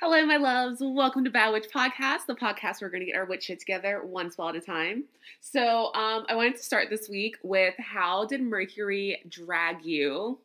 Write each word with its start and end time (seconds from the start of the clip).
Hello, 0.00 0.26
my 0.26 0.38
loves. 0.38 0.80
Welcome 0.80 1.22
to 1.22 1.30
Bad 1.30 1.52
Witch 1.52 1.68
Podcast, 1.72 2.26
the 2.26 2.34
podcast 2.34 2.80
where 2.80 2.88
we're 2.88 2.90
going 2.90 3.06
to 3.06 3.06
get 3.06 3.14
our 3.14 3.26
witch 3.26 3.44
shit 3.44 3.60
together 3.60 4.04
one 4.04 4.28
spell 4.28 4.48
at 4.48 4.56
a 4.56 4.60
time. 4.60 5.04
So, 5.40 5.94
um, 5.94 6.26
I 6.28 6.34
wanted 6.34 6.56
to 6.56 6.64
start 6.64 6.90
this 6.90 7.08
week 7.08 7.36
with 7.44 7.74
how 7.78 8.26
did 8.26 8.42
Mercury 8.42 9.22
drag 9.28 9.84
you 9.84 10.40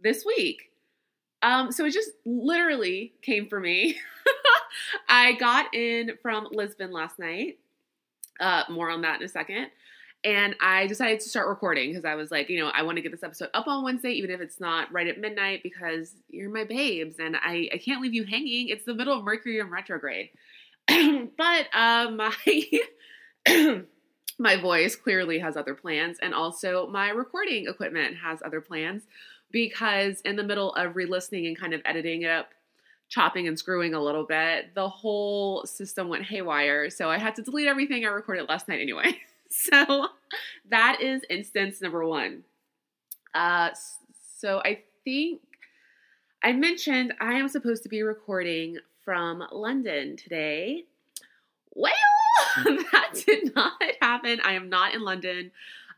this 0.00 0.24
week? 0.24 0.70
Um, 1.42 1.70
so 1.72 1.84
it 1.84 1.92
just 1.92 2.12
literally 2.24 3.12
came 3.20 3.48
for 3.48 3.60
me. 3.60 3.98
I 5.10 5.34
got 5.34 5.74
in 5.74 6.12
from 6.22 6.48
Lisbon 6.50 6.90
last 6.90 7.18
night. 7.18 7.58
Uh, 8.40 8.62
more 8.70 8.88
on 8.88 9.02
that 9.02 9.20
in 9.20 9.26
a 9.26 9.28
second. 9.28 9.68
And 10.26 10.56
I 10.60 10.88
decided 10.88 11.20
to 11.20 11.28
start 11.28 11.46
recording 11.46 11.90
because 11.90 12.04
I 12.04 12.16
was 12.16 12.32
like, 12.32 12.50
you 12.50 12.58
know, 12.58 12.68
I 12.74 12.82
want 12.82 12.96
to 12.96 13.02
get 13.02 13.12
this 13.12 13.22
episode 13.22 13.48
up 13.54 13.68
on 13.68 13.84
Wednesday, 13.84 14.10
even 14.10 14.32
if 14.32 14.40
it's 14.40 14.58
not 14.58 14.92
right 14.92 15.06
at 15.06 15.20
midnight, 15.20 15.62
because 15.62 16.16
you're 16.28 16.50
my 16.50 16.64
babes 16.64 17.20
and 17.20 17.36
I, 17.36 17.70
I 17.72 17.78
can't 17.78 18.02
leave 18.02 18.12
you 18.12 18.24
hanging. 18.24 18.68
It's 18.68 18.84
the 18.84 18.92
middle 18.92 19.16
of 19.16 19.22
Mercury 19.22 19.60
in 19.60 19.70
retrograde. 19.70 20.30
but 20.88 21.68
uh, 21.72 22.10
my 22.10 22.32
my 24.40 24.56
voice 24.56 24.96
clearly 24.96 25.38
has 25.38 25.56
other 25.56 25.74
plans, 25.74 26.18
and 26.20 26.34
also 26.34 26.88
my 26.88 27.10
recording 27.10 27.68
equipment 27.68 28.16
has 28.16 28.40
other 28.44 28.60
plans 28.60 29.04
because 29.52 30.20
in 30.22 30.34
the 30.34 30.42
middle 30.42 30.74
of 30.74 30.96
re-listening 30.96 31.46
and 31.46 31.56
kind 31.56 31.72
of 31.72 31.80
editing 31.84 32.22
it 32.22 32.30
up 32.30 32.48
chopping 33.08 33.46
and 33.46 33.56
screwing 33.56 33.94
a 33.94 34.02
little 34.02 34.24
bit, 34.24 34.74
the 34.74 34.88
whole 34.88 35.64
system 35.64 36.08
went 36.08 36.24
haywire. 36.24 36.90
So 36.90 37.08
I 37.08 37.18
had 37.18 37.36
to 37.36 37.42
delete 37.42 37.68
everything 37.68 38.04
I 38.04 38.08
recorded 38.08 38.48
last 38.48 38.66
night 38.66 38.80
anyway. 38.80 39.16
so 39.50 40.08
that 40.70 41.00
is 41.00 41.22
instance 41.30 41.80
number 41.80 42.06
one. 42.06 42.44
Uh, 43.34 43.70
so 44.38 44.60
I 44.64 44.80
think 45.04 45.40
I 46.42 46.52
mentioned 46.52 47.14
I 47.20 47.34
am 47.34 47.48
supposed 47.48 47.82
to 47.84 47.88
be 47.88 48.02
recording 48.02 48.78
from 49.04 49.44
London 49.52 50.16
today. 50.16 50.84
Well, 51.74 51.92
that 52.64 53.22
did 53.26 53.54
not 53.54 53.72
happen. 54.00 54.40
I 54.44 54.52
am 54.52 54.68
not 54.68 54.94
in 54.94 55.02
London. 55.02 55.50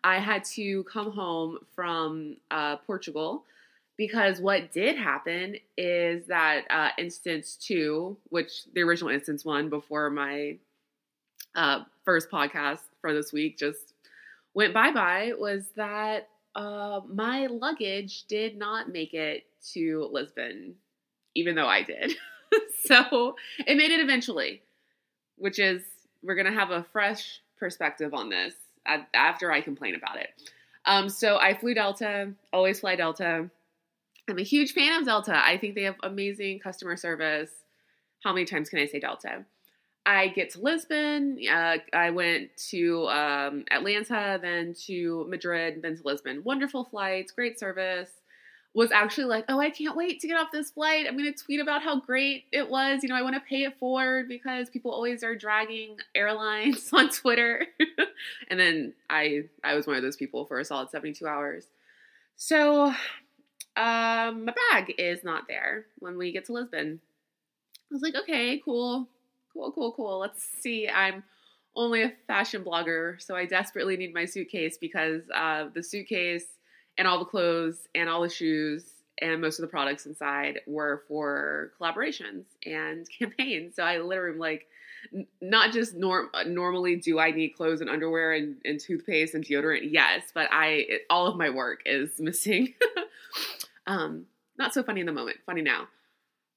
I 0.05 0.19
had 0.19 0.45
to 0.57 0.85
come 0.85 1.13
home 1.13 1.59
from 1.75 2.37
uh, 2.51 2.77
Portugal 2.77 3.45
because 3.97 4.41
what 4.41 4.73
did 4.73 4.97
happen 4.97 5.57
is 5.77 6.27
that 6.27 6.63
uh, 6.71 6.91
instance 6.99 7.57
two, 7.61 8.17
which 8.31 8.65
the 8.75 8.83
original 8.83 9.11
instance 9.11 9.45
one 9.45 9.69
before 9.69 10.09
my 10.11 10.57
uh, 11.55 11.85
first 12.05 12.31
podcast 12.31 12.81
for 13.01 13.13
this 13.13 13.33
week 13.33 13.59
just 13.59 13.95
went 14.55 14.75
bye 14.75 14.93
bye, 14.93 15.33
was 15.39 15.67
that 15.77 16.29
uh, 16.55 17.01
my 17.09 17.47
luggage 17.47 18.25
did 18.27 18.57
not 18.57 18.89
make 18.89 19.15
it 19.15 19.45
to 19.73 20.09
Lisbon, 20.11 20.75
even 21.35 21.55
though 21.55 21.69
I 21.69 21.83
did. 21.83 22.15
so 22.85 23.37
it 23.67 23.77
made 23.77 23.91
it 23.91 24.01
eventually, 24.01 24.63
which 25.37 25.59
is, 25.59 25.83
we're 26.23 26.35
going 26.35 26.53
to 26.53 26.59
have 26.59 26.71
a 26.71 26.85
fresh 26.93 27.41
perspective 27.59 28.13
on 28.15 28.29
this 28.29 28.55
after 29.15 29.53
I 29.53 29.61
complain 29.61 29.95
about 29.95 30.17
it. 30.17 30.31
Um, 30.87 31.09
so 31.09 31.37
I 31.37 31.55
flew 31.55 31.75
Delta, 31.75 32.33
always 32.53 32.81
fly 32.81 32.97
Delta. 32.97 33.49
I'm 34.29 34.39
a 34.39 34.43
huge 34.43 34.73
fan 34.73 34.99
of 34.99 35.07
Delta. 35.07 35.37
I 35.37 35.59
think 35.59 35.75
they 35.75 35.83
have 35.85 35.97
amazing 36.03 36.59
customer 36.59 36.97
service. 36.97 37.51
How 38.25 38.33
many 38.33 38.47
times 38.47 38.69
can 38.69 38.79
I 38.81 38.87
say 38.87 38.99
Delta? 38.99 39.45
I 40.09 40.29
get 40.29 40.49
to 40.53 40.61
Lisbon. 40.63 41.39
Uh, 41.47 41.77
I 41.93 42.09
went 42.09 42.57
to 42.71 43.07
um, 43.09 43.67
Atlanta, 43.71 44.39
then 44.41 44.73
to 44.87 45.27
Madrid, 45.29 45.83
then 45.83 45.99
to 45.99 46.03
Lisbon. 46.03 46.43
Wonderful 46.45 46.85
flights, 46.85 47.31
great 47.31 47.61
service. 47.61 48.09
Was 48.73 48.91
actually 48.91 49.27
like, 49.27 49.45
oh, 49.51 49.61
I 49.61 49.69
can't 49.69 49.95
wait 49.95 50.21
to 50.21 50.27
get 50.27 50.39
off 50.39 50.51
this 50.51 50.71
flight. 50.71 51.05
I'm 51.07 51.19
going 51.19 51.31
to 51.31 51.45
tweet 51.45 51.61
about 51.61 51.83
how 51.83 52.01
great 52.01 52.45
it 52.53 52.71
was. 52.71 53.03
You 53.03 53.11
know, 53.11 53.17
I 53.17 53.23
want 53.23 53.35
to 53.35 53.41
pay 53.41 53.65
it 53.65 53.79
forward 53.79 54.31
because 54.31 54.71
people 54.71 54.93
always 54.93 55.23
are 55.23 55.37
dragging 55.37 55.99
airlines 56.15 56.91
on 56.95 57.11
Twitter. 57.11 57.67
and 58.51 58.59
then 58.59 58.95
I, 59.11 59.43
I 59.63 59.75
was 59.75 59.87
one 59.87 59.97
of 59.97 60.03
those 60.03 60.17
people 60.17 60.47
for 60.47 60.59
a 60.59 60.65
solid 60.65 60.89
72 60.89 61.27
hours. 61.27 61.67
So 62.37 62.87
um, 63.77 64.47
my 64.47 64.55
bag 64.73 64.95
is 64.97 65.23
not 65.23 65.49
there 65.49 65.85
when 65.99 66.17
we 66.17 66.33
get 66.33 66.47
to 66.47 66.55
Lisbon. 66.55 67.01
I 67.91 67.95
was 67.95 68.01
like, 68.01 68.15
okay, 68.15 68.59
cool, 68.65 69.07
cool, 69.59 69.73
cool, 69.73 69.93
cool. 69.93 70.19
Let's 70.19 70.43
see. 70.61 70.89
I'm 70.89 71.25
only 71.75 72.03
a 72.03 72.13
fashion 72.27 72.65
blogger, 72.65 73.21
so 73.21 73.35
I 73.35 73.45
desperately 73.47 73.97
need 73.97 74.15
my 74.15 74.25
suitcase 74.25 74.79
because 74.79 75.23
uh, 75.35 75.67
the 75.75 75.83
suitcase 75.83 76.47
and 76.97 77.07
all 77.07 77.19
the 77.19 77.25
clothes 77.25 77.89
and 77.95 78.09
all 78.09 78.23
the 78.23 78.29
shoes 78.29 78.85
and 79.21 79.41
most 79.41 79.59
of 79.59 79.63
the 79.63 79.69
products 79.69 80.07
inside 80.07 80.61
were 80.67 81.03
for 81.09 81.73
collaborations 81.81 82.45
and 82.65 83.09
campaigns. 83.19 83.77
So 83.77 83.83
I 83.83 83.99
literally 83.99 84.39
like, 84.39 84.67
not 85.41 85.73
just 85.73 85.95
norm 85.95 86.29
normally 86.47 86.97
do 86.97 87.21
I 87.21 87.31
need 87.31 87.51
clothes 87.51 87.81
and 87.81 87.89
underwear 87.89 88.33
and, 88.33 88.57
and 88.65 88.81
toothpaste 88.81 89.35
and 89.35 89.45
deodorant, 89.45 89.89
yes, 89.93 90.25
but 90.35 90.49
I 90.51 90.87
all 91.09 91.29
of 91.29 91.37
my 91.37 91.51
work 91.51 91.83
is 91.87 92.11
missing. 92.19 92.75
Um, 93.87 94.27
not 94.59 94.75
so 94.75 94.83
funny 94.83 95.01
in 95.01 95.07
the 95.07 95.13
moment, 95.13 95.39
funny 95.47 95.63
now. 95.63 95.89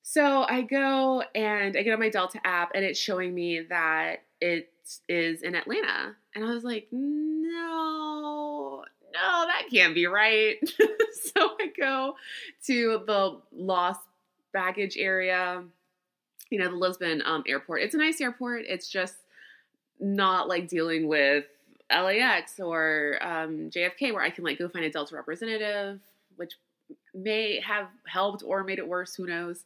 So 0.03 0.45
I 0.47 0.61
go 0.61 1.23
and 1.35 1.77
I 1.77 1.83
get 1.83 1.93
on 1.93 1.99
my 1.99 2.09
Delta 2.09 2.39
app 2.43 2.71
and 2.73 2.83
it's 2.83 2.99
showing 2.99 3.33
me 3.33 3.61
that 3.69 4.23
it 4.39 4.69
is 5.07 5.41
in 5.41 5.55
Atlanta. 5.55 6.15
And 6.35 6.43
I 6.43 6.49
was 6.49 6.63
like, 6.63 6.87
no, 6.91 8.83
no, 9.13 9.45
that 9.45 9.63
can't 9.71 9.93
be 9.93 10.07
right. 10.07 10.57
so 10.67 11.51
I 11.59 11.71
go 11.79 12.15
to 12.65 13.03
the 13.05 13.39
lost 13.53 14.01
baggage 14.53 14.97
area, 14.97 15.63
you 16.49 16.59
know, 16.59 16.69
the 16.69 16.75
Lisbon 16.75 17.21
um, 17.25 17.43
airport. 17.47 17.81
It's 17.81 17.95
a 17.95 17.99
nice 17.99 18.19
airport. 18.19 18.65
It's 18.67 18.89
just 18.89 19.15
not 19.99 20.47
like 20.47 20.67
dealing 20.67 21.07
with 21.07 21.45
LAX 21.91 22.59
or 22.59 23.19
um, 23.21 23.69
JFK 23.69 24.13
where 24.13 24.23
I 24.23 24.29
can 24.29 24.43
like 24.43 24.57
go 24.57 24.67
find 24.67 24.85
a 24.85 24.89
Delta 24.89 25.15
representative, 25.15 25.99
which 26.37 26.53
may 27.13 27.59
have 27.61 27.87
helped 28.05 28.43
or 28.45 28.63
made 28.63 28.79
it 28.79 28.87
worse. 28.87 29.15
Who 29.15 29.27
knows? 29.27 29.65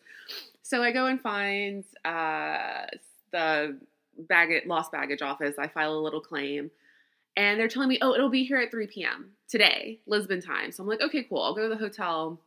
So 0.61 0.81
I 0.81 0.91
go 0.91 1.05
and 1.05 1.21
find 1.21 1.83
uh, 2.03 2.85
the 3.31 3.77
baggage, 4.17 4.65
lost 4.65 4.91
baggage 4.91 5.21
office. 5.21 5.55
I 5.59 5.67
file 5.67 5.93
a 5.93 5.99
little 5.99 6.21
claim. 6.21 6.71
And 7.37 7.59
they're 7.59 7.67
telling 7.67 7.89
me, 7.89 7.99
oh, 8.01 8.13
it'll 8.13 8.29
be 8.29 8.45
here 8.45 8.57
at 8.57 8.71
3 8.71 8.87
p.m. 8.87 9.31
today, 9.49 9.99
Lisbon 10.07 10.41
time. 10.41 10.71
So 10.71 10.81
I'm 10.81 10.89
like, 10.89 11.01
okay, 11.01 11.23
cool. 11.23 11.41
I'll 11.41 11.53
go 11.53 11.63
to 11.63 11.69
the 11.69 11.75
hotel, 11.75 12.39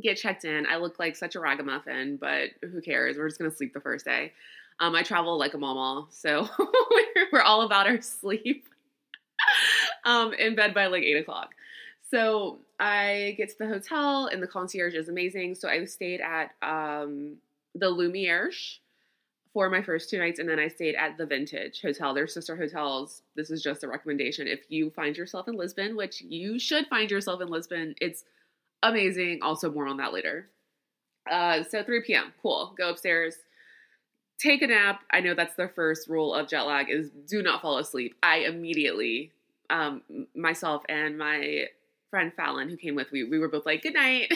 get 0.00 0.16
checked 0.16 0.44
in. 0.44 0.64
I 0.66 0.76
look 0.76 0.98
like 0.98 1.16
such 1.16 1.34
a 1.34 1.40
ragamuffin, 1.40 2.16
but 2.16 2.50
who 2.62 2.80
cares? 2.80 3.16
We're 3.16 3.28
just 3.28 3.40
to 3.40 3.50
sleep 3.50 3.74
the 3.74 3.80
first 3.80 4.04
day. 4.04 4.32
Um, 4.78 4.94
I 4.94 5.02
travel 5.02 5.38
like 5.38 5.54
a 5.54 5.58
mama, 5.58 6.06
so 6.10 6.48
we're 7.32 7.42
all 7.42 7.62
about 7.62 7.86
our 7.86 8.00
sleep. 8.00 8.64
um, 10.04 10.32
in 10.34 10.54
bed 10.54 10.72
by 10.72 10.86
like 10.86 11.02
8 11.02 11.16
o'clock. 11.18 11.54
So 12.12 12.58
I 12.78 13.34
get 13.38 13.48
to 13.48 13.58
the 13.58 13.66
hotel, 13.66 14.26
and 14.26 14.42
the 14.42 14.46
concierge 14.46 14.94
is 14.94 15.08
amazing. 15.08 15.54
So 15.54 15.66
I 15.66 15.82
stayed 15.86 16.20
at 16.20 16.50
um, 16.60 17.36
the 17.74 17.86
Lumiares 17.86 18.80
for 19.54 19.70
my 19.70 19.82
first 19.82 20.10
two 20.10 20.18
nights, 20.18 20.38
and 20.38 20.46
then 20.46 20.58
I 20.58 20.68
stayed 20.68 20.94
at 20.94 21.16
the 21.16 21.24
Vintage 21.24 21.80
Hotel. 21.80 22.12
They're 22.12 22.26
sister 22.26 22.54
hotels. 22.54 23.22
This 23.34 23.50
is 23.50 23.62
just 23.62 23.82
a 23.82 23.88
recommendation. 23.88 24.46
If 24.46 24.60
you 24.68 24.90
find 24.90 25.16
yourself 25.16 25.48
in 25.48 25.54
Lisbon, 25.54 25.96
which 25.96 26.20
you 26.20 26.58
should 26.58 26.86
find 26.88 27.10
yourself 27.10 27.40
in 27.40 27.48
Lisbon, 27.48 27.94
it's 27.98 28.24
amazing. 28.82 29.38
Also, 29.40 29.70
more 29.70 29.86
on 29.86 29.96
that 29.96 30.12
later. 30.12 30.50
Uh, 31.30 31.62
so 31.62 31.82
3 31.82 32.02
p.m. 32.02 32.34
Cool. 32.42 32.74
Go 32.76 32.90
upstairs. 32.90 33.36
Take 34.38 34.60
a 34.60 34.66
nap. 34.66 35.00
I 35.10 35.20
know 35.20 35.34
that's 35.34 35.56
the 35.56 35.68
first 35.68 36.10
rule 36.10 36.34
of 36.34 36.46
jet 36.46 36.62
lag 36.62 36.90
is 36.90 37.08
do 37.26 37.42
not 37.42 37.62
fall 37.62 37.78
asleep. 37.78 38.16
I 38.22 38.40
immediately, 38.40 39.32
um, 39.70 40.02
myself 40.34 40.82
and 40.90 41.16
my 41.16 41.68
friend 42.12 42.30
Fallon 42.36 42.68
who 42.68 42.76
came 42.76 42.94
with 42.94 43.10
me, 43.10 43.24
we 43.24 43.38
were 43.38 43.48
both 43.48 43.64
like, 43.64 43.82
good 43.82 43.94
night. 43.94 44.30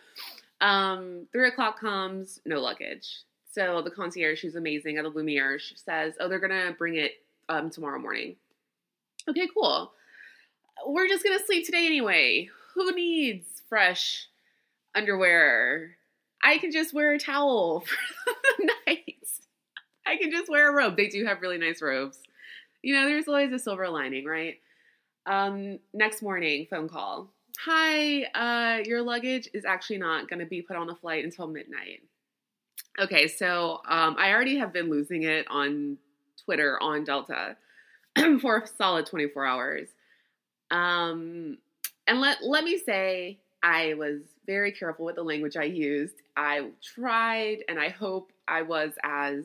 um, 0.62 1.26
three 1.30 1.46
o'clock 1.46 1.78
comes, 1.78 2.40
no 2.46 2.58
luggage. 2.58 3.06
So 3.52 3.82
the 3.82 3.90
concierge, 3.90 4.40
who's 4.40 4.54
amazing 4.54 4.96
at 4.96 5.04
the 5.04 5.10
Lumiere, 5.10 5.60
says, 5.76 6.14
oh, 6.20 6.28
they're 6.28 6.38
going 6.38 6.52
to 6.52 6.74
bring 6.78 6.94
it 6.94 7.12
um, 7.50 7.68
tomorrow 7.68 7.98
morning. 7.98 8.36
Okay, 9.28 9.46
cool. 9.52 9.92
We're 10.86 11.06
just 11.06 11.22
going 11.22 11.38
to 11.38 11.44
sleep 11.44 11.66
today 11.66 11.84
anyway. 11.84 12.48
Who 12.74 12.90
needs 12.92 13.62
fresh 13.68 14.26
underwear? 14.94 15.96
I 16.42 16.56
can 16.56 16.72
just 16.72 16.94
wear 16.94 17.12
a 17.12 17.18
towel 17.18 17.80
for 18.24 18.32
the 18.58 18.70
night. 18.86 19.14
I 20.06 20.16
can 20.16 20.30
just 20.30 20.48
wear 20.48 20.70
a 20.70 20.74
robe. 20.74 20.96
They 20.96 21.08
do 21.08 21.26
have 21.26 21.42
really 21.42 21.58
nice 21.58 21.82
robes. 21.82 22.20
You 22.82 22.94
know, 22.94 23.06
there's 23.06 23.28
always 23.28 23.52
a 23.52 23.58
silver 23.58 23.90
lining, 23.90 24.24
right? 24.24 24.54
Um, 25.28 25.78
next 25.92 26.22
morning, 26.22 26.66
phone 26.70 26.88
call. 26.88 27.28
Hi, 27.66 28.22
uh, 28.34 28.82
your 28.86 29.02
luggage 29.02 29.46
is 29.52 29.66
actually 29.66 29.98
not 29.98 30.28
going 30.28 30.40
to 30.40 30.46
be 30.46 30.62
put 30.62 30.76
on 30.76 30.88
a 30.88 30.94
flight 30.94 31.22
until 31.22 31.46
midnight. 31.46 32.00
Okay, 32.98 33.28
so 33.28 33.82
um, 33.86 34.16
I 34.18 34.32
already 34.32 34.56
have 34.56 34.72
been 34.72 34.88
losing 34.88 35.24
it 35.24 35.46
on 35.50 35.98
Twitter 36.44 36.82
on 36.82 37.04
Delta 37.04 37.56
for 38.40 38.58
a 38.58 38.66
solid 38.66 39.04
24 39.04 39.44
hours. 39.44 39.88
Um, 40.70 41.58
and 42.06 42.20
let 42.20 42.38
let 42.42 42.64
me 42.64 42.78
say 42.78 43.38
I 43.62 43.94
was 43.94 44.20
very 44.46 44.72
careful 44.72 45.04
with 45.04 45.16
the 45.16 45.22
language 45.22 45.58
I 45.58 45.64
used. 45.64 46.14
I 46.38 46.70
tried 46.82 47.64
and 47.68 47.78
I 47.78 47.90
hope 47.90 48.32
I 48.46 48.62
was 48.62 48.92
as 49.04 49.44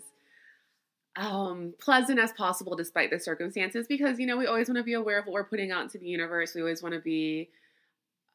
um, 1.16 1.74
pleasant 1.80 2.20
as 2.20 2.32
possible 2.34 2.76
despite 2.76 3.12
the 3.12 3.20
circumstances 3.20 3.86
because, 3.88 4.20
you 4.20 4.26
know, 4.26 4.38
we 4.38 4.48
always 4.48 4.68
want 4.68 4.78
to 4.78 4.84
be 4.84 4.94
aware 4.94 5.20
of 5.20 5.26
what 5.26 5.34
we're 5.34 5.44
putting 5.44 5.72
out 5.72 5.84
into 5.84 5.98
the 5.98 6.08
universe. 6.08 6.56
We 6.56 6.62
always 6.62 6.82
want 6.82 6.96
to 6.96 7.02
be 7.02 7.50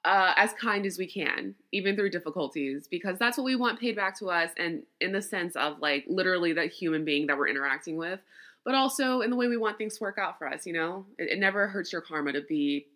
uh, 0.05 0.33
as 0.37 0.53
kind 0.53 0.87
as 0.87 0.97
we 0.97 1.07
can, 1.07 1.55
even 1.73 1.97
through 1.97 2.11
difficulties, 2.11 2.87
because 2.89 3.19
that's 3.19 3.37
what 3.37 3.45
we 3.45 3.57
want 3.57 3.81
paid 3.81 3.97
back 3.97 4.17
to 4.21 4.31
us. 4.31 4.51
And 4.57 4.83
in 5.01 5.13
the 5.13 5.23
sense 5.23 5.57
of 5.57 5.81
like 5.81 6.05
literally 6.09 6.53
that 6.53 6.73
human 6.73 7.05
being 7.05 7.27
that 7.27 7.37
we're 7.37 7.49
interacting 7.49 7.97
with, 7.97 8.21
but 8.65 8.75
also 8.75 9.23
in 9.23 9.31
the 9.31 9.37
way 9.37 9.49
we 9.49 9.57
want 9.57 9.77
things 9.77 9.99
to 9.99 10.05
work 10.05 10.19
out 10.19 10.39
for 10.39 10.49
us, 10.49 10.67
you 10.67 10.73
know? 10.73 11.05
It, 11.19 11.31
it 11.31 11.39
never 11.39 11.67
hurts 11.67 11.93
your 11.93 12.01
karma 12.01 12.33
to 12.33 12.43
be 12.43 12.87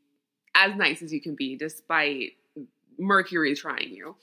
as 0.55 0.76
nice 0.76 1.02
as 1.02 1.12
you 1.12 1.20
can 1.20 1.35
be 1.35 1.56
despite 1.56 2.32
Mercury 2.99 3.56
trying 3.56 3.90
you. 3.90 4.14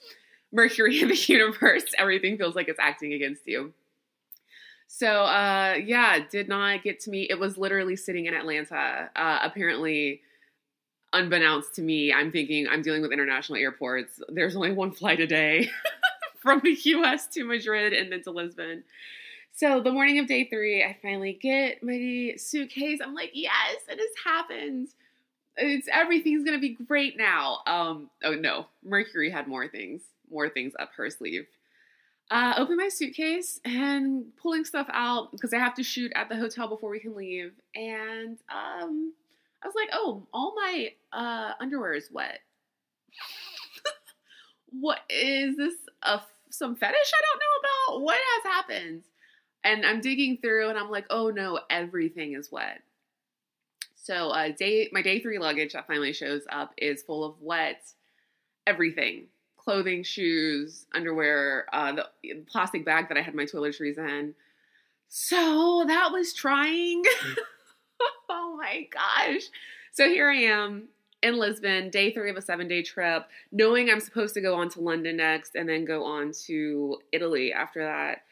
Mercury 0.52 1.00
in 1.02 1.08
the 1.08 1.14
universe, 1.14 1.84
everything 1.98 2.38
feels 2.38 2.54
like 2.54 2.68
it's 2.68 2.80
acting 2.80 3.12
against 3.12 3.42
you. 3.46 3.74
So 4.92 5.22
uh, 5.22 5.76
yeah, 5.84 6.18
did 6.28 6.48
not 6.48 6.82
get 6.82 6.98
to 7.00 7.10
meet. 7.10 7.30
It 7.30 7.38
was 7.38 7.56
literally 7.56 7.94
sitting 7.94 8.26
in 8.26 8.34
Atlanta. 8.34 9.08
Uh, 9.14 9.38
apparently, 9.40 10.20
unbeknownst 11.12 11.76
to 11.76 11.82
me, 11.82 12.12
I'm 12.12 12.32
thinking 12.32 12.66
I'm 12.68 12.82
dealing 12.82 13.00
with 13.00 13.12
international 13.12 13.60
airports. 13.60 14.20
There's 14.28 14.56
only 14.56 14.72
one 14.72 14.90
flight 14.90 15.20
a 15.20 15.28
day 15.28 15.70
from 16.42 16.60
the 16.64 16.76
U.S. 16.86 17.28
to 17.28 17.44
Madrid 17.44 17.92
and 17.92 18.10
then 18.10 18.22
to 18.24 18.32
Lisbon. 18.32 18.82
So 19.54 19.80
the 19.80 19.92
morning 19.92 20.18
of 20.18 20.26
day 20.26 20.48
three, 20.48 20.82
I 20.82 20.96
finally 21.00 21.38
get 21.40 21.84
my 21.84 22.32
suitcase. 22.36 22.98
I'm 23.00 23.14
like, 23.14 23.30
yes, 23.32 23.76
it 23.88 23.96
has 23.96 24.10
happened. 24.24 24.88
It's 25.56 25.86
everything's 25.92 26.44
gonna 26.44 26.58
be 26.58 26.70
great 26.70 27.16
now. 27.16 27.60
Um, 27.64 28.10
oh 28.24 28.34
no, 28.34 28.66
Mercury 28.84 29.30
had 29.30 29.46
more 29.46 29.68
things, 29.68 30.02
more 30.28 30.48
things 30.48 30.72
up 30.80 30.90
her 30.96 31.08
sleeve 31.10 31.46
uh, 32.30 32.54
open 32.58 32.76
my 32.76 32.88
suitcase 32.88 33.60
and 33.64 34.24
pulling 34.40 34.64
stuff 34.64 34.86
out 34.92 35.32
because 35.32 35.52
I 35.52 35.58
have 35.58 35.74
to 35.74 35.82
shoot 35.82 36.12
at 36.14 36.28
the 36.28 36.36
hotel 36.36 36.68
before 36.68 36.90
we 36.90 37.00
can 37.00 37.16
leave. 37.16 37.52
And 37.74 38.38
um, 38.48 39.12
I 39.62 39.66
was 39.66 39.74
like, 39.74 39.88
oh, 39.92 40.26
all 40.32 40.54
my 40.54 40.92
uh, 41.12 41.52
underwear 41.60 41.94
is 41.94 42.08
wet. 42.12 42.40
what 44.70 45.00
is 45.10 45.56
this? 45.56 45.74
A, 46.02 46.20
some 46.50 46.76
fetish 46.76 47.12
I 47.14 47.22
don't 47.22 47.40
know 47.40 47.96
about? 47.98 48.04
What 48.04 48.18
has 48.18 48.52
happened? 48.52 49.02
And 49.64 49.84
I'm 49.84 50.00
digging 50.00 50.38
through 50.38 50.68
and 50.70 50.78
I'm 50.78 50.90
like, 50.90 51.06
oh 51.10 51.30
no, 51.30 51.60
everything 51.68 52.34
is 52.34 52.50
wet. 52.50 52.82
So 53.96 54.30
uh, 54.30 54.50
day 54.56 54.88
my 54.92 55.02
day 55.02 55.20
three 55.20 55.38
luggage 55.38 55.72
that 55.74 55.86
finally 55.86 56.12
shows 56.12 56.42
up 56.50 56.72
is 56.78 57.02
full 57.02 57.24
of 57.24 57.40
wet 57.40 57.82
everything 58.66 59.26
clothing, 59.62 60.02
shoes, 60.02 60.86
underwear, 60.94 61.66
uh, 61.72 61.92
the 61.92 62.06
plastic 62.46 62.84
bag 62.84 63.08
that 63.08 63.18
I 63.18 63.22
had 63.22 63.34
my 63.34 63.44
toiletries 63.44 63.98
in. 63.98 64.34
So 65.08 65.84
that 65.86 66.10
was 66.12 66.32
trying. 66.32 67.02
oh 68.28 68.56
my 68.58 68.86
gosh. 68.90 69.42
So 69.92 70.08
here 70.08 70.30
I 70.30 70.42
am 70.42 70.88
in 71.22 71.38
Lisbon, 71.38 71.90
day 71.90 72.12
three 72.12 72.30
of 72.30 72.36
a 72.36 72.42
seven 72.42 72.68
day 72.68 72.82
trip, 72.82 73.26
knowing 73.52 73.90
I'm 73.90 74.00
supposed 74.00 74.34
to 74.34 74.40
go 74.40 74.54
on 74.54 74.70
to 74.70 74.80
London 74.80 75.16
next 75.16 75.54
and 75.54 75.68
then 75.68 75.84
go 75.84 76.04
on 76.04 76.32
to 76.46 76.98
Italy 77.12 77.52
after 77.52 77.84
that. 77.84 78.22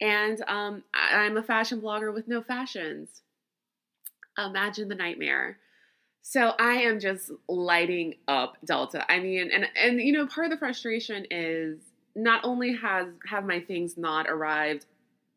And 0.00 0.42
um, 0.48 0.82
I'm 0.94 1.36
a 1.36 1.42
fashion 1.42 1.80
blogger 1.80 2.12
with 2.14 2.26
no 2.26 2.42
fashions. 2.42 3.22
Imagine 4.38 4.88
the 4.88 4.94
nightmare. 4.94 5.58
So 6.22 6.52
I 6.58 6.82
am 6.82 7.00
just 7.00 7.30
lighting 7.48 8.16
up 8.28 8.56
Delta. 8.64 9.10
I 9.10 9.20
mean, 9.20 9.50
and 9.52 9.66
and 9.76 10.00
you 10.00 10.12
know, 10.12 10.26
part 10.26 10.46
of 10.46 10.50
the 10.52 10.58
frustration 10.58 11.26
is 11.30 11.78
not 12.14 12.44
only 12.44 12.74
has 12.76 13.06
have 13.26 13.44
my 13.44 13.60
things 13.60 13.96
not 13.96 14.28
arrived 14.28 14.86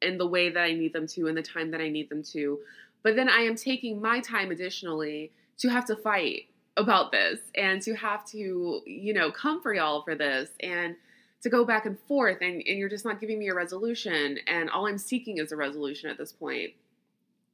in 0.02 0.18
the 0.18 0.28
way 0.28 0.50
that 0.50 0.60
I 0.60 0.74
need 0.74 0.94
them 0.94 1.08
to 1.08 1.28
in 1.28 1.36
the 1.36 1.42
time 1.42 1.72
that 1.72 1.82
I 1.82 1.90
need 1.90 2.10
them 2.10 2.24
to, 2.34 2.60
but 3.04 3.16
then 3.16 3.30
I 3.30 3.42
am 3.42 3.56
taking 3.56 4.02
my 4.02 4.20
time 4.20 4.52
additionally 4.52 5.32
to 5.60 5.70
have 5.70 5.86
to 5.86 5.96
fight 5.96 6.48
about 6.76 7.12
this 7.12 7.40
and 7.56 7.82
to 7.84 7.96
have 7.96 8.26
to, 8.26 8.82
you 8.86 9.14
know, 9.14 9.32
come 9.32 9.62
for 9.62 9.74
y'all 9.74 10.02
for 10.04 10.16
this 10.16 10.50
and 10.60 10.96
to 11.42 11.50
go 11.50 11.66
back 11.66 11.86
and 11.86 12.00
forth 12.08 12.38
and, 12.42 12.64
and 12.66 12.78
you're 12.80 12.90
just 12.90 13.06
not 13.06 13.20
giving 13.20 13.38
me 13.38 13.50
a 13.50 13.54
resolution 13.54 14.38
and 14.48 14.70
all 14.70 14.88
I'm 14.88 14.98
seeking 14.98 15.38
is 15.38 15.52
a 15.52 15.56
resolution 15.56 16.10
at 16.10 16.18
this 16.18 16.32
point. 16.32 16.72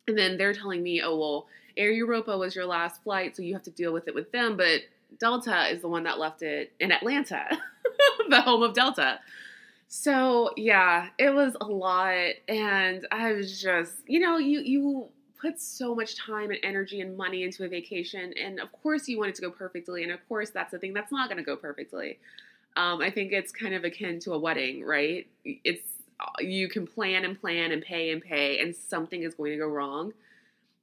And 0.07 0.17
then 0.17 0.37
they're 0.37 0.53
telling 0.53 0.81
me, 0.81 1.01
oh 1.03 1.17
well, 1.17 1.47
Air 1.79 1.91
Europa 1.91 2.37
was 2.37 2.55
your 2.55 2.65
last 2.65 3.01
flight, 3.03 3.35
so 3.35 3.41
you 3.41 3.53
have 3.53 3.63
to 3.63 3.71
deal 3.71 3.93
with 3.93 4.07
it 4.07 4.13
with 4.13 4.31
them. 4.31 4.57
But 4.57 4.81
Delta 5.17 5.67
is 5.71 5.81
the 5.81 5.87
one 5.87 6.03
that 6.03 6.19
left 6.19 6.43
it 6.43 6.73
in 6.79 6.91
Atlanta, 6.91 7.45
the 8.29 8.41
home 8.41 8.61
of 8.61 8.73
Delta. 8.73 9.19
So 9.87 10.51
yeah, 10.55 11.07
it 11.17 11.33
was 11.33 11.55
a 11.59 11.65
lot, 11.65 12.33
and 12.47 13.07
I 13.11 13.31
was 13.31 13.59
just, 13.59 13.95
you 14.05 14.19
know, 14.19 14.37
you 14.37 14.59
you 14.59 15.07
put 15.41 15.59
so 15.59 15.95
much 15.95 16.17
time 16.17 16.51
and 16.51 16.59
energy 16.63 16.99
and 16.99 17.15
money 17.15 17.43
into 17.43 17.63
a 17.63 17.67
vacation, 17.69 18.33
and 18.39 18.59
of 18.59 18.71
course 18.71 19.07
you 19.07 19.17
want 19.17 19.29
it 19.29 19.35
to 19.35 19.41
go 19.41 19.49
perfectly, 19.49 20.03
and 20.03 20.11
of 20.11 20.19
course 20.27 20.51
that's 20.51 20.71
the 20.71 20.77
thing 20.77 20.93
that's 20.93 21.11
not 21.11 21.29
going 21.29 21.37
to 21.37 21.43
go 21.43 21.55
perfectly. 21.55 22.19
Um, 22.75 23.01
I 23.01 23.09
think 23.09 23.31
it's 23.31 23.51
kind 23.51 23.73
of 23.73 23.83
akin 23.83 24.19
to 24.21 24.33
a 24.33 24.37
wedding, 24.37 24.83
right? 24.83 25.25
It's 25.43 25.81
you 26.39 26.67
can 26.67 26.85
plan 26.85 27.23
and 27.23 27.39
plan 27.39 27.71
and 27.71 27.81
pay 27.81 28.11
and 28.11 28.21
pay, 28.21 28.59
and 28.59 28.75
something 28.75 29.23
is 29.23 29.33
going 29.33 29.53
to 29.53 29.57
go 29.57 29.67
wrong 29.67 30.13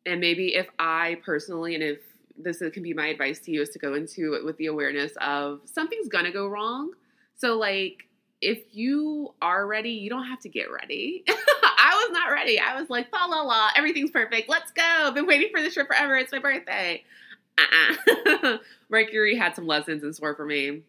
and 0.07 0.21
maybe 0.21 0.55
if 0.55 0.69
I 0.79 1.21
personally, 1.25 1.75
and 1.75 1.83
if 1.83 1.99
this 2.39 2.59
can 2.59 2.83
be 2.83 2.95
my 2.95 3.09
advice 3.09 3.41
to 3.41 3.51
you, 3.51 3.63
is 3.63 3.71
to 3.71 3.79
go 3.79 3.95
into 3.95 4.35
it 4.35 4.45
with 4.45 4.57
the 4.57 4.67
awareness 4.67 5.13
of 5.21 5.61
something's 5.65 6.09
gonna 6.09 6.33
go 6.33 6.47
wrong. 6.47 6.93
So, 7.37 7.59
like, 7.59 8.05
if 8.41 8.63
you 8.73 9.35
are 9.43 9.67
ready, 9.67 9.91
you 9.91 10.11
don't 10.11 10.27
have 10.27 10.41
to 10.41 10.49
get 10.49 10.71
ready. 10.71 11.25
I 11.29 12.07
was 12.09 12.13
not 12.13 12.31
ready. 12.31 12.61
I 12.61 12.79
was 12.79 12.91
like, 12.91 13.13
la 13.13 13.25
la 13.27 13.43
la, 13.43 13.71
everything's 13.77 14.11
perfect. 14.11 14.49
Let's 14.49 14.73
go. 14.73 14.83
I've 14.83 15.15
been 15.15 15.27
waiting 15.27 15.49
for 15.51 15.61
this 15.61 15.75
trip 15.75 15.87
forever. 15.87 16.17
It's 16.17 16.33
my 16.33 16.39
birthday. 16.39 17.03
Uh-uh. 17.59 18.59
Mercury 18.89 19.37
had 19.37 19.57
some 19.57 19.67
lessons 19.67 20.03
in 20.03 20.13
store 20.13 20.35
for 20.35 20.45
me. 20.45 20.83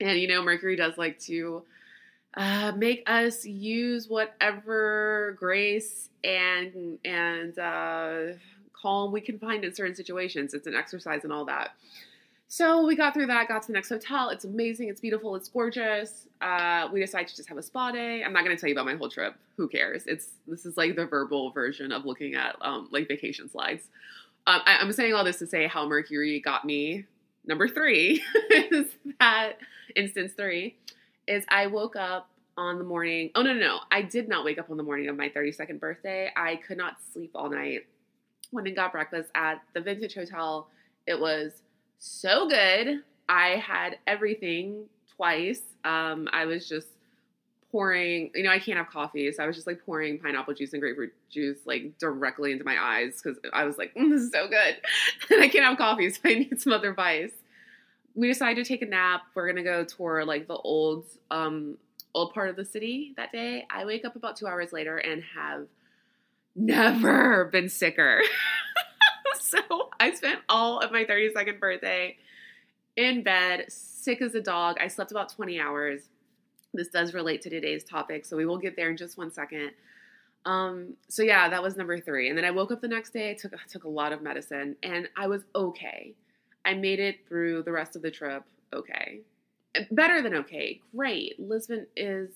And 0.00 0.18
you 0.18 0.28
know, 0.28 0.42
Mercury 0.42 0.76
does 0.76 0.98
like 0.98 1.18
to 1.20 1.62
uh, 2.34 2.72
make 2.76 3.02
us 3.06 3.44
use 3.44 4.08
whatever 4.08 5.36
grace 5.38 6.08
and 6.24 6.98
and 7.04 7.58
uh, 7.58 8.22
calm 8.82 9.12
we 9.12 9.20
can 9.20 9.38
find 9.38 9.64
in 9.64 9.72
certain 9.74 9.94
situations. 9.94 10.52
It's 10.52 10.66
an 10.66 10.74
exercise 10.74 11.24
and 11.24 11.32
all 11.32 11.44
that. 11.46 11.70
So 12.48 12.84
we 12.84 12.96
got 12.96 13.14
through 13.14 13.28
that, 13.28 13.48
got 13.48 13.62
to 13.62 13.68
the 13.68 13.72
next 13.72 13.88
hotel. 13.88 14.28
It's 14.28 14.44
amazing, 14.44 14.88
it's 14.88 15.00
beautiful, 15.00 15.34
it's 15.36 15.48
gorgeous. 15.48 16.26
Uh, 16.42 16.86
we 16.92 17.00
decided 17.00 17.28
to 17.28 17.36
just 17.36 17.48
have 17.48 17.56
a 17.56 17.62
spa 17.62 17.92
day. 17.92 18.22
I'm 18.22 18.34
not 18.34 18.44
going 18.44 18.54
to 18.54 18.60
tell 18.60 18.68
you 18.68 18.74
about 18.74 18.84
my 18.84 18.94
whole 18.94 19.08
trip. 19.08 19.34
Who 19.56 19.68
cares? 19.68 20.06
It's 20.06 20.32
this 20.46 20.66
is 20.66 20.76
like 20.76 20.96
the 20.96 21.06
verbal 21.06 21.50
version 21.52 21.92
of 21.92 22.04
looking 22.04 22.34
at 22.34 22.56
um, 22.60 22.88
like 22.90 23.08
vacation 23.08 23.48
slides. 23.48 23.84
Um, 24.46 24.60
I, 24.66 24.76
I'm 24.76 24.92
saying 24.92 25.14
all 25.14 25.24
this 25.24 25.38
to 25.38 25.46
say 25.46 25.66
how 25.66 25.86
Mercury 25.86 26.40
got 26.40 26.66
me. 26.66 27.06
Number 27.46 27.68
three 27.68 28.22
is 28.50 28.86
that 29.18 29.54
instance 29.96 30.32
three 30.34 30.76
is 31.26 31.44
I 31.48 31.68
woke 31.68 31.96
up 31.96 32.28
on 32.56 32.78
the 32.78 32.84
morning. 32.84 33.30
Oh, 33.34 33.42
no, 33.42 33.52
no, 33.54 33.60
no. 33.60 33.78
I 33.90 34.02
did 34.02 34.28
not 34.28 34.44
wake 34.44 34.58
up 34.58 34.70
on 34.70 34.76
the 34.76 34.82
morning 34.82 35.08
of 35.08 35.16
my 35.16 35.28
32nd 35.28 35.80
birthday. 35.80 36.30
I 36.36 36.56
could 36.56 36.76
not 36.76 36.96
sleep 37.12 37.30
all 37.34 37.48
night. 37.48 37.86
Went 38.52 38.66
and 38.66 38.76
got 38.76 38.92
breakfast 38.92 39.30
at 39.34 39.62
the 39.74 39.80
Vintage 39.80 40.14
Hotel. 40.14 40.68
It 41.06 41.18
was 41.18 41.62
so 41.98 42.48
good. 42.48 43.02
I 43.28 43.56
had 43.56 43.98
everything 44.06 44.84
twice. 45.16 45.62
Um, 45.84 46.28
I 46.32 46.44
was 46.44 46.68
just 46.68 46.88
pouring, 47.72 48.30
you 48.34 48.42
know, 48.42 48.50
I 48.50 48.58
can't 48.58 48.76
have 48.76 48.88
coffee. 48.88 49.32
So 49.32 49.42
I 49.42 49.46
was 49.46 49.56
just 49.56 49.66
like 49.66 49.84
pouring 49.84 50.18
pineapple 50.18 50.54
juice 50.54 50.74
and 50.74 50.82
grapefruit 50.82 51.12
juice 51.30 51.58
like 51.64 51.98
directly 51.98 52.52
into 52.52 52.64
my 52.64 52.76
eyes 52.78 53.20
because 53.20 53.38
I 53.52 53.64
was 53.64 53.78
like, 53.78 53.94
mm, 53.94 54.10
this 54.10 54.22
is 54.22 54.30
so 54.30 54.46
good. 54.46 54.76
and 55.30 55.42
I 55.42 55.48
can't 55.48 55.64
have 55.64 55.78
coffee, 55.78 56.10
so 56.10 56.20
I 56.24 56.34
need 56.34 56.60
some 56.60 56.72
other 56.72 56.92
vice. 56.92 57.32
We 58.14 58.28
decided 58.28 58.62
to 58.62 58.68
take 58.68 58.82
a 58.82 58.86
nap. 58.86 59.22
We're 59.34 59.46
gonna 59.46 59.64
go 59.64 59.84
tour 59.84 60.24
like 60.24 60.46
the 60.46 60.56
old 60.56 61.06
um 61.30 61.78
old 62.14 62.34
part 62.34 62.50
of 62.50 62.56
the 62.56 62.64
city 62.64 63.14
that 63.16 63.32
day. 63.32 63.66
I 63.70 63.86
wake 63.86 64.04
up 64.04 64.16
about 64.16 64.36
two 64.36 64.46
hours 64.46 64.70
later 64.70 64.98
and 64.98 65.22
have 65.34 65.66
never 66.54 67.46
been 67.46 67.68
sicker. 67.68 68.20
so 69.40 69.60
I 70.00 70.12
spent 70.12 70.40
all 70.48 70.80
of 70.80 70.92
my 70.92 71.04
32nd 71.04 71.60
birthday 71.60 72.16
in 72.96 73.22
bed, 73.22 73.66
sick 73.68 74.20
as 74.22 74.34
a 74.34 74.40
dog. 74.40 74.76
I 74.80 74.88
slept 74.88 75.10
about 75.10 75.30
20 75.30 75.60
hours. 75.60 76.02
This 76.74 76.88
does 76.88 77.14
relate 77.14 77.42
to 77.42 77.50
today's 77.50 77.84
topic, 77.84 78.24
so 78.24 78.36
we 78.36 78.46
will 78.46 78.58
get 78.58 78.76
there 78.76 78.90
in 78.90 78.96
just 78.96 79.18
one 79.18 79.30
second. 79.30 79.72
Um, 80.44 80.94
so 81.08 81.22
yeah, 81.22 81.48
that 81.48 81.62
was 81.62 81.76
number 81.76 82.00
three. 82.00 82.28
And 82.28 82.36
then 82.36 82.44
I 82.44 82.50
woke 82.50 82.72
up 82.72 82.80
the 82.80 82.88
next 82.88 83.12
day, 83.12 83.30
I 83.30 83.34
took, 83.34 83.54
took 83.68 83.84
a 83.84 83.88
lot 83.88 84.12
of 84.12 84.22
medicine, 84.22 84.76
and 84.82 85.08
I 85.16 85.26
was 85.26 85.42
okay. 85.54 86.14
I 86.64 86.74
made 86.74 87.00
it 87.00 87.26
through 87.28 87.62
the 87.64 87.72
rest 87.72 87.96
of 87.96 88.02
the 88.02 88.10
trip 88.10 88.44
okay 88.72 89.20
better 89.90 90.22
than 90.22 90.34
okay. 90.34 90.80
Great. 90.94 91.38
Lisbon 91.38 91.86
is 91.96 92.30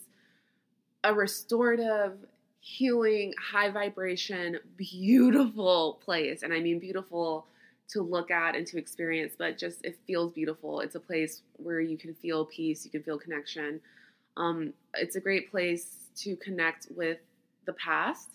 a 1.04 1.14
restorative, 1.14 2.18
healing, 2.66 3.32
high 3.40 3.70
vibration, 3.70 4.58
beautiful 4.76 6.00
place. 6.04 6.42
And 6.42 6.52
I 6.52 6.58
mean 6.58 6.80
beautiful 6.80 7.46
to 7.90 8.02
look 8.02 8.32
at 8.32 8.56
and 8.56 8.66
to 8.66 8.76
experience, 8.76 9.34
but 9.38 9.56
just 9.56 9.84
it 9.84 9.96
feels 10.04 10.32
beautiful. 10.32 10.80
It's 10.80 10.96
a 10.96 11.00
place 11.00 11.42
where 11.58 11.80
you 11.80 11.96
can 11.96 12.12
feel 12.14 12.44
peace, 12.44 12.84
you 12.84 12.90
can 12.90 13.04
feel 13.04 13.18
connection. 13.18 13.80
Um, 14.36 14.72
it's 14.94 15.14
a 15.14 15.20
great 15.20 15.48
place 15.48 16.08
to 16.16 16.34
connect 16.34 16.88
with 16.96 17.18
the 17.66 17.72
past 17.74 18.30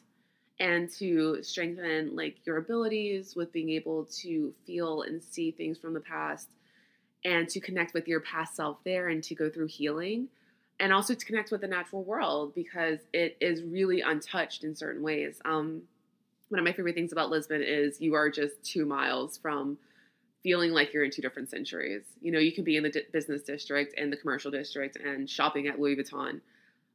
and 0.61 0.89
to 0.93 1.43
strengthen 1.43 2.15
like 2.15 2.37
your 2.45 2.55
abilities 2.55 3.35
with 3.35 3.51
being 3.51 3.71
able 3.71 4.05
to 4.21 4.53
feel 4.65 5.01
and 5.01 5.21
see 5.21 5.51
things 5.51 5.77
from 5.77 5.93
the 5.93 5.99
past 5.99 6.47
and 7.25 7.49
to 7.49 7.59
connect 7.59 7.93
with 7.93 8.07
your 8.07 8.21
past 8.21 8.55
self 8.55 8.77
there 8.85 9.09
and 9.09 9.25
to 9.25 9.35
go 9.35 9.49
through 9.49 9.67
healing 9.67 10.29
and 10.81 10.91
also 10.91 11.13
to 11.13 11.25
connect 11.25 11.51
with 11.51 11.61
the 11.61 11.67
natural 11.67 12.03
world 12.03 12.53
because 12.55 12.99
it 13.13 13.37
is 13.39 13.63
really 13.63 14.01
untouched 14.01 14.63
in 14.63 14.75
certain 14.75 15.03
ways. 15.03 15.39
Um, 15.45 15.83
one 16.49 16.59
of 16.59 16.65
my 16.65 16.73
favorite 16.73 16.95
things 16.95 17.11
about 17.11 17.29
Lisbon 17.29 17.61
is 17.61 18.01
you 18.01 18.15
are 18.15 18.29
just 18.29 18.61
two 18.63 18.85
miles 18.85 19.37
from 19.37 19.77
feeling 20.43 20.71
like 20.71 20.91
you're 20.91 21.03
in 21.03 21.11
two 21.11 21.21
different 21.21 21.49
centuries. 21.49 22.01
You 22.19 22.31
know, 22.31 22.39
you 22.39 22.51
can 22.51 22.63
be 22.63 22.77
in 22.77 22.83
the 22.83 23.03
business 23.13 23.43
district 23.43 23.93
and 23.97 24.11
the 24.11 24.17
commercial 24.17 24.49
district 24.49 24.97
and 24.97 25.29
shopping 25.29 25.67
at 25.67 25.79
Louis 25.79 25.95
Vuitton. 25.95 26.41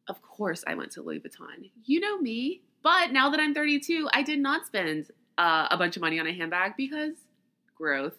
Of 0.09 0.21
course, 0.21 0.65
I 0.67 0.75
went 0.75 0.91
to 0.93 1.03
Louis 1.03 1.21
Vuitton. 1.21 1.71
You 1.85 2.01
know 2.01 2.19
me. 2.19 2.63
But 2.83 3.13
now 3.13 3.31
that 3.31 3.41
I'm 3.41 3.55
32, 3.55 4.09
I 4.13 4.23
did 4.23 4.41
not 4.41 4.67
spend 4.67 5.11
uh, 5.39 5.69
a 5.71 5.77
bunch 5.77 5.97
of 5.97 6.03
money 6.03 6.19
on 6.19 6.27
a 6.27 6.33
handbag 6.33 6.77
because 6.77 7.15
growth. 7.77 8.15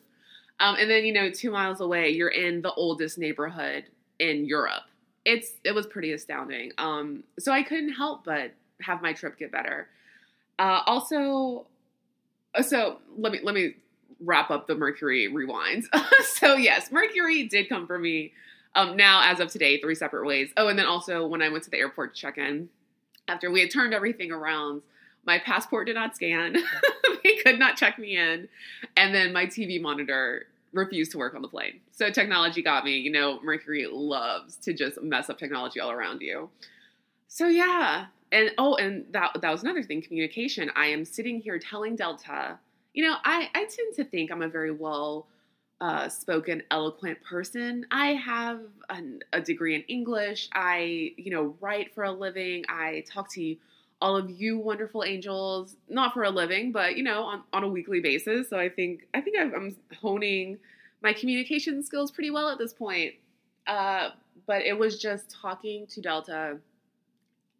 Um, 0.60 0.76
and 0.80 0.90
then, 0.90 1.06
you 1.06 1.14
know, 1.14 1.30
two 1.30 1.52
miles 1.52 1.82
away, 1.82 2.10
you're 2.10 2.30
in 2.30 2.62
the 2.62 2.74
oldest 2.74 3.18
neighborhood 3.18 3.86
in 4.20 4.46
Europe. 4.46 4.84
It's 5.28 5.52
it 5.66 5.74
was 5.74 5.86
pretty 5.86 6.14
astounding. 6.14 6.72
Um, 6.78 7.26
so 7.38 7.52
I 7.52 7.62
couldn't 7.62 7.94
help 7.94 8.24
but 8.24 8.54
have 8.82 9.02
my 9.02 9.12
trip 9.12 9.38
get 9.38 9.52
better. 9.52 9.90
Uh, 10.58 10.82
also, 10.86 11.68
so 12.62 13.00
let 13.18 13.34
me 13.34 13.40
let 13.44 13.54
me 13.54 13.76
wrap 14.22 14.50
up 14.50 14.68
the 14.68 14.76
Mercury 14.76 15.28
rewinds. 15.28 15.84
so 16.24 16.56
yes, 16.56 16.94
Mercury 16.94 17.44
did 17.44 17.68
come 17.68 17.88
for 17.88 18.00
me. 18.00 18.32
Um, 18.74 18.96
now, 18.96 19.22
as 19.30 19.42
of 19.42 19.52
today, 19.52 19.82
three 19.82 19.96
separate 19.96 20.26
ways. 20.26 20.50
Oh, 20.56 20.70
and 20.70 20.80
then 20.80 20.86
also 20.86 21.28
when 21.28 21.42
I 21.42 21.50
went 21.50 21.66
to 21.66 21.70
the 21.70 21.78
airport 21.78 22.16
to 22.16 22.22
check 22.22 22.38
in, 22.38 22.70
after 23.28 23.52
we 23.52 23.60
had 23.60 23.70
turned 23.70 23.94
everything 23.94 24.32
around, 24.32 24.82
my 25.26 25.40
passport 25.40 25.88
did 25.88 25.96
not 25.96 26.16
scan. 26.16 26.56
they 27.24 27.36
could 27.44 27.60
not 27.60 27.76
check 27.76 28.00
me 28.00 28.16
in, 28.16 28.48
and 28.96 29.14
then 29.14 29.34
my 29.34 29.46
TV 29.46 29.82
monitor 29.82 30.48
refused 30.74 31.12
to 31.12 31.18
work 31.18 31.34
on 31.34 31.42
the 31.42 31.48
plane. 31.48 31.80
So 31.92 32.10
technology 32.10 32.62
got 32.62 32.84
me. 32.84 32.98
You 32.98 33.12
know, 33.12 33.40
Mercury 33.42 33.88
loves 33.90 34.56
to 34.58 34.74
just 34.74 35.02
mess 35.02 35.30
up 35.30 35.38
technology 35.38 35.80
all 35.80 35.92
around 35.92 36.22
you. 36.22 36.50
So 37.28 37.48
yeah, 37.48 38.08
and 38.32 38.52
oh, 38.58 38.76
and 38.76 39.06
that 39.12 39.38
that 39.42 39.52
was 39.52 39.64
another 39.64 39.84
thing, 39.84 40.02
communication. 40.02 40.72
I 40.76 40.88
am 40.88 41.06
sitting 41.06 41.40
here 41.40 41.60
telling 41.60 41.96
Delta, 41.96 42.60
you 42.94 43.04
know, 43.04 43.16
I 43.24 43.50
I 43.54 43.66
tend 43.66 43.96
to 43.96 44.04
think 44.04 44.32
I'm 44.32 44.42
a 44.42 44.50
very 44.50 44.72
well 44.72 45.28
uh, 45.80 46.10
spoken, 46.10 46.64
eloquent 46.72 47.22
person. 47.24 47.86
I 47.92 48.14
have 48.14 48.62
an, 48.90 49.20
a 49.34 49.42
degree 49.42 49.76
in 49.76 49.82
English. 49.84 50.50
I, 50.54 51.14
you 51.18 51.32
know, 51.32 51.56
write 51.62 51.94
for 51.94 52.04
a 52.04 52.12
living. 52.12 52.66
I 52.68 53.04
talk 53.08 53.32
to 53.34 53.56
all 54.02 54.16
of 54.16 54.30
you 54.30 54.58
wonderful 54.58 55.04
angels, 55.04 55.76
not 55.90 56.14
for 56.14 56.24
a 56.24 56.30
living, 56.30 56.72
but 56.72 56.98
you 56.98 57.04
know, 57.04 57.24
on, 57.24 57.44
on 57.54 57.64
a 57.64 57.68
weekly 57.68 58.00
basis. 58.00 58.50
So 58.50 58.60
I 58.60 58.70
think 58.70 59.08
I 59.14 59.22
think 59.22 59.38
i 59.38 59.42
am 59.42 59.76
honing 60.02 60.60
my 61.02 61.14
communication 61.14 61.84
skills 61.84 62.12
pretty 62.12 62.30
well 62.30 62.50
at 62.50 62.58
this 62.58 62.74
point. 62.74 63.14
Uh, 63.66 64.10
but 64.46 64.62
it 64.64 64.78
was 64.78 65.00
just 65.00 65.30
talking 65.30 65.88
to 65.88 66.02
Delta. 66.02 66.58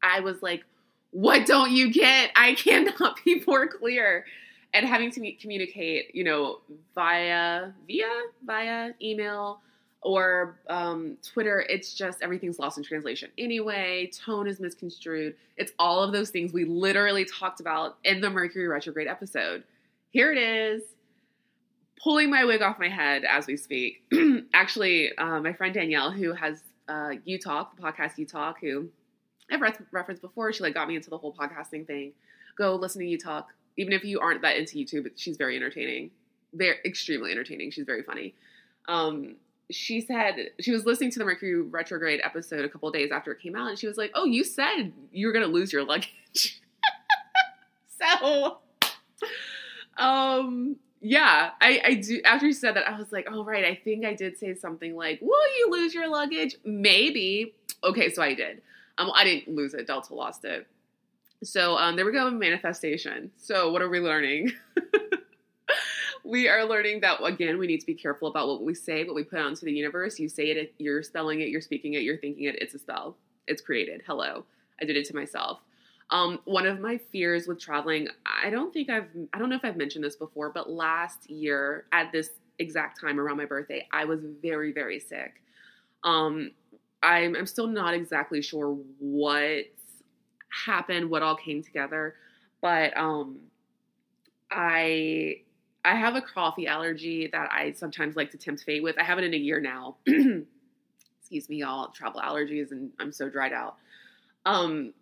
I 0.04 0.20
was 0.20 0.42
like, 0.42 0.64
"What 1.12 1.46
don't 1.46 1.72
you 1.72 1.92
get? 1.92 2.32
I 2.36 2.54
cannot 2.54 3.20
be 3.26 3.44
more 3.46 3.68
clear." 3.68 4.26
And 4.74 4.86
having 4.86 5.12
to 5.12 5.32
communicate, 5.34 6.14
you 6.14 6.24
know, 6.24 6.60
via 6.94 7.72
via 7.88 8.10
via 8.46 8.92
email 9.02 9.62
or 10.02 10.60
um, 10.70 11.18
Twitter, 11.24 11.66
it's 11.70 11.94
just 11.94 12.22
everything's 12.22 12.60
lost 12.60 12.78
in 12.78 12.84
translation. 12.84 13.30
Anyway, 13.38 14.10
tone 14.14 14.48
is 14.48 14.60
misconstrued. 14.60 15.36
It's 15.58 15.72
all 15.80 16.04
of 16.04 16.12
those 16.12 16.30
things 16.30 16.54
we 16.54 16.66
literally 16.66 17.26
talked 17.26 17.60
about 17.60 17.98
in 18.04 18.22
the 18.22 18.30
Mercury 18.30 18.68
retrograde 18.68 19.08
episode. 19.08 19.64
Here 20.12 20.32
it 20.32 20.38
is, 20.38 20.84
pulling 22.02 22.30
my 22.30 22.46
wig 22.46 22.62
off 22.62 22.80
my 22.80 22.90
head 22.90 23.24
as 23.26 23.48
we 23.48 23.58
speak. 23.58 24.04
Actually, 24.54 25.16
uh, 25.18 25.40
my 25.40 25.54
friend 25.54 25.74
Danielle, 25.74 26.12
who 26.12 26.34
has 26.34 26.64
uh, 26.88 27.14
You 27.26 27.40
Talk, 27.40 27.76
the 27.76 27.82
podcast 27.82 28.18
You 28.18 28.26
Talk, 28.26 28.60
who 28.62 28.90
I've 29.52 29.62
re- 29.62 29.74
referenced 29.92 30.22
before, 30.22 30.54
she 30.54 30.64
like 30.64 30.74
got 30.74 30.88
me 30.88 30.96
into 30.96 31.10
the 31.10 31.18
whole 31.18 31.34
podcasting 31.34 31.86
thing. 31.88 32.14
Go 32.58 32.76
listen 32.76 33.02
to 33.02 33.08
You 33.08 33.18
Talk, 33.18 33.54
even 33.78 33.94
if 33.94 34.04
you 34.04 34.20
aren't 34.20 34.42
that 34.44 34.58
into 34.58 34.78
YouTube. 34.78 35.10
She's 35.16 35.38
very 35.38 35.56
entertaining, 35.56 36.12
very 36.54 36.78
extremely 36.86 37.32
entertaining. 37.32 37.72
She's 37.72 37.86
very 37.86 38.04
funny. 38.04 38.36
Um, 38.88 39.36
she 39.70 40.02
said 40.02 40.52
she 40.60 40.72
was 40.72 40.86
listening 40.86 41.12
to 41.12 41.20
the 41.20 41.26
Mercury 41.26 41.62
retrograde 41.62 42.22
episode 42.24 42.64
a 42.64 42.70
couple 42.70 42.90
days 42.92 43.12
after 43.12 43.32
it 43.32 43.42
came 43.42 43.56
out, 43.56 43.70
and 43.70 43.78
she 43.78 43.88
was 43.88 43.98
like, 43.98 44.12
"Oh, 44.16 44.26
you 44.26 44.44
said 44.44 44.94
you 45.12 45.28
were 45.28 45.34
gonna 45.34 45.48
lose 45.48 45.74
your 45.74 45.84
luggage." 45.84 46.62
so, 48.02 48.60
um, 49.98 50.78
yeah, 51.02 51.52
I, 51.60 51.82
I 51.84 51.94
do. 51.96 52.22
After 52.24 52.48
you 52.48 52.54
said 52.54 52.76
that, 52.76 52.88
I 52.88 52.98
was 52.98 53.12
like, 53.12 53.28
"Oh, 53.30 53.44
right, 53.44 53.66
I 53.66 53.76
think 53.76 54.06
I 54.06 54.14
did 54.14 54.38
say 54.38 54.56
something 54.56 54.96
like, 54.96 55.20
will 55.22 55.58
you 55.58 55.70
lose 55.72 55.94
your 55.94 56.08
luggage?' 56.10 56.56
Maybe." 56.64 57.54
Okay, 57.84 58.10
so 58.10 58.22
I 58.22 58.34
did. 58.34 58.62
Um, 58.98 59.12
I 59.14 59.24
didn't 59.24 59.54
lose 59.54 59.74
it. 59.74 59.86
Delta 59.86 60.14
lost 60.14 60.46
it. 60.46 60.66
So, 61.44 61.78
um, 61.78 61.96
there 61.96 62.06
we 62.06 62.12
go. 62.12 62.30
Manifestation. 62.32 63.32
So, 63.38 63.72
what 63.72 63.82
are 63.82 63.90
we 63.90 64.00
learning? 64.00 64.54
we 66.28 66.50
are 66.50 66.66
learning 66.66 67.00
that 67.02 67.24
again 67.24 67.58
we 67.58 67.68
need 67.68 67.80
to 67.80 67.86
be 67.86 67.94
careful 67.94 68.28
about 68.28 68.48
what 68.48 68.64
we 68.64 68.76
say 68.76 69.04
what 69.06 69.16
we 69.16 69.24
put 69.24 69.40
out 69.40 69.48
into 69.48 69.66
the 69.66 69.72
universe. 69.72 70.20
You 70.20 70.28
say 70.30 70.48
it 70.52 70.74
you're 70.78 71.02
spelling 71.02 71.42
it 71.42 71.50
you're 71.50 71.62
speaking 71.62 71.94
it 71.94 72.04
you're 72.04 72.18
thinking 72.18 72.44
it 72.44 72.56
it's 72.62 72.74
a 72.74 72.80
spell. 72.80 73.16
It's 73.48 73.62
created. 73.62 74.02
Hello. 74.06 74.44
I 74.82 74.86
did 74.86 74.98
it 74.98 75.06
to 75.06 75.16
myself. 75.16 75.60
Um, 76.10 76.40
one 76.46 76.66
of 76.66 76.80
my 76.80 76.98
fears 77.12 77.48
with 77.48 77.60
traveling 77.60 78.08
i 78.26 78.50
don't 78.50 78.72
think 78.74 78.90
i've 78.90 79.10
i 79.34 79.38
don't 79.38 79.50
know 79.50 79.58
if 79.58 79.66
i've 79.66 79.76
mentioned 79.76 80.06
this 80.06 80.16
before 80.16 80.50
but 80.50 80.70
last 80.70 81.30
year 81.30 81.84
at 81.92 82.14
this 82.14 82.30
exact 82.60 83.02
time 83.02 83.20
around 83.20 83.36
my 83.36 83.44
birthday 83.44 83.86
i 83.92 84.06
was 84.06 84.22
very 84.42 84.72
very 84.72 85.02
sick. 85.02 85.42
Um, 86.06 86.52
I'm, 87.04 87.36
I'm 87.36 87.46
still 87.46 87.68
not 87.68 87.94
exactly 87.94 88.42
sure 88.42 88.78
what 89.00 89.66
happened 90.66 91.10
what 91.10 91.24
all 91.24 91.36
came 91.36 91.62
together 91.62 92.16
but 92.62 92.96
um 92.96 93.40
i 94.50 95.42
I 95.88 95.96
have 95.96 96.16
a 96.16 96.22
coffee 96.22 96.68
allergy 96.68 97.30
that 97.32 97.50
I 97.50 97.72
sometimes 97.72 98.18
like 98.18 98.32
to 98.32 98.38
tempt 98.38 98.64
fate 98.64 98.84
with. 98.84 98.98
I 99.00 99.04
haven't 99.04 99.24
in 99.24 99.34
a 99.34 99.38
year 99.38 99.62
now. 99.62 99.96
Excuse 100.06 101.48
me, 101.48 101.58
y'all. 101.58 101.90
Travel 101.92 102.20
allergies, 102.20 102.72
and 102.72 102.92
I'm 103.00 103.14
so 103.14 103.30
dried 103.30 103.54
out. 103.54 103.78
Um, 104.46 104.94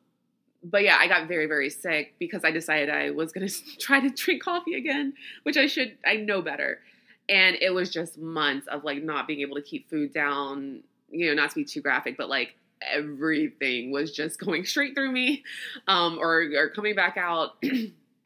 but 0.63 0.83
yeah, 0.83 0.97
I 0.99 1.07
got 1.07 1.27
very, 1.27 1.47
very 1.47 1.71
sick 1.71 2.13
because 2.19 2.43
I 2.45 2.51
decided 2.51 2.91
I 2.91 3.09
was 3.09 3.31
going 3.31 3.47
to 3.47 3.77
try 3.79 3.99
to 3.99 4.09
drink 4.09 4.43
coffee 4.43 4.75
again, 4.75 5.13
which 5.41 5.57
I 5.57 5.65
should, 5.65 5.97
I 6.05 6.17
know 6.17 6.43
better. 6.43 6.79
And 7.27 7.57
it 7.59 7.73
was 7.73 7.89
just 7.89 8.19
months 8.19 8.67
of 8.67 8.83
like 8.83 9.01
not 9.01 9.25
being 9.25 9.41
able 9.41 9.55
to 9.55 9.63
keep 9.63 9.89
food 9.89 10.13
down, 10.13 10.83
you 11.09 11.27
know, 11.27 11.33
not 11.33 11.49
to 11.49 11.55
be 11.55 11.65
too 11.65 11.81
graphic, 11.81 12.15
but 12.15 12.29
like 12.29 12.55
everything 12.81 13.89
was 13.89 14.11
just 14.11 14.39
going 14.43 14.65
straight 14.65 14.93
through 14.93 15.11
me 15.11 15.43
um, 15.87 16.19
or, 16.19 16.47
or 16.55 16.69
coming 16.69 16.93
back 16.93 17.17
out. 17.17 17.57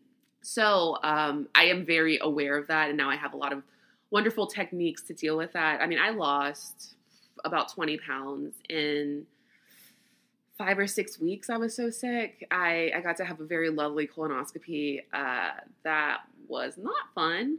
So 0.46 0.96
um, 1.02 1.48
I 1.56 1.64
am 1.64 1.84
very 1.84 2.20
aware 2.22 2.56
of 2.56 2.68
that, 2.68 2.88
and 2.88 2.96
now 2.96 3.10
I 3.10 3.16
have 3.16 3.34
a 3.34 3.36
lot 3.36 3.52
of 3.52 3.64
wonderful 4.12 4.46
techniques 4.46 5.02
to 5.02 5.12
deal 5.12 5.36
with 5.36 5.52
that. 5.54 5.80
I 5.80 5.88
mean, 5.88 5.98
I 5.98 6.10
lost 6.10 6.94
about 7.44 7.74
20 7.74 7.98
pounds 7.98 8.54
in 8.68 9.26
five 10.56 10.78
or 10.78 10.86
six 10.86 11.18
weeks. 11.18 11.50
I 11.50 11.56
was 11.56 11.74
so 11.74 11.90
sick. 11.90 12.46
I, 12.52 12.92
I 12.94 13.00
got 13.00 13.16
to 13.16 13.24
have 13.24 13.40
a 13.40 13.44
very 13.44 13.70
lovely 13.70 14.06
colonoscopy 14.06 15.02
uh, 15.12 15.50
that 15.82 16.18
was 16.46 16.78
not 16.78 17.12
fun. 17.12 17.58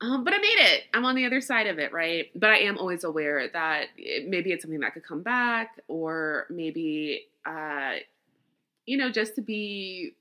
Um, 0.00 0.22
but 0.22 0.34
I 0.34 0.38
made 0.38 0.58
it. 0.58 0.84
I'm 0.94 1.04
on 1.04 1.16
the 1.16 1.26
other 1.26 1.40
side 1.40 1.66
of 1.66 1.80
it, 1.80 1.92
right? 1.92 2.30
But 2.36 2.50
I 2.50 2.58
am 2.58 2.78
always 2.78 3.02
aware 3.02 3.48
that 3.48 3.86
it, 3.96 4.28
maybe 4.28 4.52
it's 4.52 4.62
something 4.62 4.80
that 4.80 4.94
could 4.94 5.04
come 5.04 5.22
back, 5.22 5.80
or 5.88 6.46
maybe, 6.48 7.24
uh, 7.44 7.94
you 8.86 8.98
know, 8.98 9.10
just 9.10 9.34
to 9.34 9.42
be 9.42 10.14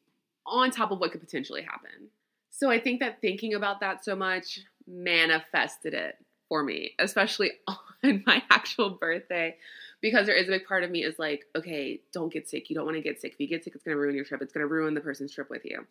on 0.45 0.71
top 0.71 0.91
of 0.91 0.99
what 0.99 1.11
could 1.11 1.21
potentially 1.21 1.61
happen. 1.61 2.09
So 2.49 2.69
I 2.69 2.79
think 2.79 2.99
that 2.99 3.21
thinking 3.21 3.53
about 3.53 3.79
that 3.79 4.05
so 4.05 4.15
much 4.15 4.59
manifested 4.87 5.93
it 5.93 6.17
for 6.47 6.63
me, 6.63 6.93
especially 6.99 7.51
on 8.03 8.23
my 8.25 8.43
actual 8.49 8.91
birthday, 8.91 9.55
because 10.01 10.27
there 10.27 10.35
is 10.35 10.47
a 10.47 10.51
big 10.51 10.67
part 10.67 10.83
of 10.83 10.91
me 10.91 11.03
is 11.03 11.17
like, 11.17 11.45
okay, 11.55 12.01
don't 12.11 12.31
get 12.31 12.49
sick. 12.49 12.69
You 12.69 12.75
don't 12.75 12.85
want 12.85 12.97
to 12.97 13.01
get 13.01 13.21
sick. 13.21 13.33
If 13.33 13.39
you 13.39 13.47
get 13.47 13.63
sick, 13.63 13.73
it's 13.73 13.83
going 13.83 13.95
to 13.95 13.99
ruin 13.99 14.15
your 14.15 14.25
trip. 14.25 14.41
It's 14.41 14.53
going 14.53 14.67
to 14.67 14.71
ruin 14.71 14.93
the 14.93 15.01
person's 15.01 15.33
trip 15.33 15.49
with 15.49 15.65
you. 15.65 15.85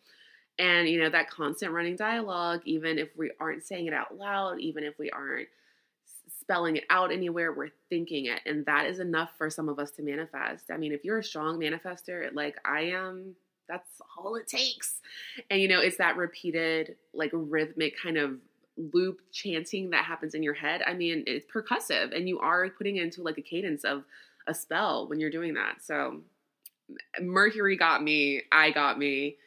And, 0.59 0.87
you 0.87 1.01
know, 1.01 1.09
that 1.09 1.29
constant 1.29 1.71
running 1.71 1.95
dialogue, 1.95 2.61
even 2.65 2.99
if 2.99 3.09
we 3.17 3.31
aren't 3.39 3.63
saying 3.63 3.87
it 3.87 3.93
out 3.93 4.15
loud, 4.15 4.59
even 4.59 4.83
if 4.83 4.99
we 4.99 5.09
aren't 5.09 5.47
spelling 6.39 6.77
it 6.77 6.83
out 6.89 7.11
anywhere, 7.11 7.51
we're 7.51 7.71
thinking 7.89 8.27
it. 8.27 8.41
And 8.45 8.65
that 8.67 8.85
is 8.85 8.99
enough 8.99 9.31
for 9.37 9.49
some 9.49 9.67
of 9.67 9.79
us 9.79 9.91
to 9.91 10.03
manifest. 10.03 10.69
I 10.69 10.77
mean, 10.77 10.91
if 10.91 11.03
you're 11.03 11.19
a 11.19 11.23
strong 11.23 11.59
manifester, 11.59 12.29
like 12.33 12.57
I 12.63 12.81
am, 12.81 13.35
that's 13.67 14.01
all 14.17 14.35
it 14.35 14.47
takes. 14.47 14.99
And 15.49 15.61
you 15.61 15.67
know, 15.67 15.79
it's 15.79 15.97
that 15.97 16.17
repeated, 16.17 16.95
like 17.13 17.31
rhythmic 17.33 17.95
kind 18.01 18.17
of 18.17 18.37
loop 18.77 19.21
chanting 19.31 19.91
that 19.91 20.05
happens 20.05 20.33
in 20.33 20.43
your 20.43 20.53
head. 20.53 20.81
I 20.85 20.93
mean, 20.93 21.23
it's 21.27 21.45
percussive 21.45 22.15
and 22.15 22.27
you 22.27 22.39
are 22.39 22.69
putting 22.69 22.97
into 22.97 23.21
like 23.21 23.37
a 23.37 23.41
cadence 23.41 23.83
of 23.83 24.03
a 24.47 24.53
spell 24.53 25.07
when 25.07 25.19
you're 25.19 25.29
doing 25.29 25.53
that. 25.53 25.83
So 25.83 26.21
Mercury 27.21 27.77
got 27.77 28.03
me, 28.03 28.43
I 28.51 28.71
got 28.71 28.97
me. 28.97 29.37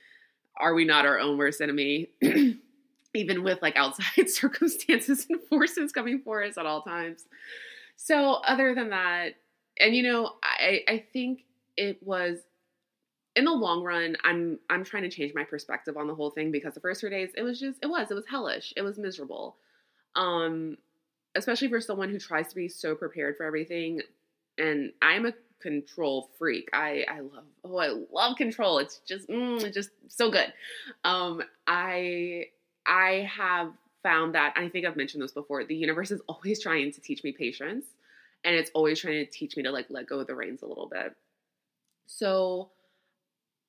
Are 0.58 0.74
we 0.74 0.84
not 0.84 1.04
our 1.04 1.18
own 1.18 1.36
worst 1.36 1.60
enemy? 1.60 2.08
Even 3.14 3.42
with 3.42 3.60
like 3.62 3.76
outside 3.76 4.26
circumstances 4.30 5.26
and 5.28 5.40
forces 5.42 5.92
coming 5.92 6.20
for 6.22 6.42
us 6.42 6.56
at 6.56 6.66
all 6.66 6.82
times. 6.82 7.24
So 7.96 8.34
other 8.34 8.74
than 8.74 8.90
that, 8.90 9.34
and 9.78 9.94
you 9.94 10.02
know, 10.02 10.32
I 10.42 10.80
I 10.88 11.04
think 11.12 11.44
it 11.76 12.02
was 12.02 12.38
in 13.36 13.44
the 13.44 13.52
long 13.52 13.84
run, 13.84 14.16
I'm 14.24 14.58
I'm 14.70 14.82
trying 14.82 15.02
to 15.04 15.10
change 15.10 15.32
my 15.34 15.44
perspective 15.44 15.96
on 15.96 16.08
the 16.08 16.14
whole 16.14 16.30
thing 16.30 16.50
because 16.50 16.74
the 16.74 16.80
first 16.80 17.00
three 17.00 17.10
days 17.10 17.30
it 17.36 17.42
was 17.42 17.60
just 17.60 17.78
it 17.82 17.86
was 17.86 18.10
it 18.10 18.14
was 18.14 18.26
hellish. 18.26 18.72
It 18.76 18.82
was 18.82 18.98
miserable. 18.98 19.56
Um 20.16 20.78
especially 21.36 21.68
for 21.68 21.80
someone 21.82 22.08
who 22.08 22.18
tries 22.18 22.48
to 22.48 22.54
be 22.54 22.66
so 22.66 22.94
prepared 22.94 23.36
for 23.36 23.44
everything. 23.44 24.00
And 24.56 24.92
I'm 25.02 25.26
a 25.26 25.34
control 25.60 26.30
freak. 26.38 26.70
I 26.72 27.04
I 27.08 27.20
love 27.20 27.44
oh 27.62 27.78
I 27.78 27.94
love 28.10 28.36
control. 28.38 28.78
It's 28.78 29.00
just 29.06 29.28
mm, 29.28 29.72
just 29.72 29.90
so 30.08 30.30
good. 30.30 30.52
Um 31.04 31.42
I 31.66 32.46
I 32.86 33.30
have 33.30 33.72
found 34.02 34.34
that 34.34 34.54
I 34.56 34.70
think 34.70 34.86
I've 34.86 34.96
mentioned 34.96 35.22
this 35.22 35.32
before. 35.32 35.62
The 35.64 35.76
universe 35.76 36.10
is 36.10 36.22
always 36.26 36.62
trying 36.62 36.90
to 36.92 37.00
teach 37.02 37.22
me 37.22 37.32
patience 37.32 37.84
and 38.44 38.54
it's 38.56 38.70
always 38.72 38.98
trying 38.98 39.22
to 39.22 39.30
teach 39.30 39.58
me 39.58 39.62
to 39.64 39.70
like 39.70 39.86
let 39.90 40.08
go 40.08 40.20
of 40.20 40.26
the 40.26 40.34
reins 40.34 40.62
a 40.62 40.66
little 40.66 40.88
bit. 40.88 41.14
So 42.06 42.70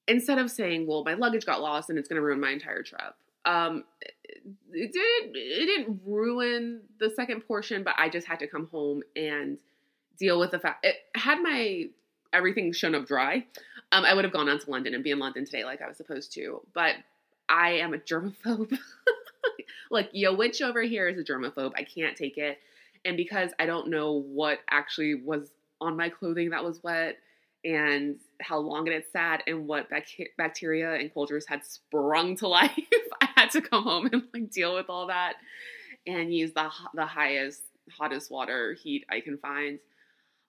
instead 0.08 0.38
of 0.38 0.50
saying, 0.50 0.88
"Well, 0.88 1.04
my 1.04 1.14
luggage 1.14 1.46
got 1.46 1.62
lost 1.62 1.90
and 1.90 2.00
it's 2.00 2.08
going 2.08 2.18
to 2.18 2.22
ruin 2.22 2.40
my 2.40 2.52
entire 2.52 2.84
trip," 2.84 3.14
um, 3.46 3.84
it 4.72 4.94
didn't. 4.94 5.36
It 5.36 5.66
didn't 5.66 6.02
ruin 6.06 6.82
the 7.00 7.10
second 7.10 7.42
portion, 7.42 7.84
but 7.84 7.96
I 7.98 8.10
just 8.10 8.28
had 8.28 8.40
to 8.40 8.48
come 8.48 8.68
home 8.68 9.04
and 9.16 9.58
deal 10.18 10.40
with 10.40 10.52
the 10.52 10.60
fact. 10.60 10.86
It 10.86 10.96
had 11.16 11.42
my 11.42 11.86
everything 12.34 12.74
shown 12.74 12.96
up 12.96 13.08
dry. 13.08 13.46
Um, 13.92 14.04
I 14.04 14.14
would 14.14 14.26
have 14.26 14.34
gone 14.34 14.50
on 14.50 14.60
to 14.60 14.70
London 14.70 14.94
and 14.94 15.04
be 15.04 15.12
in 15.12 15.20
London 15.20 15.46
today 15.46 15.64
like 15.64 15.82
I 15.82 15.88
was 15.88 15.98
supposed 15.98 16.34
to, 16.34 16.62
but 16.74 16.96
I 17.48 17.72
am 17.74 17.94
a 17.94 17.98
germaphobe. 17.98 18.78
like 19.92 20.10
yo, 20.12 20.34
witch 20.34 20.62
over 20.62 20.82
here 20.82 21.08
is 21.08 21.18
a 21.18 21.24
germaphobe. 21.24 21.72
I 21.76 21.84
can't 21.84 22.18
take 22.18 22.38
it, 22.38 22.60
and 23.06 23.16
because 23.16 23.52
I 23.60 23.66
don't 23.66 23.90
know 23.90 24.12
what 24.12 24.60
actually 24.70 25.16
was 25.16 25.50
on 25.80 25.96
my 25.96 26.10
clothing 26.10 26.50
that 26.50 26.64
was 26.64 26.82
wet 26.84 27.18
and 27.64 28.20
how 28.41 28.60
long 28.60 28.88
it 28.88 28.94
had 28.94 29.06
sat 29.12 29.44
and 29.48 29.67
what 29.67 29.88
bacteria 30.38 30.94
and 30.96 31.13
cultures 31.13 31.46
had 31.48 31.65
sprung 31.65 32.36
to 32.38 32.48
life. 32.48 32.72
I 33.22 33.29
had 33.36 33.51
to 33.51 33.62
come 33.62 33.84
home 33.84 34.10
and 34.12 34.24
like 34.34 34.51
deal 34.51 34.75
with 34.75 34.89
all 34.89 35.08
that 35.08 35.36
and 36.06 36.34
use 36.34 36.53
the 36.53 36.70
the 36.94 37.06
highest 37.06 37.62
hottest 37.91 38.32
water 38.32 38.74
heat 38.74 39.06
I 39.10 39.22
can 39.22 39.38
find. 39.38 39.79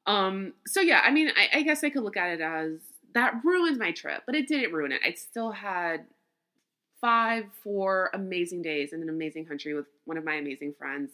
Um, 0.06 0.54
so 0.66 0.80
yeah, 0.80 1.02
I 1.04 1.10
mean, 1.10 1.30
I, 1.36 1.58
I 1.58 1.62
guess 1.62 1.84
I 1.84 1.90
could 1.90 2.02
look 2.02 2.16
at 2.16 2.30
it 2.30 2.40
as 2.40 2.78
that 3.14 3.34
ruined 3.44 3.78
my 3.78 3.92
trip, 3.92 4.22
but 4.26 4.34
it 4.34 4.48
didn't 4.48 4.72
ruin 4.72 4.92
it. 4.92 5.00
I 5.04 5.12
still 5.12 5.52
had 5.52 6.06
five, 7.00 7.44
four 7.62 8.10
amazing 8.14 8.62
days 8.62 8.92
in 8.92 9.02
an 9.02 9.08
amazing 9.08 9.44
country 9.44 9.74
with 9.74 9.86
one 10.04 10.16
of 10.16 10.24
my 10.24 10.34
amazing 10.34 10.74
friends. 10.78 11.10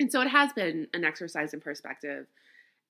And 0.00 0.10
so 0.10 0.20
it 0.20 0.28
has 0.28 0.52
been 0.52 0.88
an 0.94 1.04
exercise 1.04 1.54
in 1.54 1.60
perspective. 1.60 2.26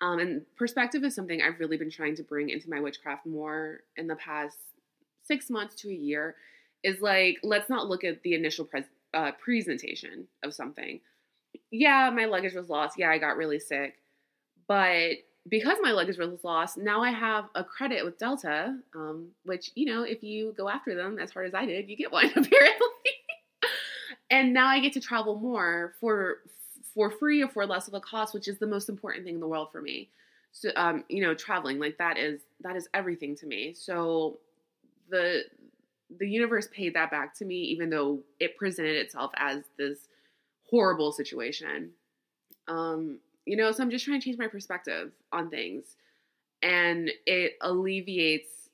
Um, 0.00 0.18
and 0.18 0.42
perspective 0.56 1.04
is 1.04 1.14
something 1.14 1.40
I've 1.40 1.58
really 1.58 1.76
been 1.76 1.90
trying 1.90 2.16
to 2.16 2.22
bring 2.22 2.50
into 2.50 2.68
my 2.68 2.80
witchcraft 2.80 3.26
more 3.26 3.80
in 3.96 4.06
the 4.06 4.16
past 4.16 4.58
six 5.24 5.48
months 5.48 5.74
to 5.76 5.88
a 5.88 5.94
year. 5.94 6.36
Is 6.82 7.00
like, 7.00 7.38
let's 7.42 7.70
not 7.70 7.88
look 7.88 8.04
at 8.04 8.22
the 8.22 8.34
initial 8.34 8.68
uh, 9.14 9.32
presentation 9.32 10.28
of 10.44 10.54
something. 10.54 11.00
Yeah, 11.70 12.10
my 12.14 12.26
luggage 12.26 12.54
was 12.54 12.68
lost. 12.68 12.98
Yeah, 12.98 13.10
I 13.10 13.18
got 13.18 13.36
really 13.36 13.58
sick. 13.58 13.94
But 14.68 15.16
because 15.48 15.78
my 15.80 15.92
luggage 15.92 16.18
was 16.18 16.44
lost, 16.44 16.76
now 16.76 17.02
I 17.02 17.10
have 17.10 17.46
a 17.54 17.64
credit 17.64 18.04
with 18.04 18.18
Delta, 18.18 18.76
um, 18.94 19.28
which, 19.44 19.70
you 19.74 19.86
know, 19.86 20.02
if 20.02 20.22
you 20.22 20.54
go 20.56 20.68
after 20.68 20.94
them 20.94 21.18
as 21.18 21.30
hard 21.30 21.46
as 21.46 21.54
I 21.54 21.66
did, 21.66 21.88
you 21.88 21.96
get 21.96 22.12
one 22.12 22.26
apparently. 22.30 22.86
and 24.30 24.52
now 24.52 24.66
I 24.66 24.80
get 24.80 24.92
to 24.94 25.00
travel 25.00 25.38
more 25.38 25.94
for 26.00 26.38
for 26.96 27.10
free 27.10 27.42
or 27.42 27.48
for 27.48 27.66
less 27.66 27.86
of 27.86 27.94
a 27.94 28.00
cost, 28.00 28.32
which 28.32 28.48
is 28.48 28.58
the 28.58 28.66
most 28.66 28.88
important 28.88 29.24
thing 29.24 29.34
in 29.34 29.40
the 29.40 29.46
world 29.46 29.68
for 29.70 29.82
me. 29.82 30.08
So, 30.50 30.70
um, 30.74 31.04
you 31.10 31.22
know, 31.22 31.34
traveling 31.34 31.78
like 31.78 31.98
that 31.98 32.16
is 32.16 32.40
that 32.62 32.74
is 32.74 32.88
everything 32.94 33.36
to 33.36 33.46
me. 33.46 33.74
So, 33.74 34.38
the 35.10 35.42
the 36.18 36.26
universe 36.26 36.68
paid 36.72 36.94
that 36.94 37.10
back 37.10 37.36
to 37.36 37.44
me, 37.44 37.56
even 37.56 37.90
though 37.90 38.20
it 38.40 38.56
presented 38.56 38.96
itself 38.96 39.30
as 39.36 39.64
this 39.76 40.08
horrible 40.70 41.12
situation. 41.12 41.90
Um, 42.66 43.18
you 43.44 43.56
know, 43.56 43.70
so 43.72 43.82
I'm 43.82 43.90
just 43.90 44.04
trying 44.04 44.18
to 44.18 44.24
change 44.24 44.38
my 44.38 44.48
perspective 44.48 45.12
on 45.32 45.50
things, 45.50 45.96
and 46.62 47.10
it 47.26 47.52
alleviates 47.60 48.70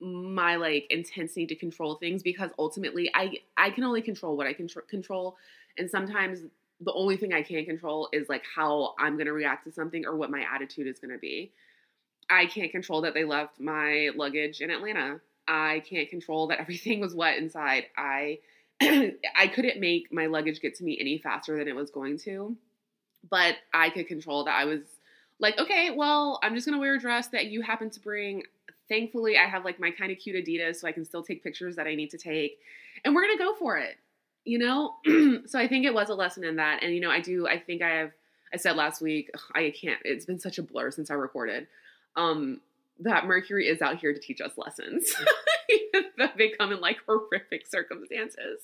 my 0.00 0.54
like 0.56 0.86
intensity 0.90 1.46
to 1.46 1.56
control 1.56 1.96
things 1.96 2.22
because 2.22 2.50
ultimately 2.58 3.10
I 3.14 3.32
I 3.56 3.70
can 3.70 3.82
only 3.82 4.00
control 4.00 4.36
what 4.36 4.46
I 4.46 4.52
can 4.52 4.68
tr- 4.68 4.80
control 4.80 5.36
and 5.76 5.90
sometimes 5.90 6.40
the 6.80 6.92
only 6.92 7.16
thing 7.16 7.32
I 7.32 7.42
can 7.42 7.64
control 7.64 8.08
is 8.12 8.28
like 8.28 8.44
how 8.54 8.94
I'm 8.98 9.14
going 9.14 9.26
to 9.26 9.32
react 9.32 9.64
to 9.64 9.72
something 9.72 10.06
or 10.06 10.16
what 10.16 10.30
my 10.30 10.44
attitude 10.52 10.86
is 10.86 10.98
going 10.98 11.12
to 11.12 11.18
be. 11.18 11.52
I 12.30 12.46
can't 12.46 12.70
control 12.70 13.02
that 13.02 13.12
they 13.12 13.24
left 13.24 13.60
my 13.60 14.10
luggage 14.16 14.60
in 14.60 14.70
Atlanta. 14.70 15.20
I 15.46 15.82
can't 15.88 16.08
control 16.08 16.46
that 16.48 16.60
everything 16.60 17.00
was 17.00 17.14
wet 17.14 17.38
inside. 17.38 17.86
I 17.96 18.38
I 18.82 19.50
couldn't 19.54 19.78
make 19.78 20.12
my 20.12 20.26
luggage 20.26 20.60
get 20.60 20.74
to 20.76 20.84
me 20.84 20.96
any 20.98 21.18
faster 21.18 21.58
than 21.58 21.68
it 21.68 21.76
was 21.76 21.90
going 21.90 22.18
to. 22.20 22.56
But 23.28 23.56
I 23.74 23.90
could 23.90 24.06
control 24.06 24.44
that 24.44 24.54
I 24.54 24.64
was 24.64 24.80
like, 25.38 25.58
okay, 25.58 25.90
well, 25.90 26.38
I'm 26.42 26.54
just 26.54 26.66
going 26.66 26.74
to 26.74 26.80
wear 26.80 26.94
a 26.94 26.98
dress 26.98 27.28
that 27.28 27.46
you 27.46 27.60
happen 27.60 27.90
to 27.90 28.00
bring. 28.00 28.44
Thankfully, 28.88 29.36
I 29.36 29.46
have 29.46 29.66
like 29.66 29.78
my 29.78 29.90
kind 29.90 30.10
of 30.10 30.18
cute 30.18 30.42
Adidas 30.42 30.76
so 30.76 30.88
I 30.88 30.92
can 30.92 31.04
still 31.04 31.22
take 31.22 31.44
pictures 31.44 31.76
that 31.76 31.86
I 31.86 31.94
need 31.94 32.10
to 32.10 32.18
take. 32.18 32.58
And 33.04 33.14
we're 33.14 33.22
going 33.22 33.36
to 33.36 33.44
go 33.44 33.54
for 33.54 33.76
it 33.76 33.96
you 34.50 34.58
know? 34.58 34.94
So 35.46 35.58
i 35.58 35.66
think 35.68 35.86
it 35.86 35.94
was 35.94 36.08
a 36.10 36.14
lesson 36.14 36.44
in 36.44 36.56
that. 36.56 36.82
And 36.82 36.94
you 36.94 37.00
know 37.00 37.10
i 37.10 37.20
do 37.20 37.46
i 37.46 37.58
think 37.58 37.82
i 37.82 37.90
have 37.90 38.10
i 38.52 38.56
said 38.56 38.76
last 38.76 39.00
week 39.00 39.30
i 39.54 39.72
can't 39.80 40.00
it's 40.04 40.26
been 40.26 40.38
such 40.38 40.58
a 40.58 40.62
blur 40.62 40.90
since 40.90 41.10
i 41.10 41.14
recorded 41.14 41.66
um 42.16 42.60
that 43.00 43.26
mercury 43.26 43.66
is 43.66 43.80
out 43.80 43.98
here 43.98 44.12
to 44.12 44.20
teach 44.20 44.40
us 44.40 44.52
lessons. 44.56 45.14
That 46.18 46.36
they 46.36 46.50
come 46.50 46.70
in 46.72 46.80
like 46.80 46.98
horrific 47.06 47.66
circumstances. 47.66 48.60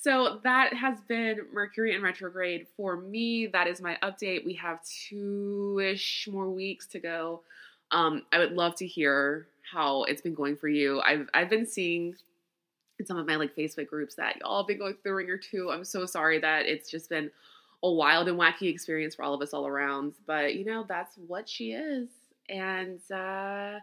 So 0.00 0.38
that 0.44 0.72
has 0.74 1.00
been 1.08 1.40
mercury 1.52 1.94
in 1.94 2.02
retrograde 2.02 2.68
for 2.76 2.96
me. 2.96 3.48
That 3.48 3.66
is 3.66 3.80
my 3.80 3.98
update. 4.00 4.44
We 4.44 4.54
have 4.54 4.78
two-ish 5.08 6.28
more 6.30 6.48
weeks 6.48 6.86
to 6.88 7.00
go. 7.00 7.42
Um 7.90 8.22
i 8.30 8.38
would 8.38 8.52
love 8.52 8.76
to 8.76 8.86
hear 8.86 9.48
how 9.72 10.04
it's 10.04 10.22
been 10.22 10.34
going 10.34 10.56
for 10.56 10.68
you. 10.68 11.00
I've 11.00 11.28
i've 11.34 11.50
been 11.50 11.66
seeing 11.66 12.14
in 12.98 13.06
some 13.06 13.18
of 13.18 13.26
my 13.26 13.36
like 13.36 13.56
Facebook 13.56 13.88
groups 13.88 14.14
that 14.16 14.36
y'all 14.40 14.64
been 14.64 14.78
going 14.78 14.94
through 14.94 15.10
the 15.10 15.14
Ringer 15.14 15.38
too. 15.38 15.70
I'm 15.70 15.84
so 15.84 16.06
sorry 16.06 16.38
that 16.40 16.66
it's 16.66 16.90
just 16.90 17.08
been 17.08 17.30
a 17.82 17.90
wild 17.90 18.28
and 18.28 18.38
wacky 18.38 18.68
experience 18.68 19.14
for 19.14 19.24
all 19.24 19.34
of 19.34 19.42
us 19.42 19.52
all 19.52 19.66
around. 19.66 20.14
But 20.26 20.54
you 20.54 20.64
know, 20.64 20.84
that's 20.88 21.16
what 21.26 21.48
she 21.48 21.72
is. 21.72 22.08
And 22.48 23.00
uh 23.10 23.80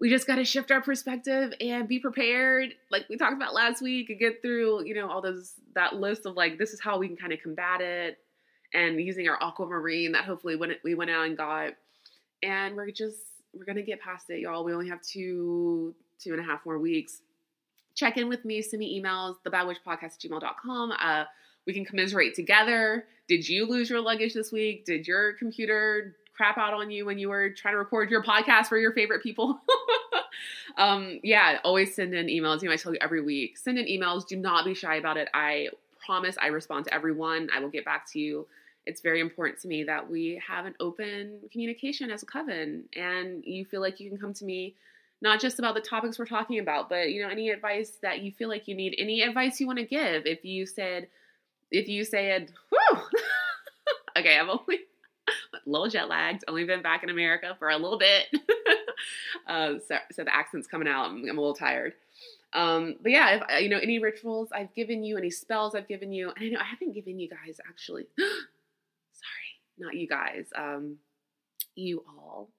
we 0.00 0.10
just 0.10 0.26
got 0.26 0.36
to 0.36 0.44
shift 0.44 0.70
our 0.70 0.80
perspective 0.80 1.52
and 1.60 1.88
be 1.88 1.98
prepared 1.98 2.74
like 2.90 3.08
we 3.08 3.16
talked 3.16 3.34
about 3.34 3.54
last 3.54 3.80
week 3.80 4.10
and 4.10 4.18
get 4.18 4.42
through 4.42 4.84
you 4.84 4.94
know 4.94 5.08
all 5.08 5.22
those 5.22 5.54
that 5.74 5.94
list 5.94 6.26
of 6.26 6.34
like 6.36 6.58
this 6.58 6.72
is 6.72 6.80
how 6.80 6.98
we 6.98 7.06
can 7.06 7.16
kind 7.16 7.32
of 7.32 7.40
combat 7.42 7.80
it 7.80 8.18
and 8.72 9.00
using 9.00 9.28
our 9.28 9.40
aquamarine 9.42 10.12
that 10.12 10.24
hopefully 10.24 10.56
when 10.56 10.74
we 10.82 10.94
went 10.94 11.10
out 11.10 11.26
and 11.26 11.36
got 11.36 11.72
and 12.42 12.76
we're 12.76 12.90
just 12.90 13.18
we're 13.54 13.64
gonna 13.64 13.82
get 13.82 14.00
past 14.00 14.28
it 14.30 14.40
y'all 14.40 14.64
we 14.64 14.72
only 14.72 14.88
have 14.88 15.00
two 15.00 15.94
two 16.18 16.32
and 16.32 16.40
a 16.40 16.44
half 16.44 16.64
more 16.66 16.78
weeks 16.78 17.22
check 17.94 18.16
in 18.16 18.28
with 18.28 18.44
me, 18.44 18.60
send 18.62 18.80
me 18.80 19.00
emails, 19.00 19.36
thebadwitchpodcast 19.46 20.02
at 20.02 20.18
gmail.com. 20.20 20.92
Uh, 20.98 21.24
we 21.66 21.72
can 21.72 21.84
commiserate 21.84 22.34
together. 22.34 23.06
Did 23.28 23.48
you 23.48 23.66
lose 23.66 23.88
your 23.88 24.00
luggage 24.00 24.34
this 24.34 24.52
week? 24.52 24.84
Did 24.84 25.06
your 25.06 25.32
computer 25.34 26.16
crap 26.36 26.58
out 26.58 26.74
on 26.74 26.90
you 26.90 27.06
when 27.06 27.18
you 27.18 27.28
were 27.28 27.50
trying 27.50 27.74
to 27.74 27.78
record 27.78 28.10
your 28.10 28.22
podcast 28.22 28.66
for 28.66 28.76
your 28.76 28.92
favorite 28.92 29.22
people? 29.22 29.60
um, 30.76 31.20
yeah, 31.22 31.58
always 31.64 31.94
send 31.94 32.14
in 32.14 32.26
emails. 32.26 32.62
You 32.62 32.68
know, 32.68 32.74
I 32.74 32.76
tell 32.76 32.92
you 32.92 32.98
every 33.00 33.22
week, 33.22 33.56
send 33.56 33.78
in 33.78 33.86
emails. 33.86 34.26
Do 34.26 34.36
not 34.36 34.64
be 34.64 34.74
shy 34.74 34.96
about 34.96 35.16
it. 35.16 35.28
I 35.32 35.68
promise 36.04 36.36
I 36.40 36.48
respond 36.48 36.84
to 36.86 36.94
everyone. 36.94 37.48
I 37.54 37.60
will 37.60 37.70
get 37.70 37.84
back 37.84 38.10
to 38.12 38.18
you. 38.18 38.46
It's 38.86 39.00
very 39.00 39.20
important 39.20 39.60
to 39.60 39.68
me 39.68 39.84
that 39.84 40.10
we 40.10 40.42
have 40.46 40.66
an 40.66 40.74
open 40.78 41.38
communication 41.50 42.10
as 42.10 42.22
a 42.22 42.26
coven 42.26 42.84
and 42.94 43.42
you 43.42 43.64
feel 43.64 43.80
like 43.80 43.98
you 43.98 44.10
can 44.10 44.18
come 44.18 44.34
to 44.34 44.44
me 44.44 44.74
not 45.24 45.40
just 45.40 45.58
about 45.58 45.74
the 45.74 45.80
topics 45.80 46.18
we're 46.18 46.26
talking 46.26 46.58
about, 46.58 46.90
but 46.90 47.10
you 47.10 47.22
know, 47.22 47.30
any 47.30 47.48
advice 47.48 47.92
that 48.02 48.20
you 48.20 48.30
feel 48.30 48.50
like 48.50 48.68
you 48.68 48.74
need, 48.74 48.94
any 48.98 49.22
advice 49.22 49.58
you 49.58 49.66
want 49.66 49.78
to 49.78 49.86
give. 49.86 50.26
If 50.26 50.44
you 50.44 50.66
said, 50.66 51.08
if 51.70 51.88
you 51.88 52.04
said, 52.04 52.52
okay, 54.18 54.38
I'm 54.38 54.50
only, 54.50 54.80
little 55.66 55.88
jet 55.88 56.10
lagged. 56.10 56.44
Only 56.46 56.64
been 56.64 56.82
back 56.82 57.02
in 57.02 57.08
America 57.08 57.56
for 57.58 57.70
a 57.70 57.78
little 57.78 57.98
bit. 57.98 58.26
uh, 59.48 59.78
so, 59.88 59.96
so 60.12 60.24
the 60.24 60.34
accent's 60.34 60.68
coming 60.68 60.86
out. 60.86 61.06
I'm, 61.06 61.24
I'm 61.26 61.38
a 61.38 61.40
little 61.40 61.54
tired. 61.54 61.94
Um, 62.52 62.96
but 63.00 63.10
yeah, 63.10 63.36
if 63.36 63.42
uh, 63.50 63.56
you 63.56 63.70
know 63.70 63.78
any 63.78 63.98
rituals 63.98 64.50
I've 64.52 64.74
given 64.74 65.02
you, 65.02 65.16
any 65.16 65.30
spells 65.30 65.74
I've 65.74 65.88
given 65.88 66.12
you, 66.12 66.32
and 66.36 66.44
I 66.44 66.48
know 66.50 66.60
I 66.60 66.64
haven't 66.64 66.92
given 66.92 67.18
you 67.18 67.30
guys 67.30 67.58
actually. 67.66 68.06
Sorry, 68.18 69.50
not 69.78 69.94
you 69.94 70.06
guys. 70.06 70.50
Um, 70.54 70.98
you 71.74 72.04
all. 72.06 72.50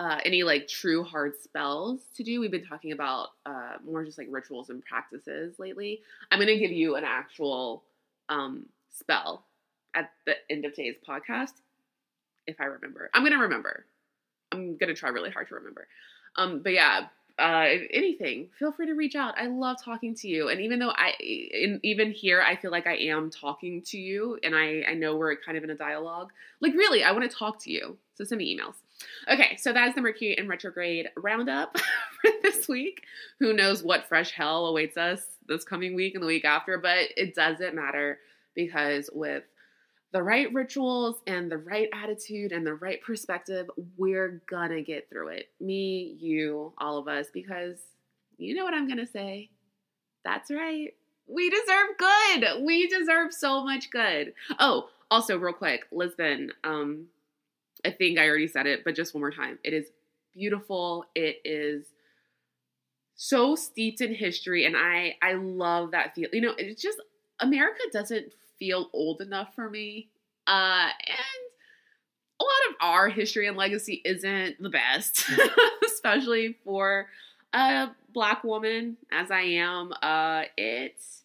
Uh, 0.00 0.18
any 0.24 0.42
like 0.42 0.66
true 0.66 1.04
hard 1.04 1.36
spells 1.38 2.00
to 2.16 2.24
do. 2.24 2.40
We've 2.40 2.50
been 2.50 2.64
talking 2.64 2.92
about 2.92 3.32
uh, 3.44 3.74
more 3.84 4.02
just 4.02 4.16
like 4.16 4.28
rituals 4.30 4.70
and 4.70 4.82
practices 4.82 5.58
lately. 5.58 6.00
I'm 6.30 6.38
gonna 6.38 6.56
give 6.56 6.72
you 6.72 6.96
an 6.96 7.04
actual 7.04 7.82
um, 8.30 8.64
spell 8.90 9.44
at 9.94 10.10
the 10.24 10.36
end 10.48 10.64
of 10.64 10.72
today's 10.72 10.94
podcast, 11.06 11.52
if 12.46 12.58
I 12.62 12.64
remember. 12.64 13.10
I'm 13.12 13.24
gonna 13.24 13.42
remember. 13.42 13.84
I'm 14.50 14.78
gonna 14.78 14.94
try 14.94 15.10
really 15.10 15.28
hard 15.28 15.48
to 15.48 15.56
remember. 15.56 15.86
Um, 16.34 16.62
but 16.62 16.72
yeah, 16.72 17.08
uh, 17.38 17.66
anything, 17.92 18.48
feel 18.58 18.72
free 18.72 18.86
to 18.86 18.94
reach 18.94 19.16
out. 19.16 19.34
I 19.36 19.48
love 19.48 19.82
talking 19.84 20.14
to 20.14 20.28
you, 20.28 20.48
and 20.48 20.62
even 20.62 20.78
though 20.78 20.92
I, 20.96 21.12
in, 21.20 21.78
even 21.82 22.10
here, 22.10 22.40
I 22.40 22.56
feel 22.56 22.70
like 22.70 22.86
I 22.86 22.96
am 22.96 23.28
talking 23.28 23.82
to 23.88 23.98
you, 23.98 24.38
and 24.42 24.54
I, 24.56 24.82
I 24.88 24.94
know 24.94 25.16
we're 25.16 25.36
kind 25.36 25.58
of 25.58 25.64
in 25.64 25.68
a 25.68 25.74
dialogue. 25.74 26.32
Like, 26.60 26.72
really, 26.72 27.04
I 27.04 27.12
want 27.12 27.30
to 27.30 27.36
talk 27.36 27.62
to 27.64 27.70
you. 27.70 27.98
So 28.14 28.24
send 28.24 28.38
me 28.38 28.56
emails. 28.56 28.76
Okay, 29.28 29.56
so 29.56 29.72
that 29.72 29.88
is 29.88 29.94
the 29.94 30.00
Mercury 30.00 30.36
in 30.36 30.48
retrograde 30.48 31.08
roundup 31.16 31.76
for 32.22 32.30
this 32.42 32.68
week. 32.68 33.04
Who 33.38 33.52
knows 33.52 33.82
what 33.82 34.06
fresh 34.06 34.32
hell 34.32 34.66
awaits 34.66 34.96
us 34.96 35.22
this 35.46 35.64
coming 35.64 35.94
week 35.94 36.14
and 36.14 36.22
the 36.22 36.26
week 36.26 36.44
after, 36.44 36.78
but 36.78 37.08
it 37.16 37.34
doesn't 37.34 37.74
matter 37.74 38.18
because 38.54 39.10
with 39.12 39.44
the 40.12 40.22
right 40.22 40.52
rituals 40.52 41.20
and 41.26 41.50
the 41.50 41.58
right 41.58 41.88
attitude 41.92 42.52
and 42.52 42.66
the 42.66 42.74
right 42.74 43.00
perspective, 43.02 43.70
we're 43.96 44.42
gonna 44.48 44.82
get 44.82 45.08
through 45.08 45.28
it. 45.28 45.48
Me, 45.60 46.16
you, 46.18 46.72
all 46.78 46.98
of 46.98 47.08
us, 47.08 47.26
because 47.32 47.78
you 48.38 48.54
know 48.54 48.64
what 48.64 48.74
I'm 48.74 48.88
gonna 48.88 49.06
say. 49.06 49.50
That's 50.24 50.50
right. 50.50 50.94
We 51.26 51.48
deserve 51.48 51.88
good. 51.98 52.64
We 52.64 52.88
deserve 52.88 53.32
so 53.32 53.64
much 53.64 53.90
good. 53.90 54.34
Oh, 54.58 54.88
also, 55.10 55.38
real 55.38 55.52
quick, 55.54 55.86
Lisbon. 55.90 56.52
Um, 56.64 57.06
I 57.84 57.90
think 57.90 58.18
I 58.18 58.28
already 58.28 58.48
said 58.48 58.66
it, 58.66 58.84
but 58.84 58.94
just 58.94 59.14
one 59.14 59.20
more 59.20 59.30
time. 59.30 59.58
It 59.64 59.72
is 59.72 59.86
beautiful. 60.34 61.04
It 61.14 61.40
is 61.44 61.86
so 63.14 63.54
steeped 63.54 64.00
in 64.00 64.14
history, 64.14 64.64
and 64.64 64.76
I 64.76 65.16
I 65.22 65.34
love 65.34 65.92
that 65.92 66.14
feel. 66.14 66.28
You 66.32 66.40
know, 66.40 66.54
it's 66.56 66.80
just 66.80 66.98
America 67.40 67.82
doesn't 67.92 68.32
feel 68.58 68.90
old 68.92 69.20
enough 69.20 69.54
for 69.54 69.68
me. 69.68 70.08
Uh, 70.46 70.88
and 71.06 71.50
a 72.40 72.44
lot 72.44 72.70
of 72.70 72.76
our 72.80 73.08
history 73.08 73.46
and 73.46 73.56
legacy 73.56 74.00
isn't 74.04 74.62
the 74.62 74.70
best, 74.70 75.24
especially 75.84 76.56
for 76.64 77.06
a 77.52 77.88
black 78.12 78.44
woman 78.44 78.96
as 79.12 79.30
I 79.30 79.40
am. 79.40 79.92
Uh, 80.02 80.44
it's 80.56 81.22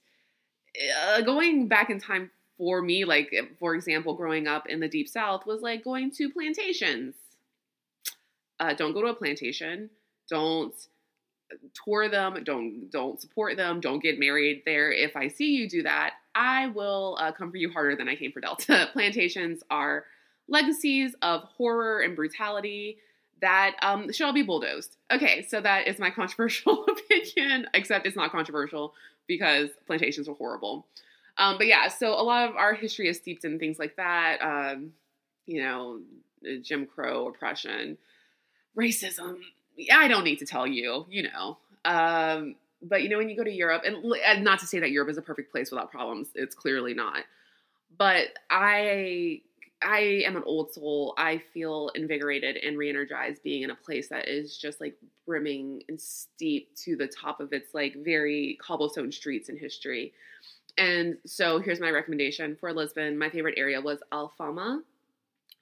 uh, 1.08 1.22
going 1.22 1.68
back 1.68 1.90
in 1.90 2.00
time 2.00 2.32
for 2.58 2.82
me, 2.82 3.06
like, 3.06 3.34
for 3.60 3.76
example, 3.76 4.14
growing 4.16 4.48
up 4.48 4.68
in 4.68 4.80
the 4.80 4.88
deep 4.88 5.10
south 5.10 5.46
was 5.46 5.62
like 5.62 5.84
going 5.84 6.12
to 6.12 6.30
plantations. 6.30 7.16
Uh, 8.60 8.74
don't 8.74 8.94
go 8.94 9.02
to 9.02 9.08
a 9.08 9.14
plantation. 9.14 9.90
Don't 10.30 10.74
tour 11.84 12.10
them. 12.10 12.44
Don't 12.44 12.90
don't 12.90 13.20
support 13.22 13.58
them. 13.58 13.80
Don't 13.80 14.02
get 14.02 14.20
married 14.20 14.64
there. 14.66 14.92
If 14.92 15.16
i 15.16 15.28
see 15.28 15.52
you 15.56 15.70
do 15.70 15.84
that 15.84 16.14
i 16.34 16.68
will 16.68 17.18
uh, 17.20 17.32
come 17.32 17.52
for 17.52 17.58
you 17.58 17.70
harder 17.70 17.96
than 17.96 18.10
i 18.10 18.16
came 18.16 18.32
for 18.32 18.42
delta. 18.42 18.90
Plantations 18.94 19.64
are 19.70 20.06
legacies 20.48 21.16
of 21.22 21.44
horror 21.44 22.02
and 22.02 22.16
brutality 22.16 22.98
that 23.42 23.76
um, 23.82 24.12
shall 24.12 24.34
be 24.34 24.42
bulldozed. 24.42 24.98
Okay 25.12 25.46
so 25.48 25.62
that 25.62 25.88
is 25.88 26.00
my 26.00 26.10
controversial 26.12 26.86
opinion 27.10 27.68
except 27.74 28.06
it's 28.06 28.16
not 28.16 28.32
controversial 28.32 28.94
because 29.28 29.70
plantations 29.88 30.28
are 30.28 30.36
horrible 30.36 30.86
um, 31.38 31.58
but 31.58 31.68
yeah 31.68 31.88
so 31.88 32.14
a 32.14 32.24
lot 32.24 32.50
of 32.50 32.56
our 32.56 32.74
history 32.74 33.08
is 33.08 33.18
steeped 33.18 33.46
in 33.46 33.60
things 33.60 33.80
like 33.80 33.96
that 33.96 34.42
um, 34.42 34.92
you 35.46 35.62
know 35.62 36.00
jim 36.62 36.86
crow 36.86 37.28
oppression 37.28 37.98
racism 38.78 39.38
I 39.92 40.08
don't 40.08 40.24
need 40.24 40.40
to 40.40 40.46
tell 40.46 40.68
you, 40.68 41.06
you 41.10 41.24
know. 41.24 41.58
Um, 41.84 42.56
but 42.82 43.04
you 43.04 43.10
know, 43.10 43.18
when 43.18 43.30
you 43.30 43.36
go 43.36 43.44
to 43.44 43.52
Europe, 43.52 43.84
and, 43.86 43.98
and 44.26 44.44
not 44.44 44.60
to 44.60 44.68
say 44.68 44.80
that 44.80 44.92
Europe 44.92 45.10
is 45.10 45.18
a 45.18 45.22
perfect 45.22 45.52
place 45.52 45.72
without 45.72 45.92
problems, 45.92 46.30
it's 46.36 46.56
clearly 46.56 46.94
not. 46.94 47.24
But 47.98 48.28
I, 48.50 49.42
I 49.82 50.24
am 50.26 50.36
an 50.36 50.44
old 50.46 50.74
soul. 50.74 51.14
I 51.18 51.42
feel 51.54 51.90
invigorated 51.96 52.58
and 52.58 52.78
re-energized 52.78 53.44
being 53.44 53.64
in 53.64 53.70
a 53.70 53.76
place 53.76 54.10
that 54.10 54.28
is 54.28 54.58
just 54.58 54.82
like 54.82 54.96
brimming 55.26 55.84
and 55.90 56.00
steep 56.00 56.76
to 56.78 56.96
the 56.96 57.08
top 57.08 57.40
of 57.40 57.54
its 57.54 57.74
like 57.74 57.96
very 58.04 58.58
cobblestone 58.62 59.12
streets 59.12 59.50
in 59.50 59.58
history. 59.58 60.14
And 60.78 61.18
so 61.26 61.60
here's 61.60 61.80
my 61.80 61.90
recommendation 61.90 62.58
for 62.60 62.74
Lisbon. 62.74 63.18
My 63.18 63.30
favorite 63.30 63.58
area 63.58 63.80
was 63.80 64.00
Alfama. 64.12 64.82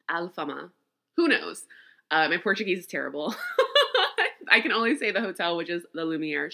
Alfama. 0.10 0.70
Who 1.18 1.28
knows? 1.28 1.66
Uh, 2.10 2.28
my 2.30 2.38
Portuguese 2.38 2.80
is 2.80 2.88
terrible. 2.88 3.36
I 4.50 4.62
can 4.62 4.72
only 4.72 4.96
say 4.98 5.12
the 5.12 5.22
hotel, 5.22 5.58
which 5.58 5.70
is 5.70 5.84
the 5.94 6.06
Lumiere. 6.06 6.52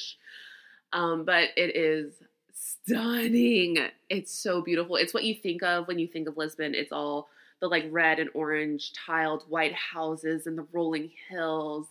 Um, 0.93 1.25
but 1.25 1.49
it 1.55 1.75
is 1.75 2.13
stunning. 2.53 3.77
It's 4.09 4.33
so 4.33 4.61
beautiful. 4.61 4.95
It's 4.95 5.13
what 5.13 5.23
you 5.23 5.35
think 5.35 5.63
of 5.63 5.87
when 5.87 5.99
you 5.99 6.07
think 6.07 6.27
of 6.27 6.37
Lisbon. 6.37 6.75
It's 6.75 6.91
all 6.91 7.29
the 7.59 7.67
like 7.67 7.85
red 7.91 8.19
and 8.19 8.29
orange 8.33 8.93
tiled 8.93 9.43
white 9.49 9.73
houses 9.73 10.47
and 10.47 10.57
the 10.57 10.65
rolling 10.71 11.11
hills 11.29 11.87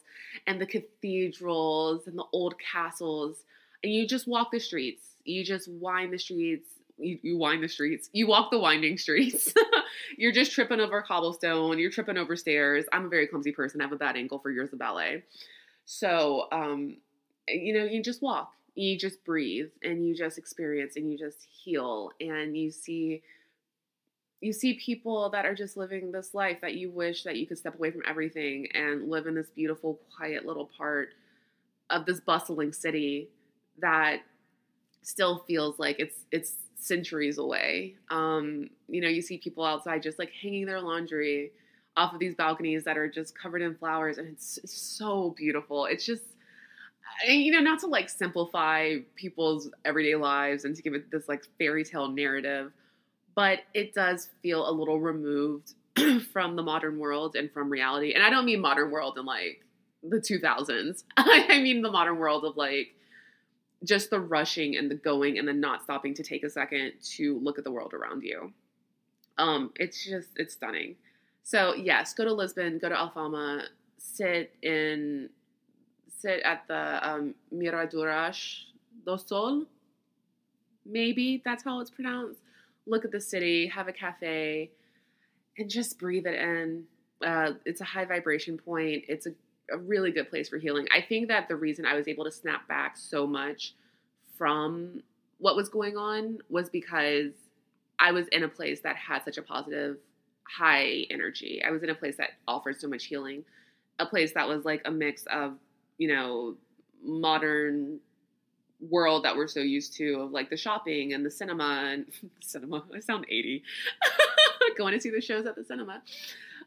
and 0.46 0.60
the 0.60 0.66
cathedrals 0.66 2.06
and 2.06 2.18
the 2.18 2.24
old 2.32 2.54
castles. 2.58 3.44
And 3.82 3.92
you 3.92 4.06
just 4.06 4.26
walk 4.26 4.50
the 4.50 4.60
streets. 4.60 5.07
You 5.28 5.44
just 5.44 5.68
wind 5.68 6.12
the 6.12 6.18
streets. 6.18 6.68
You, 6.96 7.18
you 7.22 7.36
wind 7.36 7.62
the 7.62 7.68
streets. 7.68 8.08
You 8.12 8.26
walk 8.26 8.50
the 8.50 8.58
winding 8.58 8.98
streets. 8.98 9.52
you're 10.16 10.32
just 10.32 10.52
tripping 10.52 10.80
over 10.80 11.00
cobblestone. 11.02 11.78
You're 11.78 11.90
tripping 11.90 12.16
over 12.16 12.34
stairs. 12.34 12.86
I'm 12.92 13.06
a 13.06 13.08
very 13.08 13.26
clumsy 13.26 13.52
person. 13.52 13.80
I 13.80 13.84
have 13.84 13.92
a 13.92 13.96
bad 13.96 14.16
ankle 14.16 14.38
for 14.38 14.50
years 14.50 14.72
of 14.72 14.78
ballet. 14.78 15.22
So, 15.84 16.48
um, 16.50 16.96
you 17.46 17.72
know, 17.72 17.84
you 17.84 18.02
just 18.02 18.20
walk, 18.20 18.52
you 18.74 18.98
just 18.98 19.24
breathe, 19.24 19.68
and 19.82 20.06
you 20.06 20.14
just 20.14 20.38
experience, 20.38 20.96
and 20.96 21.10
you 21.10 21.16
just 21.16 21.46
heal, 21.64 22.10
and 22.20 22.56
you 22.56 22.70
see 22.70 23.22
you 24.40 24.52
see 24.52 24.74
people 24.74 25.30
that 25.30 25.44
are 25.44 25.54
just 25.54 25.76
living 25.76 26.12
this 26.12 26.32
life 26.32 26.60
that 26.60 26.74
you 26.74 26.90
wish 26.90 27.24
that 27.24 27.36
you 27.36 27.46
could 27.46 27.58
step 27.58 27.74
away 27.74 27.90
from 27.90 28.02
everything 28.06 28.68
and 28.72 29.10
live 29.10 29.26
in 29.26 29.34
this 29.34 29.50
beautiful 29.50 29.98
quiet 30.16 30.46
little 30.46 30.70
part 30.78 31.10
of 31.90 32.06
this 32.06 32.20
bustling 32.20 32.72
city 32.72 33.28
that 33.80 34.20
still 35.02 35.44
feels 35.46 35.78
like 35.78 35.98
it's 35.98 36.24
it's 36.30 36.54
centuries 36.76 37.38
away. 37.38 37.96
Um 38.10 38.70
you 38.88 39.00
know 39.00 39.08
you 39.08 39.22
see 39.22 39.38
people 39.38 39.64
outside 39.64 40.02
just 40.02 40.18
like 40.18 40.30
hanging 40.42 40.66
their 40.66 40.80
laundry 40.80 41.52
off 41.96 42.12
of 42.12 42.20
these 42.20 42.34
balconies 42.34 42.84
that 42.84 42.96
are 42.96 43.08
just 43.08 43.36
covered 43.36 43.60
in 43.60 43.74
flowers 43.74 44.18
and 44.18 44.28
it's, 44.28 44.58
it's 44.58 44.72
so 44.72 45.34
beautiful. 45.36 45.86
It's 45.86 46.06
just 46.06 46.22
you 47.26 47.50
know 47.50 47.60
not 47.60 47.80
to 47.80 47.86
like 47.86 48.08
simplify 48.08 48.96
people's 49.16 49.70
everyday 49.84 50.14
lives 50.14 50.64
and 50.64 50.76
to 50.76 50.82
give 50.82 50.94
it 50.94 51.10
this 51.10 51.28
like 51.28 51.44
fairy 51.58 51.84
tale 51.84 52.08
narrative 52.08 52.72
but 53.34 53.60
it 53.74 53.94
does 53.94 54.30
feel 54.42 54.68
a 54.68 54.72
little 54.72 55.00
removed 55.00 55.74
from 56.32 56.56
the 56.56 56.62
modern 56.62 56.98
world 56.98 57.36
and 57.36 57.50
from 57.52 57.70
reality. 57.70 58.12
And 58.12 58.22
i 58.22 58.30
don't 58.30 58.44
mean 58.44 58.60
modern 58.60 58.90
world 58.90 59.18
in 59.18 59.24
like 59.24 59.64
the 60.02 60.18
2000s 60.18 61.04
i 61.16 61.60
mean 61.60 61.82
the 61.82 61.90
modern 61.90 62.18
world 62.18 62.44
of 62.44 62.56
like 62.56 62.94
just 63.84 64.10
the 64.10 64.20
rushing 64.20 64.76
and 64.76 64.90
the 64.90 64.94
going 64.94 65.38
and 65.38 65.46
the 65.46 65.52
not 65.52 65.82
stopping 65.82 66.14
to 66.14 66.22
take 66.22 66.42
a 66.42 66.50
second 66.50 66.92
to 67.02 67.38
look 67.40 67.58
at 67.58 67.64
the 67.64 67.70
world 67.70 67.94
around 67.94 68.22
you 68.22 68.52
um 69.38 69.70
it's 69.76 70.04
just 70.04 70.30
it's 70.36 70.54
stunning 70.54 70.96
so 71.48 71.74
yes, 71.74 72.12
go 72.12 72.26
to 72.26 72.32
Lisbon, 72.34 72.78
go 72.78 72.90
to 72.90 72.94
Alfama, 72.94 73.62
sit 73.96 74.54
in, 74.60 75.30
sit 76.14 76.42
at 76.42 76.64
the 76.68 77.08
um, 77.08 77.34
do 77.50 79.16
Sol. 79.16 79.64
Maybe 80.84 81.40
that's 81.46 81.64
how 81.64 81.80
it's 81.80 81.90
pronounced. 81.90 82.40
Look 82.86 83.06
at 83.06 83.12
the 83.12 83.20
city, 83.22 83.66
have 83.66 83.88
a 83.88 83.94
cafe, 83.94 84.72
and 85.56 85.70
just 85.70 85.98
breathe 85.98 86.26
it 86.26 86.38
in. 86.38 86.84
Uh, 87.24 87.52
it's 87.64 87.80
a 87.80 87.84
high 87.84 88.04
vibration 88.04 88.58
point. 88.58 89.04
It's 89.08 89.26
a, 89.26 89.30
a 89.70 89.78
really 89.78 90.10
good 90.10 90.30
place 90.30 90.48
for 90.48 90.58
healing. 90.58 90.86
I 90.94 91.00
think 91.00 91.28
that 91.28 91.48
the 91.48 91.56
reason 91.56 91.84
I 91.84 91.94
was 91.94 92.08
able 92.08 92.24
to 92.24 92.32
snap 92.32 92.66
back 92.68 92.96
so 92.96 93.26
much 93.26 93.74
from 94.36 95.02
what 95.38 95.56
was 95.56 95.68
going 95.68 95.96
on 95.96 96.38
was 96.48 96.68
because 96.68 97.32
I 97.98 98.12
was 98.12 98.28
in 98.28 98.44
a 98.44 98.48
place 98.48 98.80
that 98.82 98.96
had 98.96 99.24
such 99.24 99.38
a 99.38 99.42
positive 99.42 99.98
high 100.44 101.06
energy. 101.10 101.62
I 101.64 101.70
was 101.70 101.82
in 101.82 101.90
a 101.90 101.94
place 101.94 102.16
that 102.16 102.30
offered 102.46 102.80
so 102.80 102.88
much 102.88 103.04
healing, 103.04 103.44
a 103.98 104.06
place 104.06 104.32
that 104.32 104.48
was 104.48 104.64
like 104.64 104.82
a 104.84 104.90
mix 104.90 105.24
of, 105.26 105.54
you 105.98 106.08
know, 106.08 106.56
modern 107.02 108.00
world 108.80 109.24
that 109.24 109.36
we're 109.36 109.48
so 109.48 109.60
used 109.60 109.94
to 109.96 110.20
of 110.20 110.30
like 110.30 110.50
the 110.50 110.56
shopping 110.56 111.12
and 111.12 111.26
the 111.26 111.30
cinema 111.30 111.88
and 111.90 112.06
cinema. 112.40 112.84
I 112.94 113.00
sound 113.00 113.26
80. 113.28 113.62
Going 114.76 114.94
to 114.94 115.00
see 115.00 115.10
the 115.10 115.20
shows 115.20 115.46
at 115.46 115.56
the 115.56 115.64
cinema. 115.64 116.02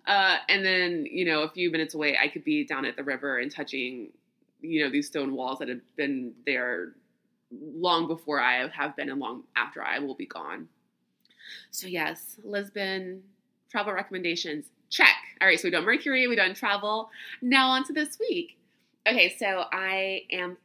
Uh, 0.08 0.38
and 0.50 0.66
then, 0.66 1.06
you 1.06 1.26
know, 1.26 1.44
a 1.44 1.50
few 1.50 1.72
minutes 1.72 1.94
away, 1.94 2.18
I 2.22 2.28
could 2.28 2.44
be 2.44 2.66
down 2.66 2.86
at 2.86 2.96
the 2.96 3.04
river 3.04 3.40
and 3.40 3.52
touching, 3.52 4.10
you 4.62 4.84
know, 4.84 4.90
these 4.90 5.08
stone 5.08 5.36
walls 5.36 5.60
that 5.60 5.70
have 5.70 5.82
been 5.96 6.34
there 6.46 6.94
long 7.52 8.08
before 8.08 8.40
I 8.40 8.68
have 8.68 8.96
been 8.96 9.10
and 9.10 9.20
long 9.20 9.44
after 9.56 9.84
I 9.84 10.00
will 10.00 10.16
be 10.16 10.26
gone. 10.26 10.70
So, 11.70 11.88
yes, 11.88 12.38
Lisbon 12.44 13.24
travel 13.70 13.94
recommendations. 13.94 14.66
Check. 14.90 15.16
All 15.40 15.48
right, 15.48 15.60
so 15.60 15.68
we 15.68 15.72
done 15.72 15.86
Mercury, 15.86 16.28
we 16.28 16.36
done 16.36 16.54
travel. 16.54 17.10
Now 17.42 17.70
on 17.70 17.86
to 17.86 17.94
this 17.94 18.20
week. 18.20 18.58
Okay, 19.08 19.36
so 19.38 19.64
I 19.72 20.24
am 20.32 20.58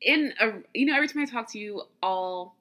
in 0.00 0.32
a, 0.40 0.52
you 0.72 0.86
know, 0.86 0.94
every 0.94 1.08
time 1.08 1.22
I 1.22 1.26
talk 1.26 1.50
to 1.52 1.58
you 1.58 1.82
all 2.02 2.56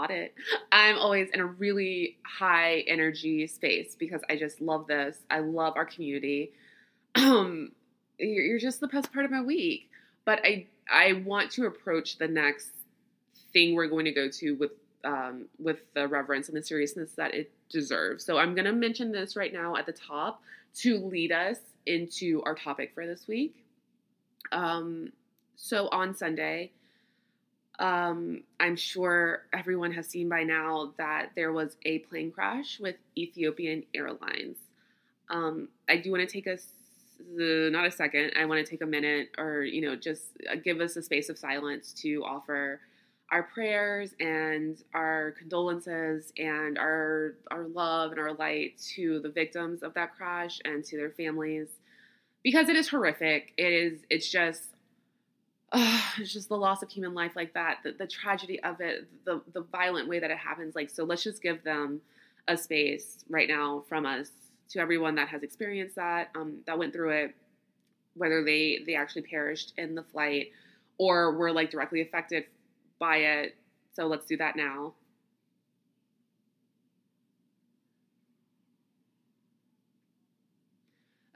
caught 0.00 0.10
it. 0.10 0.34
I'm 0.72 0.98
always 0.98 1.30
in 1.30 1.40
a 1.40 1.46
really 1.46 2.18
high 2.24 2.84
energy 2.86 3.46
space 3.46 3.96
because 3.98 4.22
I 4.28 4.36
just 4.36 4.60
love 4.60 4.86
this. 4.86 5.18
I 5.30 5.40
love 5.40 5.74
our 5.76 5.84
community. 5.84 6.52
Um, 7.16 7.72
you're, 8.18 8.58
just 8.58 8.80
the 8.80 8.88
best 8.88 9.12
part 9.12 9.24
of 9.24 9.30
my 9.30 9.42
week. 9.42 9.90
But 10.24 10.40
I 10.44 10.66
I 10.90 11.24
want 11.24 11.50
to 11.52 11.66
approach 11.66 12.18
the 12.18 12.28
next 12.28 12.70
thing 13.52 13.74
we're 13.74 13.88
going 13.88 14.04
to 14.04 14.12
go 14.12 14.28
to 14.28 14.52
with 14.52 14.72
um, 15.04 15.46
with 15.58 15.78
the 15.94 16.06
reverence 16.06 16.48
and 16.48 16.56
the 16.56 16.62
seriousness 16.62 17.12
that 17.12 17.34
it 17.34 17.50
deserves. 17.70 18.24
So 18.24 18.38
I'm 18.38 18.54
going 18.54 18.66
to 18.66 18.72
mention 18.72 19.12
this 19.12 19.34
right 19.34 19.52
now 19.52 19.76
at 19.76 19.86
the 19.86 19.92
top 19.92 20.42
to 20.76 20.98
lead 20.98 21.32
us 21.32 21.56
into 21.86 22.42
our 22.44 22.54
topic 22.54 22.92
for 22.94 23.06
this 23.06 23.26
week. 23.26 23.64
Um, 24.52 25.12
so 25.56 25.88
on 25.88 26.14
Sunday, 26.14 26.72
um, 27.80 28.42
I'm 28.60 28.76
sure 28.76 29.44
everyone 29.52 29.92
has 29.92 30.06
seen 30.06 30.28
by 30.28 30.42
now 30.42 30.92
that 30.98 31.30
there 31.34 31.52
was 31.52 31.76
a 31.84 32.00
plane 32.00 32.30
crash 32.30 32.78
with 32.78 32.96
Ethiopian 33.16 33.84
Airlines. 33.94 34.58
Um, 35.30 35.68
I 35.88 35.96
do 35.96 36.12
want 36.12 36.28
to 36.28 36.32
take 36.32 36.46
us 36.46 36.66
not 37.26 37.86
a 37.86 37.90
second. 37.90 38.32
I 38.38 38.44
want 38.44 38.64
to 38.64 38.70
take 38.70 38.82
a 38.82 38.86
minute, 38.86 39.30
or 39.38 39.62
you 39.62 39.80
know, 39.80 39.96
just 39.96 40.24
uh, 40.50 40.56
give 40.62 40.80
us 40.80 40.96
a 40.96 41.02
space 41.02 41.28
of 41.30 41.38
silence 41.38 41.92
to 42.02 42.22
offer 42.24 42.80
our 43.32 43.44
prayers 43.44 44.14
and 44.20 44.82
our 44.92 45.32
condolences 45.38 46.32
and 46.36 46.78
our 46.78 47.34
our 47.50 47.64
love 47.68 48.10
and 48.10 48.20
our 48.20 48.34
light 48.34 48.78
to 48.94 49.20
the 49.20 49.28
victims 49.30 49.82
of 49.82 49.94
that 49.94 50.16
crash 50.16 50.58
and 50.64 50.84
to 50.84 50.96
their 50.96 51.10
families 51.10 51.68
because 52.42 52.68
it 52.68 52.76
is 52.76 52.88
horrific. 52.88 53.52
It 53.56 53.72
is. 53.72 54.00
It's 54.10 54.28
just 54.28 54.69
it's 55.74 56.32
just 56.32 56.48
the 56.48 56.56
loss 56.56 56.82
of 56.82 56.90
human 56.90 57.14
life 57.14 57.32
like 57.36 57.54
that, 57.54 57.78
the, 57.84 57.92
the 57.92 58.06
tragedy 58.06 58.62
of 58.62 58.80
it, 58.80 59.06
the 59.24 59.40
the 59.52 59.62
violent 59.62 60.08
way 60.08 60.18
that 60.18 60.30
it 60.30 60.36
happens. 60.38 60.74
Like, 60.74 60.90
so 60.90 61.04
let's 61.04 61.22
just 61.22 61.42
give 61.42 61.62
them 61.62 62.00
a 62.48 62.56
space 62.56 63.24
right 63.28 63.48
now 63.48 63.84
from 63.88 64.04
us 64.06 64.30
to 64.70 64.80
everyone 64.80 65.14
that 65.16 65.28
has 65.28 65.42
experienced 65.42 65.96
that, 65.96 66.30
um, 66.34 66.58
that 66.66 66.78
went 66.78 66.92
through 66.92 67.10
it, 67.10 67.34
whether 68.14 68.44
they 68.44 68.80
they 68.86 68.94
actually 68.94 69.22
perished 69.22 69.72
in 69.78 69.94
the 69.94 70.02
flight 70.02 70.52
or 70.98 71.32
were 71.36 71.52
like 71.52 71.70
directly 71.70 72.00
affected 72.02 72.44
by 72.98 73.18
it. 73.18 73.56
So 73.94 74.06
let's 74.06 74.26
do 74.26 74.36
that 74.38 74.56
now. 74.56 74.94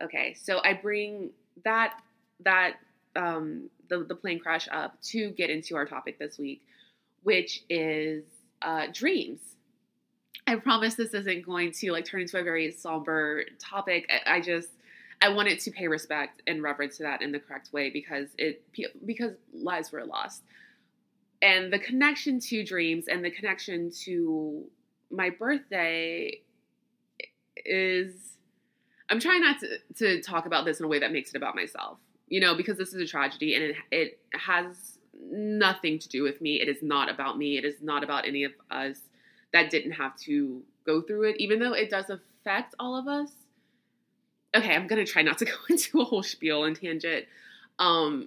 Okay, 0.03 0.35
so 0.35 0.61
I 0.65 0.75
bring 0.75 1.31
that 1.65 2.01
that 2.41 2.77
um, 3.17 3.71
the, 3.89 4.05
the 4.05 4.15
plane 4.15 4.39
crash 4.39 4.69
up 4.71 5.01
to 5.03 5.31
get 5.31 5.51
into 5.51 5.77
our 5.77 5.87
topic 5.87 6.19
this 6.19 6.39
week, 6.39 6.63
which 7.23 7.63
is 7.69 8.25
uh, 8.63 8.87
dreams. 8.93 9.41
I 10.47 10.57
promise 10.57 10.95
this 10.95 11.15
isn't 11.15 11.47
going 11.47 11.73
to 11.73 11.93
like 11.93 12.05
turn 12.05 12.23
into 12.23 12.39
a 12.39 12.43
very 12.43 12.71
somber 12.73 13.45
topic. 13.59 14.11
I, 14.27 14.37
I 14.37 14.41
just 14.41 14.71
I 15.23 15.29
wanted 15.29 15.59
to 15.61 15.71
pay 15.71 15.89
respect 15.89 16.43
and 16.47 16.63
reverence 16.63 16.99
to 16.99 17.05
that 17.05 17.23
in 17.23 17.33
the 17.33 17.39
correct 17.39 17.73
way 17.73 17.91
because 17.91 18.29
it 18.37 18.63
because 19.07 19.33
lives 19.53 19.91
were 19.91 20.05
lost, 20.05 20.43
and 21.41 21.73
the 21.73 21.79
connection 21.79 22.41
to 22.41 22.65
dreams 22.65 23.07
and 23.09 23.25
the 23.25 23.31
connection 23.31 23.91
to 24.05 24.65
my 25.11 25.31
birthday 25.31 26.41
is. 27.57 28.31
I'm 29.11 29.21
trying 29.21 29.43
not 29.43 29.61
to, 29.61 29.79
to 29.99 30.23
talk 30.23 30.47
about 30.47 30.65
this 30.65 30.81
in 30.81 30.87
a 30.87 30.89
way 30.89 30.99
that 30.99 31.13
makes 31.13 31.29
it 31.29 31.37
about 31.37 31.55
myself 31.55 31.99
you 32.35 32.41
know, 32.41 32.57
because 32.57 32.77
this 32.77 32.93
is 32.93 33.01
a 33.01 33.07
tragedy 33.07 33.55
and 33.55 33.63
it 33.63 33.77
it 33.93 34.19
has 34.33 34.99
nothing 35.31 36.01
to 36.01 36.09
do 36.09 36.25
with 36.25 36.41
me. 36.41 36.61
It 36.61 36.69
is 36.69 36.83
not 36.83 37.09
about 37.09 37.39
me. 37.39 37.57
It 37.57 37.65
is 37.65 37.77
not 37.81 38.03
about 38.03 38.27
any 38.27 38.43
of 38.43 38.51
us 38.73 38.99
that 39.53 39.71
didn't 39.71 39.93
have 39.93 40.17
to 40.23 40.61
go 40.85 41.01
through 41.01 41.29
it, 41.31 41.37
even 41.39 41.61
though 41.61 41.75
it 41.75 41.91
does 41.91 42.11
affect 42.11 42.75
all 42.81 42.97
of 42.97 43.07
us. 43.07 43.31
Okay, 44.57 44.75
I'm 44.75 44.89
gonna 44.89 45.07
try 45.07 45.23
not 45.23 45.39
to 45.39 45.45
go 45.53 45.53
into 45.71 46.01
a 46.01 46.05
whole 46.05 46.25
spiel 46.25 46.65
and 46.65 46.75
tangent. 46.75 47.27
Um, 47.79 48.27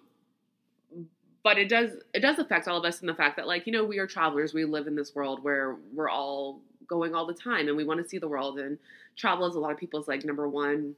but 1.43 1.57
it 1.57 1.67
does 1.67 1.91
it 2.13 2.21
does 2.21 2.39
affect 2.39 2.69
all 2.69 2.77
of 2.77 2.85
us 2.85 3.01
in 3.01 3.07
the 3.07 3.13
fact 3.13 3.35
that 3.35 3.45
like 3.45 3.67
you 3.67 3.73
know 3.73 3.83
we 3.83 3.97
are 3.97 4.07
travelers 4.07 4.53
we 4.53 4.63
live 4.63 4.87
in 4.87 4.95
this 4.95 5.15
world 5.15 5.43
where 5.43 5.75
we're 5.93 6.09
all 6.09 6.61
going 6.87 7.13
all 7.13 7.25
the 7.25 7.33
time 7.33 7.67
and 7.67 7.75
we 7.75 7.83
want 7.83 8.01
to 8.01 8.07
see 8.07 8.19
the 8.19 8.27
world 8.29 8.57
and 8.57 8.77
travel 9.17 9.45
is 9.47 9.55
a 9.55 9.59
lot 9.59 9.73
of 9.73 9.77
people's 9.77 10.07
like 10.07 10.23
number 10.23 10.47
one 10.47 10.95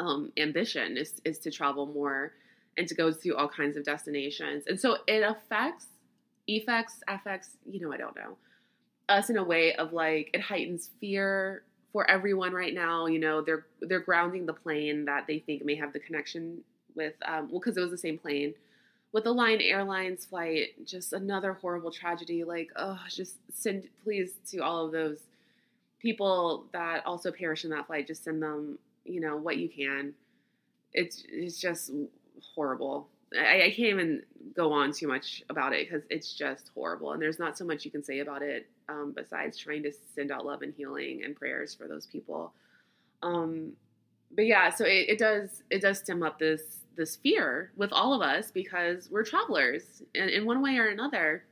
um, 0.00 0.32
ambition 0.36 0.96
is, 0.96 1.20
is 1.24 1.38
to 1.40 1.50
travel 1.50 1.86
more 1.86 2.32
and 2.76 2.88
to 2.88 2.94
go 2.94 3.12
to 3.12 3.36
all 3.36 3.48
kinds 3.48 3.76
of 3.76 3.84
destinations. 3.84 4.64
And 4.66 4.80
so 4.80 4.98
it 5.06 5.22
affects, 5.22 5.86
effects, 6.46 7.00
affects, 7.08 7.56
you 7.70 7.80
know, 7.80 7.92
I 7.92 7.98
don't 7.98 8.16
know, 8.16 8.36
us 9.08 9.30
in 9.30 9.36
a 9.36 9.44
way 9.44 9.74
of 9.74 9.92
like, 9.92 10.30
it 10.32 10.40
heightens 10.40 10.90
fear 11.00 11.62
for 11.92 12.10
everyone 12.10 12.52
right 12.52 12.72
now. 12.72 13.06
You 13.06 13.18
know, 13.18 13.42
they're, 13.42 13.66
they're 13.80 14.00
grounding 14.00 14.46
the 14.46 14.54
plane 14.54 15.04
that 15.04 15.26
they 15.26 15.40
think 15.40 15.64
may 15.64 15.74
have 15.74 15.92
the 15.92 16.00
connection 16.00 16.62
with, 16.94 17.14
um, 17.26 17.50
well, 17.50 17.60
cause 17.60 17.76
it 17.76 17.80
was 17.80 17.90
the 17.90 17.98
same 17.98 18.18
plane 18.18 18.54
with 19.12 19.24
the 19.24 19.32
Lion 19.32 19.60
Airlines 19.60 20.24
flight, 20.24 20.68
just 20.86 21.12
another 21.12 21.52
horrible 21.52 21.90
tragedy. 21.90 22.44
Like, 22.44 22.70
oh, 22.76 22.98
just 23.10 23.36
send, 23.52 23.88
please, 24.02 24.32
to 24.50 24.58
all 24.60 24.86
of 24.86 24.92
those 24.92 25.18
people 26.00 26.64
that 26.72 27.04
also 27.06 27.30
perished 27.30 27.64
in 27.64 27.70
that 27.70 27.86
flight, 27.86 28.06
just 28.06 28.24
send 28.24 28.42
them 28.42 28.78
you 29.04 29.20
know 29.20 29.36
what 29.36 29.56
you 29.56 29.68
can. 29.68 30.14
It's 30.92 31.24
it's 31.28 31.60
just 31.60 31.90
horrible. 32.54 33.08
I, 33.38 33.62
I 33.64 33.70
can't 33.70 33.88
even 33.88 34.22
go 34.54 34.72
on 34.72 34.92
too 34.92 35.08
much 35.08 35.42
about 35.48 35.72
it 35.72 35.88
because 35.88 36.04
it's 36.10 36.34
just 36.34 36.70
horrible, 36.74 37.12
and 37.12 37.22
there's 37.22 37.38
not 37.38 37.56
so 37.56 37.64
much 37.64 37.84
you 37.84 37.90
can 37.90 38.04
say 38.04 38.20
about 38.20 38.42
it 38.42 38.66
um, 38.88 39.12
besides 39.16 39.56
trying 39.56 39.82
to 39.84 39.92
send 40.14 40.30
out 40.30 40.44
love 40.44 40.62
and 40.62 40.74
healing 40.74 41.22
and 41.24 41.36
prayers 41.36 41.74
for 41.74 41.88
those 41.88 42.06
people. 42.06 42.52
Um, 43.22 43.72
but 44.34 44.46
yeah, 44.46 44.70
so 44.70 44.84
it, 44.84 45.08
it 45.08 45.18
does 45.18 45.62
it 45.70 45.80
does 45.80 45.98
stem 45.98 46.22
up 46.22 46.38
this 46.38 46.62
this 46.96 47.16
fear 47.16 47.72
with 47.76 47.92
all 47.92 48.12
of 48.14 48.20
us 48.20 48.50
because 48.50 49.10
we're 49.10 49.24
travelers 49.24 50.02
in, 50.14 50.28
in 50.28 50.44
one 50.44 50.62
way 50.62 50.76
or 50.76 50.88
another. 50.88 51.44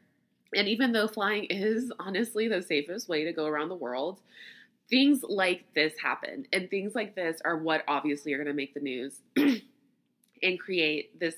And 0.55 0.69
even 0.69 0.93
though 0.93 1.07
flying 1.07 1.45
is 1.51 1.93
honestly 1.99 2.49
the 2.49 2.63
safest 2.63 3.09
way 3.09 3.25
to 3.25 3.33
go 3.33 3.47
around 3.47 3.69
the 3.69 3.75
world, 3.75 4.21
things 4.91 5.23
like 5.23 5.65
this 5.75 5.95
happen 6.03 6.47
and 6.53 6.69
things 6.69 6.95
like 6.95 7.15
this 7.15 7.41
are 7.45 7.57
what 7.57 7.85
obviously 7.87 8.35
are 8.35 8.37
going 8.37 8.49
to 8.49 8.53
make 8.53 8.75
the 8.75 8.81
news 8.81 9.21
and 10.43 10.61
create 10.61 11.19
this 11.19 11.37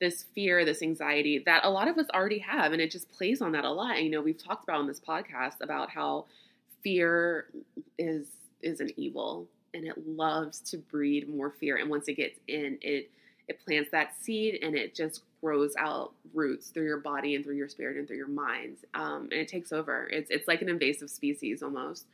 this 0.00 0.24
fear 0.34 0.64
this 0.64 0.82
anxiety 0.82 1.42
that 1.46 1.64
a 1.64 1.70
lot 1.70 1.88
of 1.88 1.96
us 1.98 2.06
already 2.12 2.38
have 2.38 2.72
and 2.72 2.82
it 2.82 2.90
just 2.90 3.10
plays 3.12 3.40
on 3.40 3.52
that 3.52 3.64
a 3.64 3.70
lot. 3.70 4.02
You 4.02 4.10
know 4.10 4.22
we've 4.22 4.42
talked 4.42 4.64
about 4.64 4.80
on 4.80 4.86
this 4.86 5.00
podcast 5.00 5.60
about 5.60 5.90
how 5.90 6.24
fear 6.82 7.46
is 7.98 8.26
is 8.62 8.80
an 8.80 8.90
evil 8.96 9.46
and 9.74 9.86
it 9.86 10.08
loves 10.08 10.60
to 10.60 10.78
breed 10.78 11.28
more 11.28 11.50
fear. 11.50 11.76
And 11.76 11.90
once 11.90 12.08
it 12.08 12.14
gets 12.14 12.38
in 12.48 12.78
it 12.80 13.10
it 13.48 13.64
plants 13.64 13.90
that 13.92 14.20
seed 14.20 14.58
and 14.62 14.74
it 14.74 14.94
just 14.94 15.22
grows 15.40 15.74
out 15.78 16.12
roots 16.34 16.68
through 16.68 16.84
your 16.84 16.98
body 16.98 17.36
and 17.36 17.44
through 17.44 17.54
your 17.54 17.68
spirit 17.68 17.96
and 17.96 18.08
through 18.08 18.16
your 18.16 18.26
mind 18.26 18.78
um, 18.94 19.28
and 19.30 19.40
it 19.40 19.48
takes 19.48 19.72
over. 19.72 20.08
It's 20.08 20.30
it's 20.30 20.48
like 20.48 20.62
an 20.62 20.68
invasive 20.68 21.10
species 21.10 21.62
almost 21.62 22.06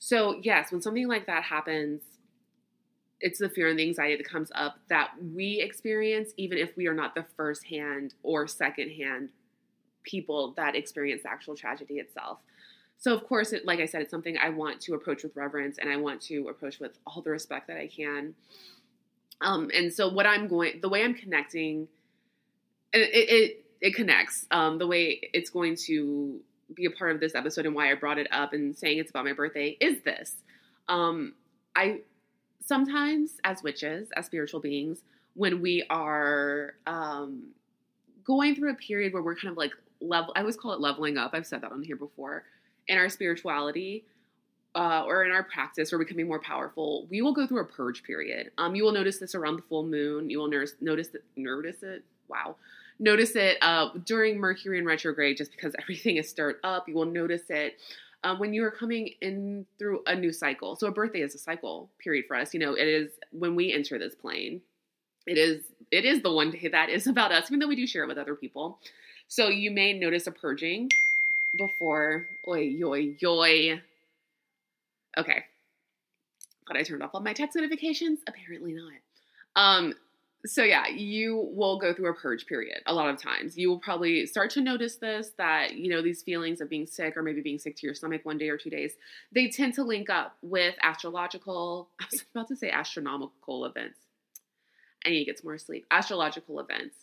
so, 0.00 0.40
yes, 0.42 0.72
when 0.72 0.80
something 0.80 1.06
like 1.06 1.26
that 1.26 1.44
happens, 1.44 2.00
it's 3.20 3.38
the 3.38 3.50
fear 3.50 3.68
and 3.68 3.78
the 3.78 3.86
anxiety 3.86 4.16
that 4.16 4.26
comes 4.26 4.50
up 4.54 4.78
that 4.88 5.10
we 5.22 5.60
experience, 5.60 6.32
even 6.38 6.56
if 6.56 6.74
we 6.74 6.86
are 6.86 6.94
not 6.94 7.14
the 7.14 7.26
first 7.36 7.66
hand 7.66 8.14
or 8.22 8.46
second 8.48 8.90
hand 8.92 9.28
people 10.02 10.54
that 10.56 10.74
experience 10.74 11.22
the 11.22 11.30
actual 11.30 11.54
tragedy 11.54 11.98
itself. 11.98 12.38
So, 12.96 13.14
of 13.14 13.26
course, 13.26 13.52
it, 13.52 13.66
like 13.66 13.78
I 13.78 13.84
said, 13.84 14.00
it's 14.00 14.10
something 14.10 14.38
I 14.38 14.48
want 14.48 14.80
to 14.82 14.94
approach 14.94 15.22
with 15.22 15.36
reverence 15.36 15.76
and 15.76 15.90
I 15.90 15.98
want 15.98 16.22
to 16.22 16.48
approach 16.48 16.80
with 16.80 16.98
all 17.06 17.20
the 17.20 17.30
respect 17.30 17.66
that 17.66 17.76
I 17.76 17.86
can. 17.86 18.34
Um, 19.42 19.70
and 19.74 19.92
so, 19.92 20.08
what 20.08 20.24
I'm 20.24 20.48
going, 20.48 20.80
the 20.80 20.88
way 20.88 21.04
I'm 21.04 21.14
connecting, 21.14 21.88
it, 22.94 23.10
it, 23.12 23.64
it 23.82 23.94
connects. 23.94 24.46
Um, 24.50 24.78
the 24.78 24.86
way 24.86 25.20
it's 25.34 25.50
going 25.50 25.76
to 25.86 26.40
be 26.74 26.86
a 26.86 26.90
part 26.90 27.14
of 27.14 27.20
this 27.20 27.34
episode 27.34 27.66
and 27.66 27.74
why 27.74 27.90
I 27.90 27.94
brought 27.94 28.18
it 28.18 28.28
up 28.30 28.52
and 28.52 28.76
saying 28.76 28.98
it's 28.98 29.10
about 29.10 29.24
my 29.24 29.32
birthday 29.32 29.76
is 29.80 30.02
this. 30.02 30.36
Um, 30.88 31.34
I 31.76 32.00
sometimes, 32.64 33.32
as 33.44 33.62
witches, 33.62 34.08
as 34.16 34.26
spiritual 34.26 34.60
beings, 34.60 35.02
when 35.34 35.60
we 35.60 35.84
are 35.90 36.74
um, 36.86 37.48
going 38.24 38.54
through 38.54 38.70
a 38.72 38.74
period 38.74 39.12
where 39.12 39.22
we're 39.22 39.36
kind 39.36 39.50
of 39.50 39.56
like 39.56 39.72
level, 40.00 40.32
I 40.36 40.40
always 40.40 40.56
call 40.56 40.72
it 40.72 40.80
leveling 40.80 41.18
up. 41.18 41.30
I've 41.32 41.46
said 41.46 41.62
that 41.62 41.72
on 41.72 41.82
here 41.82 41.96
before. 41.96 42.44
In 42.88 42.98
our 42.98 43.08
spirituality, 43.08 44.04
uh, 44.74 45.04
or 45.06 45.24
in 45.24 45.32
our 45.32 45.42
practice, 45.42 45.92
we're 45.92 45.98
becoming 45.98 46.28
more 46.28 46.40
powerful. 46.40 47.06
We 47.10 47.22
will 47.22 47.32
go 47.32 47.46
through 47.46 47.60
a 47.60 47.64
purge 47.64 48.02
period. 48.02 48.50
Um, 48.58 48.74
you 48.74 48.84
will 48.84 48.92
notice 48.92 49.18
this 49.18 49.34
around 49.34 49.56
the 49.56 49.62
full 49.62 49.84
moon. 49.84 50.30
You 50.30 50.38
will 50.38 50.48
notice 50.48 50.74
notice 50.80 51.08
notice 51.36 51.82
it. 51.82 52.04
Wow, 52.28 52.56
notice 53.00 53.34
it 53.34 53.58
uh, 53.62 53.88
during 54.04 54.38
Mercury 54.38 54.78
in 54.78 54.84
retrograde, 54.84 55.36
just 55.36 55.50
because 55.50 55.74
everything 55.80 56.16
is 56.16 56.28
stirred 56.28 56.56
up. 56.62 56.88
You 56.88 56.94
will 56.94 57.06
notice 57.06 57.48
it 57.48 57.78
um, 58.22 58.38
when 58.38 58.52
you 58.52 58.62
are 58.64 58.70
coming 58.70 59.14
in 59.20 59.66
through 59.78 60.02
a 60.06 60.14
new 60.14 60.32
cycle. 60.32 60.76
So 60.76 60.86
a 60.86 60.92
birthday 60.92 61.22
is 61.22 61.34
a 61.34 61.38
cycle 61.38 61.88
period 61.98 62.26
for 62.28 62.36
us. 62.36 62.54
You 62.54 62.60
know, 62.60 62.74
it 62.74 62.86
is 62.86 63.10
when 63.32 63.56
we 63.56 63.72
enter 63.72 63.98
this 63.98 64.14
plane. 64.14 64.60
It 65.26 65.38
is 65.38 65.64
it 65.90 66.04
is 66.04 66.22
the 66.22 66.32
one 66.32 66.50
day 66.50 66.68
that 66.68 66.88
is 66.88 67.06
about 67.06 67.32
us, 67.32 67.50
even 67.50 67.58
though 67.58 67.66
we 67.66 67.76
do 67.76 67.86
share 67.86 68.04
it 68.04 68.08
with 68.08 68.18
other 68.18 68.34
people. 68.34 68.78
So 69.28 69.48
you 69.48 69.70
may 69.70 69.92
notice 69.92 70.26
a 70.26 70.32
purging 70.32 70.90
before. 71.56 72.28
Oi, 72.46 72.60
yoy, 72.60 73.16
yoy. 73.20 73.80
Okay. 75.16 75.44
Thought 76.66 76.76
I 76.76 76.82
turned 76.82 77.02
off 77.02 77.10
all 77.14 77.20
my 77.20 77.32
text 77.32 77.56
notifications. 77.56 78.20
Apparently 78.28 78.72
not. 78.72 78.92
Um, 79.56 79.94
so 80.46 80.62
yeah, 80.62 80.88
you 80.88 81.50
will 81.52 81.78
go 81.78 81.92
through 81.92 82.10
a 82.10 82.14
purge 82.14 82.46
period 82.46 82.78
a 82.86 82.94
lot 82.94 83.10
of 83.10 83.20
times. 83.20 83.58
You 83.58 83.68
will 83.68 83.78
probably 83.78 84.26
start 84.26 84.50
to 84.50 84.60
notice 84.60 84.96
this 84.96 85.32
that, 85.36 85.74
you 85.74 85.90
know, 85.90 86.00
these 86.00 86.22
feelings 86.22 86.60
of 86.60 86.70
being 86.70 86.86
sick 86.86 87.16
or 87.16 87.22
maybe 87.22 87.42
being 87.42 87.58
sick 87.58 87.76
to 87.76 87.86
your 87.86 87.94
stomach 87.94 88.24
one 88.24 88.38
day 88.38 88.48
or 88.48 88.56
two 88.56 88.70
days, 88.70 88.94
they 89.32 89.48
tend 89.48 89.74
to 89.74 89.84
link 89.84 90.08
up 90.08 90.36
with 90.42 90.74
astrological, 90.82 91.88
I 92.00 92.06
was 92.10 92.24
about 92.34 92.48
to 92.48 92.56
say 92.56 92.70
astronomical 92.70 93.66
events. 93.66 93.98
I 95.04 95.10
need 95.10 95.20
to 95.20 95.24
get 95.26 95.38
some 95.38 95.48
more 95.48 95.58
sleep. 95.58 95.86
Astrological 95.90 96.60
events. 96.60 96.96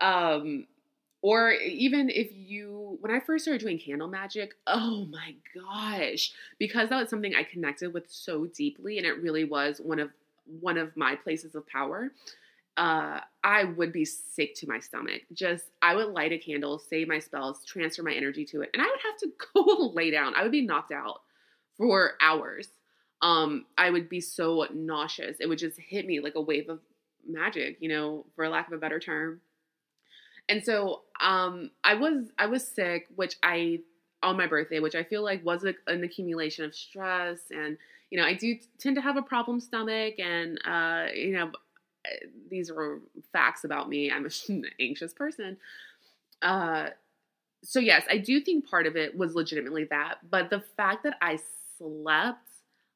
Um, 0.00 0.66
or 1.22 1.52
even 1.52 2.10
if 2.10 2.28
you, 2.32 2.98
when 3.00 3.12
I 3.12 3.20
first 3.20 3.44
started 3.44 3.60
doing 3.60 3.78
candle 3.78 4.08
magic, 4.08 4.54
oh 4.66 5.06
my 5.06 5.34
gosh, 5.54 6.32
because 6.58 6.88
that 6.90 7.00
was 7.00 7.10
something 7.10 7.34
I 7.34 7.42
connected 7.42 7.92
with 7.94 8.04
so 8.08 8.46
deeply, 8.46 8.98
and 8.98 9.06
it 9.06 9.22
really 9.22 9.44
was 9.44 9.80
one 9.80 9.98
of 9.98 10.10
one 10.60 10.78
of 10.78 10.96
my 10.96 11.16
places 11.16 11.56
of 11.56 11.66
power. 11.66 12.12
Uh, 12.76 13.20
I 13.42 13.64
would 13.64 13.92
be 13.92 14.04
sick 14.04 14.54
to 14.56 14.68
my 14.68 14.80
stomach. 14.80 15.22
Just 15.32 15.64
I 15.80 15.94
would 15.94 16.08
light 16.08 16.32
a 16.32 16.38
candle, 16.38 16.78
say 16.78 17.04
my 17.04 17.18
spells, 17.18 17.64
transfer 17.64 18.02
my 18.02 18.12
energy 18.12 18.44
to 18.46 18.62
it, 18.62 18.70
and 18.74 18.82
I 18.82 18.86
would 18.86 19.00
have 19.00 19.16
to 19.18 19.32
go 19.54 19.92
lay 19.94 20.10
down. 20.10 20.34
I 20.34 20.42
would 20.42 20.52
be 20.52 20.66
knocked 20.66 20.92
out 20.92 21.20
for 21.76 22.14
hours. 22.20 22.68
Um, 23.22 23.64
I 23.78 23.90
would 23.90 24.08
be 24.08 24.20
so 24.20 24.66
nauseous. 24.72 25.38
It 25.40 25.48
would 25.48 25.58
just 25.58 25.78
hit 25.78 26.06
me 26.06 26.20
like 26.20 26.34
a 26.34 26.40
wave 26.40 26.68
of 26.68 26.80
magic, 27.26 27.78
you 27.80 27.88
know, 27.88 28.26
for 28.34 28.48
lack 28.48 28.66
of 28.66 28.74
a 28.74 28.78
better 28.78 29.00
term. 29.00 29.40
And 30.48 30.64
so 30.64 31.02
um, 31.20 31.70
I 31.82 31.94
was 31.94 32.26
I 32.38 32.46
was 32.46 32.66
sick, 32.66 33.08
which 33.16 33.36
I 33.42 33.80
on 34.22 34.36
my 34.36 34.46
birthday, 34.46 34.80
which 34.80 34.94
I 34.94 35.02
feel 35.02 35.22
like 35.22 35.44
was 35.44 35.64
a, 35.64 35.74
an 35.86 36.04
accumulation 36.04 36.64
of 36.64 36.74
stress, 36.74 37.40
and 37.50 37.76
you 38.10 38.18
know 38.18 38.24
I 38.24 38.34
do 38.34 38.56
tend 38.78 38.96
to 38.96 39.02
have 39.02 39.16
a 39.16 39.22
problem 39.22 39.60
stomach, 39.60 40.18
and 40.18 40.60
uh, 40.64 41.06
you 41.14 41.32
know 41.32 41.50
these 42.50 42.70
are 42.70 43.00
facts 43.32 43.64
about 43.64 43.88
me. 43.88 44.10
I'm 44.10 44.26
an 44.48 44.64
anxious 44.80 45.12
person. 45.12 45.56
Uh, 46.42 46.88
so 47.64 47.80
yes, 47.80 48.04
I 48.10 48.18
do 48.18 48.40
think 48.40 48.68
part 48.68 48.86
of 48.86 48.96
it 48.96 49.16
was 49.16 49.34
legitimately 49.34 49.84
that, 49.84 50.16
but 50.30 50.50
the 50.50 50.60
fact 50.76 51.02
that 51.04 51.16
I 51.20 51.38
slept 51.78 52.48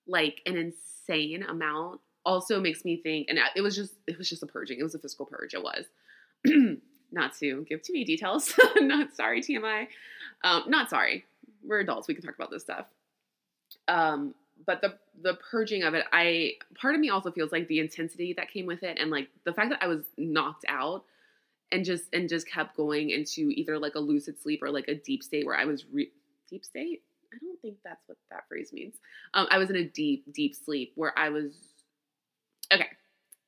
like 0.07 0.41
an 0.47 0.57
insane 0.57 1.43
amount 1.43 2.01
also 2.25 2.61
makes 2.61 2.85
me 2.85 2.97
think, 2.97 3.29
and 3.29 3.39
it 3.57 3.63
was 3.63 3.75
just 3.75 3.95
it 4.07 4.19
was 4.19 4.29
just 4.29 4.43
a 4.43 4.47
purging. 4.47 4.79
It 4.79 4.83
was 4.83 4.95
a 4.95 4.99
physical 4.99 5.27
purge. 5.27 5.55
It 5.55 5.63
was. 5.63 5.87
not 7.13 7.37
to 7.39 7.65
give 7.69 7.83
too 7.83 7.93
many 7.93 8.05
details. 8.05 8.55
not 8.77 9.15
sorry, 9.15 9.41
TMI. 9.41 9.89
Um, 10.45 10.65
not 10.69 10.91
sorry. 10.91 11.25
We're 11.65 11.81
adults. 11.81 12.09
We 12.09 12.15
can 12.15 12.23
talk 12.23 12.35
about 12.35 12.51
this 12.51 12.63
stuff. 12.63 12.87
Um, 13.89 14.35
but 14.67 14.81
the 14.81 14.95
the 15.23 15.39
purging 15.51 15.83
of 15.83 15.95
it, 15.95 16.05
I 16.13 16.53
part 16.81 16.95
of 16.95 17.01
me 17.01 17.11
also 17.11 17.31
feels 17.31 17.53
like 17.53 17.69
the 17.69 17.79
intensity 17.79 18.35
that 18.37 18.51
came 18.51 18.67
with 18.67 18.83
it, 18.83 18.99
and 18.99 19.11
like 19.11 19.29
the 19.45 19.53
fact 19.53 19.71
that 19.71 19.83
I 19.83 19.87
was 19.87 20.05
knocked 20.17 20.65
out 20.69 21.05
and 21.73 21.85
just 21.85 22.05
and 22.13 22.29
just 22.29 22.49
kept 22.49 22.77
going 22.77 23.11
into 23.11 23.51
either 23.55 23.79
like 23.79 23.95
a 23.95 24.01
lucid 24.01 24.41
sleep 24.41 24.63
or 24.63 24.71
like 24.71 24.89
a 24.89 24.95
deep 24.95 25.23
state 25.23 25.47
where 25.47 25.57
I 25.57 25.65
was 25.65 25.85
re- 25.93 26.13
deep 26.49 26.65
state. 26.65 27.03
I 27.33 27.39
don't 27.41 27.61
think 27.61 27.77
that's 27.85 28.03
what 28.07 28.19
that 28.31 28.49
phrase 28.49 28.73
means. 28.73 28.97
Um, 29.35 29.47
I 29.51 29.59
was 29.59 29.71
in 29.71 29.77
a 29.77 29.85
deep 29.85 30.25
deep 30.33 30.55
sleep 30.55 30.93
where 30.97 31.17
I 31.19 31.29
was 31.29 31.53
okay. 32.73 32.89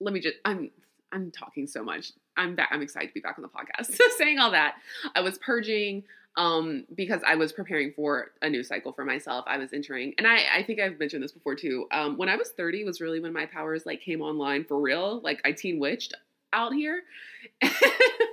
Let 0.00 0.14
me 0.14 0.20
just 0.20 0.36
I'm 0.44 0.70
I'm 1.10 1.30
talking 1.30 1.66
so 1.66 1.82
much. 1.82 2.12
I'm 2.36 2.54
back. 2.54 2.68
I'm 2.72 2.82
excited 2.82 3.08
to 3.08 3.14
be 3.14 3.20
back 3.20 3.38
on 3.38 3.42
the 3.42 3.48
podcast. 3.48 3.94
So 3.94 4.04
saying 4.18 4.38
all 4.38 4.50
that, 4.52 4.76
I 5.14 5.20
was 5.20 5.38
purging 5.38 6.04
um, 6.36 6.84
because 6.94 7.20
I 7.26 7.34
was 7.34 7.52
preparing 7.52 7.92
for 7.92 8.30
a 8.40 8.48
new 8.48 8.62
cycle 8.62 8.92
for 8.92 9.04
myself. 9.04 9.44
I 9.46 9.58
was 9.58 9.72
entering, 9.72 10.14
and 10.16 10.26
I, 10.26 10.44
I 10.56 10.62
think 10.62 10.80
I've 10.80 10.98
mentioned 10.98 11.22
this 11.22 11.32
before 11.32 11.54
too. 11.54 11.86
Um, 11.92 12.16
when 12.16 12.28
I 12.28 12.36
was 12.36 12.50
30 12.50 12.84
was 12.84 13.00
really 13.00 13.20
when 13.20 13.32
my 13.32 13.46
powers 13.46 13.84
like 13.84 14.00
came 14.00 14.22
online 14.22 14.64
for 14.64 14.80
real. 14.80 15.20
Like 15.20 15.40
I 15.44 15.52
teen 15.52 15.78
witched 15.78 16.14
out 16.52 16.72
here. 16.72 17.02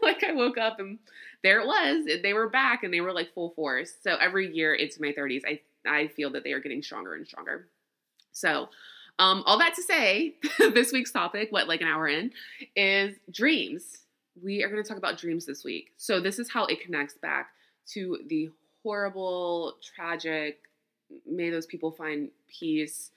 like 0.02 0.24
I 0.24 0.34
woke 0.34 0.58
up 0.58 0.80
and 0.80 1.00
there 1.44 1.60
it 1.62 1.68
was. 1.68 2.08
They 2.22 2.34
were 2.34 2.50
back 2.50 2.84
and 2.84 2.94
they 2.94 3.02
were 3.02 3.14
like 3.14 3.34
full 3.34 3.52
force. 3.52 3.94
So 4.02 4.16
every 4.16 4.54
year 4.54 4.74
into 4.74 5.02
my 5.02 5.14
30s, 5.14 5.42
I 5.48 5.60
I 5.88 6.08
feel 6.08 6.30
that 6.32 6.44
they 6.44 6.52
are 6.52 6.60
getting 6.60 6.84
stronger 6.84 7.16
and 7.16 7.26
stronger. 7.26 7.68
So 8.32 8.70
um, 9.20 9.44
all 9.46 9.60
that 9.60 9.76
to 9.76 9.84
say, 9.84 10.36
this 10.74 10.92
week's 10.92 11.12
topic, 11.12 11.52
what, 11.52 11.68
like 11.68 11.82
an 11.82 11.88
hour 11.88 12.08
in, 12.08 12.32
is 12.76 13.18
dreams. 13.32 14.00
We 14.42 14.64
are 14.64 14.70
going 14.70 14.82
to 14.82 14.88
talk 14.88 14.98
about 14.98 15.18
dreams 15.18 15.46
this 15.46 15.64
week. 15.64 15.92
So, 15.98 16.22
this 16.22 16.40
is 16.40 16.50
how 16.50 16.66
it 16.66 16.82
connects 16.82 17.16
back 17.16 17.50
to 17.94 18.20
the 18.28 18.50
horrible, 18.82 19.76
tragic, 19.84 20.60
may 21.26 21.50
those 21.50 21.66
people 21.66 21.92
find 21.92 22.30
peace 22.48 23.12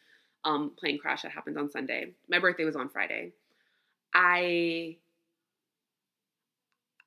um, 0.44 0.72
plane 0.76 0.98
crash 0.98 1.22
that 1.22 1.30
happened 1.30 1.56
on 1.56 1.70
Sunday. 1.70 2.12
My 2.28 2.38
birthday 2.38 2.64
was 2.64 2.76
on 2.76 2.88
Friday. 2.88 3.32
I. 4.14 4.96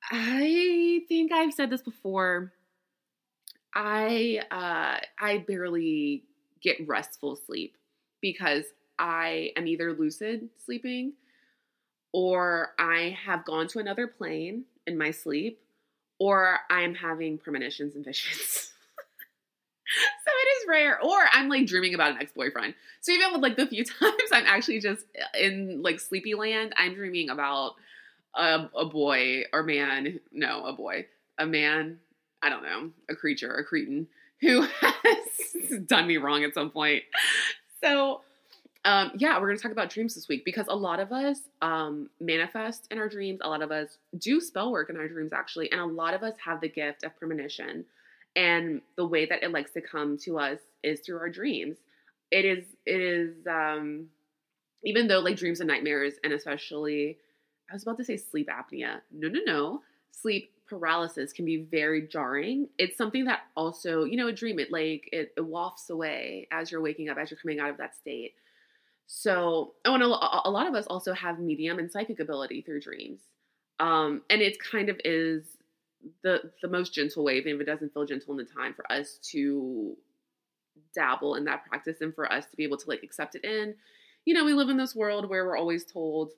I 0.08 1.00
think 1.08 1.32
I've 1.32 1.52
said 1.52 1.68
this 1.68 1.82
before. 1.82 2.52
I 3.74 4.40
uh, 4.50 5.04
I 5.20 5.38
barely 5.46 6.22
get 6.62 6.76
restful 6.86 7.36
sleep 7.36 7.76
because 8.20 8.64
I 8.98 9.52
am 9.56 9.66
either 9.66 9.92
lucid 9.92 10.48
sleeping 10.64 11.12
or 12.12 12.70
I 12.78 13.16
have 13.24 13.44
gone 13.44 13.68
to 13.68 13.78
another 13.78 14.06
plane 14.06 14.64
in 14.86 14.96
my 14.96 15.10
sleep 15.10 15.60
or 16.18 16.60
I'm 16.70 16.94
having 16.94 17.38
premonitions 17.38 17.94
and 17.94 18.04
visions. 18.04 18.36
so 20.24 20.30
it 20.30 20.62
is 20.62 20.68
rare. 20.68 21.00
Or 21.02 21.16
I'm 21.32 21.48
like 21.48 21.66
dreaming 21.66 21.94
about 21.94 22.12
an 22.12 22.18
ex 22.20 22.32
boyfriend. 22.32 22.74
So 23.00 23.12
even 23.12 23.32
with 23.32 23.42
like 23.42 23.56
the 23.56 23.66
few 23.66 23.84
times 24.00 24.30
I'm 24.32 24.46
actually 24.46 24.80
just 24.80 25.04
in 25.38 25.82
like 25.82 26.00
sleepy 26.00 26.34
land, 26.34 26.72
I'm 26.76 26.94
dreaming 26.94 27.30
about 27.30 27.74
a, 28.34 28.68
a 28.74 28.86
boy 28.86 29.44
or 29.52 29.62
man. 29.62 30.20
No, 30.32 30.64
a 30.64 30.72
boy. 30.72 31.06
A 31.38 31.46
man. 31.46 31.98
I 32.42 32.48
don't 32.48 32.62
know. 32.62 32.90
A 33.10 33.14
creature, 33.14 33.54
a 33.54 33.64
cretin 33.64 34.06
who 34.40 34.62
has 34.80 35.80
done 35.86 36.06
me 36.06 36.16
wrong 36.16 36.44
at 36.44 36.54
some 36.54 36.70
point. 36.70 37.02
So 37.82 38.22
um, 38.86 39.10
yeah, 39.18 39.38
we're 39.40 39.48
going 39.48 39.56
to 39.56 39.62
talk 39.62 39.72
about 39.72 39.90
dreams 39.90 40.14
this 40.14 40.28
week 40.28 40.44
because 40.44 40.66
a 40.68 40.76
lot 40.76 41.00
of 41.00 41.10
us 41.10 41.40
um, 41.60 42.08
manifest 42.20 42.86
in 42.92 42.98
our 42.98 43.08
dreams. 43.08 43.40
A 43.42 43.48
lot 43.48 43.60
of 43.60 43.72
us 43.72 43.98
do 44.16 44.40
spell 44.40 44.70
work 44.70 44.90
in 44.90 44.96
our 44.96 45.08
dreams, 45.08 45.32
actually. 45.32 45.70
And 45.72 45.80
a 45.80 45.84
lot 45.84 46.14
of 46.14 46.22
us 46.22 46.34
have 46.44 46.60
the 46.60 46.68
gift 46.68 47.02
of 47.02 47.16
premonition. 47.18 47.84
And 48.36 48.80
the 48.96 49.04
way 49.04 49.26
that 49.26 49.42
it 49.42 49.50
likes 49.50 49.72
to 49.72 49.80
come 49.80 50.16
to 50.18 50.38
us 50.38 50.60
is 50.84 51.00
through 51.00 51.18
our 51.18 51.28
dreams. 51.28 51.78
It 52.30 52.44
is, 52.44 52.64
it 52.86 53.00
is, 53.00 53.34
um, 53.48 54.06
even 54.84 55.08
though 55.08 55.18
like 55.18 55.36
dreams 55.36 55.58
and 55.58 55.66
nightmares, 55.68 56.14
and 56.22 56.32
especially, 56.32 57.18
I 57.68 57.74
was 57.74 57.82
about 57.82 57.96
to 57.96 58.04
say 58.04 58.16
sleep 58.16 58.48
apnea. 58.48 59.00
No, 59.12 59.28
no, 59.28 59.40
no. 59.44 59.82
Sleep 60.12 60.52
paralysis 60.68 61.32
can 61.32 61.44
be 61.44 61.56
very 61.56 62.06
jarring. 62.06 62.68
It's 62.78 62.96
something 62.96 63.24
that 63.24 63.40
also, 63.56 64.04
you 64.04 64.16
know, 64.16 64.28
a 64.28 64.32
dream, 64.32 64.60
it 64.60 64.70
like, 64.70 65.08
it, 65.10 65.32
it 65.36 65.44
wafts 65.44 65.90
away 65.90 66.46
as 66.52 66.70
you're 66.70 66.80
waking 66.80 67.08
up, 67.08 67.18
as 67.18 67.32
you're 67.32 67.40
coming 67.40 67.58
out 67.58 67.70
of 67.70 67.78
that 67.78 67.96
state. 67.96 68.34
So, 69.06 69.74
oh, 69.84 69.94
and 69.94 70.02
a, 70.02 70.06
a 70.06 70.50
lot 70.50 70.66
of 70.66 70.74
us 70.74 70.86
also 70.86 71.12
have 71.12 71.38
medium 71.38 71.78
and 71.78 71.90
psychic 71.90 72.20
ability 72.20 72.62
through 72.62 72.80
dreams. 72.80 73.20
Um, 73.78 74.22
and 74.30 74.42
it 74.42 74.58
kind 74.60 74.88
of 74.88 75.00
is 75.04 75.44
the 76.22 76.50
the 76.62 76.68
most 76.68 76.94
gentle 76.94 77.24
way, 77.24 77.36
even 77.36 77.54
if 77.56 77.60
it 77.60 77.64
doesn't 77.64 77.92
feel 77.92 78.04
gentle 78.06 78.32
in 78.32 78.38
the 78.38 78.52
time, 78.52 78.74
for 78.74 78.90
us 78.90 79.18
to 79.32 79.96
dabble 80.94 81.34
in 81.36 81.44
that 81.44 81.64
practice 81.66 82.00
and 82.00 82.14
for 82.14 82.30
us 82.32 82.46
to 82.46 82.56
be 82.56 82.64
able 82.64 82.76
to 82.76 82.88
like 82.88 83.02
accept 83.02 83.34
it 83.34 83.44
in. 83.44 83.74
You 84.24 84.34
know, 84.34 84.44
we 84.44 84.54
live 84.54 84.68
in 84.68 84.76
this 84.76 84.94
world 84.94 85.28
where 85.28 85.44
we're 85.44 85.56
always 85.56 85.84
told, 85.84 86.32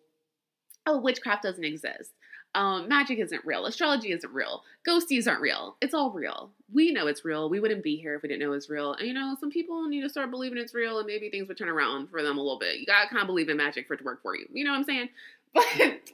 oh, 0.87 0.99
witchcraft 1.01 1.43
doesn't 1.43 1.65
exist. 1.65 2.13
Um, 2.55 2.89
magic 2.89 3.19
isn't 3.19 3.45
real. 3.45 3.67
Astrology 3.67 4.11
isn't 4.11 4.33
real. 4.33 4.63
Ghosties 4.87 5.29
aren't 5.29 5.43
real. 5.43 5.77
It's 5.81 5.95
all 5.95 6.11
real. 6.11 6.51
We 6.73 6.93
know 6.93 7.07
it's 7.07 7.25
real. 7.25 7.49
We 7.51 7.61
wouldn't 7.61 7.83
be 7.83 7.97
here 7.97 8.15
if 8.15 8.23
we 8.23 8.29
didn't 8.29 8.41
know 8.41 8.53
it's 8.53 8.71
real. 8.71 8.95
And 8.95 9.07
you 9.07 9.15
know, 9.15 9.37
some 9.39 9.51
people 9.51 9.87
need 9.89 10.01
to 10.01 10.09
start 10.09 10.31
believing 10.31 10.59
it's 10.59 10.75
real 10.75 10.99
and 10.99 11.07
maybe 11.07 11.31
things 11.31 11.47
would 11.49 11.59
turn 11.59 11.69
around 11.69 12.09
for 12.09 12.23
them 12.23 12.39
a 12.39 12.41
little 12.41 12.59
bit. 12.59 12.79
You 12.79 12.87
gotta 12.87 13.09
kind 13.09 13.21
of 13.21 13.27
believe 13.27 13.49
in 13.49 13.57
magic 13.59 13.87
for 13.87 13.95
it 13.95 13.99
to 13.99 14.05
work 14.05 14.23
for 14.23 14.35
you. 14.35 14.47
You 14.53 14.65
know 14.65 14.73
what 14.73 14.79
I'm 14.79 14.85
saying? 14.85 15.09
But 15.55 15.65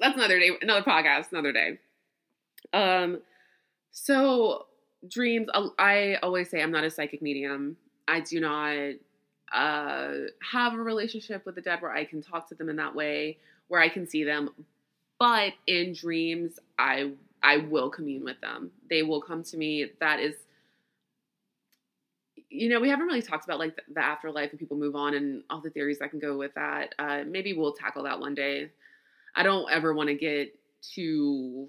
that's 0.01 0.17
another 0.17 0.39
day, 0.39 0.51
another 0.63 0.83
podcast, 0.83 1.33
another 1.33 1.53
day. 1.53 1.79
Um, 2.73 3.21
so 3.91 4.67
dreams, 5.09 5.49
I 5.79 6.19
always 6.23 6.51
say 6.51 6.63
I'm 6.63 6.71
not 6.71 6.85
a 6.85 6.91
psychic 6.91 7.21
medium. 7.21 7.77
I 8.07 8.21
do 8.21 8.41
not 8.41 8.95
uh, 9.53 10.13
have 10.53 10.75
a 10.75 10.79
relationship 10.79 11.47
with 11.47 11.55
the 11.55 11.61
dead 11.61 11.81
where 11.81 11.93
I 11.93 12.05
can 12.05 12.23
talk 12.23 12.49
to 12.49 12.55
them 12.55 12.69
in 12.69 12.77
that 12.77 12.95
way, 12.95 13.39
where 13.69 13.81
I 13.81 13.89
can 13.89 14.07
see 14.09 14.25
them. 14.25 14.51
But 15.19 15.53
in 15.67 15.93
dreams, 15.93 16.59
I 16.79 17.13
I 17.43 17.59
will 17.59 17.91
commune 17.91 18.25
with 18.25 18.41
them. 18.41 18.71
They 18.89 19.03
will 19.03 19.21
come 19.21 19.43
to 19.45 19.57
me. 19.57 19.91
That 20.01 20.19
is, 20.19 20.35
you 22.49 22.69
know, 22.69 22.81
we 22.81 22.89
haven't 22.89 23.07
really 23.07 23.23
talked 23.23 23.45
about 23.45 23.59
like 23.59 23.79
the, 23.93 24.01
afterlife 24.01 24.51
and 24.51 24.59
people 24.59 24.77
move 24.77 24.97
on 24.97 25.15
and 25.15 25.43
all 25.51 25.61
the 25.61 25.71
theories 25.71 25.99
that 25.99 26.11
can 26.11 26.21
go 26.21 26.37
with 26.37 26.55
that. 26.55 26.95
Uh, 26.99 27.23
maybe 27.27 27.53
we'll 27.53 27.73
tackle 27.73 28.05
that 28.05 28.19
one 28.19 28.35
day. 28.35 28.71
I 29.37 29.43
don't 29.43 29.71
ever 29.71 29.93
want 29.93 30.09
to 30.09 30.15
get 30.15 30.59
too 30.81 31.69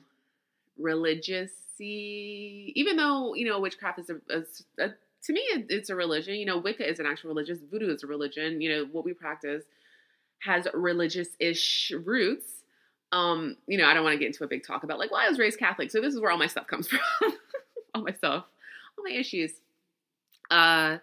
religious 0.78 1.52
even 1.80 2.96
though 2.96 3.34
you 3.34 3.46
know 3.46 3.60
witchcraft 3.60 4.00
is 4.00 4.10
a, 4.10 4.16
a, 4.30 4.44
a 4.84 4.90
to 5.24 5.34
me 5.34 5.42
it's 5.70 5.90
a 5.90 5.96
religion 5.96 6.36
you 6.36 6.46
know 6.46 6.58
wicca 6.58 6.88
is 6.90 7.00
an 7.00 7.06
actual 7.06 7.30
religion 7.30 7.60
voodoo 7.70 7.94
is 7.94 8.04
a 8.04 8.08
religion 8.08 8.62
you 8.62 8.70
know 8.70 8.86
what 8.92 9.04
we 9.04 9.14
practice 9.14 9.64
has 10.40 10.68
religious-ish 10.74 11.92
roots 12.04 12.64
um 13.12 13.56
you 13.68 13.78
know 13.78 13.86
i 13.86 13.94
don't 13.94 14.04
want 14.04 14.14
to 14.14 14.20
get 14.20 14.28
into 14.28 14.44
a 14.44 14.48
big 14.48 14.66
talk 14.66 14.84
about 14.84 15.00
like 15.00 15.12
well 15.12 15.22
i 15.22 15.30
was 15.30 15.40
raised 15.40 15.60
catholic 15.60 15.92
so 15.92 16.02
this 16.02 16.14
is 16.14 16.20
where 16.20 16.32
all 16.32 16.38
my 16.38 16.48
stuff 16.48 16.68
comes 16.68 16.88
from. 17.22 17.32
All 17.94 18.02
my 18.02 18.12
stuff 18.12 18.46
all 18.98 19.04
my 19.04 19.16
issues. 19.16 19.52
Uh 20.52 20.98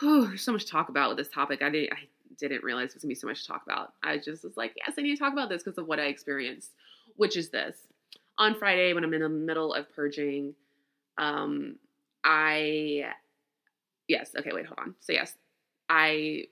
whew, 0.00 0.26
there's 0.28 0.42
so 0.42 0.52
much 0.52 0.64
to 0.64 0.70
talk 0.70 0.88
about 0.88 1.08
with 1.08 1.18
this 1.18 1.28
topic. 1.28 1.62
I 1.62 1.70
didn't 1.70 1.92
i 1.92 1.98
didn't 2.38 2.62
realize 2.62 2.92
there's 2.92 3.02
gonna 3.02 3.10
be 3.10 3.14
so 3.14 3.26
much 3.26 3.42
to 3.42 3.48
talk 3.48 3.62
about. 3.66 3.94
I 4.02 4.18
just 4.18 4.44
was 4.44 4.56
like 4.56 4.74
yes 4.76 4.94
i 4.98 5.02
need 5.02 5.14
to 5.14 5.18
talk 5.18 5.32
about 5.32 5.48
this 5.48 5.62
because 5.62 5.78
of 5.78 5.86
what 5.86 6.00
i 6.00 6.04
experienced 6.04 6.70
which 7.16 7.36
is 7.36 7.50
this. 7.50 7.76
On 8.38 8.54
Friday 8.54 8.92
when 8.92 9.04
I'm 9.04 9.14
in 9.14 9.22
the 9.22 9.28
middle 9.28 9.72
of 9.72 9.90
purging, 9.94 10.54
um, 11.16 11.76
I 12.24 13.06
yes, 14.08 14.32
okay, 14.38 14.50
wait, 14.52 14.66
hold 14.66 14.78
on. 14.78 14.94
So 15.00 15.12
yes, 15.12 15.34
I 15.88 16.44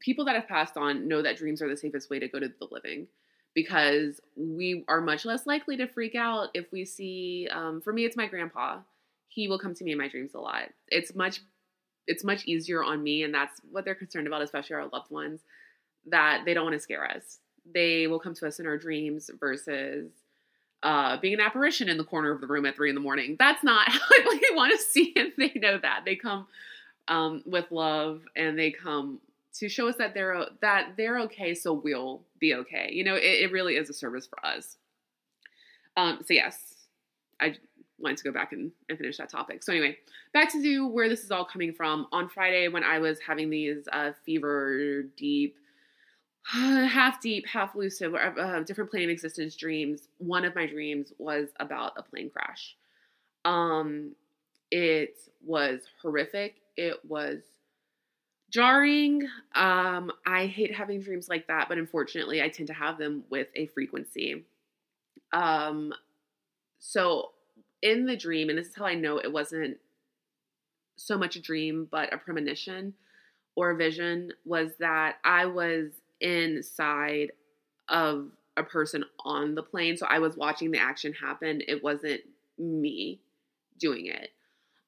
people 0.00 0.24
that 0.24 0.34
have 0.34 0.48
passed 0.48 0.76
on 0.76 1.08
know 1.08 1.22
that 1.22 1.36
dreams 1.36 1.62
are 1.62 1.68
the 1.68 1.76
safest 1.76 2.10
way 2.10 2.18
to 2.18 2.28
go 2.28 2.40
to 2.40 2.48
the 2.48 2.68
living 2.70 3.06
because 3.54 4.20
we 4.36 4.84
are 4.88 5.00
much 5.00 5.24
less 5.24 5.46
likely 5.46 5.76
to 5.76 5.86
freak 5.86 6.14
out 6.14 6.48
if 6.54 6.70
we 6.72 6.84
see 6.84 7.48
um, 7.50 7.80
for 7.80 7.92
me 7.92 8.04
it's 8.04 8.16
my 8.16 8.26
grandpa 8.26 8.78
he 9.28 9.48
will 9.48 9.58
come 9.58 9.74
to 9.74 9.84
me 9.84 9.92
in 9.92 9.98
my 9.98 10.08
dreams 10.08 10.34
a 10.34 10.38
lot 10.38 10.68
it's 10.88 11.14
much 11.14 11.40
it's 12.06 12.24
much 12.24 12.44
easier 12.46 12.82
on 12.82 13.02
me 13.02 13.22
and 13.22 13.32
that's 13.32 13.60
what 13.70 13.84
they're 13.84 13.94
concerned 13.94 14.26
about 14.26 14.42
especially 14.42 14.74
our 14.74 14.88
loved 14.88 15.10
ones 15.10 15.40
that 16.06 16.42
they 16.44 16.54
don't 16.54 16.64
want 16.64 16.74
to 16.74 16.80
scare 16.80 17.08
us 17.08 17.38
they 17.72 18.06
will 18.06 18.18
come 18.18 18.34
to 18.34 18.46
us 18.46 18.58
in 18.58 18.66
our 18.66 18.76
dreams 18.76 19.30
versus 19.38 20.10
uh, 20.82 21.16
being 21.18 21.34
an 21.34 21.40
apparition 21.40 21.88
in 21.88 21.96
the 21.96 22.04
corner 22.04 22.32
of 22.32 22.40
the 22.40 22.46
room 22.46 22.66
at 22.66 22.74
three 22.74 22.88
in 22.88 22.94
the 22.94 23.00
morning. 23.00 23.36
That's 23.38 23.62
not 23.62 23.88
how 23.90 24.00
we 24.28 24.40
want 24.54 24.72
to 24.72 24.78
see 24.78 25.12
it. 25.14 25.34
They 25.36 25.58
know 25.58 25.78
that 25.78 26.02
they 26.04 26.16
come 26.16 26.46
um, 27.08 27.42
with 27.46 27.70
love 27.70 28.22
and 28.34 28.58
they 28.58 28.70
come 28.70 29.20
to 29.54 29.68
show 29.68 29.88
us 29.88 29.96
that 29.96 30.14
they're 30.14 30.46
that 30.60 30.94
they're 30.96 31.20
okay, 31.20 31.54
so 31.54 31.72
we'll 31.72 32.22
be 32.38 32.54
okay. 32.54 32.90
You 32.92 33.04
know, 33.04 33.14
it, 33.14 33.20
it 33.20 33.52
really 33.52 33.76
is 33.76 33.90
a 33.90 33.92
service 33.92 34.26
for 34.26 34.44
us. 34.44 34.76
Um, 35.96 36.20
so 36.24 36.34
yes, 36.34 36.86
I 37.40 37.56
wanted 37.98 38.16
to 38.18 38.24
go 38.24 38.32
back 38.32 38.52
and, 38.52 38.72
and, 38.88 38.98
finish 38.98 39.18
that 39.18 39.28
topic. 39.28 39.62
So 39.62 39.72
anyway, 39.72 39.96
back 40.32 40.50
to 40.52 40.62
do 40.62 40.86
where 40.86 41.08
this 41.08 41.22
is 41.22 41.30
all 41.30 41.44
coming 41.44 41.72
from. 41.72 42.06
On 42.12 42.28
Friday, 42.28 42.68
when 42.68 42.82
I 42.82 42.98
was 42.98 43.18
having 43.20 43.50
these 43.50 43.86
uh, 43.92 44.12
fever 44.24 45.02
deep 45.16 45.56
half 46.44 47.20
deep, 47.20 47.46
half 47.46 47.74
lucid, 47.74 48.14
uh, 48.14 48.60
different 48.60 48.90
plane 48.90 49.04
of 49.04 49.10
existence 49.10 49.56
dreams. 49.56 50.08
One 50.18 50.44
of 50.44 50.54
my 50.54 50.66
dreams 50.66 51.12
was 51.18 51.48
about 51.60 51.92
a 51.96 52.02
plane 52.02 52.30
crash. 52.30 52.76
Um, 53.44 54.14
it 54.70 55.18
was 55.44 55.82
horrific. 56.00 56.56
It 56.76 56.98
was 57.06 57.42
jarring. 58.52 59.22
Um, 59.54 60.12
I 60.26 60.46
hate 60.46 60.74
having 60.74 61.00
dreams 61.00 61.28
like 61.28 61.48
that, 61.48 61.68
but 61.68 61.78
unfortunately, 61.78 62.42
I 62.42 62.48
tend 62.48 62.68
to 62.68 62.74
have 62.74 62.98
them 62.98 63.24
with 63.30 63.48
a 63.56 63.66
frequency. 63.68 64.44
Um, 65.32 65.92
so 66.78 67.30
in 67.80 68.04
the 68.06 68.16
dream, 68.16 68.50
and 68.50 68.58
this 68.58 68.68
is 68.68 68.76
how 68.76 68.84
I 68.84 68.94
know 68.94 69.18
it 69.18 69.32
wasn't 69.32 69.78
so 70.96 71.16
much 71.16 71.34
a 71.36 71.40
dream, 71.40 71.88
but 71.90 72.12
a 72.12 72.18
premonition 72.18 72.94
or 73.56 73.70
a 73.70 73.76
vision, 73.76 74.32
was 74.44 74.72
that 74.78 75.16
I 75.24 75.46
was 75.46 75.90
inside 76.20 77.32
of 77.88 78.28
a 78.56 78.62
person 78.62 79.04
on 79.24 79.54
the 79.54 79.62
plane. 79.62 79.96
So 79.96 80.06
I 80.06 80.18
was 80.18 80.36
watching 80.36 80.70
the 80.70 80.78
action 80.78 81.14
happen. 81.14 81.62
It 81.66 81.82
wasn't 81.82 82.20
me 82.58 83.20
doing 83.78 84.06
it. 84.06 84.28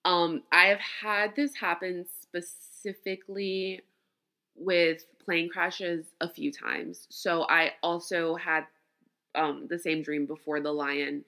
Um, 0.05 0.43
I 0.53 0.67
have 0.67 0.81
had 0.81 1.35
this 1.35 1.55
happen 1.57 2.05
specifically 2.23 2.74
with 4.57 5.05
plane 5.25 5.49
crashes 5.49 6.07
a 6.21 6.29
few 6.29 6.53
times. 6.53 7.07
So 7.11 7.47
I 7.49 7.73
also 7.83 8.37
had 8.37 8.65
um, 9.35 9.67
the 9.69 9.79
same 9.79 10.03
dream 10.03 10.27
before 10.27 10.61
the 10.61 10.73
Lion 10.73 11.25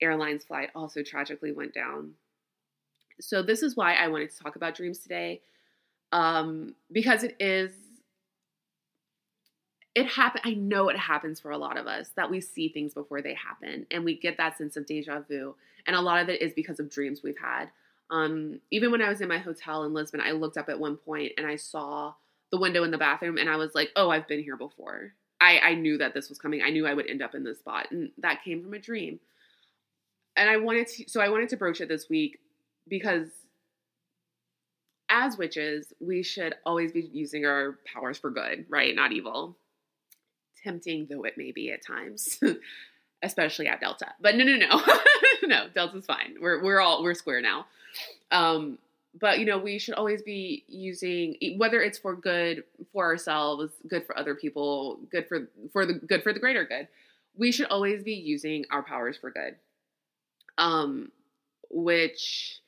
Airlines 0.00 0.44
flight 0.44 0.70
also 0.74 1.02
tragically 1.02 1.52
went 1.52 1.74
down. 1.74 2.12
So 3.20 3.42
this 3.42 3.62
is 3.62 3.76
why 3.76 3.94
I 3.94 4.08
wanted 4.08 4.30
to 4.30 4.38
talk 4.38 4.56
about 4.56 4.74
dreams 4.74 4.98
today, 4.98 5.42
um, 6.12 6.74
because 6.90 7.24
it 7.24 7.36
is 7.38 7.72
it 9.94 10.06
happen 10.06 10.40
I 10.44 10.54
know 10.54 10.88
it 10.88 10.96
happens 10.96 11.38
for 11.38 11.50
a 11.50 11.58
lot 11.58 11.78
of 11.78 11.86
us 11.86 12.10
that 12.16 12.30
we 12.30 12.40
see 12.40 12.70
things 12.70 12.94
before 12.94 13.20
they 13.20 13.34
happen 13.34 13.86
and 13.90 14.04
we 14.04 14.18
get 14.18 14.38
that 14.38 14.56
sense 14.56 14.76
of 14.76 14.86
deja 14.86 15.20
vu. 15.20 15.54
And 15.86 15.94
a 15.94 16.00
lot 16.00 16.22
of 16.22 16.28
it 16.28 16.40
is 16.40 16.52
because 16.54 16.80
of 16.80 16.88
dreams 16.88 17.22
we've 17.22 17.38
had. 17.38 17.66
Um, 18.12 18.60
even 18.70 18.92
when 18.92 19.02
I 19.02 19.08
was 19.08 19.20
in 19.20 19.28
my 19.28 19.38
hotel 19.38 19.84
in 19.84 19.92
Lisbon, 19.92 20.20
I 20.20 20.30
looked 20.30 20.56
up 20.56 20.68
at 20.68 20.78
one 20.78 20.96
point 20.96 21.32
and 21.36 21.46
I 21.46 21.56
saw 21.56 22.14
the 22.52 22.60
window 22.60 22.84
in 22.84 22.90
the 22.90 22.98
bathroom 22.98 23.38
and 23.38 23.48
I 23.48 23.56
was 23.56 23.74
like, 23.74 23.90
oh, 23.96 24.10
I've 24.10 24.28
been 24.28 24.42
here 24.42 24.56
before. 24.56 25.14
I, 25.40 25.58
I 25.58 25.74
knew 25.74 25.98
that 25.98 26.14
this 26.14 26.28
was 26.28 26.38
coming. 26.38 26.62
I 26.62 26.70
knew 26.70 26.86
I 26.86 26.94
would 26.94 27.10
end 27.10 27.22
up 27.22 27.34
in 27.34 27.42
this 27.42 27.58
spot. 27.58 27.88
And 27.90 28.10
that 28.18 28.44
came 28.44 28.62
from 28.62 28.74
a 28.74 28.78
dream. 28.78 29.18
And 30.36 30.48
I 30.48 30.58
wanted 30.58 30.86
to, 30.88 31.04
so 31.08 31.20
I 31.20 31.30
wanted 31.30 31.48
to 31.48 31.56
broach 31.56 31.80
it 31.80 31.88
this 31.88 32.08
week 32.08 32.38
because 32.86 33.28
as 35.08 35.36
witches, 35.36 35.92
we 36.00 36.22
should 36.22 36.54
always 36.64 36.92
be 36.92 37.02
using 37.12 37.44
our 37.44 37.78
powers 37.92 38.18
for 38.18 38.30
good, 38.30 38.66
right? 38.68 38.94
Not 38.94 39.12
evil 39.12 39.56
tempting 40.62 41.06
though 41.10 41.24
it 41.24 41.36
may 41.36 41.52
be 41.52 41.70
at 41.70 41.84
times, 41.84 42.40
especially 43.22 43.66
at 43.66 43.80
Delta. 43.80 44.08
But 44.20 44.36
no, 44.36 44.44
no, 44.44 44.56
no, 44.56 44.82
no, 45.42 45.68
Delta's 45.74 46.06
fine. 46.06 46.36
We're 46.40 46.62
we're 46.62 46.80
all 46.80 47.02
we're 47.02 47.14
square 47.14 47.40
now. 47.40 47.66
Um, 48.30 48.78
but 49.20 49.38
you 49.38 49.44
know, 49.44 49.58
we 49.58 49.78
should 49.78 49.94
always 49.94 50.22
be 50.22 50.64
using 50.68 51.36
whether 51.56 51.82
it's 51.82 51.98
for 51.98 52.14
good 52.14 52.64
for 52.92 53.04
ourselves, 53.04 53.72
good 53.88 54.06
for 54.06 54.18
other 54.18 54.34
people, 54.34 55.00
good 55.10 55.28
for 55.28 55.48
for 55.72 55.84
the 55.84 55.94
good 55.94 56.22
for 56.22 56.32
the 56.32 56.40
greater 56.40 56.64
good. 56.64 56.88
We 57.36 57.52
should 57.52 57.66
always 57.66 58.02
be 58.02 58.14
using 58.14 58.64
our 58.70 58.82
powers 58.82 59.16
for 59.16 59.30
good. 59.30 59.56
Um, 60.58 61.10
which 61.70 62.60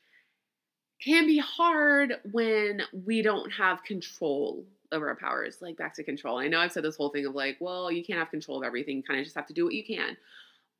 can 1.03 1.27
be 1.27 1.39
hard 1.39 2.15
when 2.33 2.83
we 3.05 3.21
don't 3.21 3.51
have 3.53 3.85
control 3.85 4.65
over 4.91 5.09
our 5.09 5.17
powers, 5.17 5.59
like 5.61 5.77
back 5.77 5.95
to 5.95 6.03
control. 6.03 6.39
I 6.39 6.49
know 6.49 6.61
I've 6.61 6.73
said 6.73 6.85
this 6.85 6.97
whole 6.97 7.11
thing 7.11 7.27
of 7.27 7.35
like, 7.35 7.57
well, 7.61 7.93
you 7.93 8.03
can't 8.03 8.19
have 8.19 8.31
control 8.31 8.59
of 8.59 8.65
everything. 8.65 9.03
Kind 9.03 9.21
of 9.21 9.25
just 9.25 9.37
have 9.37 9.47
to 9.49 9.53
do 9.53 9.65
what 9.65 9.75
you 9.75 9.85
can. 9.85 10.17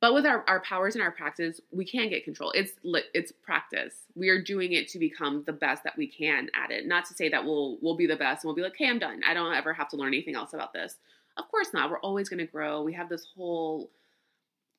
But 0.01 0.13
with 0.13 0.25
our, 0.25 0.43
our 0.47 0.59
powers 0.59 0.95
and 0.95 1.03
our 1.03 1.11
practice, 1.11 1.61
we 1.71 1.85
can 1.85 2.09
get 2.09 2.23
control. 2.23 2.51
It's 2.51 2.73
it's 3.13 3.31
practice. 3.31 3.95
We 4.13 4.29
are 4.29 4.41
doing 4.41 4.73
it 4.73 4.87
to 4.89 4.99
become 4.99 5.43
the 5.45 5.53
best 5.53 5.83
that 5.83 5.97
we 5.97 6.07
can 6.07 6.49
at 6.53 6.69
it. 6.69 6.85
Not 6.85 7.05
to 7.05 7.13
say 7.13 7.29
that 7.29 7.43
we'll 7.43 7.77
we'll 7.81 7.95
be 7.95 8.05
the 8.05 8.15
best 8.15 8.43
and 8.43 8.49
we'll 8.49 8.55
be 8.55 8.61
like, 8.61 8.75
hey, 8.77 8.89
I'm 8.89 8.99
done. 8.99 9.21
I 9.27 9.33
don't 9.33 9.55
ever 9.55 9.73
have 9.73 9.89
to 9.89 9.95
learn 9.95 10.09
anything 10.09 10.35
else 10.35 10.53
about 10.53 10.73
this. 10.73 10.97
Of 11.37 11.49
course 11.49 11.69
not. 11.73 11.89
We're 11.89 11.99
always 11.99 12.29
going 12.29 12.39
to 12.39 12.45
grow. 12.45 12.81
We 12.81 12.93
have 12.93 13.09
this 13.09 13.27
whole 13.35 13.89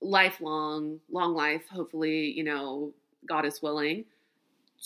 lifelong, 0.01 1.01
long 1.11 1.35
life. 1.35 1.63
Hopefully, 1.71 2.33
you 2.33 2.45
know, 2.45 2.93
God 3.27 3.45
is 3.45 3.63
willing 3.63 4.05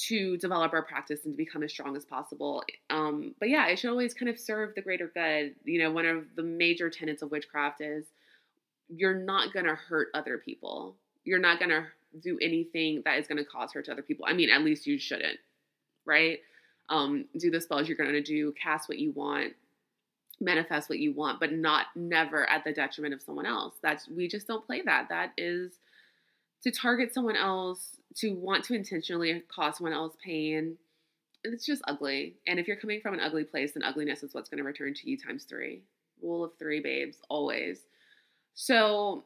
to 0.07 0.37
develop 0.37 0.73
our 0.73 0.83
practice 0.83 1.25
and 1.25 1.35
to 1.35 1.37
become 1.37 1.63
as 1.63 1.73
strong 1.73 1.97
as 1.97 2.05
possible. 2.05 2.63
Um, 2.91 3.35
but 3.41 3.49
yeah, 3.49 3.67
it 3.67 3.79
should 3.79 3.91
always 3.91 4.15
kind 4.15 4.29
of 4.29 4.39
serve 4.39 4.75
the 4.75 4.83
greater 4.83 5.11
good. 5.13 5.55
You 5.65 5.81
know, 5.81 5.91
one 5.91 6.07
of 6.07 6.25
the 6.37 6.43
major 6.43 6.89
tenets 6.89 7.23
of 7.23 7.31
witchcraft 7.31 7.81
is 7.81 8.07
you're 8.95 9.15
not 9.15 9.53
going 9.53 9.67
to 9.67 9.75
hurt 9.75 10.09
other 10.15 10.39
people. 10.39 10.97
You're 11.25 11.39
not 11.39 11.59
going 11.59 11.71
to 11.71 11.87
do 12.21 12.39
anything 12.43 13.03
that 13.05 13.19
is 13.19 13.27
going 13.27 13.39
to 13.39 13.45
cause 13.45 13.73
hurt 13.73 13.85
to 13.87 13.93
other 13.93 14.03
people. 14.03 14.27
I 14.29 14.33
mean, 14.33 14.51
at 14.51 14.63
least 14.63 14.87
you 14.87 14.99
shouldn't, 14.99 15.39
right? 16.05 16.41
Um, 16.89 17.27
do 17.39 17.51
the 17.51 17.61
spells 17.61 17.87
you're 17.87 17.97
going 17.97 18.13
to 18.13 18.23
do, 18.23 18.53
cast 18.61 18.89
what 18.89 18.99
you 18.99 19.13
want, 19.13 19.53
manifest 20.41 20.89
what 20.89 20.99
you 20.99 21.13
want, 21.13 21.39
but 21.39 21.53
not 21.53 21.87
never 21.95 22.49
at 22.49 22.65
the 22.65 22.73
detriment 22.73 23.15
of 23.15 23.23
someone 23.23 23.47
else. 23.47 23.75
That's 23.83 24.09
we 24.09 24.27
just 24.27 24.49
don't 24.49 24.67
play 24.67 24.83
that. 24.83 25.09
That 25.09 25.33
is 25.37 25.73
to 26.63 26.71
target 26.71 27.15
someone 27.15 27.37
else 27.37 27.97
to 28.17 28.35
want 28.35 28.65
to 28.65 28.75
intentionally 28.75 29.43
cause 29.55 29.77
someone 29.77 29.93
else 29.93 30.17
pain, 30.25 30.77
it's 31.45 31.65
just 31.65 31.83
ugly. 31.87 32.35
And 32.47 32.59
if 32.59 32.67
you're 32.67 32.77
coming 32.77 33.01
from 33.01 33.15
an 33.15 33.21
ugly 33.21 33.45
place, 33.45 33.73
then 33.73 33.83
ugliness 33.83 34.23
is 34.23 34.35
what's 34.35 34.49
going 34.49 34.59
to 34.59 34.65
return 34.65 34.95
to 34.95 35.11
you 35.11 35.17
times 35.17 35.45
three. 35.45 35.83
Rule 36.23 36.45
of 36.45 36.53
three, 36.59 36.81
babes, 36.81 37.19
always. 37.29 37.81
So 38.63 39.25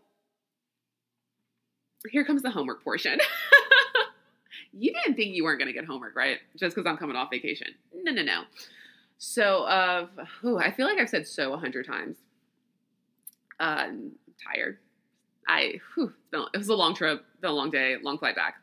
here 2.08 2.24
comes 2.24 2.42
the 2.42 2.52
homework 2.52 2.84
portion. 2.84 3.18
you 4.72 4.92
didn't 4.92 5.16
think 5.16 5.34
you 5.34 5.42
weren't 5.42 5.58
going 5.58 5.66
to 5.66 5.72
get 5.72 5.84
homework, 5.86 6.14
right? 6.14 6.38
Just 6.56 6.76
because 6.76 6.88
I'm 6.88 6.96
coming 6.96 7.16
off 7.16 7.30
vacation. 7.32 7.74
no, 7.92 8.12
no, 8.12 8.22
no. 8.22 8.42
So, 9.18 9.64
uh, 9.64 10.06
ooh, 10.44 10.58
I 10.58 10.70
feel 10.70 10.86
like 10.86 10.98
I've 10.98 11.08
said 11.08 11.26
so 11.26 11.52
a 11.52 11.56
hundred 11.56 11.84
times. 11.84 12.18
Uh, 13.58 13.62
I'm 13.78 14.12
tired. 14.54 14.78
I, 15.48 15.80
whew, 15.94 16.12
it 16.32 16.56
was 16.56 16.68
a 16.68 16.74
long 16.76 16.94
trip, 16.94 17.24
been 17.40 17.50
a 17.50 17.54
long 17.54 17.72
day, 17.72 17.96
long 18.00 18.18
flight 18.18 18.36
back. 18.36 18.54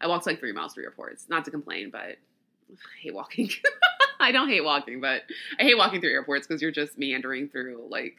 I 0.00 0.08
walked 0.08 0.26
like 0.26 0.40
three 0.40 0.52
miles 0.52 0.74
to 0.74 0.80
airports. 0.80 1.26
Not 1.28 1.44
to 1.44 1.52
complain, 1.52 1.90
but 1.92 2.00
I 2.00 2.16
hate 3.00 3.14
walking. 3.14 3.50
I 4.20 4.32
don't 4.32 4.48
hate 4.48 4.64
walking, 4.64 5.00
but 5.00 5.22
I 5.60 5.62
hate 5.62 5.78
walking 5.78 6.00
through 6.00 6.10
airports 6.10 6.48
because 6.48 6.60
you're 6.60 6.72
just 6.72 6.98
meandering 6.98 7.48
through 7.48 7.86
like 7.88 8.16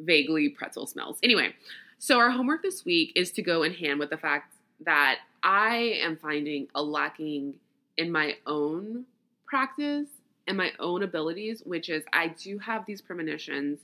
vaguely 0.00 0.48
pretzel 0.48 0.86
smells. 0.86 1.18
Anyway, 1.22 1.54
so 1.98 2.18
our 2.18 2.30
homework 2.30 2.62
this 2.62 2.84
week 2.84 3.12
is 3.14 3.30
to 3.32 3.42
go 3.42 3.62
in 3.62 3.74
hand 3.74 3.98
with 3.98 4.10
the 4.10 4.16
fact 4.16 4.54
that 4.84 5.18
I 5.42 5.98
am 6.02 6.16
finding 6.16 6.68
a 6.74 6.82
lacking 6.82 7.54
in 7.96 8.10
my 8.10 8.36
own 8.46 9.04
practice 9.46 10.08
and 10.46 10.56
my 10.56 10.72
own 10.78 11.02
abilities, 11.02 11.62
which 11.64 11.88
is 11.88 12.02
I 12.12 12.28
do 12.28 12.58
have 12.58 12.86
these 12.86 13.00
premonitions 13.00 13.80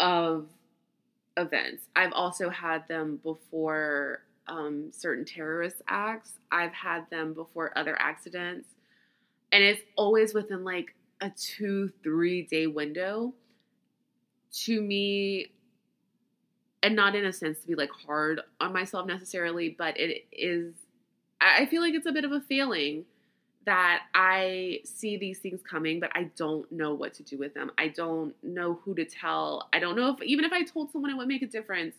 of 0.00 0.46
events. 1.36 1.86
I've 1.94 2.12
also 2.12 2.50
had 2.50 2.86
them 2.88 3.20
before 3.22 4.22
um, 4.48 4.90
certain 4.90 5.24
terrorist 5.24 5.76
acts. 5.88 6.32
I've 6.50 6.72
had 6.72 7.08
them 7.10 7.32
before 7.34 7.76
other 7.76 7.96
accidents. 8.00 8.68
And 9.52 9.62
it's 9.62 9.82
always 9.96 10.34
within 10.34 10.64
like 10.64 10.94
a 11.20 11.30
two, 11.30 11.92
three 12.02 12.42
day 12.42 12.66
window. 12.66 13.34
To 14.52 14.80
me, 14.80 15.50
and 16.82 16.94
not 16.96 17.14
in 17.14 17.24
a 17.24 17.32
sense 17.32 17.60
to 17.60 17.66
be 17.66 17.74
like 17.74 17.90
hard 17.90 18.40
on 18.60 18.72
myself 18.72 19.06
necessarily, 19.06 19.70
but 19.70 19.98
it 19.98 20.26
is, 20.32 20.74
I 21.40 21.66
feel 21.66 21.80
like 21.80 21.94
it's 21.94 22.06
a 22.06 22.12
bit 22.12 22.24
of 22.24 22.32
a 22.32 22.40
failing 22.40 23.04
that 23.64 24.02
I 24.14 24.80
see 24.84 25.16
these 25.16 25.38
things 25.38 25.60
coming, 25.62 26.00
but 26.00 26.10
I 26.14 26.24
don't 26.36 26.70
know 26.72 26.92
what 26.94 27.14
to 27.14 27.22
do 27.22 27.38
with 27.38 27.54
them. 27.54 27.70
I 27.78 27.88
don't 27.88 28.34
know 28.42 28.80
who 28.84 28.94
to 28.96 29.04
tell. 29.04 29.68
I 29.72 29.78
don't 29.78 29.96
know 29.96 30.10
if, 30.10 30.22
even 30.22 30.44
if 30.44 30.52
I 30.52 30.64
told 30.64 30.90
someone, 30.90 31.10
it 31.12 31.16
would 31.16 31.28
make 31.28 31.42
a 31.42 31.46
difference. 31.46 31.94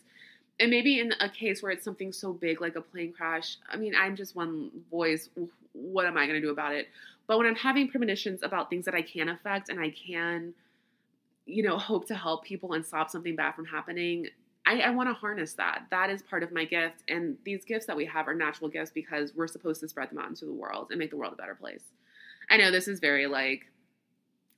And 0.60 0.70
maybe 0.70 1.00
in 1.00 1.12
a 1.20 1.28
case 1.28 1.62
where 1.62 1.72
it's 1.72 1.82
something 1.82 2.12
so 2.12 2.32
big 2.32 2.60
like 2.60 2.76
a 2.76 2.80
plane 2.80 3.12
crash, 3.12 3.56
I 3.68 3.76
mean, 3.76 3.94
I'm 3.96 4.14
just 4.14 4.36
one 4.36 4.70
voice. 4.90 5.30
What 5.72 6.06
am 6.06 6.18
I 6.18 6.26
going 6.26 6.40
to 6.40 6.46
do 6.46 6.52
about 6.52 6.74
it? 6.74 6.88
But 7.26 7.38
when 7.38 7.46
I'm 7.46 7.56
having 7.56 7.88
premonitions 7.88 8.42
about 8.42 8.68
things 8.68 8.84
that 8.84 8.94
I 8.94 9.02
can 9.02 9.30
affect 9.30 9.70
and 9.70 9.80
I 9.80 9.90
can, 9.90 10.52
you 11.46 11.62
know, 11.62 11.78
hope 11.78 12.06
to 12.08 12.14
help 12.14 12.44
people 12.44 12.72
and 12.72 12.84
stop 12.84 13.10
something 13.10 13.36
bad 13.36 13.54
from 13.54 13.66
happening, 13.66 14.26
I, 14.66 14.80
I 14.80 14.90
want 14.90 15.08
to 15.10 15.14
harness 15.14 15.52
that. 15.54 15.84
That 15.90 16.10
is 16.10 16.22
part 16.22 16.42
of 16.42 16.52
my 16.52 16.64
gift. 16.64 17.02
And 17.08 17.36
these 17.44 17.64
gifts 17.64 17.86
that 17.86 17.96
we 17.96 18.06
have 18.06 18.28
are 18.28 18.34
natural 18.34 18.70
gifts 18.70 18.90
because 18.90 19.34
we're 19.34 19.46
supposed 19.46 19.80
to 19.80 19.88
spread 19.88 20.10
them 20.10 20.18
out 20.18 20.28
into 20.28 20.46
the 20.46 20.52
world 20.52 20.88
and 20.90 20.98
make 20.98 21.10
the 21.10 21.16
world 21.16 21.34
a 21.34 21.36
better 21.36 21.54
place. 21.54 21.82
I 22.50 22.56
know 22.56 22.70
this 22.70 22.88
is 22.88 23.00
very 23.00 23.26
like 23.26 23.66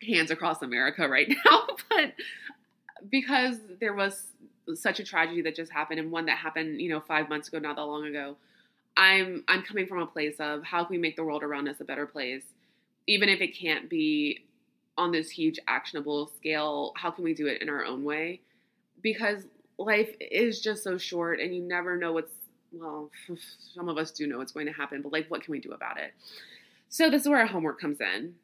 hands 0.02 0.30
across 0.30 0.62
America 0.62 1.08
right 1.08 1.28
now, 1.28 1.66
but 1.88 2.12
because 3.10 3.58
there 3.80 3.94
was 3.94 4.28
such 4.74 5.00
a 5.00 5.04
tragedy 5.04 5.42
that 5.42 5.54
just 5.54 5.72
happened 5.72 6.00
and 6.00 6.10
one 6.10 6.26
that 6.26 6.38
happened, 6.38 6.80
you 6.80 6.88
know, 6.88 7.00
five 7.00 7.28
months 7.28 7.48
ago, 7.48 7.58
not 7.58 7.76
that 7.76 7.82
long 7.82 8.06
ago, 8.06 8.36
I'm 8.96 9.44
I'm 9.48 9.62
coming 9.62 9.86
from 9.86 9.98
a 9.98 10.06
place 10.06 10.36
of 10.38 10.64
how 10.64 10.84
can 10.84 10.94
we 10.94 10.98
make 10.98 11.16
the 11.16 11.24
world 11.24 11.42
around 11.42 11.68
us 11.68 11.80
a 11.80 11.84
better 11.84 12.06
place, 12.06 12.44
even 13.06 13.28
if 13.28 13.40
it 13.40 13.56
can't 13.56 13.90
be 13.90 14.45
on 14.98 15.12
this 15.12 15.30
huge 15.30 15.58
actionable 15.68 16.28
scale. 16.36 16.92
How 16.96 17.10
can 17.10 17.24
we 17.24 17.34
do 17.34 17.46
it 17.46 17.62
in 17.62 17.68
our 17.68 17.84
own 17.84 18.04
way? 18.04 18.40
Because 19.02 19.44
life 19.78 20.14
is 20.20 20.60
just 20.60 20.82
so 20.82 20.96
short 20.98 21.40
and 21.40 21.54
you 21.54 21.62
never 21.62 21.96
know 21.96 22.12
what's 22.12 22.32
well 22.72 23.10
some 23.74 23.88
of 23.88 23.98
us 23.98 24.10
do 24.10 24.26
know 24.26 24.38
what's 24.38 24.52
going 24.52 24.66
to 24.66 24.72
happen 24.72 25.02
but 25.02 25.12
like 25.12 25.30
what 25.30 25.42
can 25.42 25.52
we 25.52 25.60
do 25.60 25.72
about 25.72 25.98
it 25.98 26.12
so 26.88 27.10
this 27.10 27.22
is 27.22 27.28
where 27.28 27.40
our 27.40 27.46
homework 27.46 27.80
comes 27.80 28.00
in 28.00 28.34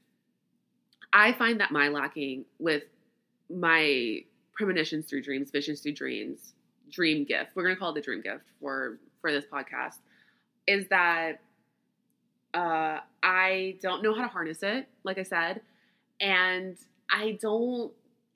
i 1.12 1.32
find 1.32 1.60
that 1.60 1.70
my 1.70 1.88
lacking 1.88 2.44
with 2.58 2.82
my 3.50 4.22
premonitions 4.52 5.06
through 5.06 5.22
dreams 5.22 5.50
visions 5.50 5.80
through 5.80 5.92
dreams 5.94 6.52
dream 6.90 7.24
gift 7.24 7.50
we're 7.54 7.62
going 7.62 7.74
to 7.74 7.78
call 7.78 7.90
it 7.90 7.94
the 7.94 8.00
dream 8.00 8.20
gift 8.20 8.44
for 8.60 8.98
for 9.20 9.32
this 9.32 9.44
podcast 9.50 9.96
is 10.66 10.86
that 10.88 11.40
uh 12.54 12.98
i 13.22 13.76
don't 13.80 14.02
know 14.02 14.14
how 14.14 14.22
to 14.22 14.28
harness 14.28 14.62
it 14.62 14.86
like 15.04 15.18
i 15.18 15.22
said 15.22 15.62
and 16.22 16.78
i 17.10 17.36
don't 17.42 17.92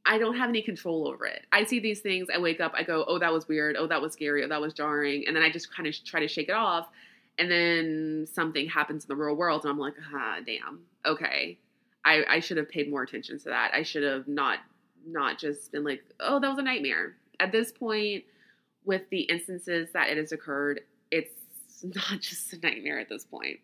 I 0.09 0.19
don't 0.19 0.37
have 0.37 0.49
any 0.49 0.63
control 0.63 1.09
over 1.09 1.27
it. 1.27 1.45
I 1.51 1.65
see 1.65 1.81
these 1.81 2.01
things, 2.01 2.29
I 2.33 2.39
wake 2.39 2.61
up, 2.61 2.73
I 2.77 2.85
go, 2.85 3.05
oh, 3.09 3.19
that 3.19 3.33
was 3.33 3.49
weird. 3.49 3.77
Oh, 3.77 3.89
that 3.89 4.01
was 4.01 4.13
scary. 4.13 4.45
Oh, 4.45 4.49
that 4.49 4.61
was 4.61 4.73
jarring. 4.73 5.25
And 5.27 5.35
then 5.35 5.43
I 5.43 5.51
just 5.51 5.75
kind 5.75 5.87
of 5.89 5.95
try 6.05 6.21
to 6.21 6.29
shake 6.29 6.49
it 6.49 6.55
off. 6.55 6.87
And 7.39 7.51
then 7.51 8.27
something 8.33 8.69
happens 8.69 9.05
in 9.05 9.09
the 9.09 9.17
real 9.17 9.35
world, 9.35 9.65
and 9.65 9.71
I'm 9.71 9.79
like, 9.79 9.95
ah, 10.15 10.37
damn. 10.47 10.81
Okay. 11.05 11.59
I, 12.05 12.25
I 12.29 12.41
should 12.41 12.57
have 12.57 12.71
paid 12.71 12.89
more 12.89 13.03
attention 13.03 13.39
to 13.41 13.45
that. 13.47 13.73
I 13.75 13.83
should 13.83 14.05
have 14.05 14.29
not 14.29 14.61
not 15.09 15.39
just 15.39 15.71
been 15.73 15.85
like, 15.85 16.03
oh, 16.21 16.41
that 16.41 16.49
was 16.49 16.59
a 16.59 16.63
nightmare. 16.63 17.17
At 17.39 17.53
this 17.53 17.73
point, 17.73 18.25
with 18.85 19.03
the 19.11 19.23
instances 19.23 19.89
that 19.93 20.09
it 20.09 20.17
has 20.17 20.33
occurred, 20.33 20.81
it's 21.11 21.33
not 21.83 22.21
just 22.21 22.53
a 22.53 22.59
nightmare 22.61 23.01
at 23.01 23.09
this 23.09 23.25
point. 23.25 23.59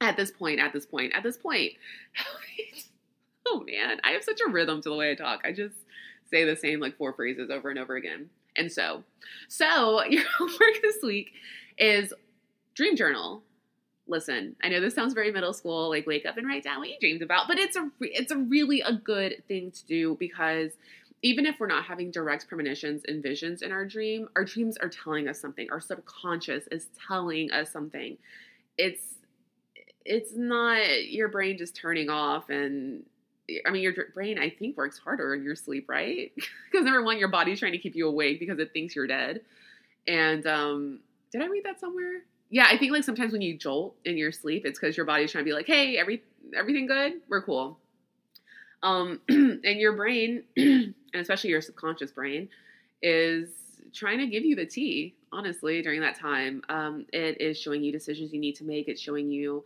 At 0.00 0.16
this 0.16 0.30
point, 0.30 0.60
at 0.60 0.72
this 0.72 0.86
point, 0.86 1.12
at 1.14 1.22
this 1.22 1.36
point. 1.36 1.72
oh 3.50 3.64
man, 3.66 4.00
I 4.04 4.12
have 4.12 4.24
such 4.24 4.40
a 4.46 4.50
rhythm 4.50 4.80
to 4.82 4.88
the 4.88 4.96
way 4.96 5.10
I 5.10 5.14
talk. 5.14 5.40
I 5.44 5.52
just 5.52 5.74
say 6.30 6.44
the 6.44 6.56
same 6.56 6.80
like 6.80 6.96
four 6.96 7.12
phrases 7.12 7.50
over 7.50 7.70
and 7.70 7.78
over 7.78 7.96
again. 7.96 8.30
And 8.56 8.70
so, 8.70 9.04
so 9.48 10.04
your 10.08 10.24
homework 10.38 10.82
this 10.82 10.98
week 11.02 11.32
is 11.78 12.12
dream 12.74 12.96
journal. 12.96 13.42
Listen, 14.06 14.56
I 14.62 14.68
know 14.68 14.80
this 14.80 14.94
sounds 14.94 15.14
very 15.14 15.30
middle 15.30 15.52
school, 15.52 15.88
like 15.88 16.06
wake 16.06 16.26
up 16.26 16.36
and 16.36 16.46
write 16.46 16.64
down 16.64 16.80
what 16.80 16.88
you 16.88 16.96
dreamed 16.98 17.22
about, 17.22 17.46
but 17.46 17.58
it's 17.58 17.76
a 17.76 17.88
it's 18.00 18.32
a 18.32 18.38
really 18.38 18.80
a 18.80 18.92
good 18.92 19.42
thing 19.46 19.70
to 19.70 19.86
do 19.86 20.16
because 20.18 20.72
even 21.22 21.46
if 21.46 21.60
we're 21.60 21.66
not 21.66 21.84
having 21.84 22.10
direct 22.10 22.48
premonitions 22.48 23.02
and 23.06 23.22
visions 23.22 23.62
in 23.62 23.72
our 23.72 23.84
dream, 23.84 24.28
our 24.36 24.44
dreams 24.44 24.76
are 24.78 24.88
telling 24.88 25.28
us 25.28 25.38
something. 25.38 25.68
Our 25.70 25.80
subconscious 25.80 26.66
is 26.72 26.88
telling 27.06 27.52
us 27.52 27.70
something. 27.70 28.16
It's 28.78 29.02
it's 30.04 30.34
not 30.34 31.08
your 31.10 31.28
brain 31.28 31.58
just 31.58 31.76
turning 31.76 32.08
off 32.08 32.48
and 32.48 33.04
I 33.66 33.70
mean, 33.70 33.82
your 33.82 33.94
brain, 34.14 34.38
I 34.38 34.50
think, 34.50 34.76
works 34.76 34.98
harder 34.98 35.34
in 35.34 35.42
your 35.42 35.56
sleep, 35.56 35.88
right? 35.88 36.32
because 36.70 36.84
number 36.84 37.02
one, 37.02 37.18
your 37.18 37.28
body's 37.28 37.58
trying 37.58 37.72
to 37.72 37.78
keep 37.78 37.94
you 37.94 38.08
awake 38.08 38.38
because 38.40 38.58
it 38.58 38.72
thinks 38.72 38.94
you're 38.94 39.06
dead. 39.06 39.40
And 40.06 40.46
um, 40.46 41.00
did 41.32 41.42
I 41.42 41.46
read 41.46 41.64
that 41.64 41.80
somewhere? 41.80 42.22
Yeah, 42.50 42.66
I 42.68 42.76
think 42.76 42.92
like 42.92 43.04
sometimes 43.04 43.32
when 43.32 43.42
you 43.42 43.56
jolt 43.56 43.94
in 44.04 44.16
your 44.16 44.32
sleep, 44.32 44.66
it's 44.66 44.78
because 44.78 44.96
your 44.96 45.06
body's 45.06 45.30
trying 45.30 45.44
to 45.44 45.48
be 45.48 45.54
like, 45.54 45.66
"Hey, 45.66 45.96
every 45.96 46.22
everything 46.56 46.86
good? 46.86 47.14
We're 47.28 47.42
cool." 47.42 47.78
Um, 48.82 49.20
and 49.28 49.62
your 49.62 49.92
brain, 49.92 50.42
and 50.56 50.94
especially 51.14 51.50
your 51.50 51.60
subconscious 51.60 52.10
brain, 52.10 52.48
is 53.02 53.50
trying 53.92 54.18
to 54.18 54.26
give 54.26 54.44
you 54.44 54.56
the 54.56 54.66
tea. 54.66 55.14
Honestly, 55.32 55.80
during 55.80 56.00
that 56.00 56.18
time, 56.18 56.62
um, 56.68 57.06
it 57.12 57.40
is 57.40 57.56
showing 57.56 57.84
you 57.84 57.92
decisions 57.92 58.32
you 58.32 58.40
need 58.40 58.56
to 58.56 58.64
make. 58.64 58.88
It's 58.88 59.00
showing 59.00 59.30
you 59.30 59.64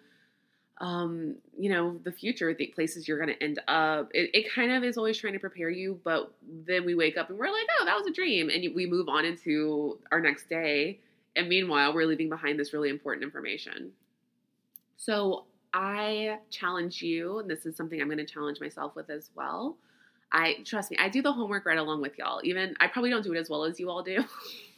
um, 0.78 1.36
you 1.56 1.70
know, 1.70 1.98
the 2.02 2.10
future, 2.10 2.52
the 2.52 2.66
places 2.66 3.06
you're 3.06 3.18
going 3.18 3.34
to 3.34 3.42
end 3.42 3.60
up. 3.68 4.10
It, 4.12 4.30
it, 4.34 4.52
kind 4.52 4.72
of 4.72 4.82
is 4.82 4.96
always 4.96 5.16
trying 5.16 5.34
to 5.34 5.38
prepare 5.38 5.70
you, 5.70 6.00
but 6.02 6.32
then 6.66 6.84
we 6.84 6.94
wake 6.94 7.16
up 7.16 7.30
and 7.30 7.38
we're 7.38 7.46
like, 7.46 7.66
oh, 7.78 7.84
that 7.84 7.96
was 7.96 8.06
a 8.06 8.12
dream. 8.12 8.50
And 8.50 8.74
we 8.74 8.86
move 8.86 9.08
on 9.08 9.24
into 9.24 9.98
our 10.10 10.20
next 10.20 10.48
day. 10.48 10.98
And 11.36 11.48
meanwhile, 11.48 11.94
we're 11.94 12.06
leaving 12.06 12.28
behind 12.28 12.58
this 12.58 12.72
really 12.72 12.90
important 12.90 13.22
information. 13.22 13.92
So 14.96 15.44
I 15.72 16.38
challenge 16.50 17.02
you, 17.02 17.38
and 17.38 17.48
this 17.48 17.66
is 17.66 17.76
something 17.76 18.00
I'm 18.00 18.08
going 18.08 18.18
to 18.18 18.24
challenge 18.24 18.60
myself 18.60 18.96
with 18.96 19.10
as 19.10 19.30
well. 19.34 19.76
I 20.32 20.56
trust 20.64 20.90
me, 20.90 20.96
I 20.98 21.08
do 21.08 21.22
the 21.22 21.32
homework 21.32 21.66
right 21.66 21.78
along 21.78 22.00
with 22.00 22.18
y'all. 22.18 22.40
Even 22.42 22.74
I 22.80 22.88
probably 22.88 23.10
don't 23.10 23.22
do 23.22 23.32
it 23.32 23.38
as 23.38 23.48
well 23.48 23.64
as 23.64 23.78
you 23.78 23.90
all 23.90 24.02
do 24.02 24.24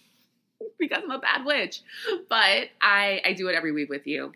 because 0.79 1.03
I'm 1.03 1.11
a 1.11 1.19
bad 1.19 1.47
witch, 1.47 1.81
but 2.29 2.69
I 2.83 3.23
I 3.25 3.33
do 3.35 3.49
it 3.49 3.55
every 3.55 3.73
week 3.73 3.89
with 3.89 4.07
you 4.07 4.33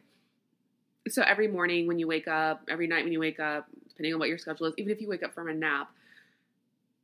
so 1.08 1.22
every 1.22 1.48
morning 1.48 1.86
when 1.86 1.98
you 1.98 2.06
wake 2.06 2.28
up, 2.28 2.62
every 2.68 2.86
night 2.86 3.04
when 3.04 3.12
you 3.12 3.20
wake 3.20 3.40
up, 3.40 3.66
depending 3.88 4.12
on 4.12 4.20
what 4.20 4.28
your 4.28 4.38
schedule 4.38 4.66
is, 4.66 4.74
even 4.76 4.92
if 4.92 5.00
you 5.00 5.08
wake 5.08 5.22
up 5.22 5.34
from 5.34 5.48
a 5.48 5.54
nap, 5.54 5.90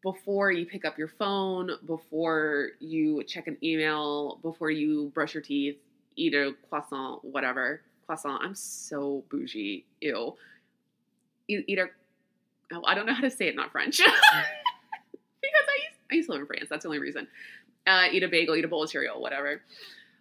before 0.03 0.53
you 0.53 0.67
pick 0.67 0.85
up 0.85 0.99
your 0.99 1.09
phone, 1.09 1.71
before 1.87 2.71
you 2.79 3.23
check 3.25 3.49
an 3.49 3.57
email, 3.63 4.39
before 4.43 4.71
you 4.71 5.11
brush 5.15 5.35
your 5.35 5.43
teeth, 5.43 5.77
eat 6.17 6.35
a 6.35 6.53
croissant, 6.69 7.25
whatever. 7.25 7.81
Croissant, 8.07 8.41
I'm 8.43 8.55
so 8.55 9.25
bougie. 9.31 9.85
Ew. 10.01 10.37
Eat, 11.49 11.65
eat 11.67 11.79
a, 11.79 11.87
oh, 12.73 12.83
I 12.87 12.95
don't 12.95 13.07
know 13.07 13.15
how 13.15 13.23
to 13.23 13.31
say 13.31 13.49
it, 13.49 13.57
not 13.57 13.73
French. 13.73 13.97
because 13.97 15.67
I 15.69 15.75
used, 15.75 15.99
I 16.13 16.15
used 16.15 16.27
to 16.29 16.33
live 16.33 16.43
in 16.43 16.47
France. 16.47 16.67
That's 16.69 16.83
the 16.83 16.89
only 16.89 17.01
reason. 17.01 17.27
Uh, 17.87 18.07
eat 18.13 18.23
a 18.23 18.29
bagel, 18.29 18.55
eat 18.57 18.65
a 18.65 18.69
bowl 18.69 18.85
of 18.85 18.91
cereal, 18.91 19.21
whatever. 19.21 19.63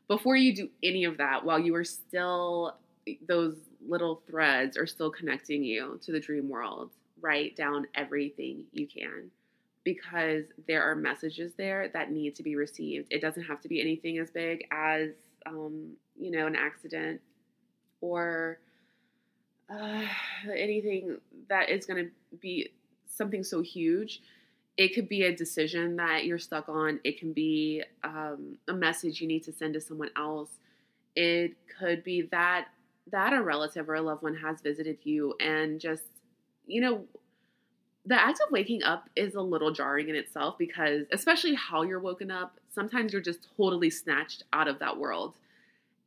Before 0.07 0.35
you 0.35 0.55
do 0.55 0.69
any 0.83 1.03
of 1.03 1.17
that, 1.17 1.43
while 1.45 1.59
you 1.59 1.75
are 1.75 1.83
still 1.83 2.75
those 3.27 3.55
little 3.87 4.21
threads 4.27 4.77
are 4.77 4.87
still 4.87 5.11
connecting 5.11 5.63
you 5.63 5.99
to 6.03 6.11
the 6.11 6.19
dream 6.19 6.49
world. 6.49 6.91
Write 7.21 7.55
down 7.55 7.87
everything 7.95 8.65
you 8.71 8.87
can 8.87 9.31
because 9.83 10.45
there 10.67 10.83
are 10.83 10.95
messages 10.95 11.53
there 11.57 11.89
that 11.93 12.11
need 12.11 12.35
to 12.35 12.43
be 12.43 12.55
received. 12.55 13.07
It 13.11 13.21
doesn't 13.21 13.43
have 13.43 13.61
to 13.61 13.67
be 13.67 13.79
anything 13.79 14.17
as 14.17 14.31
big 14.31 14.67
as, 14.71 15.11
um, 15.45 15.91
you 16.19 16.31
know, 16.31 16.47
an 16.47 16.55
accident 16.55 17.21
or 18.01 18.59
uh, 19.69 20.01
anything 20.53 21.17
that 21.49 21.69
is 21.69 21.85
going 21.85 22.05
to 22.05 22.11
be 22.39 22.71
something 23.07 23.43
so 23.43 23.61
huge. 23.61 24.21
It 24.77 24.93
could 24.93 25.07
be 25.07 25.23
a 25.23 25.35
decision 25.35 25.95
that 25.97 26.25
you're 26.25 26.39
stuck 26.39 26.67
on. 26.67 26.99
It 27.03 27.19
can 27.19 27.31
be 27.31 27.83
um, 28.03 28.57
a 28.67 28.73
message 28.73 29.21
you 29.21 29.27
need 29.27 29.43
to 29.43 29.53
send 29.53 29.75
to 29.75 29.81
someone 29.81 30.09
else. 30.17 30.49
It 31.15 31.55
could 31.79 32.03
be 32.03 32.23
that 32.31 32.67
that 33.11 33.33
a 33.33 33.41
relative 33.41 33.89
or 33.89 33.95
a 33.95 34.01
loved 34.01 34.23
one 34.23 34.35
has 34.35 34.61
visited 34.61 34.97
you 35.03 35.35
and 35.39 35.79
just 35.79 36.03
you 36.65 36.81
know 36.81 37.05
the 38.07 38.19
act 38.19 38.39
of 38.45 38.51
waking 38.51 38.83
up 38.83 39.09
is 39.15 39.33
a 39.35 39.41
little 39.41 39.71
jarring 39.71 40.09
in 40.09 40.15
itself 40.15 40.57
because 40.57 41.05
especially 41.11 41.55
how 41.55 41.81
you're 41.81 41.99
woken 41.99 42.29
up 42.29 42.59
sometimes 42.75 43.13
you're 43.13 43.21
just 43.21 43.47
totally 43.57 43.89
snatched 43.89 44.43
out 44.53 44.67
of 44.67 44.79
that 44.79 44.97
world. 44.97 45.33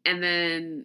And 0.05 0.23
then 0.23 0.85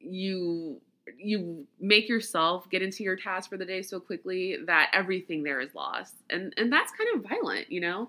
you 0.00 0.80
you 1.18 1.66
make 1.78 2.08
yourself 2.08 2.68
get 2.70 2.80
into 2.80 3.04
your 3.04 3.14
task 3.14 3.50
for 3.50 3.58
the 3.58 3.64
day 3.66 3.82
so 3.82 4.00
quickly 4.00 4.56
that 4.64 4.88
everything 4.94 5.42
there 5.42 5.60
is 5.60 5.74
lost. 5.74 6.14
And 6.30 6.52
and 6.56 6.72
that's 6.72 6.90
kind 6.92 7.10
of 7.14 7.30
violent 7.30 7.70
you 7.70 7.80
know? 7.80 8.08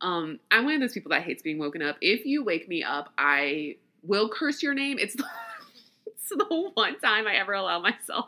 Um 0.00 0.38
i'm 0.50 0.64
one 0.64 0.74
of 0.74 0.80
those 0.80 0.92
people 0.92 1.10
that 1.10 1.22
hates 1.22 1.42
being 1.42 1.58
woken 1.58 1.82
up. 1.82 1.96
If 2.00 2.24
you 2.24 2.44
wake 2.44 2.68
me 2.68 2.82
up 2.82 3.12
i 3.18 3.76
will 4.02 4.28
curse 4.28 4.62
your 4.62 4.74
name. 4.74 4.98
It's 4.98 5.16
the, 6.36 6.70
one 6.74 6.98
time 7.00 7.26
i 7.26 7.34
ever 7.34 7.52
allow 7.52 7.80
myself 7.80 8.26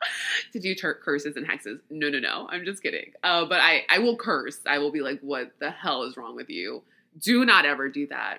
to 0.52 0.60
do 0.60 0.74
ter- 0.74 0.94
curses 0.94 1.36
and 1.36 1.46
hexes. 1.46 1.80
No, 1.90 2.08
no, 2.08 2.18
no. 2.18 2.46
I'm 2.50 2.64
just 2.64 2.82
kidding. 2.82 3.12
Uh, 3.22 3.44
but 3.46 3.60
I, 3.60 3.82
I 3.88 3.98
will 3.98 4.16
curse. 4.16 4.58
I 4.66 4.78
will 4.78 4.92
be 4.92 5.00
like, 5.00 5.20
what 5.20 5.52
the 5.58 5.70
hell 5.70 6.04
is 6.04 6.16
wrong 6.16 6.36
with 6.36 6.50
you? 6.50 6.82
Do 7.18 7.44
not 7.44 7.64
ever 7.64 7.88
do 7.88 8.06
that. 8.08 8.38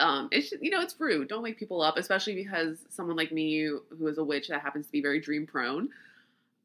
Um, 0.00 0.28
it's 0.30 0.52
you 0.60 0.70
know 0.70 0.80
it's 0.80 0.94
rude. 0.98 1.28
Don't 1.28 1.42
wake 1.42 1.58
people 1.58 1.82
up, 1.82 1.96
especially 1.96 2.34
because 2.34 2.78
someone 2.88 3.16
like 3.16 3.32
me, 3.32 3.66
who 3.66 4.06
is 4.06 4.16
a 4.18 4.24
witch 4.24 4.48
that 4.48 4.62
happens 4.62 4.86
to 4.86 4.92
be 4.92 5.02
very 5.02 5.20
dream 5.20 5.44
prone, 5.46 5.88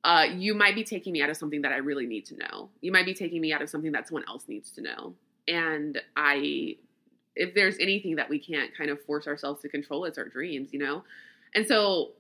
uh, 0.04 0.28
you 0.32 0.54
might 0.54 0.76
be 0.76 0.84
taking 0.84 1.14
me 1.14 1.22
out 1.22 1.30
of 1.30 1.38
something 1.38 1.62
that 1.64 1.72
I 1.72 1.78
really 1.78 2.06
need 2.06 2.26
to 2.28 2.38
know. 2.38 2.70
You 2.82 2.92
might 2.92 3.06
be 3.06 3.14
taking 3.14 3.42
me 3.42 3.52
out 3.52 3.62
of 3.62 3.70
something 3.70 3.92
that 3.94 4.08
someone 4.08 4.26
else 4.28 4.48
needs 4.48 4.70
to 4.72 4.82
know. 4.82 5.14
And 5.48 6.00
I, 6.16 6.78
if 7.36 7.54
there's 7.54 7.78
anything 7.80 8.16
that 8.16 8.30
we 8.30 8.40
can't 8.40 8.76
kind 8.76 8.90
of 8.90 9.02
force 9.04 9.28
ourselves 9.28 9.62
to 9.62 9.70
control, 9.70 10.06
it's 10.06 10.18
our 10.18 10.28
dreams, 10.28 10.70
you 10.72 10.80
know. 10.80 11.04
And 11.56 11.68
so 11.68 12.12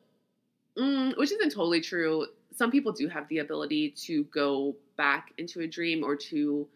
mm, 0.77 1.17
which 1.17 1.31
isn't 1.31 1.51
totally 1.51 1.81
true. 1.81 2.27
Some 2.55 2.71
people 2.71 2.91
do 2.91 3.07
have 3.07 3.27
the 3.29 3.39
ability 3.39 3.91
to 4.05 4.23
go 4.25 4.75
back 4.95 5.33
into 5.37 5.61
a 5.61 5.67
dream 5.67 6.03
or 6.03 6.15
to 6.15 6.67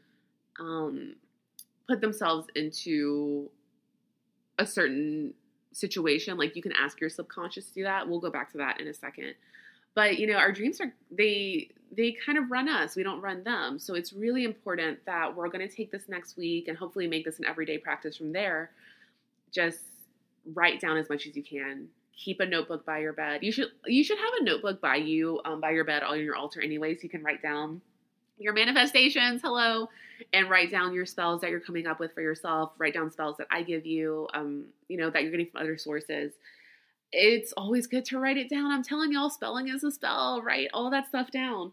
um, 0.60 1.16
put 1.88 2.02
themselves 2.02 2.48
into 2.56 3.50
a 4.58 4.66
certain 4.66 5.34
situation. 5.72 6.38
Like 6.38 6.56
you 6.56 6.62
can 6.62 6.74
ask 6.74 7.00
your 7.00 7.10
subconscious 7.10 7.68
to 7.68 7.74
do 7.74 7.84
that. 7.84 8.08
We'll 8.08 8.20
go 8.20 8.32
back 8.32 8.52
to 8.54 8.58
that 8.58 8.82
in 8.82 8.88
a 8.88 8.94
second. 8.94 9.36
But 9.94 10.20
you 10.20 10.28
know, 10.28 10.36
our 10.36 10.52
dreams 10.52 10.82
are 10.82 10.94
they 11.12 11.70
they 11.92 12.12
kind 12.12 12.38
of 12.38 12.52
run 12.52 12.68
us. 12.68 12.96
We 12.96 13.04
don't 13.04 13.22
run 13.22 13.44
them. 13.44 13.80
So 13.80 13.96
it's 13.96 14.14
really 14.14 14.44
important 14.44 15.06
that 15.06 15.36
we're 15.36 15.50
going 15.50 15.68
to 15.68 15.74
take 15.74 15.92
this 15.92 16.08
next 16.08 16.38
week 16.38 16.68
and 16.68 16.78
hopefully 16.78 17.08
make 17.08 17.26
this 17.26 17.40
an 17.40 17.46
everyday 17.46 17.78
practice 17.78 18.18
from 18.18 18.34
there. 18.34 18.72
Just 19.52 19.80
write 20.54 20.80
down 20.80 20.98
as 20.98 21.10
much 21.10 21.28
as 21.28 21.36
you 21.36 21.44
can 21.44 21.88
keep 22.18 22.40
a 22.40 22.46
notebook 22.46 22.86
by 22.86 23.00
your 23.00 23.14
bed. 23.14 23.44
You 23.44 23.52
should 23.52 23.70
you 23.86 24.04
should 24.04 24.18
have 24.18 24.34
a 24.42 24.44
notebook 24.44 24.82
by 24.82 24.96
you 24.96 25.40
um, 25.46 25.62
by 25.62 25.72
your 25.72 25.84
bed 25.84 26.04
on 26.04 26.20
your 26.20 26.36
altar 26.36 26.62
anyway, 26.62 26.96
so 26.96 27.04
you 27.04 27.10
can 27.10 27.24
write 27.24 27.42
down 27.42 27.82
your 28.40 28.54
manifestations. 28.54 29.42
Hello, 29.42 29.90
and 30.34 30.50
write 30.50 30.72
down 30.72 30.94
your 30.94 31.06
spells 31.06 31.42
that 31.42 31.52
you're 31.52 31.60
coming 31.60 31.88
up 31.88 32.00
with 32.00 32.14
for 32.14 32.22
yourself. 32.22 32.72
Write 32.78 32.94
down 32.94 33.12
spells 33.12 33.38
that 33.38 33.48
I 33.52 33.62
give 33.62 33.86
you. 33.86 34.28
Um, 34.34 34.66
you 34.90 34.98
know 34.98 35.10
that 35.10 35.22
you're 35.22 35.32
getting 35.32 35.48
from 35.48 35.62
other 35.62 35.78
sources. 35.78 36.34
It's 37.12 37.54
always 37.54 37.88
good 37.88 38.06
to 38.06 38.20
write 38.20 38.38
it 38.38 38.50
down. 38.50 38.72
I'm 38.72 38.84
telling 38.84 39.12
y'all, 39.12 39.30
spelling 39.30 39.70
is 39.70 39.84
a 39.84 39.92
spell. 39.92 40.42
Write 40.42 40.70
all 40.74 40.90
that 40.92 41.08
stuff 41.08 41.32
down. 41.32 41.72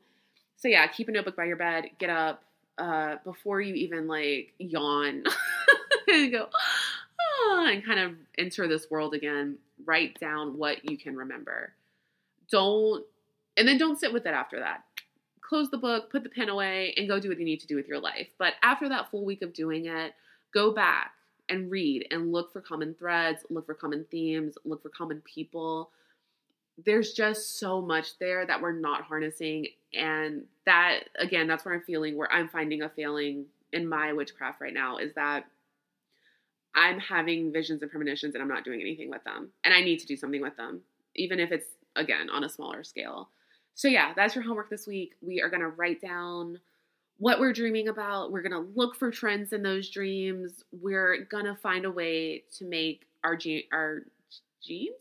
So 0.57 0.69
yeah, 0.69 0.87
keep 0.87 1.09
a 1.09 1.13
notebook 1.13 1.37
by 1.37 1.45
your 1.45 1.57
bed. 1.57 1.91
Get 1.99 2.11
up 2.11 2.45
uh, 2.79 3.17
before 3.25 3.61
you 3.61 3.75
even 3.75 4.07
like 4.07 4.53
yawn 4.59 5.25
and 6.09 6.33
go 6.33 6.49
ah, 6.53 7.67
and 7.69 7.85
kind 7.85 8.01
of 8.01 8.13
enter 8.39 8.69
this 8.69 8.91
world 8.91 9.15
again 9.15 9.59
write 9.85 10.19
down 10.21 10.59
what 10.59 10.89
you 10.89 10.97
can 10.97 11.17
remember. 11.17 11.73
Don't, 12.51 13.05
and 13.57 13.67
then 13.67 13.79
don't 13.79 13.99
sit 13.99 14.13
with 14.13 14.27
it 14.27 14.35
after 14.35 14.59
that. 14.61 14.85
Close 15.41 15.71
the 15.71 15.79
book, 15.79 16.11
put 16.11 16.23
the 16.23 16.29
pen 16.29 16.49
away, 16.49 16.95
and 16.97 17.09
go 17.09 17.21
do 17.21 17.29
what 17.29 17.39
you 17.39 17.45
need 17.45 17.61
to 17.61 17.67
do 17.67 17.77
with 17.77 17.89
your 17.89 18.01
life. 18.01 18.29
But 18.39 18.55
after 18.63 18.89
that 18.89 19.11
full 19.11 19.25
week 19.25 19.43
of 19.43 19.53
doing 19.53 19.87
it, 19.87 20.15
go 20.53 20.73
back 20.73 21.13
and 21.49 21.71
read 21.71 22.07
and 22.11 22.33
look 22.33 22.53
for 22.53 22.61
common 22.61 22.95
threads, 22.95 23.45
look 23.51 23.67
for 23.67 23.75
common 23.75 24.07
themes, 24.11 24.57
look 24.65 24.83
for 24.83 24.89
common 24.89 25.21
people. 25.23 25.91
There's 26.85 27.13
just 27.13 27.59
so 27.59 27.81
much 27.81 28.19
there 28.19 28.47
that 28.47 28.61
we're 28.61 28.73
not 28.73 29.03
harnessing. 29.03 29.69
And 29.93 30.45
that, 30.67 31.01
again, 31.19 31.47
that's 31.47 31.65
where 31.65 31.75
I'm 31.75 31.83
feeling, 31.83 32.17
where 32.17 32.33
I'm 32.33 32.49
finding 32.49 32.83
a 32.83 32.89
failing 32.89 33.47
in 33.73 33.89
my 33.89 34.13
witchcraft 34.13 34.61
right 34.61 34.75
now 34.75 34.99
is 34.99 35.13
that 35.15 35.45
I'm 36.75 36.99
having 36.99 37.53
visions 37.53 37.83
and 37.83 37.91
premonitions 37.91 38.35
and 38.35 38.43
I'm 38.43 38.49
not 38.49 38.65
doing 38.65 38.81
anything 38.81 39.11
with 39.11 39.23
them. 39.25 39.51
And 39.63 39.73
I 39.73 39.81
need 39.83 40.01
to 40.01 40.07
do 40.07 40.17
something 40.17 40.41
with 40.41 40.57
them, 40.57 40.81
even 41.15 41.39
if 41.39 41.53
it's, 41.53 41.67
again, 41.95 42.31
on 42.31 42.43
a 42.43 42.49
smaller 42.49 42.83
scale. 42.83 43.29
So, 43.77 43.89
yeah, 43.89 44.13
that's 44.15 44.35
your 44.35 44.45
homework 44.45 44.71
this 44.71 44.87
week. 44.87 45.15
We 45.21 45.41
are 45.43 45.49
going 45.49 45.61
to 45.61 45.69
write 45.69 46.01
down 46.01 46.59
what 47.25 47.41
we're 47.41 47.55
dreaming 47.55 47.89
about. 47.89 48.31
We're 48.33 48.43
going 48.43 48.53
to 48.53 48.71
look 48.79 48.97
for 48.97 49.11
trends 49.11 49.55
in 49.55 49.63
those 49.63 49.89
dreams. 49.89 50.63
We're 50.79 51.25
going 51.31 51.47
to 51.47 51.55
find 51.55 51.87
a 51.87 51.91
way 51.91 52.45
to 52.59 52.67
make 52.67 53.07
our, 53.25 53.39
our 53.73 54.03
genes, 54.63 54.93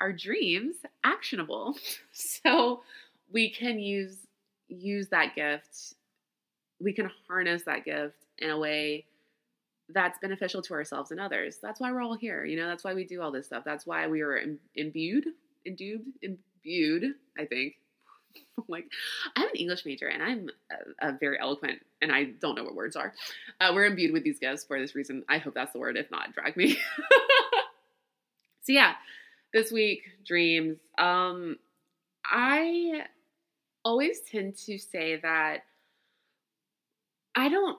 our 0.00 0.10
dreams 0.10 0.76
actionable. 1.04 1.76
so 2.12 2.80
we 3.30 3.50
can 3.50 3.78
use 3.78 4.16
use 4.68 5.08
that 5.08 5.34
gift. 5.34 5.92
We 6.80 6.94
can 6.94 7.10
harness 7.28 7.64
that 7.64 7.84
gift 7.84 8.16
in 8.38 8.48
a 8.48 8.58
way 8.58 9.04
that's 9.90 10.18
beneficial 10.20 10.62
to 10.62 10.72
ourselves 10.72 11.10
and 11.10 11.20
others. 11.20 11.58
That's 11.60 11.80
why 11.80 11.92
we're 11.92 12.00
all 12.00 12.16
here. 12.16 12.46
You 12.46 12.56
know, 12.56 12.66
that's 12.66 12.82
why 12.82 12.94
we 12.94 13.04
do 13.04 13.20
all 13.20 13.30
this 13.30 13.44
stuff. 13.44 13.64
That's 13.66 13.86
why 13.86 14.06
we 14.06 14.22
are 14.22 14.38
Im- 14.38 14.58
imbued, 14.74 15.26
imbued, 15.66 16.00
imbued, 16.22 17.12
I 17.38 17.44
think. 17.44 17.74
like, 18.68 18.86
I'm 19.36 19.48
an 19.48 19.54
English 19.54 19.84
major 19.84 20.08
and 20.08 20.22
I'm 20.22 20.48
a, 20.70 21.08
a, 21.08 21.12
very 21.12 21.38
eloquent 21.40 21.84
and 22.02 22.12
I 22.12 22.24
don't 22.24 22.54
know 22.54 22.64
what 22.64 22.74
words 22.74 22.96
are. 22.96 23.12
Uh, 23.60 23.72
we're 23.74 23.86
imbued 23.86 24.12
with 24.12 24.24
these 24.24 24.38
gifts 24.38 24.64
for 24.64 24.78
this 24.80 24.94
reason. 24.94 25.24
I 25.28 25.38
hope 25.38 25.54
that's 25.54 25.72
the 25.72 25.78
word. 25.78 25.96
If 25.96 26.10
not, 26.10 26.32
drag 26.32 26.56
me. 26.56 26.72
so, 28.62 28.72
yeah, 28.72 28.94
this 29.52 29.72
week, 29.72 30.02
dreams. 30.26 30.78
Um, 30.98 31.56
I 32.24 33.04
always 33.84 34.20
tend 34.20 34.56
to 34.66 34.78
say 34.78 35.16
that 35.16 35.64
I 37.34 37.48
don't 37.48 37.78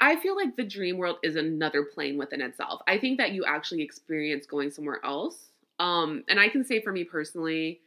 I 0.00 0.16
feel 0.16 0.36
like 0.36 0.56
the 0.56 0.64
dream 0.64 0.98
world 0.98 1.16
is 1.22 1.36
another 1.36 1.82
plane 1.82 2.18
within 2.18 2.40
itself. 2.40 2.82
I 2.86 2.98
think 2.98 3.18
that 3.18 3.32
you 3.32 3.44
actually 3.44 3.82
experience 3.82 4.46
going 4.46 4.70
somewhere 4.70 5.00
else. 5.04 5.48
Um, 5.78 6.24
and 6.28 6.38
I 6.38 6.48
can 6.48 6.64
say 6.64 6.82
for 6.82 6.92
me 6.92 7.04
personally, 7.04 7.80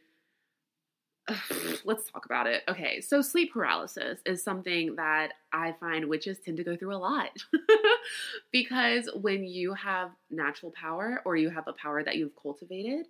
let's 1.84 2.10
talk 2.10 2.24
about 2.24 2.46
it. 2.46 2.62
Okay, 2.68 3.00
so 3.00 3.22
sleep 3.22 3.52
paralysis 3.52 4.20
is 4.26 4.42
something 4.42 4.96
that 4.96 5.32
I 5.52 5.74
find 5.80 6.08
witches 6.08 6.38
tend 6.44 6.56
to 6.58 6.64
go 6.64 6.76
through 6.76 6.94
a 6.94 6.98
lot. 6.98 7.30
because 8.52 9.08
when 9.14 9.44
you 9.44 9.74
have 9.74 10.10
natural 10.30 10.72
power 10.72 11.22
or 11.24 11.36
you 11.36 11.50
have 11.50 11.68
a 11.68 11.72
power 11.72 12.02
that 12.02 12.16
you've 12.16 12.36
cultivated, 12.40 13.06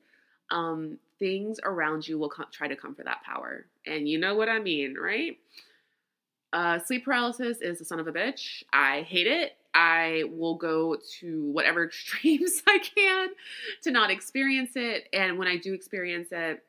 um, 0.50 0.98
things 1.18 1.58
around 1.64 2.06
you 2.06 2.18
will 2.18 2.30
co- 2.30 2.44
try 2.50 2.68
to 2.68 2.76
come 2.76 2.94
for 2.94 3.04
that 3.04 3.22
power. 3.22 3.66
And 3.86 4.08
you 4.08 4.18
know 4.18 4.34
what 4.34 4.48
I 4.48 4.58
mean, 4.58 4.96
right? 5.00 5.38
Uh, 6.52 6.80
sleep 6.80 7.04
paralysis 7.04 7.58
is 7.60 7.80
a 7.80 7.84
son 7.84 8.00
of 8.00 8.08
a 8.08 8.12
bitch. 8.12 8.64
I 8.72 9.02
hate 9.02 9.28
it. 9.28 9.52
I 9.72 10.24
will 10.30 10.56
go 10.56 10.96
to 11.20 11.50
whatever 11.52 11.84
extremes 11.86 12.62
I 12.66 12.78
can 12.78 13.28
to 13.82 13.90
not 13.90 14.10
experience 14.10 14.72
it. 14.74 15.08
And 15.12 15.38
when 15.38 15.46
I 15.46 15.56
do 15.56 15.74
experience 15.74 16.28
it, 16.32 16.64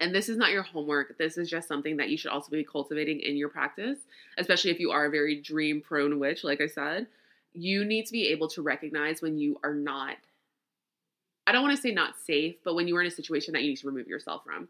and 0.00 0.14
this 0.14 0.28
is 0.28 0.36
not 0.36 0.50
your 0.50 0.62
homework, 0.62 1.18
this 1.18 1.38
is 1.38 1.48
just 1.48 1.68
something 1.68 1.96
that 1.98 2.08
you 2.08 2.16
should 2.16 2.30
also 2.30 2.50
be 2.50 2.64
cultivating 2.64 3.20
in 3.20 3.36
your 3.36 3.48
practice, 3.48 3.98
especially 4.38 4.70
if 4.70 4.80
you 4.80 4.90
are 4.90 5.06
a 5.06 5.10
very 5.10 5.40
dream 5.40 5.80
prone 5.80 6.18
witch, 6.18 6.44
like 6.44 6.60
I 6.60 6.66
said. 6.66 7.06
You 7.52 7.84
need 7.84 8.06
to 8.06 8.12
be 8.12 8.28
able 8.28 8.48
to 8.48 8.62
recognize 8.62 9.20
when 9.20 9.36
you 9.36 9.58
are 9.62 9.74
not, 9.74 10.16
I 11.46 11.52
don't 11.52 11.62
want 11.62 11.76
to 11.76 11.82
say 11.82 11.92
not 11.92 12.14
safe, 12.24 12.56
but 12.64 12.74
when 12.74 12.88
you 12.88 12.96
are 12.96 13.02
in 13.02 13.06
a 13.06 13.10
situation 13.10 13.52
that 13.52 13.62
you 13.62 13.68
need 13.70 13.78
to 13.78 13.86
remove 13.86 14.06
yourself 14.08 14.42
from. 14.44 14.68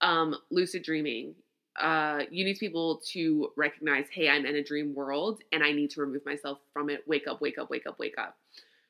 Um, 0.00 0.36
lucid 0.50 0.82
dreaming 0.82 1.34
uh, 1.80 2.20
you 2.30 2.44
need 2.44 2.58
people 2.58 3.00
to 3.04 3.50
recognize, 3.56 4.06
hey, 4.10 4.28
I'm 4.28 4.46
in 4.46 4.56
a 4.56 4.62
dream 4.62 4.94
world 4.94 5.42
and 5.52 5.62
I 5.62 5.72
need 5.72 5.90
to 5.90 6.00
remove 6.00 6.24
myself 6.24 6.58
from 6.72 6.88
it. 6.88 7.02
Wake 7.06 7.26
up, 7.26 7.40
wake 7.40 7.58
up, 7.58 7.70
wake 7.70 7.86
up, 7.86 7.98
wake 7.98 8.16
up. 8.16 8.36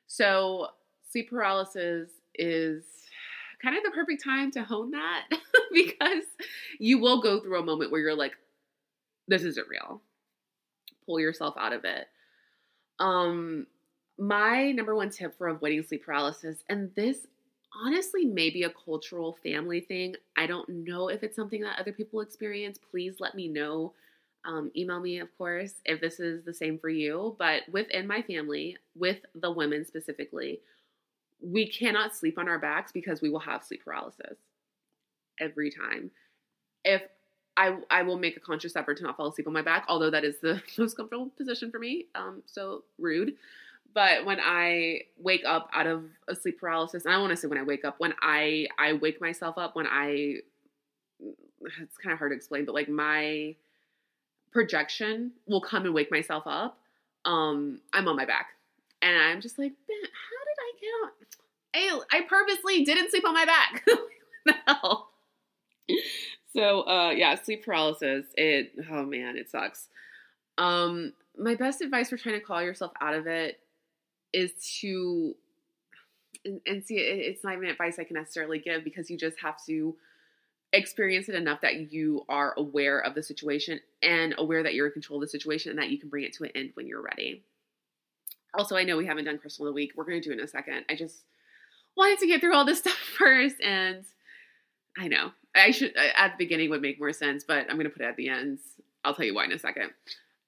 So, 0.06 0.68
sleep 1.10 1.30
paralysis 1.30 2.10
is 2.34 2.84
kind 3.64 3.76
of 3.76 3.82
the 3.82 3.90
perfect 3.90 4.22
time 4.22 4.50
to 4.52 4.62
hone 4.62 4.90
that 4.90 5.24
because 5.72 6.24
you 6.78 6.98
will 6.98 7.20
go 7.22 7.40
through 7.40 7.58
a 7.58 7.64
moment 7.64 7.90
where 7.90 8.00
you're 8.00 8.14
like, 8.14 8.36
this 9.26 9.42
isn't 9.42 9.68
real. 9.68 10.02
Pull 11.06 11.18
yourself 11.18 11.54
out 11.58 11.72
of 11.72 11.84
it. 11.84 12.06
Um, 13.00 13.66
my 14.18 14.70
number 14.72 14.94
one 14.94 15.10
tip 15.10 15.36
for 15.36 15.48
avoiding 15.48 15.82
sleep 15.82 16.04
paralysis, 16.04 16.62
and 16.68 16.90
this 16.94 17.26
honestly 17.84 18.24
may 18.24 18.50
be 18.50 18.62
a 18.62 18.70
cultural 18.70 19.36
family 19.42 19.80
thing. 19.80 20.14
I 20.36 20.46
don't 20.46 20.68
know 20.68 21.08
if 21.08 21.22
it's 21.22 21.34
something 21.34 21.62
that 21.62 21.78
other 21.80 21.92
people 21.92 22.20
experience. 22.20 22.78
Please 22.90 23.16
let 23.18 23.34
me 23.34 23.48
know. 23.48 23.92
Um, 24.44 24.70
email 24.76 25.00
me, 25.00 25.18
of 25.18 25.36
course, 25.38 25.74
if 25.86 26.00
this 26.00 26.20
is 26.20 26.44
the 26.44 26.52
same 26.52 26.78
for 26.78 26.90
you. 26.90 27.34
But 27.38 27.62
within 27.72 28.06
my 28.06 28.22
family, 28.22 28.76
with 28.94 29.18
the 29.34 29.50
women 29.50 29.84
specifically, 29.86 30.60
we 31.44 31.68
cannot 31.68 32.16
sleep 32.16 32.38
on 32.38 32.48
our 32.48 32.58
backs 32.58 32.90
because 32.92 33.20
we 33.20 33.28
will 33.28 33.40
have 33.40 33.64
sleep 33.64 33.84
paralysis 33.84 34.38
every 35.38 35.70
time. 35.70 36.10
If 36.84 37.02
I, 37.56 37.76
I 37.90 38.02
will 38.02 38.18
make 38.18 38.36
a 38.36 38.40
conscious 38.40 38.74
effort 38.76 38.96
to 38.98 39.04
not 39.04 39.16
fall 39.16 39.28
asleep 39.28 39.46
on 39.46 39.52
my 39.52 39.62
back, 39.62 39.84
although 39.88 40.10
that 40.10 40.24
is 40.24 40.38
the 40.40 40.62
most 40.78 40.96
comfortable 40.96 41.30
position 41.36 41.70
for 41.70 41.78
me. 41.78 42.06
Um, 42.14 42.42
so 42.46 42.84
rude. 42.98 43.34
But 43.94 44.24
when 44.24 44.40
I 44.40 45.02
wake 45.18 45.42
up 45.46 45.68
out 45.72 45.86
of 45.86 46.04
a 46.26 46.34
sleep 46.34 46.58
paralysis, 46.58 47.04
and 47.04 47.14
I 47.14 47.18
want 47.18 47.30
to 47.30 47.36
say 47.36 47.46
when 47.46 47.58
I 47.58 47.62
wake 47.62 47.84
up, 47.84 47.94
when 47.98 48.12
I 48.20 48.66
I 48.76 48.94
wake 48.94 49.20
myself 49.20 49.56
up, 49.56 49.76
when 49.76 49.86
I 49.86 50.38
it's 51.20 51.96
kind 52.02 52.12
of 52.12 52.18
hard 52.18 52.32
to 52.32 52.36
explain, 52.36 52.64
but 52.64 52.74
like 52.74 52.88
my 52.88 53.54
projection 54.50 55.30
will 55.46 55.60
come 55.60 55.84
and 55.84 55.94
wake 55.94 56.10
myself 56.10 56.42
up. 56.46 56.78
Um, 57.24 57.80
I'm 57.92 58.08
on 58.08 58.16
my 58.16 58.24
back, 58.24 58.48
and 59.00 59.16
I'm 59.16 59.40
just 59.40 59.60
like, 59.60 59.70
how 59.70 60.43
I 61.74 62.00
I 62.12 62.20
purposely 62.22 62.84
didn't 62.84 63.10
sleep 63.10 63.26
on 63.26 63.34
my 63.34 63.44
back. 63.44 63.86
no. 64.46 65.06
So 66.54 66.82
uh, 66.82 67.10
yeah, 67.10 67.34
sleep 67.34 67.64
paralysis. 67.64 68.26
It 68.36 68.72
oh 68.90 69.04
man, 69.04 69.36
it 69.36 69.50
sucks. 69.50 69.88
Um, 70.56 71.12
my 71.36 71.56
best 71.56 71.80
advice 71.80 72.10
for 72.10 72.16
trying 72.16 72.36
to 72.38 72.44
call 72.44 72.62
yourself 72.62 72.92
out 73.00 73.14
of 73.14 73.26
it 73.26 73.58
is 74.32 74.52
to 74.80 75.34
and, 76.44 76.60
and 76.66 76.84
see 76.84 76.96
it, 76.96 77.18
it's 77.18 77.42
not 77.42 77.54
even 77.54 77.68
advice 77.68 77.98
I 77.98 78.04
can 78.04 78.14
necessarily 78.14 78.58
give 78.58 78.84
because 78.84 79.10
you 79.10 79.18
just 79.18 79.40
have 79.40 79.56
to 79.66 79.96
experience 80.72 81.28
it 81.28 81.34
enough 81.34 81.60
that 81.62 81.92
you 81.92 82.24
are 82.28 82.54
aware 82.56 82.98
of 83.00 83.14
the 83.14 83.22
situation 83.22 83.80
and 84.02 84.34
aware 84.38 84.62
that 84.62 84.74
you're 84.74 84.86
in 84.86 84.92
control 84.92 85.18
of 85.18 85.22
the 85.22 85.28
situation 85.28 85.70
and 85.70 85.78
that 85.78 85.90
you 85.90 85.98
can 85.98 86.08
bring 86.08 86.24
it 86.24 86.32
to 86.34 86.44
an 86.44 86.50
end 86.54 86.70
when 86.74 86.86
you're 86.86 87.02
ready. 87.02 87.44
Also, 88.56 88.76
I 88.76 88.84
know 88.84 88.96
we 88.96 89.06
haven't 89.06 89.24
done 89.24 89.38
crystal 89.38 89.66
of 89.66 89.70
the 89.70 89.74
week. 89.74 89.92
We're 89.96 90.04
going 90.04 90.20
to 90.20 90.28
do 90.28 90.32
it 90.32 90.38
in 90.38 90.44
a 90.44 90.48
second. 90.48 90.84
I 90.88 90.94
just 90.94 91.24
wanted 91.96 92.18
to 92.20 92.26
get 92.26 92.40
through 92.40 92.54
all 92.54 92.64
this 92.64 92.78
stuff 92.80 92.94
first 92.94 93.60
and 93.60 94.04
I 94.98 95.08
know. 95.08 95.32
I 95.54 95.70
should 95.70 95.94
at 95.96 96.32
the 96.32 96.44
beginning 96.44 96.70
would 96.70 96.82
make 96.82 96.98
more 96.98 97.12
sense, 97.12 97.44
but 97.44 97.66
I'm 97.68 97.76
going 97.76 97.84
to 97.84 97.90
put 97.90 98.02
it 98.02 98.08
at 98.08 98.16
the 98.16 98.28
end. 98.28 98.58
I'll 99.04 99.14
tell 99.14 99.24
you 99.24 99.34
why 99.34 99.44
in 99.44 99.52
a 99.52 99.58
second. 99.58 99.90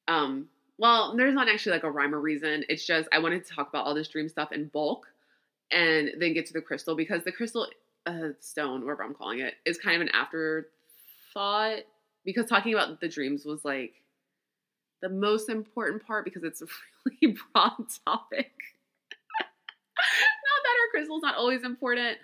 Um, 0.08 0.48
well, 0.78 1.16
there's 1.16 1.34
not 1.34 1.48
actually 1.48 1.72
like 1.72 1.84
a 1.84 1.90
rhyme 1.90 2.14
or 2.14 2.20
reason. 2.20 2.64
It's 2.68 2.84
just 2.84 3.08
I 3.12 3.18
wanted 3.18 3.44
to 3.44 3.52
talk 3.52 3.68
about 3.68 3.86
all 3.86 3.94
this 3.94 4.08
dream 4.08 4.28
stuff 4.28 4.52
in 4.52 4.68
bulk 4.68 5.06
and 5.70 6.10
then 6.18 6.34
get 6.34 6.46
to 6.46 6.52
the 6.52 6.60
crystal 6.60 6.94
because 6.94 7.24
the 7.24 7.32
crystal 7.32 7.66
uh, 8.06 8.28
stone, 8.40 8.84
whatever 8.84 9.04
I'm 9.04 9.14
calling 9.14 9.40
it, 9.40 9.54
is 9.64 9.78
kind 9.78 9.96
of 9.96 10.02
an 10.02 10.14
afterthought 10.14 11.84
because 12.24 12.46
talking 12.46 12.74
about 12.74 13.00
the 13.00 13.08
dreams 13.08 13.44
was 13.44 13.64
like 13.64 13.94
the 15.02 15.08
most 15.08 15.48
important 15.48 16.06
part 16.06 16.24
because 16.24 16.44
it's 16.44 16.62
a 16.62 16.66
really 17.04 17.36
broad 17.52 17.84
topic. 18.04 18.52
not 19.38 20.62
that 20.62 20.76
our 20.80 20.90
crystal's 20.90 21.22
not 21.22 21.36
always 21.36 21.64
important, 21.64 22.18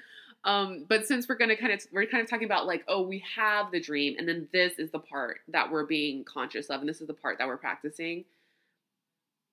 um, 0.44 0.84
but 0.88 1.06
since 1.06 1.28
we're 1.28 1.36
gonna 1.36 1.56
kind 1.56 1.72
of 1.72 1.80
we're 1.92 2.06
kind 2.06 2.22
of 2.22 2.28
talking 2.28 2.46
about 2.46 2.66
like, 2.66 2.84
oh, 2.88 3.02
we 3.02 3.24
have 3.36 3.70
the 3.70 3.80
dream, 3.80 4.16
and 4.18 4.28
then 4.28 4.48
this 4.52 4.78
is 4.78 4.90
the 4.90 4.98
part 4.98 5.40
that 5.48 5.70
we're 5.70 5.86
being 5.86 6.24
conscious 6.24 6.66
of, 6.66 6.80
and 6.80 6.88
this 6.88 7.00
is 7.00 7.06
the 7.06 7.14
part 7.14 7.38
that 7.38 7.46
we're 7.46 7.56
practicing. 7.56 8.24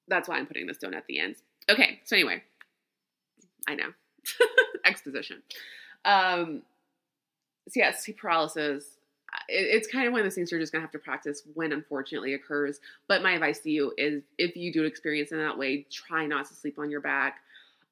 That's 0.08 0.28
why 0.28 0.38
I'm 0.38 0.48
putting 0.48 0.66
the 0.66 0.74
stone 0.74 0.96
at 0.96 1.06
the 1.08 1.20
end. 1.20 1.36
Okay, 1.70 2.00
so 2.06 2.16
anyway, 2.16 2.42
I 3.68 3.76
know 3.76 3.94
exposition. 4.86 5.44
Um, 6.06 6.64
so 7.68 7.80
yeah, 7.80 7.92
sleep 7.92 8.18
paralysis. 8.18 8.86
It, 9.48 9.76
it's 9.76 9.88
kind 9.88 10.08
of 10.08 10.14
one 10.14 10.22
of 10.22 10.26
those 10.26 10.36
things 10.36 10.52
you're 10.52 10.60
just 10.60 10.72
gonna 10.72 10.84
have 10.84 10.92
to 10.92 11.00
practice 11.00 11.44
when 11.54 11.72
unfortunately 11.72 12.34
occurs. 12.34 12.80
But 13.08 13.22
my 13.22 13.34
advice 13.34 13.60
to 13.60 13.72
you 13.72 13.94
is, 13.98 14.24
if 14.38 14.56
you 14.56 14.72
do 14.72 14.84
experience 14.84 15.32
in 15.32 15.38
that 15.40 15.58
way, 15.58 15.86
try 15.92 16.26
not 16.26 16.48
to 16.48 16.54
sleep 16.54 16.80
on 16.80 16.90
your 16.90 17.02
back. 17.02 17.42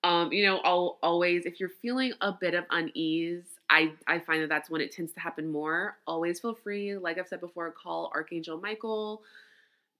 Um, 0.03 0.31
you 0.31 0.45
know, 0.45 0.59
I'll 0.59 0.99
always, 1.01 1.45
if 1.45 1.59
you're 1.59 1.69
feeling 1.69 2.13
a 2.21 2.31
bit 2.31 2.53
of 2.53 2.65
unease, 2.69 3.43
I, 3.69 3.93
I 4.05 4.19
find 4.19 4.41
that 4.43 4.49
that's 4.49 4.69
when 4.69 4.79
it 4.79 4.91
tends 4.91 5.11
to 5.13 5.19
happen 5.19 5.51
more. 5.51 5.97
Always 6.05 6.39
feel 6.39 6.53
free, 6.53 6.95
like 6.95 7.17
I've 7.17 7.27
said 7.27 7.41
before, 7.41 7.69
call 7.71 8.11
Archangel 8.13 8.59
Michael. 8.61 9.23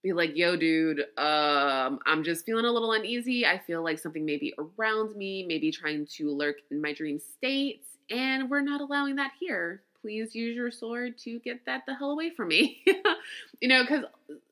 Be 0.04 0.14
like, 0.14 0.38
yo, 0.38 0.56
dude, 0.56 1.00
um, 1.18 2.00
I'm 2.06 2.24
just 2.24 2.46
feeling 2.46 2.66
a 2.66 2.72
little 2.72 2.92
uneasy. 2.92 3.48
I 3.48 3.58
feel 3.58 3.84
like 3.84 3.98
something 3.98 4.24
may 4.24 4.38
be 4.38 4.54
around 4.60 5.16
me, 5.16 5.44
maybe 5.46 5.72
trying 5.72 6.06
to 6.18 6.30
lurk 6.32 6.58
in 6.70 6.80
my 6.80 6.94
dream 6.94 7.20
states, 7.20 7.98
and 8.12 8.50
we're 8.50 8.62
not 8.62 8.80
allowing 8.80 9.16
that 9.16 9.32
here. 9.40 9.82
Please 10.02 10.36
use 10.36 10.56
your 10.56 10.72
sword 10.72 11.18
to 11.20 11.40
get 11.40 11.66
that 11.66 11.84
the 11.88 11.96
hell 11.96 12.12
away 12.12 12.30
from 12.30 12.50
me. 12.50 12.84
you 13.62 13.68
know, 13.68 13.84
because 13.84 14.06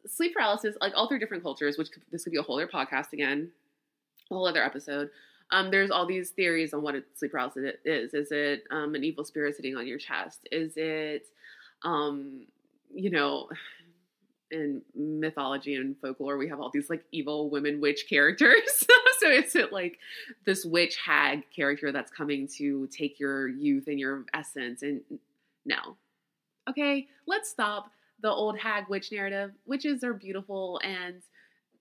sleep 0.08 0.34
paralysis, 0.34 0.76
like 0.82 0.93
all 0.96 1.08
through 1.08 1.20
different 1.20 1.43
cultures, 1.43 1.78
which 1.78 1.89
this 2.12 2.24
could 2.24 2.32
be 2.32 2.39
a 2.39 2.41
whole 2.41 2.58
other 2.58 2.68
podcast 2.68 3.14
again, 3.14 3.52
a 4.32 4.34
whole 4.34 4.48
other 4.48 4.64
episode 4.64 5.10
um, 5.52 5.72
there's 5.72 5.91
all 5.91 6.06
these 6.06 6.32
theories 6.32 6.74
on 6.74 6.82
what 6.82 6.96
sleep 7.16 7.32
paralysis 7.32 7.76
is. 7.86 8.14
Is 8.14 8.32
it 8.32 8.64
um, 8.72 8.96
an 8.96 9.04
evil 9.04 9.24
spirit 9.24 9.56
sitting 9.56 9.76
on 9.76 9.88
your 9.88 10.00
chest? 10.00 10.48
Is 10.52 10.74
it, 10.76 11.28
um, 11.84 12.48
you 12.93 13.10
know, 13.12 13.50
in 14.52 14.82
mythology 14.96 15.76
and 15.76 15.96
folklore, 16.02 16.38
we 16.38 16.50
have 16.50 16.60
all 16.60 16.72
these 16.74 16.89
like 16.89 17.04
evil 17.12 17.50
women 17.50 17.80
witch 17.80 18.06
characters. 18.10 18.86
so 19.20 19.30
is 19.30 19.56
it 19.56 19.72
like 19.72 20.00
this 20.46 20.66
witch 20.66 20.98
hag 20.98 21.43
character 21.56 21.91
that's 21.91 22.12
coming 22.12 22.48
to 22.58 22.88
take 22.88 23.20
your 23.20 23.48
youth 23.48 23.88
and 23.88 24.00
your 24.00 24.26
essence? 24.34 24.82
And 24.82 25.02
no. 25.66 25.97
Okay, 26.70 27.07
let's 27.28 27.49
stop 27.49 27.91
the 28.22 28.30
old 28.30 28.57
hag 28.57 28.86
witch 28.89 29.11
narrative. 29.11 29.51
Witches 29.66 30.03
are 30.03 30.13
beautiful 30.13 30.80
and 30.84 31.22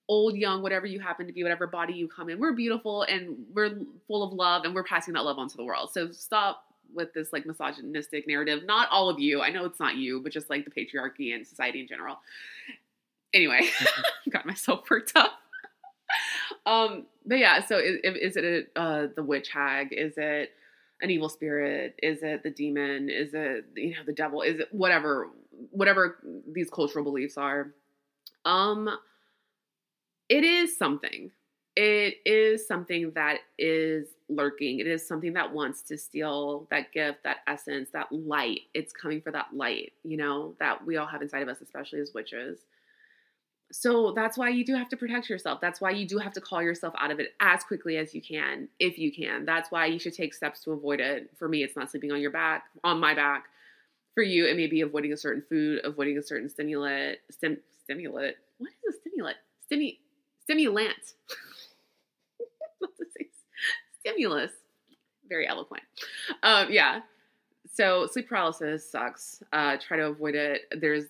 old, 0.09 0.37
young, 0.37 0.63
whatever 0.63 0.87
you 0.87 1.01
happen 1.01 1.27
to 1.27 1.33
be, 1.33 1.43
whatever 1.43 1.67
body 1.67 1.95
you 1.95 2.09
come 2.09 2.29
in. 2.29 2.39
We're 2.39 2.53
beautiful 2.53 3.03
and 3.05 3.37
we're 3.53 3.81
full 4.07 4.23
of 4.23 4.33
love 4.33 4.65
and 4.65 4.75
we're 4.75 4.85
passing 4.85 5.15
that 5.15 5.25
love 5.25 5.39
on 5.39 5.49
to 5.49 5.57
the 5.57 5.65
world. 5.65 5.91
So 5.93 6.11
stop 6.11 6.65
with 6.95 7.13
this 7.15 7.33
like 7.33 7.47
misogynistic 7.47 8.27
narrative. 8.29 8.65
Not 8.65 8.89
all 8.91 9.09
of 9.09 9.19
you. 9.19 9.41
I 9.41 9.51
know 9.51 9.65
it's 9.65 9.81
not 9.81 9.97
you, 9.97 10.21
but 10.21 10.33
just 10.33 10.51
like 10.51 10.65
the 10.65 10.71
patriarchy 10.71 11.35
and 11.35 11.47
society 11.47 11.81
in 11.81 11.89
general. 11.89 12.19
Anyway, 13.33 13.61
got 14.31 14.47
myself 14.47 14.83
worked 14.91 15.13
up. 15.17 15.33
um, 16.67 17.07
but 17.25 17.39
yeah, 17.39 17.65
so 17.65 17.79
is, 17.79 17.99
is 18.05 18.37
it 18.37 18.71
a, 18.77 18.81
uh, 18.81 19.07
the 19.15 19.23
witch 19.23 19.49
hag? 19.49 19.89
Is 19.93 20.15
it 20.17 20.51
an 21.05 21.11
evil 21.11 21.29
spirit? 21.29 21.95
Is 22.03 22.23
it 22.23 22.43
the 22.43 22.51
demon? 22.51 23.09
Is 23.09 23.35
it 23.35 23.67
you 23.77 23.91
know 23.91 24.05
the 24.05 24.13
devil? 24.13 24.43
Is 24.43 24.61
it 24.61 24.69
whatever 24.73 25.31
whatever 25.71 26.19
these 26.53 26.71
cultural 26.71 27.05
beliefs 27.05 27.37
are? 27.37 27.73
Um, 28.45 28.91
it 30.29 30.45
is 30.45 30.77
something. 30.77 31.31
It 31.77 32.19
is 32.25 32.67
something 32.67 33.13
that 33.15 33.39
is 33.59 34.07
lurking. 34.29 34.79
It 34.79 34.87
is 34.87 35.07
something 35.07 35.33
that 35.35 35.53
wants 35.53 35.83
to 35.83 35.99
steal 35.99 36.69
that 36.71 36.93
gift, 36.93 37.25
that 37.25 37.39
essence, 37.47 37.91
that 37.93 38.11
light. 38.13 38.61
It's 38.75 38.93
coming 38.93 39.21
for 39.21 39.33
that 39.33 39.49
light, 39.53 39.93
you 40.05 40.17
know, 40.17 40.55
that 40.61 40.87
we 40.87 40.97
all 40.97 41.07
have 41.07 41.21
inside 41.21 41.43
of 41.43 41.49
us, 41.49 41.61
especially 41.61 42.01
as 42.01 42.13
witches. 42.15 42.61
So 43.73 44.13
that's 44.13 44.39
why 44.39 44.51
you 44.51 44.65
do 44.65 44.75
have 44.75 44.89
to 44.91 44.97
protect 44.97 45.29
yourself. 45.29 45.61
That's 45.61 45.81
why 45.81 45.91
you 45.91 46.07
do 46.07 46.19
have 46.19 46.33
to 46.35 46.41
call 46.41 46.63
yourself 46.63 46.95
out 46.99 47.11
of 47.11 47.19
it 47.19 47.35
as 47.41 47.65
quickly 47.65 47.97
as 47.97 48.15
you 48.15 48.23
can, 48.23 48.69
if 48.79 48.99
you 48.99 49.13
can. 49.13 49.45
That's 49.45 49.71
why 49.71 49.87
you 49.87 49.99
should 49.99 50.15
take 50.15 50.33
steps 50.33 50.63
to 50.65 50.73
avoid 50.73 51.01
it. 51.01 51.31
For 51.37 51.49
me, 51.49 51.63
it's 51.63 51.75
not 51.75 51.91
sleeping 51.91 52.13
on 52.13 52.21
your 52.21 52.31
back, 52.31 52.65
on 52.85 53.01
my 53.01 53.15
back. 53.15 53.47
For 54.15 54.23
you, 54.23 54.47
it 54.47 54.57
may 54.57 54.69
be 54.69 54.83
avoiding 54.83 55.13
a 55.13 55.17
certain 55.17 55.43
food, 55.49 55.81
avoiding 55.83 56.19
a 56.19 56.23
certain 56.23 56.49
stimulant. 56.49 57.19
Stim, 57.31 57.59
stimulant. 57.83 58.37
What 58.59 58.71
is 58.87 58.95
a 58.95 58.99
stimulant? 59.01 59.37
Stimu 59.71 59.97
stimulant. 60.45 61.15
Stimulus. 64.01 64.53
Very 65.29 65.49
eloquent. 65.49 65.83
Um, 66.43 66.69
yeah. 66.71 67.01
So 67.73 68.07
sleep 68.07 68.29
paralysis 68.29 68.89
sucks. 68.89 69.43
Uh, 69.53 69.77
try 69.79 69.97
to 69.97 70.07
avoid 70.07 70.35
it. 70.35 70.63
There's 70.79 71.07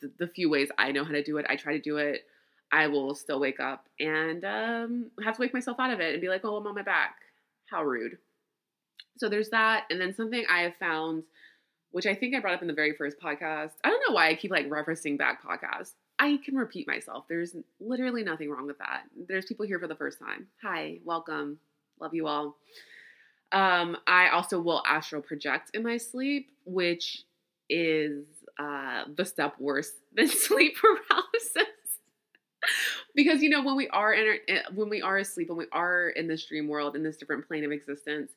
the, 0.00 0.28
few 0.28 0.50
ways 0.50 0.68
I 0.78 0.92
know 0.92 1.04
how 1.04 1.12
to 1.12 1.22
do 1.22 1.38
it. 1.38 1.46
I 1.48 1.56
try 1.56 1.72
to 1.72 1.80
do 1.80 1.96
it. 1.96 2.24
I 2.70 2.86
will 2.86 3.14
still 3.14 3.40
wake 3.40 3.60
up 3.60 3.86
and 3.98 4.44
um, 4.44 5.10
have 5.24 5.36
to 5.36 5.40
wake 5.40 5.54
myself 5.54 5.80
out 5.80 5.90
of 5.90 6.00
it 6.00 6.12
and 6.12 6.20
be 6.20 6.28
like, 6.28 6.44
oh, 6.44 6.56
I'm 6.56 6.66
on 6.66 6.74
my 6.74 6.82
back. 6.82 7.16
How 7.70 7.82
rude. 7.82 8.18
So 9.16 9.28
there's 9.28 9.50
that. 9.50 9.84
And 9.90 10.00
then 10.00 10.14
something 10.14 10.44
I 10.50 10.62
have 10.62 10.76
found, 10.76 11.24
which 11.90 12.06
I 12.06 12.14
think 12.14 12.34
I 12.34 12.40
brought 12.40 12.54
up 12.54 12.62
in 12.62 12.68
the 12.68 12.74
very 12.74 12.92
first 12.92 13.18
podcast. 13.20 13.72
I 13.82 13.88
don't 13.88 14.02
know 14.06 14.14
why 14.14 14.28
I 14.28 14.34
keep 14.34 14.50
like 14.50 14.68
referencing 14.68 15.18
back 15.18 15.42
podcasts. 15.42 15.92
I 16.18 16.38
can 16.44 16.56
repeat 16.56 16.86
myself. 16.86 17.24
There's 17.28 17.54
literally 17.80 18.24
nothing 18.24 18.50
wrong 18.50 18.66
with 18.66 18.78
that. 18.78 19.02
There's 19.28 19.46
people 19.46 19.66
here 19.66 19.78
for 19.78 19.86
the 19.86 19.94
first 19.94 20.18
time. 20.18 20.48
Hi, 20.62 20.98
welcome. 21.04 21.58
Love 22.00 22.14
you 22.14 22.26
all. 22.26 22.56
Um, 23.52 23.96
I 24.06 24.28
also 24.28 24.60
will 24.60 24.82
astral 24.86 25.22
project 25.22 25.70
in 25.74 25.82
my 25.82 25.96
sleep, 25.96 26.50
which 26.64 27.22
is 27.70 28.26
uh, 28.58 29.04
the 29.14 29.24
step 29.24 29.54
worse 29.58 29.92
than 30.14 30.28
sleep 30.28 30.76
paralysis. 30.76 31.72
because 33.14 33.42
you 33.42 33.50
know 33.50 33.62
when 33.62 33.76
we 33.76 33.88
are 33.88 34.12
in 34.12 34.26
our, 34.26 34.36
eh, 34.48 34.62
when 34.74 34.88
we 34.88 35.02
are 35.02 35.18
asleep, 35.18 35.48
when 35.48 35.58
we 35.58 35.66
are 35.72 36.10
in 36.10 36.26
this 36.26 36.44
dream 36.46 36.68
world 36.68 36.96
in 36.96 37.02
this 37.02 37.16
different 37.16 37.46
plane 37.46 37.64
of 37.64 37.72
existence, 37.72 38.32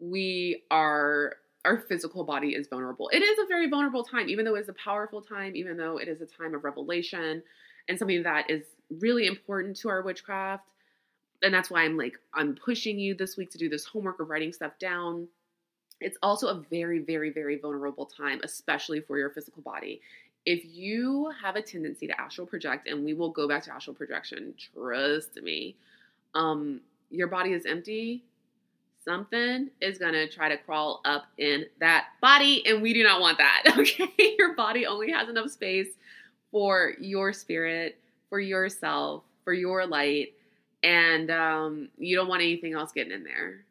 we 0.00 0.62
are 0.70 1.36
our 1.64 1.78
physical 1.78 2.24
body 2.24 2.50
is 2.50 2.68
vulnerable. 2.68 3.08
It 3.08 3.22
is 3.22 3.38
a 3.38 3.46
very 3.46 3.68
vulnerable 3.68 4.04
time, 4.04 4.28
even 4.28 4.44
though 4.44 4.54
it's 4.54 4.68
a 4.68 4.74
powerful 4.74 5.22
time, 5.22 5.56
even 5.56 5.76
though 5.76 5.96
it 5.96 6.08
is 6.08 6.20
a 6.20 6.26
time 6.26 6.54
of 6.54 6.62
revelation 6.62 7.42
and 7.88 7.98
something 7.98 8.22
that 8.22 8.50
is 8.50 8.64
really 9.00 9.26
important 9.26 9.76
to 9.78 9.88
our 9.88 10.02
witchcraft. 10.02 10.64
And 11.42 11.52
that's 11.52 11.70
why 11.70 11.82
I'm 11.82 11.96
like, 11.96 12.18
I'm 12.34 12.54
pushing 12.54 12.98
you 12.98 13.14
this 13.14 13.36
week 13.36 13.50
to 13.50 13.58
do 13.58 13.68
this 13.68 13.84
homework 13.84 14.20
of 14.20 14.28
writing 14.28 14.52
stuff 14.52 14.78
down. 14.78 15.28
It's 16.04 16.18
also 16.22 16.48
a 16.48 16.62
very, 16.70 16.98
very, 16.98 17.30
very 17.30 17.58
vulnerable 17.58 18.06
time, 18.06 18.40
especially 18.44 19.00
for 19.00 19.18
your 19.18 19.30
physical 19.30 19.62
body. 19.62 20.00
If 20.46 20.64
you 20.64 21.32
have 21.42 21.56
a 21.56 21.62
tendency 21.62 22.06
to 22.06 22.20
astral 22.20 22.46
project, 22.46 22.86
and 22.86 23.04
we 23.04 23.14
will 23.14 23.30
go 23.30 23.48
back 23.48 23.62
to 23.64 23.74
astral 23.74 23.94
projection, 23.94 24.54
trust 24.74 25.36
me, 25.42 25.76
um, 26.34 26.80
your 27.10 27.28
body 27.28 27.52
is 27.52 27.64
empty 27.66 28.22
something 29.04 29.70
is 29.80 29.98
to 29.98 30.28
try 30.28 30.48
to 30.48 30.56
crawl 30.56 31.00
up 31.04 31.26
in 31.38 31.66
that 31.80 32.06
body, 32.20 32.66
and 32.66 32.82
we 32.82 32.94
do 32.94 33.02
not 33.02 33.20
want 33.20 33.38
that. 33.38 33.62
Okay. 33.74 34.34
Your 34.38 34.54
body 34.54 34.86
only 34.86 35.10
has 35.10 35.28
enough 35.28 35.50
space 35.50 35.88
for 36.50 36.94
your 37.00 37.32
spirit, 37.32 37.98
for 38.30 38.40
yourself, 38.40 39.24
for 39.44 39.52
your 39.52 39.86
light, 39.86 40.34
and 40.82 41.30
um, 41.30 41.88
you 41.98 42.16
don't 42.16 42.28
want 42.28 42.40
anything 42.40 42.72
else 42.72 42.92
getting 42.92 43.12
in 43.12 43.24
there. 43.24 43.64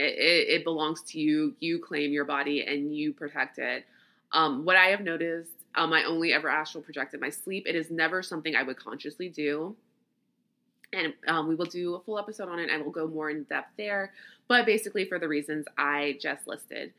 It, 0.00 0.48
it, 0.48 0.64
belongs 0.64 1.02
to 1.08 1.20
you. 1.20 1.54
You 1.60 1.78
claim 1.80 2.12
your 2.12 2.24
body 2.24 2.64
and 2.64 2.94
you 2.94 3.12
protect 3.12 3.58
it. 3.58 3.84
Um, 4.32 4.64
what 4.64 4.76
I 4.76 4.86
have 4.86 5.00
noticed, 5.00 5.50
um, 5.74 5.92
I 5.92 6.04
only 6.04 6.32
ever 6.32 6.48
astral 6.48 6.84
project 6.84 7.14
in 7.14 7.20
my 7.20 7.30
sleep. 7.30 7.64
It 7.66 7.74
is 7.74 7.90
never 7.90 8.22
something 8.22 8.54
I 8.54 8.62
would 8.62 8.76
consciously 8.76 9.28
do 9.28 9.76
and 10.92 11.12
um, 11.26 11.48
we 11.48 11.54
will 11.54 11.66
do 11.66 11.94
a 11.94 12.00
full 12.00 12.18
episode 12.18 12.48
on 12.48 12.58
it 12.58 12.70
and 12.70 12.82
we'll 12.82 12.92
go 12.92 13.06
more 13.06 13.30
in 13.30 13.42
depth 13.44 13.72
there 13.76 14.12
but 14.48 14.66
basically 14.66 15.04
for 15.04 15.18
the 15.18 15.28
reasons 15.28 15.66
i 15.76 16.16
just 16.20 16.46
listed 16.46 16.92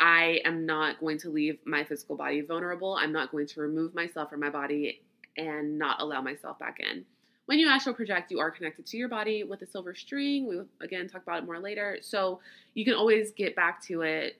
i 0.00 0.40
am 0.44 0.66
not 0.66 0.98
going 1.00 1.18
to 1.18 1.30
leave 1.30 1.58
my 1.64 1.84
physical 1.84 2.16
body 2.16 2.40
vulnerable 2.40 2.96
i'm 2.96 3.12
not 3.12 3.30
going 3.30 3.46
to 3.46 3.60
remove 3.60 3.94
myself 3.94 4.30
from 4.30 4.40
my 4.40 4.50
body 4.50 5.00
and 5.36 5.78
not 5.78 6.00
allow 6.00 6.20
myself 6.20 6.58
back 6.58 6.78
in 6.80 7.04
when 7.48 7.58
you 7.58 7.66
astral 7.66 7.94
project 7.94 8.30
you 8.30 8.38
are 8.38 8.50
connected 8.50 8.84
to 8.84 8.98
your 8.98 9.08
body 9.08 9.42
with 9.42 9.62
a 9.62 9.66
silver 9.66 9.94
string 9.94 10.46
we 10.46 10.56
will 10.56 10.66
again 10.82 11.08
talk 11.08 11.22
about 11.22 11.38
it 11.38 11.46
more 11.46 11.58
later 11.58 11.96
so 12.02 12.40
you 12.74 12.84
can 12.84 12.92
always 12.92 13.32
get 13.32 13.56
back 13.56 13.82
to 13.82 14.02
it 14.02 14.36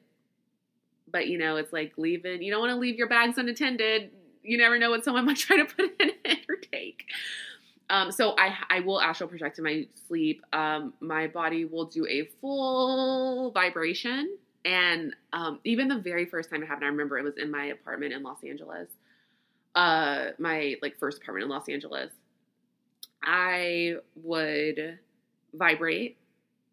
but 1.11 1.27
you 1.27 1.39
know 1.39 1.57
it's 1.57 1.73
like 1.73 1.93
leaving 1.97 2.43
you 2.43 2.51
don't 2.51 2.61
want 2.61 2.71
to 2.71 2.77
leave 2.77 2.97
your 2.97 3.09
bags 3.09 3.39
unattended 3.39 4.11
you 4.43 4.59
never 4.59 4.79
know 4.79 4.91
what 4.91 5.05
someone 5.05 5.25
might 5.27 5.39
try 5.39 5.57
to 5.57 5.65
put 5.65 5.87
in 6.01 6.11
it 6.25 6.41
or 6.51 6.57
take 6.57 7.05
um, 7.91 8.13
so 8.13 8.35
I 8.37 8.55
I 8.69 8.81
will 8.81 9.01
astral 9.01 9.31
project 9.31 9.57
in 9.57 9.65
my 9.65 9.87
sleep. 10.07 10.45
Um, 10.53 10.93
my 11.01 11.27
body 11.27 11.65
will 11.65 11.87
do 11.87 12.07
a 12.07 12.29
full 12.39 13.51
vibration, 13.53 14.37
and 14.67 15.17
um, 15.33 15.59
even 15.65 15.89
the 15.89 15.97
very 15.97 16.27
first 16.27 16.51
time 16.51 16.63
it 16.63 16.67
happened, 16.67 16.85
I 16.85 16.89
remember 16.89 17.19
it 17.19 17.25
was 17.25 17.39
in 17.39 17.51
my 17.51 17.65
apartment 17.67 18.13
in 18.13 18.23
Los 18.23 18.45
Angeles. 18.45 18.89
Uh, 19.75 20.33
my 20.39 20.77
like 20.83 20.99
first 20.99 21.23
apartment 21.23 21.45
in 21.45 21.51
Los 21.51 21.69
Angeles. 21.69 22.11
I 23.23 23.97
would 24.23 24.99
vibrate, 25.55 26.19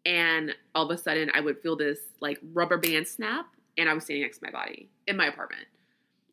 and 0.04 0.54
all 0.74 0.90
of 0.90 0.90
a 0.90 1.00
sudden 1.00 1.30
I 1.34 1.40
would 1.40 1.60
feel 1.60 1.76
this 1.76 1.98
like 2.20 2.38
rubber 2.52 2.78
band 2.78 3.06
snap, 3.08 3.46
and 3.76 3.88
I 3.88 3.94
was 3.94 4.04
standing 4.04 4.22
next 4.22 4.38
to 4.38 4.46
my 4.46 4.52
body 4.52 4.88
in 5.06 5.16
my 5.16 5.26
apartment. 5.26 5.66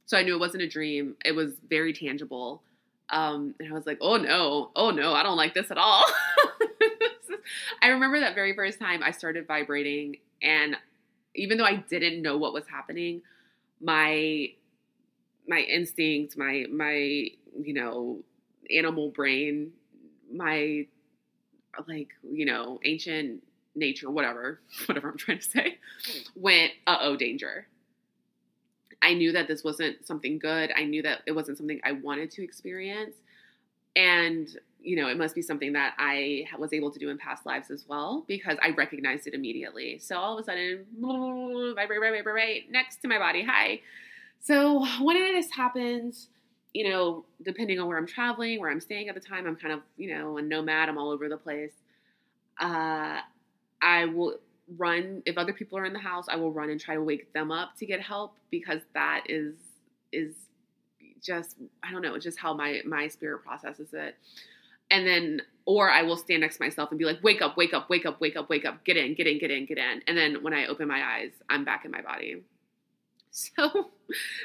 So 0.06 0.18
I 0.18 0.24
knew 0.24 0.36
it 0.36 0.40
wasn't 0.40 0.64
a 0.64 0.68
dream. 0.68 1.16
It 1.24 1.34
was 1.34 1.54
very 1.70 1.94
tangible 1.94 2.62
um, 3.10 3.54
and 3.60 3.70
I 3.70 3.74
was 3.74 3.86
like, 3.86 4.00
oh 4.02 4.18
no, 4.18 4.72
oh 4.76 4.90
no, 4.90 5.14
I 5.14 5.24
don't 5.24 5.38
like 5.38 5.54
this 5.54 5.70
at 5.72 5.78
all. 5.78 6.04
I 7.82 7.90
remember 7.90 8.20
that 8.20 8.36
very 8.36 8.56
first 8.56 8.80
time 8.80 9.04
I 9.04 9.12
started 9.12 9.46
vibrating, 9.48 10.18
and 10.42 10.76
even 11.36 11.58
though 11.58 11.66
I 11.66 11.76
didn't 11.76 12.22
know 12.22 12.38
what 12.38 12.54
was 12.54 12.66
happening, 12.68 13.22
my 13.80 14.54
my 15.48 15.60
instinct, 15.60 16.38
my 16.38 16.66
my 16.72 16.94
you 17.62 17.74
know 17.74 18.24
animal 18.76 19.10
brain, 19.10 19.74
my 20.34 20.88
like 21.88 22.10
you 22.24 22.46
know 22.46 22.80
ancient 22.84 23.44
nature, 23.76 24.10
whatever, 24.10 24.60
whatever 24.86 25.10
I'm 25.10 25.18
trying 25.18 25.40
to 25.40 25.44
say, 25.44 25.78
went 26.36 26.72
uh 26.88 26.98
oh 27.02 27.16
danger. 27.16 27.68
I 29.02 29.14
knew 29.14 29.34
that 29.34 29.50
this 29.50 29.64
wasn't 29.66 30.08
something 30.08 30.40
good. 30.40 30.72
I 30.76 30.86
knew 30.86 31.02
that 31.02 31.24
it 31.28 31.34
wasn't 31.34 31.58
something 31.58 31.82
I 31.84 31.92
wanted 31.92 32.32
to 32.32 32.44
experience. 32.44 33.16
And, 33.98 34.48
you 34.82 34.96
know, 34.96 35.10
it 35.10 35.18
must 35.18 35.36
be 35.36 35.42
something 35.42 35.74
that 35.74 35.94
I 36.00 36.46
was 36.58 36.72
able 36.72 36.90
to 36.90 37.00
do 37.00 37.10
in 37.10 37.18
past 37.18 37.46
lives 37.46 37.70
as 37.70 37.86
well 37.88 38.24
because 38.28 38.58
I 38.62 38.70
recognized 38.70 39.28
it 39.28 39.34
immediately. 39.34 40.00
So 40.00 40.18
all 40.18 40.38
of 40.38 40.42
a 40.42 40.44
sudden, 40.46 40.86
vibrate, 41.76 42.00
vibrate, 42.00 42.24
vibrate, 42.24 42.72
next 42.72 43.02
to 43.02 43.10
my 43.10 43.20
body. 43.20 43.44
Hi. 43.44 43.82
So 44.40 44.86
when 45.02 45.18
this 45.34 45.52
happens, 45.52 46.30
you 46.74 46.90
know, 46.90 47.26
depending 47.44 47.80
on 47.80 47.88
where 47.88 47.98
I'm 47.98 48.08
traveling, 48.08 48.60
where 48.60 48.72
I'm 48.72 48.80
staying 48.80 49.10
at 49.10 49.16
the 49.16 49.22
time, 49.22 49.46
I'm 49.46 49.56
kind 49.56 49.74
of, 49.74 49.82
you 49.98 50.16
know, 50.16 50.38
a 50.38 50.42
nomad, 50.42 50.90
I'm 50.90 50.98
all 50.98 51.12
over 51.12 51.30
the 51.30 51.38
place. 51.38 51.74
Uh, 52.60 53.20
I 53.82 54.06
will 54.06 54.40
run 54.78 55.22
if 55.26 55.38
other 55.38 55.54
people 55.54 55.78
are 55.78 55.86
in 55.86 55.94
the 55.94 56.00
house 56.00 56.26
i 56.30 56.36
will 56.36 56.52
run 56.52 56.70
and 56.70 56.80
try 56.80 56.96
to 56.96 57.04
wake 57.04 57.32
them 57.34 57.52
up 57.52 57.76
to 57.78 57.86
get 57.86 58.00
help 58.00 58.38
because 58.50 58.80
that 58.94 59.24
is 59.28 59.56
is 60.12 60.34
just 61.22 61.58
i 61.84 61.92
don't 61.92 62.02
know 62.02 62.18
just 62.18 62.38
how 62.40 62.54
my 62.54 62.82
my 62.86 63.08
spirit 63.08 63.44
processes 63.44 63.90
it. 63.94 64.16
And 64.92 65.08
then 65.08 65.42
or 65.66 65.90
i 65.90 66.02
will 66.04 66.18
stand 66.18 66.42
next 66.42 66.58
to 66.58 66.64
myself 66.64 66.92
and 66.92 67.00
be 67.00 67.06
like 67.06 67.24
wake 67.24 67.42
up 67.42 67.58
wake 67.58 67.74
up 67.74 67.90
wake 67.90 68.06
up 68.06 68.20
wake 68.22 68.36
up 68.36 68.50
wake 68.50 68.66
up 68.66 68.84
get 68.84 68.98
in 68.98 69.16
get 69.16 69.28
in 69.28 69.40
get 69.40 69.50
in 69.50 69.66
get 69.66 69.78
in. 69.78 70.02
And 70.08 70.18
then 70.18 70.44
when 70.44 70.54
i 70.54 70.68
open 70.68 70.88
my 70.88 71.02
eyes 71.02 71.32
i'm 71.50 71.64
back 71.64 71.86
in 71.86 71.92
my 71.92 72.02
body 72.02 72.44
so 73.36 73.90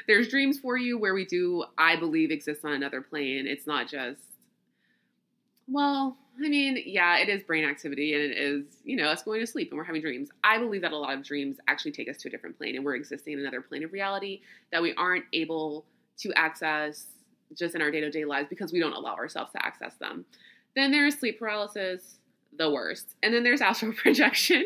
there's 0.07 0.27
dreams 0.29 0.59
for 0.59 0.77
you 0.77 0.97
where 0.97 1.13
we 1.13 1.25
do 1.25 1.63
i 1.77 1.95
believe 1.95 2.31
exist 2.31 2.65
on 2.65 2.73
another 2.73 3.01
plane 3.01 3.45
it's 3.45 3.67
not 3.67 3.87
just 3.87 4.21
well 5.67 6.17
I 6.43 6.47
mean, 6.47 6.81
yeah, 6.85 7.17
it 7.17 7.27
is 7.27 7.43
brain 7.43 7.65
activity 7.65 8.13
and 8.13 8.23
it 8.23 8.37
is, 8.37 8.63
you 8.83 8.95
know, 8.95 9.07
us 9.09 9.23
going 9.23 9.41
to 9.41 9.47
sleep 9.47 9.71
and 9.71 9.77
we're 9.77 9.83
having 9.83 10.01
dreams. 10.01 10.29
I 10.43 10.57
believe 10.57 10.81
that 10.81 10.93
a 10.93 10.97
lot 10.97 11.13
of 11.13 11.23
dreams 11.23 11.57
actually 11.67 11.91
take 11.91 12.07
us 12.07 12.17
to 12.17 12.29
a 12.29 12.31
different 12.31 12.57
plane 12.57 12.75
and 12.75 12.85
we're 12.85 12.95
existing 12.95 13.33
in 13.33 13.39
another 13.39 13.61
plane 13.61 13.83
of 13.83 13.91
reality 13.91 14.41
that 14.71 14.81
we 14.81 14.93
aren't 14.93 15.25
able 15.33 15.85
to 16.19 16.31
access 16.37 17.07
just 17.55 17.75
in 17.75 17.81
our 17.81 17.91
day 17.91 17.99
to 17.99 18.09
day 18.09 18.25
lives 18.25 18.47
because 18.49 18.71
we 18.71 18.79
don't 18.79 18.93
allow 18.93 19.15
ourselves 19.15 19.51
to 19.51 19.65
access 19.65 19.95
them. 19.95 20.23
Then 20.75 20.91
there's 20.91 21.19
sleep 21.19 21.39
paralysis, 21.39 22.19
the 22.57 22.69
worst. 22.69 23.15
And 23.21 23.33
then 23.33 23.43
there's 23.43 23.61
astral 23.69 23.93
projection, 23.93 24.65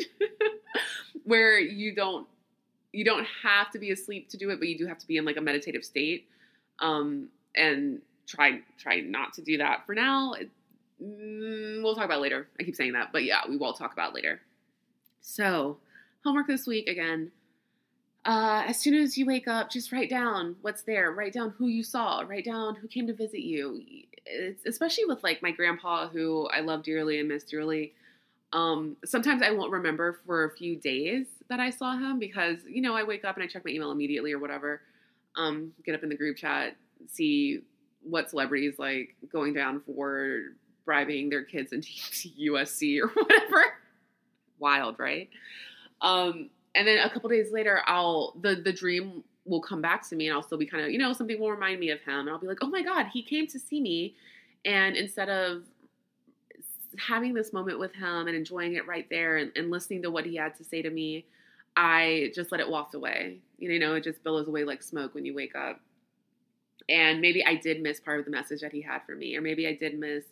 where 1.23 1.59
you 1.59 1.95
don't 1.95 2.27
you 2.93 3.03
don't 3.03 3.25
have 3.43 3.71
to 3.71 3.79
be 3.79 3.91
asleep 3.91 4.29
to 4.29 4.37
do 4.37 4.49
it, 4.51 4.59
but 4.59 4.69
you 4.69 4.77
do 4.77 4.87
have 4.87 4.99
to 4.99 5.07
be 5.07 5.17
in 5.17 5.25
like 5.25 5.37
a 5.37 5.41
meditative 5.41 5.83
state. 5.83 6.27
Um, 6.79 7.29
and 7.55 8.01
try 8.25 8.61
try 8.79 9.01
not 9.01 9.33
to 9.33 9.41
do 9.41 9.57
that 9.57 9.85
for 9.85 9.93
now. 9.93 10.33
It, 10.33 10.49
Mm, 11.03 11.83
we'll 11.83 11.95
talk 11.95 12.05
about 12.05 12.21
later. 12.21 12.47
I 12.59 12.63
keep 12.63 12.75
saying 12.75 12.93
that, 12.93 13.11
but 13.11 13.23
yeah, 13.23 13.41
we 13.47 13.57
will 13.57 13.73
talk 13.73 13.93
about 13.93 14.13
later. 14.13 14.41
So, 15.21 15.77
homework 16.23 16.47
this 16.47 16.67
week 16.67 16.87
again. 16.87 17.31
Uh, 18.25 18.63
as 18.67 18.79
soon 18.79 18.93
as 18.93 19.17
you 19.17 19.25
wake 19.25 19.47
up, 19.49 19.69
just 19.69 19.91
write 19.91 20.09
down 20.09 20.55
what's 20.61 20.83
there. 20.83 21.11
Write 21.11 21.33
down 21.33 21.53
who 21.57 21.67
you 21.67 21.83
saw. 21.83 22.21
Write 22.21 22.45
down 22.45 22.75
who 22.75 22.87
came 22.87 23.07
to 23.07 23.13
visit 23.13 23.41
you. 23.41 23.81
It's, 24.25 24.65
especially 24.65 25.05
with 25.05 25.23
like 25.23 25.41
my 25.41 25.51
grandpa, 25.51 26.07
who 26.07 26.47
I 26.47 26.61
love 26.61 26.83
dearly 26.83 27.19
and 27.19 27.27
miss 27.27 27.43
dearly. 27.43 27.93
Um, 28.53 28.97
sometimes 29.03 29.41
I 29.41 29.51
won't 29.51 29.71
remember 29.71 30.19
for 30.25 30.45
a 30.45 30.55
few 30.55 30.75
days 30.75 31.25
that 31.49 31.59
I 31.59 31.71
saw 31.71 31.97
him 31.97 32.19
because 32.19 32.59
you 32.67 32.81
know 32.81 32.95
I 32.95 33.03
wake 33.03 33.25
up 33.25 33.35
and 33.35 33.43
I 33.43 33.47
check 33.47 33.65
my 33.65 33.71
email 33.71 33.91
immediately 33.91 34.31
or 34.31 34.39
whatever. 34.39 34.81
Um, 35.35 35.73
get 35.83 35.95
up 35.95 36.03
in 36.03 36.09
the 36.09 36.15
group 36.15 36.37
chat, 36.37 36.75
see 37.07 37.61
what 38.03 38.29
celebrities 38.29 38.75
like 38.77 39.15
going 39.31 39.53
down 39.53 39.81
for 39.81 40.53
bribing 40.85 41.29
their 41.29 41.43
kids 41.43 41.73
into 41.73 41.87
USC 42.51 43.01
or 43.01 43.07
whatever. 43.07 43.63
Wild, 44.59 44.99
right? 44.99 45.29
Um, 46.01 46.49
and 46.75 46.87
then 46.87 46.99
a 46.99 47.09
couple 47.09 47.29
days 47.29 47.51
later, 47.51 47.81
I'll 47.87 48.35
the 48.41 48.55
the 48.55 48.73
dream 48.73 49.23
will 49.45 49.61
come 49.61 49.81
back 49.81 50.07
to 50.09 50.15
me, 50.15 50.27
and 50.27 50.35
I'll 50.35 50.43
still 50.43 50.59
be 50.59 50.67
kind 50.67 50.83
of 50.83 50.91
you 50.91 50.99
know 50.99 51.11
something 51.13 51.39
will 51.39 51.51
remind 51.51 51.79
me 51.79 51.89
of 51.89 52.01
him, 52.01 52.19
and 52.19 52.29
I'll 52.29 52.39
be 52.39 52.47
like, 52.47 52.59
oh 52.61 52.69
my 52.69 52.83
god, 52.83 53.07
he 53.11 53.23
came 53.23 53.47
to 53.47 53.59
see 53.59 53.81
me, 53.81 54.15
and 54.63 54.95
instead 54.95 55.29
of 55.29 55.63
having 56.99 57.33
this 57.33 57.53
moment 57.53 57.79
with 57.79 57.93
him 57.93 58.27
and 58.27 58.35
enjoying 58.35 58.75
it 58.75 58.87
right 58.87 59.07
there 59.09 59.37
and, 59.37 59.51
and 59.55 59.71
listening 59.71 60.01
to 60.03 60.11
what 60.11 60.25
he 60.25 60.35
had 60.35 60.55
to 60.57 60.63
say 60.63 60.81
to 60.81 60.89
me, 60.89 61.25
I 61.75 62.31
just 62.35 62.51
let 62.51 62.61
it 62.61 62.69
waft 62.69 62.93
away. 62.93 63.39
You 63.57 63.79
know, 63.79 63.95
it 63.95 64.03
just 64.03 64.23
billows 64.23 64.47
away 64.47 64.63
like 64.63 64.83
smoke 64.83 65.15
when 65.15 65.25
you 65.25 65.33
wake 65.33 65.55
up. 65.55 65.79
And 66.89 67.21
maybe 67.21 67.45
I 67.45 67.55
did 67.55 67.81
miss 67.81 67.99
part 67.99 68.19
of 68.19 68.25
the 68.25 68.31
message 68.31 68.61
that 68.61 68.73
he 68.73 68.81
had 68.81 68.99
for 69.05 69.15
me, 69.15 69.35
or 69.37 69.41
maybe 69.41 69.67
I 69.67 69.73
did 69.73 69.97
miss 69.97 70.25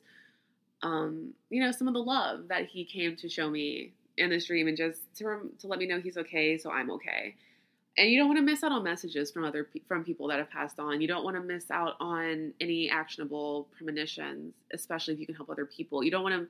um, 0.84 1.34
you 1.50 1.64
know, 1.64 1.72
some 1.72 1.88
of 1.88 1.94
the 1.94 2.02
love 2.02 2.48
that 2.48 2.66
he 2.66 2.86
came 2.86 3.16
to 3.18 3.30
show 3.30 3.50
me 3.50 3.94
in 4.18 4.30
this 4.30 4.46
dream 4.46 4.68
and 4.68 4.78
just 4.78 5.02
to, 5.18 5.50
to 5.60 5.68
let 5.68 5.80
me 5.80 5.86
know 5.86 6.00
he's 6.00 6.18
okay, 6.18 6.58
so 6.58 6.72
I'm 6.72 6.92
okay. 6.92 7.36
And 7.98 8.10
you 8.10 8.18
don't 8.18 8.28
want 8.28 8.38
to 8.40 8.46
miss 8.46 8.64
out 8.64 8.72
on 8.72 8.84
messages 8.84 9.32
from 9.32 9.44
other 9.44 9.68
from 9.88 10.04
people 10.06 10.28
that 10.30 10.40
have 10.40 10.50
passed 10.50 10.80
on. 10.80 11.02
You 11.02 11.08
don't 11.08 11.26
want 11.26 11.36
to 11.36 11.42
miss 11.42 11.70
out 11.70 11.96
on 12.00 12.54
any 12.62 12.90
actionable 12.90 13.68
premonitions, 13.78 14.54
especially 14.74 15.14
if 15.14 15.20
you 15.20 15.26
can 15.26 15.36
help 15.36 15.50
other 15.50 15.66
people. 15.66 16.04
You 16.04 16.12
don't 16.12 16.24
want 16.24 16.36
to 16.36 16.48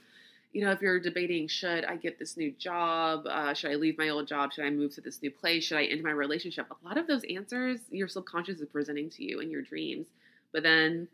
you 0.54 0.66
know, 0.66 0.72
if 0.72 0.82
you're 0.82 1.00
debating, 1.00 1.48
should 1.48 1.86
I 1.86 1.96
get 1.96 2.20
this 2.20 2.36
new 2.36 2.52
job? 2.52 3.26
Uh, 3.26 3.54
should 3.54 3.72
I 3.72 3.76
leave 3.76 3.98
my 3.98 4.10
old 4.10 4.28
job? 4.28 4.52
Should 4.52 4.66
I 4.66 4.70
move 4.70 4.94
to 4.96 5.02
this 5.02 5.22
new 5.22 5.32
place? 5.32 5.64
Should 5.64 5.78
I 5.78 5.86
end 5.86 6.04
my 6.04 6.12
relationship? 6.12 6.68
A 6.70 6.88
lot 6.88 6.98
of 6.98 7.08
those 7.08 7.24
answers 7.34 7.80
your 7.90 8.08
subconscious 8.08 8.60
is 8.60 8.68
presenting 8.68 9.10
to 9.12 9.24
you 9.24 9.40
in 9.40 9.50
your 9.50 9.62
dreams. 9.62 10.08
But 10.52 10.64
then 10.64 11.08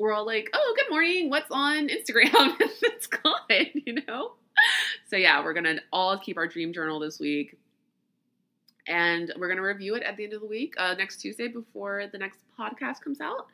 we're 0.00 0.12
all 0.12 0.24
like, 0.24 0.48
oh, 0.54 0.74
good 0.76 0.90
morning. 0.90 1.28
What's 1.28 1.50
on 1.50 1.88
Instagram? 1.88 2.56
it's 2.60 3.06
gone, 3.06 3.36
you 3.74 3.98
know? 4.06 4.32
So, 5.08 5.16
yeah, 5.16 5.44
we're 5.44 5.54
to 5.54 5.80
all 5.92 6.18
keep 6.18 6.38
our 6.38 6.46
dream 6.46 6.72
journal 6.72 7.00
this 7.00 7.20
week. 7.20 7.58
And 8.88 9.32
we're 9.38 9.46
going 9.46 9.58
to 9.58 9.62
review 9.62 9.94
it 9.94 10.02
at 10.02 10.16
the 10.16 10.24
end 10.24 10.32
of 10.32 10.40
the 10.40 10.46
week, 10.46 10.74
uh, 10.78 10.94
next 10.94 11.20
Tuesday 11.20 11.46
before 11.46 12.06
the 12.10 12.18
next 12.18 12.40
podcast 12.58 13.00
comes 13.00 13.20
out. 13.20 13.46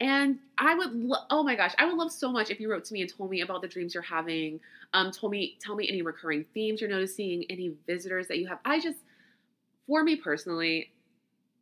And 0.00 0.38
I 0.58 0.74
would, 0.74 0.94
lo- 0.94 1.24
oh 1.30 1.42
my 1.42 1.54
gosh, 1.56 1.74
I 1.78 1.86
would 1.86 1.96
love 1.96 2.12
so 2.12 2.30
much 2.30 2.50
if 2.50 2.60
you 2.60 2.70
wrote 2.70 2.84
to 2.84 2.94
me 2.94 3.02
and 3.02 3.10
told 3.12 3.30
me 3.30 3.40
about 3.40 3.62
the 3.62 3.68
dreams 3.68 3.94
you're 3.94 4.02
having. 4.02 4.60
Um, 4.94 5.10
told 5.10 5.32
me, 5.32 5.58
tell 5.60 5.74
me 5.74 5.88
any 5.88 6.02
recurring 6.02 6.44
themes 6.54 6.80
you're 6.80 6.90
noticing, 6.90 7.44
any 7.50 7.72
visitors 7.86 8.28
that 8.28 8.38
you 8.38 8.46
have. 8.46 8.58
I 8.64 8.80
just, 8.80 8.98
for 9.86 10.02
me 10.02 10.16
personally, 10.16 10.90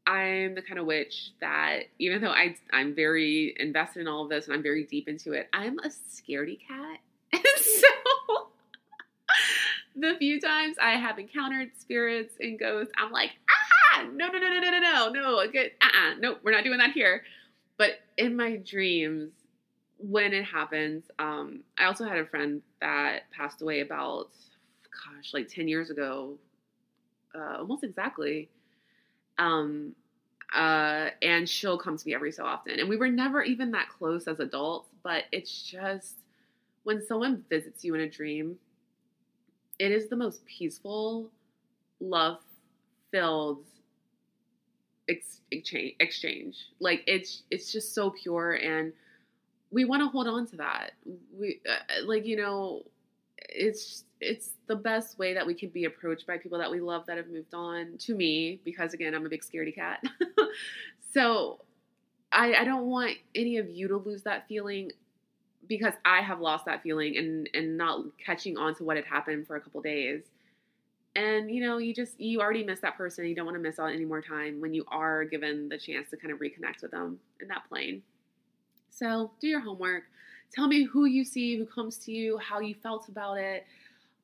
I'm 0.06 0.54
the 0.54 0.62
kind 0.62 0.78
of 0.78 0.86
witch 0.86 1.32
that 1.40 1.80
even 1.98 2.22
though 2.22 2.30
I 2.30 2.56
I'm 2.72 2.94
very 2.94 3.54
invested 3.58 4.00
in 4.00 4.08
all 4.08 4.22
of 4.22 4.30
this 4.30 4.46
and 4.46 4.54
I'm 4.54 4.62
very 4.62 4.84
deep 4.84 5.06
into 5.06 5.32
it, 5.32 5.48
I'm 5.52 5.78
a 5.80 5.88
scaredy 5.88 6.58
cat. 6.66 7.00
And 7.30 7.42
so 7.62 8.48
the 10.00 10.14
few 10.18 10.40
times 10.40 10.76
I 10.80 10.92
have 10.92 11.18
encountered 11.18 11.70
spirits 11.76 12.34
and 12.40 12.58
ghosts, 12.58 12.92
I'm 12.96 13.12
like, 13.12 13.30
ah, 13.50 14.04
no, 14.12 14.28
no, 14.28 14.38
no, 14.38 14.48
no, 14.48 14.60
no, 14.60 14.78
no, 14.78 15.10
no, 15.12 15.20
no, 15.20 15.50
get, 15.50 15.72
uh-uh, 15.80 16.14
no, 16.20 16.36
we're 16.42 16.52
not 16.52 16.64
doing 16.64 16.78
that 16.78 16.92
here. 16.92 17.22
But 17.76 18.00
in 18.16 18.36
my 18.36 18.56
dreams, 18.56 19.32
when 19.98 20.32
it 20.32 20.44
happens, 20.44 21.04
um, 21.18 21.60
I 21.76 21.84
also 21.84 22.04
had 22.04 22.18
a 22.18 22.26
friend 22.26 22.62
that 22.80 23.30
passed 23.30 23.62
away 23.62 23.80
about, 23.80 24.30
gosh, 24.82 25.34
like 25.34 25.48
10 25.48 25.68
years 25.68 25.90
ago, 25.90 26.34
uh, 27.34 27.58
almost 27.58 27.84
exactly. 27.84 28.48
Um, 29.38 29.94
uh, 30.54 31.10
and 31.20 31.48
she'll 31.48 31.78
come 31.78 31.96
to 31.96 32.06
me 32.06 32.14
every 32.14 32.32
so 32.32 32.44
often. 32.44 32.78
And 32.78 32.88
we 32.88 32.96
were 32.96 33.08
never 33.08 33.42
even 33.42 33.72
that 33.72 33.88
close 33.88 34.26
as 34.26 34.40
adults, 34.40 34.88
but 35.02 35.24
it's 35.30 35.62
just 35.62 36.14
when 36.84 37.04
someone 37.04 37.44
visits 37.50 37.84
you 37.84 37.94
in 37.94 38.00
a 38.00 38.08
dream, 38.08 38.56
it 39.78 39.92
is 39.92 40.08
the 40.08 40.16
most 40.16 40.44
peaceful, 40.46 41.30
love 42.00 42.38
filled 43.10 43.64
ex- 45.08 45.40
exchange 45.50 46.56
like 46.80 47.02
it's 47.06 47.42
it's 47.50 47.72
just 47.72 47.94
so 47.94 48.10
pure 48.10 48.52
and 48.52 48.92
we 49.70 49.84
want 49.84 50.02
to 50.02 50.08
hold 50.08 50.26
on 50.28 50.46
to 50.46 50.56
that. 50.56 50.92
We 51.38 51.60
uh, 51.68 52.06
like 52.06 52.26
you 52.26 52.36
know 52.36 52.84
it's 53.38 54.04
it's 54.20 54.50
the 54.66 54.76
best 54.76 55.18
way 55.18 55.34
that 55.34 55.46
we 55.46 55.54
can 55.54 55.68
be 55.68 55.84
approached 55.84 56.26
by 56.26 56.38
people 56.38 56.58
that 56.58 56.70
we 56.70 56.80
love 56.80 57.06
that 57.06 57.16
have 57.16 57.28
moved 57.28 57.54
on 57.54 57.96
to 57.98 58.14
me 58.14 58.60
because 58.64 58.94
again 58.94 59.14
i'm 59.14 59.24
a 59.26 59.28
big 59.28 59.42
scaredy 59.42 59.74
cat. 59.74 60.02
So 61.14 61.60
I, 62.30 62.54
I 62.54 62.64
don't 62.64 62.86
want 62.86 63.16
any 63.34 63.56
of 63.56 63.70
you 63.70 63.88
to 63.88 63.96
lose 63.96 64.22
that 64.24 64.46
feeling 64.46 64.92
because 65.68 65.94
i 66.04 66.20
have 66.20 66.40
lost 66.40 66.64
that 66.64 66.82
feeling 66.82 67.16
and 67.16 67.48
and 67.54 67.76
not 67.76 68.00
catching 68.24 68.56
on 68.56 68.74
to 68.74 68.84
what 68.84 68.96
had 68.96 69.04
happened 69.04 69.46
for 69.46 69.56
a 69.56 69.60
couple 69.60 69.80
days. 69.80 70.22
And 71.16 71.50
you 71.50 71.64
know 71.64 71.78
you 71.78 71.94
just 71.94 72.20
you 72.20 72.40
already 72.40 72.64
miss 72.64 72.80
that 72.80 72.96
person. 72.96 73.26
You 73.26 73.34
don't 73.34 73.46
want 73.46 73.56
to 73.56 73.62
miss 73.62 73.78
out 73.78 73.86
any 73.86 74.04
more 74.04 74.22
time 74.22 74.60
when 74.60 74.74
you 74.74 74.84
are 74.88 75.24
given 75.24 75.68
the 75.68 75.78
chance 75.78 76.10
to 76.10 76.16
kind 76.16 76.32
of 76.32 76.38
reconnect 76.38 76.82
with 76.82 76.90
them 76.90 77.18
in 77.40 77.48
that 77.48 77.68
plane. 77.68 78.02
So 78.90 79.30
do 79.40 79.48
your 79.48 79.60
homework. 79.60 80.04
Tell 80.52 80.68
me 80.68 80.84
who 80.84 81.04
you 81.06 81.24
see 81.24 81.58
who 81.58 81.66
comes 81.66 81.98
to 81.98 82.12
you 82.12 82.38
how 82.38 82.60
you 82.60 82.74
felt 82.74 83.08
about 83.08 83.38
it. 83.38 83.66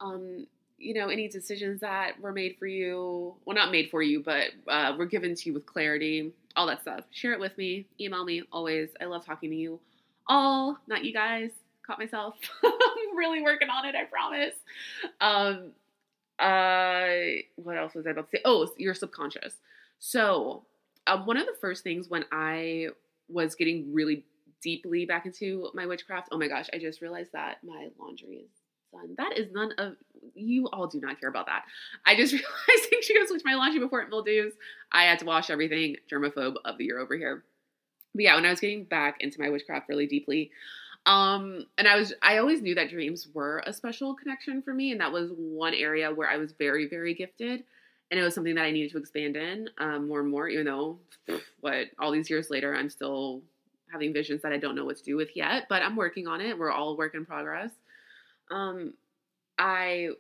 Um, 0.01 0.47
you 0.79 0.93
know 0.93 1.09
any 1.09 1.29
decisions 1.29 1.81
that 1.81 2.21
were 2.21 2.33
made 2.33 2.57
for 2.59 2.67
you 2.67 3.35
well 3.45 3.55
not 3.55 3.71
made 3.71 3.91
for 3.91 4.03
you 4.03 4.21
but 4.23 4.49
uh, 4.67 4.93
were 4.99 5.07
given 5.07 5.35
to 5.35 5.49
you 5.49 5.55
with 5.55 5.65
clarity 5.65 6.33
all 6.57 6.67
that 6.67 6.83
stuff. 6.83 7.01
Share 7.11 7.33
it 7.33 7.41
with 7.41 7.57
me. 7.59 7.87
Email 8.01 8.25
me 8.25 8.43
always. 8.53 8.91
I 9.01 9.07
love 9.07 9.25
talking 9.25 9.51
to 9.51 9.57
you 9.57 9.81
all 10.29 10.79
not 10.87 11.05
you 11.05 11.13
guys 11.13 11.51
caught 11.87 11.99
myself 11.99 12.35
i'm 12.65 12.73
really 13.17 13.43
working 13.43 13.69
on 13.69 13.85
it 13.85 13.95
i 13.95 14.05
promise 14.05 14.55
um, 15.21 15.73
uh, 16.39 17.07
what 17.57 17.77
else 17.77 17.95
was 17.95 18.07
I 18.07 18.11
about 18.11 18.31
to 18.31 18.37
say? 18.37 18.43
Oh, 18.45 18.69
your 18.77 18.95
subconscious. 18.95 19.55
So, 19.99 20.65
um, 21.07 21.27
one 21.27 21.37
of 21.37 21.47
the 21.47 21.55
first 21.61 21.85
things 21.85 22.09
when 22.09 22.25
I 22.33 22.89
was 23.29 23.55
getting 23.55 23.93
really 23.93 24.25
deeply 24.61 25.05
back 25.05 25.27
into 25.27 25.69
my 25.75 25.87
witchcraft, 25.87 26.29
oh 26.33 26.39
my 26.39 26.49
gosh, 26.49 26.69
I 26.73 26.79
just 26.79 27.01
realized 27.01 27.33
that 27.33 27.59
my 27.63 27.89
laundry 27.99 28.37
is 28.37 28.51
done. 28.93 29.15
That 29.17 29.39
is 29.39 29.53
none 29.53 29.73
of 29.79 29.95
you 30.35 30.69
all 30.73 30.87
do 30.87 31.01
not 31.01 31.21
care 31.21 31.29
about 31.29 31.47
that. 31.47 31.65
I 32.07 32.17
just 32.17 32.33
realized 32.33 32.49
I 32.69 33.01
should 33.03 33.17
go 33.17 33.27
switch 33.27 33.43
my 33.45 33.55
laundry 33.55 33.81
before 33.81 34.01
it 34.01 34.09
mildews. 34.09 34.55
I 34.91 35.05
had 35.05 35.19
to 35.21 35.25
wash 35.25 35.51
everything. 35.51 35.97
Germaphobe 36.11 36.57
of 36.65 36.79
the 36.79 36.85
year 36.85 36.99
over 36.99 37.17
here. 37.17 37.45
But 38.15 38.25
yeah, 38.25 38.35
when 38.35 38.47
I 38.47 38.51
was 38.51 38.61
getting 38.61 38.85
back 38.85 39.21
into 39.21 39.41
my 39.41 39.49
witchcraft 39.49 39.89
really 39.89 40.07
deeply, 40.07 40.51
um, 41.07 41.67
and 41.77 41.87
I 41.87 41.97
was 41.97 42.15
I 42.23 42.39
always 42.39 42.63
knew 42.63 42.75
that 42.77 42.91
dreams 42.91 43.29
were 43.35 43.63
a 43.67 43.73
special 43.73 44.15
connection 44.15 44.63
for 44.63 44.73
me, 44.73 44.93
and 44.93 45.01
that 45.01 45.13
was 45.13 45.31
one 45.37 45.75
area 45.75 46.13
where 46.13 46.29
I 46.29 46.37
was 46.37 46.53
very, 46.53 46.89
very 46.89 47.15
gifted. 47.15 47.65
And 48.11 48.21
it 48.21 48.23
was 48.23 48.35
something 48.35 48.55
that 48.55 48.65
I 48.65 48.71
needed 48.71 48.93
to 48.93 48.99
expand 48.99 49.37
in 49.37 49.69
um, 49.79 50.07
more 50.07 50.21
and 50.21 50.31
more, 50.31 50.47
even 50.49 50.67
though 50.67 50.99
what 51.61 51.87
all 51.99 52.13
these 52.13 52.31
years 52.31 52.49
later, 52.51 52.75
I'm 52.75 52.89
still 52.89 53.43
having 53.91 54.13
visions 54.13 54.43
that 54.43 54.53
I 54.53 54.59
don't 54.59 54.75
know 54.75 54.85
what 54.85 54.99
to 54.99 55.03
do 55.03 55.17
with 55.17 55.37
yet, 55.37 55.67
but 55.69 55.83
I'm 55.83 55.97
working 55.97 56.27
on 56.27 56.41
it. 56.41 56.59
We're 56.59 56.71
all 56.71 56.97
work 56.97 57.15
in 57.15 57.25
progress. 57.25 57.71
Um, 58.51 58.95
I 59.59 60.11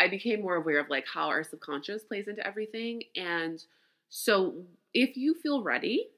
I 0.00 0.08
became 0.08 0.40
more 0.40 0.56
aware 0.56 0.78
of 0.78 0.88
like 0.88 1.06
how 1.12 1.28
our 1.28 1.42
subconscious 1.42 2.04
plays 2.04 2.28
into 2.28 2.46
everything. 2.46 3.02
And 3.16 3.62
so 4.08 4.54
if 4.94 5.16
you 5.16 5.34
feel 5.34 5.62
ready 5.62 6.08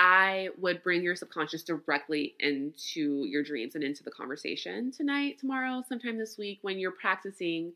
I 0.00 0.50
would 0.56 0.84
bring 0.84 1.02
your 1.02 1.16
subconscious 1.16 1.64
directly 1.64 2.36
into 2.38 3.24
your 3.26 3.42
dreams 3.42 3.74
and 3.74 3.82
into 3.82 4.04
the 4.04 4.12
conversation 4.12 4.92
tonight, 4.92 5.40
tomorrow, 5.40 5.82
sometime 5.88 6.16
this 6.16 6.38
week 6.38 6.60
when 6.62 6.78
you're 6.78 6.92
practicing 6.92 7.72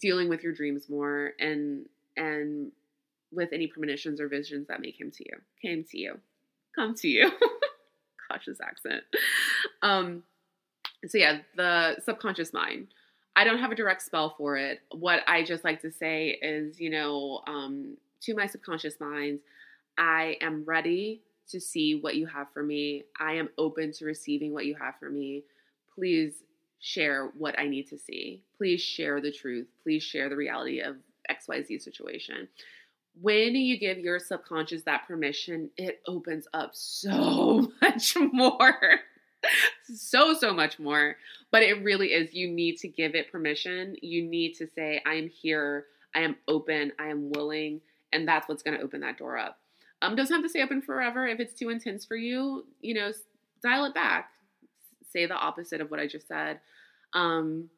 dealing 0.00 0.30
with 0.30 0.42
your 0.42 0.54
dreams 0.54 0.88
more 0.88 1.32
and 1.38 1.86
and 2.16 2.72
with 3.32 3.50
any 3.52 3.66
premonitions 3.66 4.18
or 4.18 4.28
visions 4.28 4.68
that 4.68 4.80
may 4.80 4.92
come 4.92 5.10
to 5.10 5.24
you. 5.24 5.36
Came 5.60 5.84
to 5.90 5.98
you. 5.98 6.18
Come 6.74 6.94
to 6.94 7.08
you. 7.08 7.30
Cautious 8.30 8.58
accent. 8.62 9.02
Um 9.82 10.22
so 11.06 11.18
yeah, 11.18 11.40
the 11.54 11.96
subconscious 12.02 12.54
mind. 12.54 12.88
I 13.36 13.44
don't 13.44 13.58
have 13.58 13.70
a 13.70 13.74
direct 13.74 14.00
spell 14.00 14.34
for 14.38 14.56
it. 14.56 14.80
What 14.90 15.20
I 15.28 15.44
just 15.44 15.64
like 15.64 15.82
to 15.82 15.92
say 15.92 16.38
is, 16.40 16.80
you 16.80 16.88
know, 16.88 17.42
um, 17.46 17.98
to 18.22 18.34
my 18.34 18.46
subconscious 18.46 18.94
mind, 18.98 19.40
I 19.98 20.38
am 20.40 20.64
ready 20.64 21.20
to 21.50 21.60
see 21.60 21.98
what 22.00 22.16
you 22.16 22.26
have 22.26 22.48
for 22.52 22.62
me. 22.62 23.04
I 23.18 23.34
am 23.34 23.48
open 23.58 23.92
to 23.92 24.04
receiving 24.04 24.52
what 24.52 24.66
you 24.66 24.74
have 24.74 24.94
for 24.98 25.10
me. 25.10 25.44
Please 25.94 26.42
share 26.80 27.32
what 27.38 27.58
I 27.58 27.66
need 27.66 27.88
to 27.88 27.98
see. 27.98 28.42
Please 28.56 28.80
share 28.80 29.20
the 29.20 29.32
truth. 29.32 29.66
Please 29.82 30.02
share 30.02 30.28
the 30.28 30.36
reality 30.36 30.80
of 30.80 30.96
XYZ 31.30 31.80
situation. 31.82 32.48
When 33.20 33.54
you 33.54 33.78
give 33.78 33.98
your 33.98 34.18
subconscious 34.18 34.82
that 34.82 35.06
permission, 35.08 35.70
it 35.76 36.00
opens 36.06 36.46
up 36.52 36.70
so 36.74 37.72
much 37.82 38.14
more. 38.32 39.00
so, 39.94 40.34
so 40.34 40.52
much 40.52 40.78
more. 40.78 41.16
But 41.50 41.62
it 41.62 41.82
really 41.82 42.08
is. 42.08 42.34
You 42.34 42.48
need 42.48 42.76
to 42.78 42.88
give 42.88 43.14
it 43.14 43.32
permission. 43.32 43.96
You 44.02 44.22
need 44.22 44.54
to 44.54 44.66
say, 44.66 45.00
I 45.06 45.14
am 45.14 45.28
here. 45.28 45.86
I 46.14 46.20
am 46.20 46.36
open. 46.46 46.92
I 46.98 47.08
am 47.08 47.30
willing. 47.30 47.80
And 48.12 48.28
that's 48.28 48.48
what's 48.48 48.62
going 48.62 48.76
to 48.76 48.84
open 48.84 49.00
that 49.00 49.18
door 49.18 49.38
up. 49.38 49.58
Um, 50.02 50.14
doesn't 50.14 50.34
have 50.34 50.44
to 50.44 50.48
stay 50.48 50.62
open 50.62 50.82
forever. 50.82 51.26
If 51.26 51.40
it's 51.40 51.54
too 51.54 51.70
intense 51.70 52.04
for 52.04 52.16
you, 52.16 52.66
you 52.80 52.94
know, 52.94 53.12
dial 53.62 53.86
it 53.86 53.94
back. 53.94 54.30
Say 55.10 55.26
the 55.26 55.34
opposite 55.34 55.80
of 55.80 55.90
what 55.90 56.00
I 56.00 56.06
just 56.06 56.28
said. 56.28 56.60
Um, 57.14 57.70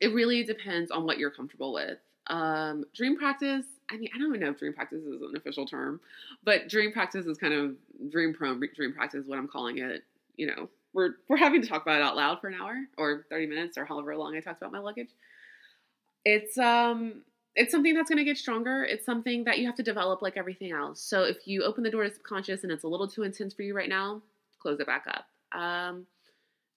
it 0.00 0.14
really 0.14 0.44
depends 0.44 0.90
on 0.90 1.04
what 1.04 1.18
you're 1.18 1.30
comfortable 1.30 1.72
with. 1.72 1.98
Um, 2.28 2.84
dream 2.94 3.16
practice. 3.16 3.66
I 3.90 3.96
mean, 3.96 4.08
I 4.14 4.18
don't 4.18 4.28
even 4.28 4.40
know 4.40 4.50
if 4.50 4.58
dream 4.58 4.72
practice 4.72 5.02
is 5.02 5.20
an 5.20 5.34
official 5.36 5.66
term, 5.66 6.00
but 6.44 6.68
dream 6.68 6.92
practice 6.92 7.26
is 7.26 7.38
kind 7.38 7.52
of 7.52 7.74
dream 8.10 8.32
prone. 8.32 8.62
Dream 8.76 8.92
practice 8.92 9.24
is 9.24 9.28
what 9.28 9.38
I'm 9.38 9.48
calling 9.48 9.78
it. 9.78 10.04
You 10.36 10.46
know, 10.46 10.68
we're 10.92 11.14
we're 11.28 11.36
having 11.36 11.60
to 11.60 11.68
talk 11.68 11.82
about 11.82 11.96
it 11.96 12.02
out 12.02 12.16
loud 12.16 12.40
for 12.40 12.48
an 12.48 12.54
hour 12.54 12.76
or 12.96 13.26
30 13.30 13.46
minutes 13.46 13.76
or 13.76 13.84
however 13.84 14.16
long 14.16 14.36
I 14.36 14.40
talked 14.40 14.62
about 14.62 14.72
my 14.72 14.78
luggage. 14.78 15.10
It's 16.24 16.56
um 16.56 17.22
it's 17.56 17.72
something 17.72 17.94
that's 17.94 18.08
going 18.08 18.18
to 18.18 18.24
get 18.24 18.38
stronger. 18.38 18.84
It's 18.84 19.04
something 19.04 19.44
that 19.44 19.58
you 19.58 19.66
have 19.66 19.74
to 19.76 19.82
develop 19.82 20.22
like 20.22 20.36
everything 20.36 20.72
else. 20.72 21.00
So 21.00 21.24
if 21.24 21.46
you 21.46 21.62
open 21.64 21.82
the 21.82 21.90
door 21.90 22.04
to 22.04 22.10
subconscious 22.12 22.62
and 22.62 22.72
it's 22.72 22.84
a 22.84 22.88
little 22.88 23.08
too 23.08 23.22
intense 23.24 23.54
for 23.54 23.62
you 23.62 23.74
right 23.74 23.88
now, 23.88 24.22
close 24.60 24.78
it 24.80 24.86
back 24.86 25.06
up. 25.08 25.26
Um, 25.58 26.06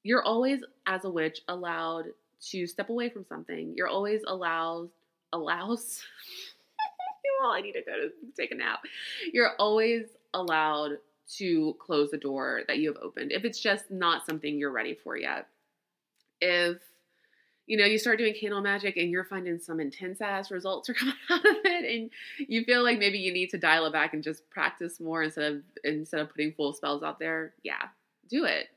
you're 0.03 0.23
always, 0.23 0.61
as 0.87 1.05
a 1.05 1.09
witch, 1.09 1.41
allowed 1.47 2.05
to 2.49 2.67
step 2.67 2.89
away 2.89 3.09
from 3.09 3.25
something. 3.25 3.73
You're 3.75 3.87
always 3.87 4.21
allowed, 4.27 4.89
allows. 5.31 6.03
well, 7.41 7.51
I 7.51 7.61
need 7.61 7.73
to 7.73 7.81
go 7.81 7.93
to 7.93 8.09
take 8.35 8.51
a 8.51 8.55
nap. 8.55 8.79
You're 9.31 9.51
always 9.59 10.07
allowed 10.33 10.97
to 11.37 11.75
close 11.79 12.11
the 12.11 12.17
door 12.17 12.63
that 12.67 12.79
you 12.79 12.91
have 12.91 13.01
opened 13.01 13.31
if 13.31 13.45
it's 13.45 13.59
just 13.59 13.89
not 13.89 14.25
something 14.25 14.57
you're 14.57 14.71
ready 14.71 14.93
for 14.93 15.15
yet. 15.15 15.47
if 16.41 16.77
you 17.65 17.77
know 17.77 17.85
you 17.85 17.97
start 17.97 18.17
doing 18.17 18.33
candle 18.33 18.61
magic 18.61 18.97
and 18.97 19.09
you're 19.09 19.23
finding 19.23 19.59
some 19.59 19.79
intense 19.79 20.21
ass 20.21 20.51
results 20.51 20.89
are 20.89 20.93
coming 20.95 21.13
out 21.29 21.39
of 21.39 21.55
it 21.63 21.95
and 21.95 22.09
you 22.49 22.63
feel 22.63 22.83
like 22.83 22.99
maybe 22.99 23.17
you 23.17 23.31
need 23.31 23.49
to 23.49 23.57
dial 23.57 23.85
it 23.85 23.93
back 23.93 24.13
and 24.13 24.23
just 24.23 24.49
practice 24.49 24.99
more 24.99 25.23
instead 25.23 25.51
of 25.53 25.61
instead 25.83 26.19
of 26.19 26.29
putting 26.29 26.51
full 26.53 26.73
spells 26.73 27.03
out 27.03 27.19
there 27.19 27.53
yeah 27.63 27.87
do 28.29 28.45
it. 28.45 28.69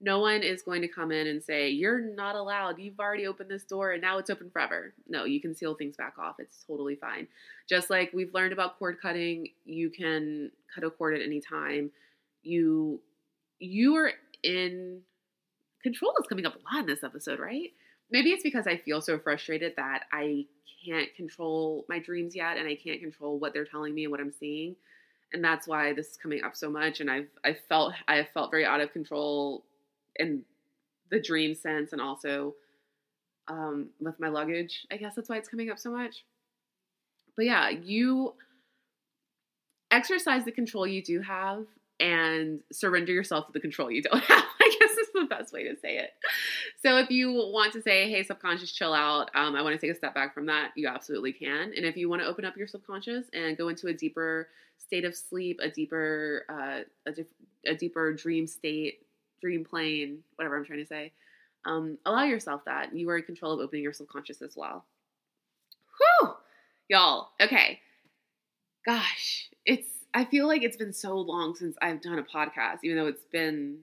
No 0.00 0.18
one 0.18 0.42
is 0.42 0.62
going 0.62 0.82
to 0.82 0.88
come 0.88 1.12
in 1.12 1.28
and 1.28 1.42
say 1.42 1.68
you're 1.70 2.00
not 2.00 2.34
allowed. 2.34 2.78
You've 2.78 2.98
already 2.98 3.26
opened 3.26 3.48
this 3.48 3.64
door 3.64 3.92
and 3.92 4.02
now 4.02 4.18
it's 4.18 4.28
open 4.28 4.50
forever. 4.50 4.92
No 5.08 5.24
you 5.24 5.40
can 5.40 5.54
seal 5.54 5.74
things 5.74 5.96
back 5.96 6.14
off. 6.18 6.36
It's 6.38 6.64
totally 6.66 6.96
fine. 6.96 7.28
Just 7.68 7.90
like 7.90 8.10
we've 8.12 8.34
learned 8.34 8.52
about 8.52 8.78
cord 8.78 9.00
cutting 9.00 9.48
you 9.64 9.90
can 9.90 10.50
cut 10.74 10.84
a 10.84 10.90
cord 10.90 11.14
at 11.14 11.22
any 11.22 11.40
time. 11.40 11.90
You 12.42 13.00
you 13.60 13.94
are 13.94 14.12
in 14.42 15.00
control. 15.82 16.12
Is 16.20 16.26
coming 16.26 16.44
up 16.44 16.56
a 16.56 16.74
lot 16.74 16.80
in 16.80 16.86
this 16.86 17.04
episode 17.04 17.38
right 17.38 17.70
maybe 18.10 18.30
it's 18.30 18.42
because 18.42 18.66
i 18.66 18.76
feel 18.76 19.00
so 19.00 19.18
frustrated 19.18 19.72
that 19.76 20.04
i 20.12 20.44
can't 20.84 21.14
control 21.16 21.84
my 21.88 21.98
dreams 21.98 22.34
yet 22.34 22.56
and 22.56 22.68
i 22.68 22.74
can't 22.74 23.00
control 23.00 23.38
what 23.38 23.52
they're 23.52 23.64
telling 23.64 23.94
me 23.94 24.04
and 24.04 24.10
what 24.10 24.20
i'm 24.20 24.32
seeing 24.32 24.76
and 25.32 25.42
that's 25.42 25.66
why 25.66 25.92
this 25.92 26.08
is 26.08 26.16
coming 26.16 26.42
up 26.44 26.54
so 26.54 26.70
much 26.70 27.00
and 27.00 27.10
i've 27.10 27.28
i 27.44 27.56
felt 27.68 27.92
i 28.08 28.16
have 28.16 28.28
felt 28.34 28.50
very 28.50 28.64
out 28.64 28.80
of 28.80 28.92
control 28.92 29.64
in 30.16 30.42
the 31.10 31.20
dream 31.20 31.54
sense 31.54 31.92
and 31.92 32.00
also 32.00 32.54
um, 33.48 33.90
with 34.00 34.18
my 34.20 34.28
luggage. 34.28 34.86
I 34.90 34.96
guess 34.96 35.14
that's 35.14 35.28
why 35.28 35.36
it's 35.36 35.48
coming 35.48 35.70
up 35.70 35.78
so 35.78 35.90
much. 35.90 36.24
But 37.36 37.46
yeah, 37.46 37.68
you 37.68 38.34
exercise 39.90 40.44
the 40.44 40.52
control 40.52 40.86
you 40.86 41.02
do 41.02 41.20
have 41.20 41.66
and 42.00 42.60
surrender 42.72 43.12
yourself 43.12 43.46
to 43.46 43.52
the 43.52 43.60
control 43.60 43.90
you 43.90 44.02
don't 44.02 44.22
have. 44.24 44.44
I 44.60 44.76
guess 44.80 44.90
is 44.90 45.08
the 45.14 45.26
best 45.28 45.52
way 45.52 45.64
to 45.64 45.76
say 45.80 45.98
it. 45.98 46.10
So 46.84 46.98
if 46.98 47.10
you 47.10 47.32
want 47.32 47.72
to 47.72 47.80
say, 47.80 48.10
"Hey, 48.10 48.22
subconscious, 48.22 48.70
chill 48.70 48.92
out," 48.92 49.30
um, 49.34 49.56
I 49.56 49.62
want 49.62 49.74
to 49.74 49.80
take 49.80 49.94
a 49.94 49.98
step 49.98 50.14
back 50.14 50.34
from 50.34 50.44
that. 50.46 50.72
You 50.76 50.86
absolutely 50.86 51.32
can. 51.32 51.72
And 51.74 51.86
if 51.86 51.96
you 51.96 52.10
want 52.10 52.20
to 52.20 52.28
open 52.28 52.44
up 52.44 52.58
your 52.58 52.66
subconscious 52.66 53.24
and 53.32 53.56
go 53.56 53.68
into 53.68 53.86
a 53.86 53.94
deeper 53.94 54.50
state 54.76 55.06
of 55.06 55.16
sleep, 55.16 55.60
a 55.62 55.70
deeper, 55.70 56.44
uh, 56.50 56.80
a, 57.06 57.12
dif- 57.12 57.26
a 57.66 57.74
deeper 57.74 58.12
dream 58.12 58.46
state, 58.46 59.06
dream 59.40 59.64
plane, 59.64 60.18
whatever 60.36 60.58
I'm 60.58 60.64
trying 60.66 60.80
to 60.80 60.86
say. 60.86 61.12
Um, 61.64 61.96
allow 62.04 62.24
yourself 62.24 62.66
that. 62.66 62.94
You 62.94 63.08
are 63.08 63.16
in 63.16 63.24
control 63.24 63.54
of 63.54 63.60
opening 63.60 63.82
your 63.82 63.94
subconscious 63.94 64.42
as 64.42 64.54
well. 64.54 64.84
Whew! 66.20 66.34
Y'all, 66.88 67.30
okay. 67.40 67.80
Gosh, 68.84 69.48
it's, 69.64 69.88
I 70.12 70.26
feel 70.26 70.46
like 70.46 70.62
it's 70.62 70.76
been 70.76 70.92
so 70.92 71.16
long 71.16 71.54
since 71.54 71.78
I've 71.80 72.02
done 72.02 72.18
a 72.18 72.22
podcast, 72.22 72.80
even 72.82 72.98
though 72.98 73.06
it's 73.06 73.24
been, 73.32 73.78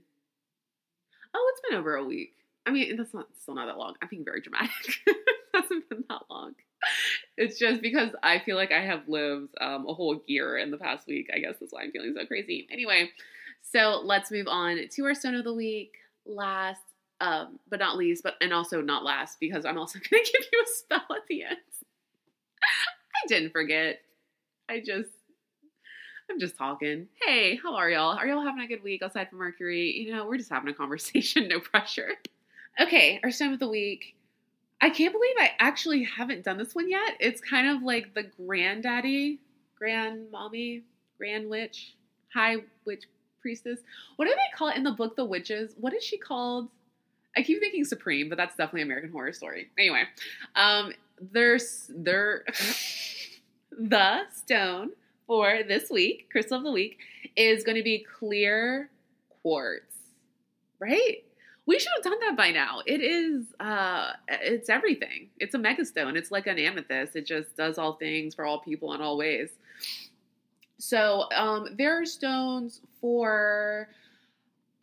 oh, 1.33 1.51
it's 1.53 1.61
been 1.67 1.79
over 1.79 1.95
a 1.95 2.05
week. 2.05 2.35
I 2.65 2.71
mean, 2.71 2.95
that's 2.95 3.13
not 3.13 3.27
still 3.41 3.55
not 3.55 3.65
that 3.67 3.77
long. 3.77 3.95
I'm 4.01 4.07
being 4.09 4.25
very 4.25 4.41
dramatic. 4.41 4.71
it 5.07 5.17
hasn't 5.53 5.89
been 5.89 6.03
that 6.09 6.21
long. 6.29 6.53
It's 7.37 7.57
just 7.57 7.81
because 7.81 8.09
I 8.23 8.39
feel 8.39 8.55
like 8.55 8.71
I 8.71 8.81
have 8.81 9.07
lived 9.07 9.49
um, 9.59 9.87
a 9.87 9.93
whole 9.93 10.21
year 10.27 10.57
in 10.57 10.71
the 10.71 10.77
past 10.77 11.07
week. 11.07 11.29
I 11.33 11.39
guess 11.39 11.55
that's 11.59 11.73
why 11.73 11.83
I'm 11.83 11.91
feeling 11.91 12.13
so 12.15 12.25
crazy. 12.25 12.67
Anyway, 12.71 13.09
so 13.61 14.01
let's 14.03 14.31
move 14.31 14.47
on 14.47 14.79
to 14.89 15.05
our 15.05 15.15
stone 15.15 15.35
of 15.35 15.43
the 15.43 15.53
week. 15.53 15.93
Last, 16.25 16.81
um, 17.19 17.59
but 17.69 17.79
not 17.79 17.97
least, 17.97 18.23
but 18.23 18.35
and 18.41 18.53
also 18.53 18.81
not 18.81 19.03
last 19.03 19.39
because 19.39 19.65
I'm 19.65 19.77
also 19.77 19.99
going 20.09 20.23
to 20.23 20.31
give 20.31 20.47
you 20.51 20.63
a 20.63 20.69
spell 20.69 21.05
at 21.15 21.27
the 21.27 21.43
end. 21.43 21.57
I 23.23 23.27
didn't 23.27 23.51
forget. 23.51 24.01
I 24.69 24.79
just, 24.79 25.09
I'm 26.29 26.39
just 26.39 26.57
talking. 26.57 27.07
Hey, 27.25 27.59
how 27.61 27.75
are 27.75 27.89
y'all? 27.89 28.17
Are 28.17 28.27
y'all 28.27 28.43
having 28.43 28.63
a 28.63 28.67
good 28.67 28.83
week 28.83 29.01
aside 29.01 29.29
from 29.29 29.39
Mercury? 29.39 29.91
You 29.91 30.13
know, 30.13 30.25
we're 30.25 30.37
just 30.37 30.49
having 30.49 30.69
a 30.69 30.73
conversation, 30.73 31.47
no 31.47 31.59
pressure. 31.59 32.11
Okay, 32.79 33.19
our 33.23 33.31
stone 33.31 33.53
of 33.53 33.59
the 33.59 33.67
week. 33.67 34.15
I 34.81 34.89
can't 34.89 35.13
believe 35.13 35.35
I 35.37 35.51
actually 35.59 36.03
haven't 36.03 36.43
done 36.43 36.57
this 36.57 36.73
one 36.73 36.89
yet. 36.89 37.17
It's 37.19 37.39
kind 37.39 37.67
of 37.67 37.83
like 37.83 38.13
the 38.15 38.23
granddaddy, 38.23 39.39
grandmommy, 39.79 40.81
grand 41.17 41.49
witch, 41.49 41.95
high 42.33 42.57
witch 42.85 43.03
priestess. 43.41 43.79
What 44.15 44.25
do 44.25 44.31
they 44.31 44.57
call 44.57 44.69
it 44.69 44.77
in 44.77 44.83
the 44.83 44.91
book, 44.91 45.15
The 45.15 45.25
Witches? 45.25 45.75
What 45.79 45.93
is 45.93 46.03
she 46.03 46.17
called? 46.17 46.69
I 47.37 47.43
keep 47.43 47.59
thinking 47.59 47.85
Supreme, 47.85 48.27
but 48.29 48.37
that's 48.37 48.55
definitely 48.55 48.83
American 48.83 49.11
Horror 49.11 49.33
Story. 49.33 49.69
Anyway, 49.77 50.03
um, 50.55 50.93
there's 51.31 51.89
there 51.93 52.43
the 53.71 54.21
stone 54.33 54.91
for 55.27 55.59
this 55.67 55.89
week, 55.89 56.29
crystal 56.31 56.57
of 56.57 56.63
the 56.63 56.71
week, 56.71 56.97
is 57.35 57.63
going 57.63 57.77
to 57.77 57.83
be 57.83 58.05
clear 58.19 58.89
quartz. 59.43 59.95
Right? 60.79 61.23
We 61.71 61.79
should 61.79 61.93
have 61.95 62.03
done 62.03 62.19
that 62.19 62.35
by 62.35 62.51
now. 62.51 62.81
It 62.85 62.99
is 62.99 63.45
uh 63.61 64.11
it's 64.27 64.69
everything. 64.69 65.29
It's 65.39 65.55
a 65.55 65.57
megastone. 65.57 66.17
It's 66.17 66.29
like 66.29 66.45
an 66.45 66.59
amethyst. 66.59 67.15
It 67.15 67.25
just 67.25 67.55
does 67.55 67.77
all 67.77 67.93
things 67.93 68.35
for 68.35 68.43
all 68.43 68.59
people 68.59 68.93
in 68.93 68.99
all 68.99 69.17
ways. 69.17 69.51
So 70.77 71.29
um, 71.33 71.67
there 71.77 72.01
are 72.01 72.05
stones 72.05 72.81
for 72.99 73.87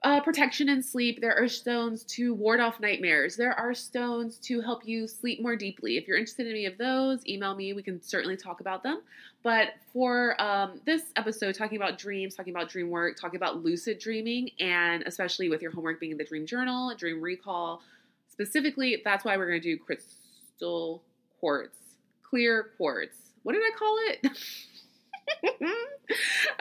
uh, 0.03 0.23
protection 0.23 0.71
and 0.71 0.83
sleep. 0.83 1.21
There 1.21 1.37
are 1.37 1.47
stones 1.47 2.05
to 2.05 2.33
ward 2.33 2.59
off 2.59 2.81
nightmares. 2.81 3.37
There 3.37 3.53
are 3.53 3.75
stones 3.75 4.39
to 4.45 4.63
help 4.63 4.89
you 4.89 5.07
sleep 5.07 5.43
more 5.43 5.57
deeply. 5.57 5.99
If 5.99 6.09
you're 6.09 6.17
interested 6.17 6.47
in 6.47 6.53
any 6.53 6.65
of 6.65 6.79
those, 6.79 7.27
email 7.27 7.55
me. 7.55 7.75
We 7.75 7.83
can 7.83 8.01
certainly 8.01 8.39
talk 8.39 8.61
about 8.61 8.83
them. 8.83 9.03
But 9.43 9.75
for 9.93 10.41
um, 10.41 10.81
this 10.85 11.03
episode, 11.17 11.55
talking 11.55 11.77
about 11.77 11.97
dreams, 11.97 12.35
talking 12.35 12.53
about 12.55 12.69
dream 12.69 12.91
work, 12.91 13.17
talking 13.19 13.37
about 13.37 13.63
lucid 13.63 13.99
dreaming, 13.99 14.51
and 14.59 15.03
especially 15.07 15.49
with 15.49 15.63
your 15.63 15.71
homework 15.71 16.01
being 16.01 16.13
in 16.13 16.19
the 16.19 16.25
dream 16.25 16.45
journal, 16.45 16.95
dream 16.97 17.21
recall, 17.21 17.81
specifically, 18.29 19.01
that's 19.05 19.25
why 19.25 19.37
we're 19.37 19.49
going 19.49 19.61
to 19.61 19.77
do 19.77 19.83
crystal 19.83 21.03
quartz, 21.41 21.79
clear 22.23 22.71
quartz. 22.77 23.17
What 23.45 23.53
did 23.53 23.63
I 23.63 23.71
call 23.79 23.99
it? 24.09 24.29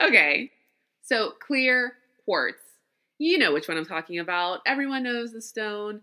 okay, 0.00 0.50
so 1.02 1.32
clear 1.46 1.94
quartz. 2.24 2.62
You 3.18 3.38
know 3.38 3.52
which 3.52 3.66
one 3.66 3.76
I'm 3.76 3.86
talking 3.86 4.20
about. 4.20 4.60
Everyone 4.66 5.02
knows 5.02 5.32
the 5.32 5.42
stone. 5.42 6.02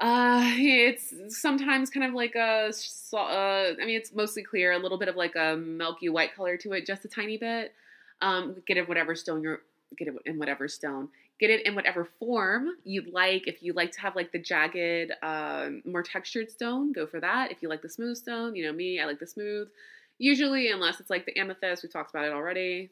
Uh, 0.00 0.42
it's 0.56 1.14
sometimes 1.28 1.88
kind 1.88 2.04
of 2.04 2.14
like 2.14 2.34
a, 2.34 2.72
uh, 3.12 3.16
I 3.16 3.76
mean, 3.78 3.96
it's 3.96 4.12
mostly 4.12 4.42
clear, 4.42 4.72
a 4.72 4.78
little 4.78 4.98
bit 4.98 5.08
of 5.08 5.16
like 5.16 5.36
a 5.36 5.56
milky 5.56 6.08
white 6.08 6.34
color 6.34 6.56
to 6.58 6.72
it, 6.72 6.86
just 6.86 7.04
a 7.04 7.08
tiny 7.08 7.36
bit. 7.36 7.72
Um, 8.20 8.56
get 8.66 8.76
it 8.76 8.88
whatever 8.88 9.14
stone 9.14 9.42
you're, 9.42 9.60
get 9.96 10.08
it 10.08 10.14
in 10.26 10.38
whatever 10.38 10.68
stone. 10.68 11.08
Get 11.40 11.50
it 11.50 11.66
in 11.66 11.74
whatever 11.74 12.04
form 12.04 12.68
you'd 12.84 13.12
like. 13.12 13.48
If 13.48 13.62
you 13.62 13.72
like 13.72 13.92
to 13.92 14.00
have 14.00 14.14
like 14.14 14.32
the 14.32 14.38
jagged, 14.38 15.12
um, 15.22 15.82
more 15.84 16.02
textured 16.02 16.50
stone, 16.50 16.92
go 16.92 17.06
for 17.06 17.20
that. 17.20 17.50
If 17.50 17.60
you 17.62 17.68
like 17.68 17.82
the 17.82 17.88
smooth 17.88 18.16
stone, 18.16 18.54
you 18.54 18.64
know 18.64 18.72
me, 18.72 19.00
I 19.00 19.04
like 19.04 19.18
the 19.18 19.26
smooth. 19.26 19.68
Usually, 20.18 20.70
unless 20.70 21.00
it's 21.00 21.10
like 21.10 21.26
the 21.26 21.36
amethyst, 21.36 21.82
we've 21.82 21.92
talked 21.92 22.10
about 22.10 22.24
it 22.24 22.32
already, 22.32 22.90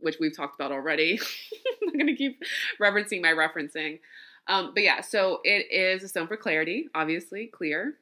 which 0.00 0.16
we've 0.18 0.34
talked 0.34 0.54
about 0.54 0.72
already. 0.72 1.20
I'm 1.82 2.06
to 2.06 2.14
keep 2.16 2.42
referencing 2.80 3.20
my 3.20 3.32
referencing. 3.32 4.00
Um, 4.48 4.72
but 4.74 4.82
yeah, 4.82 5.00
so 5.00 5.40
it 5.44 5.70
is 5.70 6.02
a 6.02 6.08
stone 6.08 6.26
for 6.26 6.36
clarity, 6.36 6.88
obviously, 6.94 7.46
clear. 7.46 7.94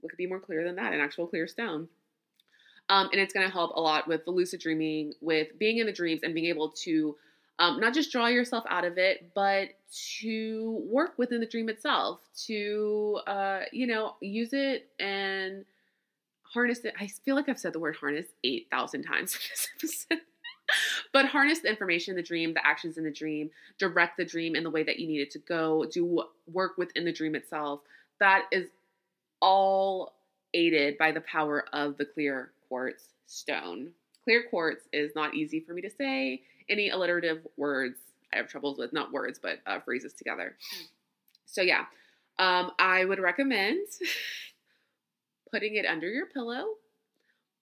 What 0.00 0.10
could 0.10 0.16
be 0.16 0.26
more 0.26 0.40
clear 0.40 0.64
than 0.64 0.76
that? 0.76 0.92
An 0.92 1.00
actual 1.00 1.26
clear 1.26 1.46
stone. 1.46 1.88
Um, 2.88 3.08
and 3.12 3.20
it's 3.20 3.32
going 3.32 3.46
to 3.46 3.52
help 3.52 3.74
a 3.76 3.80
lot 3.80 4.06
with 4.06 4.24
the 4.24 4.30
lucid 4.30 4.60
dreaming, 4.60 5.14
with 5.20 5.58
being 5.58 5.78
in 5.78 5.86
the 5.86 5.92
dreams 5.92 6.20
and 6.22 6.34
being 6.34 6.46
able 6.46 6.70
to 6.82 7.16
um, 7.58 7.80
not 7.80 7.94
just 7.94 8.10
draw 8.10 8.26
yourself 8.26 8.64
out 8.68 8.84
of 8.84 8.98
it, 8.98 9.30
but 9.34 9.68
to 10.20 10.84
work 10.90 11.12
within 11.16 11.40
the 11.40 11.46
dream 11.46 11.68
itself, 11.68 12.20
to, 12.46 13.20
uh, 13.26 13.60
you 13.72 13.86
know, 13.86 14.16
use 14.20 14.52
it 14.52 14.90
and 14.98 15.64
harness 16.42 16.80
it. 16.80 16.94
I 17.00 17.06
feel 17.24 17.36
like 17.36 17.48
I've 17.48 17.58
said 17.58 17.72
the 17.72 17.78
word 17.78 17.96
harness 17.96 18.26
8,000 18.42 19.04
times 19.04 19.34
in 19.34 19.40
this 19.80 20.06
episode. 20.10 20.24
But 21.14 21.26
harness 21.26 21.60
the 21.60 21.68
information 21.70 22.10
in 22.10 22.16
the 22.16 22.22
dream, 22.22 22.52
the 22.52 22.66
actions 22.66 22.98
in 22.98 23.04
the 23.04 23.10
dream, 23.10 23.48
direct 23.78 24.16
the 24.16 24.24
dream 24.24 24.56
in 24.56 24.64
the 24.64 24.70
way 24.70 24.82
that 24.82 24.98
you 24.98 25.06
need 25.06 25.20
it 25.20 25.30
to 25.30 25.38
go, 25.38 25.84
do 25.84 26.24
work 26.52 26.76
within 26.76 27.04
the 27.04 27.12
dream 27.12 27.36
itself. 27.36 27.82
That 28.18 28.46
is 28.50 28.66
all 29.40 30.14
aided 30.54 30.98
by 30.98 31.12
the 31.12 31.20
power 31.20 31.66
of 31.72 31.96
the 31.98 32.04
clear 32.04 32.50
quartz 32.68 33.04
stone. 33.26 33.92
Clear 34.24 34.42
quartz 34.50 34.88
is 34.92 35.14
not 35.14 35.34
easy 35.34 35.60
for 35.60 35.72
me 35.72 35.82
to 35.82 35.90
say 35.90 36.42
any 36.68 36.90
alliterative 36.90 37.46
words. 37.56 37.98
I 38.32 38.38
have 38.38 38.48
troubles 38.48 38.76
with 38.76 38.92
not 38.92 39.12
words, 39.12 39.38
but 39.40 39.60
uh, 39.66 39.78
phrases 39.78 40.14
together. 40.14 40.56
So, 41.46 41.62
yeah, 41.62 41.84
um, 42.40 42.72
I 42.80 43.04
would 43.04 43.20
recommend 43.20 43.86
putting 45.52 45.76
it 45.76 45.86
under 45.86 46.08
your 46.08 46.26
pillow, 46.26 46.64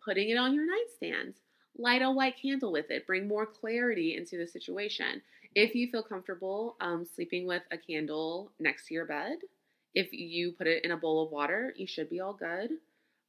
putting 0.03 0.31
it 0.31 0.39
on 0.39 0.55
your 0.55 0.65
nightstand. 0.65 1.35
Light 1.79 2.03
a 2.03 2.11
white 2.11 2.41
candle 2.41 2.73
with 2.73 2.91
it. 2.91 3.07
Bring 3.07 3.27
more 3.27 3.47
clarity 3.47 4.17
into 4.17 4.37
the 4.37 4.47
situation. 4.47 5.23
If 5.55 5.75
you 5.75 5.91
feel 5.91 6.03
comfortable 6.03 6.77
um, 6.81 7.07
sleeping 7.15 7.47
with 7.47 7.63
a 7.71 7.77
candle 7.77 8.53
next 8.59 8.89
to 8.89 8.95
your 8.95 9.07
bed, 9.07 9.39
if 9.95 10.13
you 10.13 10.53
put 10.53 10.67
it 10.67 10.85
in 10.85 10.93
a 10.93 10.97
bowl 10.97 11.25
of 11.25 11.31
water, 11.31 11.75
you 11.77 11.87
should 11.87 12.09
be 12.09 12.21
all 12.21 12.33
good. 12.33 12.71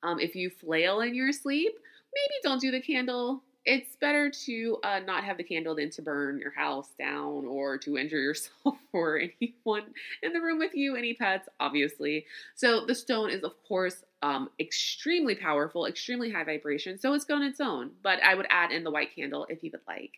Um, 0.03 0.19
if 0.19 0.35
you 0.35 0.49
flail 0.49 1.01
in 1.01 1.15
your 1.15 1.31
sleep, 1.31 1.73
maybe 2.13 2.33
don't 2.43 2.61
do 2.61 2.71
the 2.71 2.81
candle. 2.81 3.43
it's 3.65 3.95
better 3.95 4.29
to 4.29 4.77
uh, 4.83 4.99
not 4.99 5.23
have 5.23 5.37
the 5.37 5.43
candle 5.43 5.75
than 5.75 5.89
to 5.89 6.01
burn 6.01 6.37
your 6.37 6.51
house 6.51 6.89
down 6.99 7.45
or 7.45 7.77
to 7.77 7.97
injure 7.97 8.19
yourself 8.19 8.77
or 8.93 9.19
anyone 9.19 9.83
in 10.21 10.33
the 10.33 10.41
room 10.41 10.59
with 10.59 10.75
you, 10.75 10.95
any 10.95 11.13
pets, 11.13 11.47
obviously. 11.59 12.25
So 12.55 12.85
the 12.85 12.95
stone 12.95 13.29
is, 13.29 13.43
of 13.43 13.53
course, 13.67 14.03
um, 14.23 14.49
extremely 14.59 15.35
powerful, 15.35 15.85
extremely 15.85 16.31
high 16.31 16.45
vibration. 16.45 16.97
So 16.97 17.13
it's 17.13 17.29
on 17.29 17.43
its 17.43 17.59
own. 17.59 17.91
But 18.01 18.23
I 18.23 18.33
would 18.33 18.47
add 18.49 18.71
in 18.71 18.83
the 18.83 18.89
white 18.89 19.13
candle 19.13 19.45
if 19.49 19.61
you 19.61 19.69
would 19.71 19.81
like. 19.85 20.13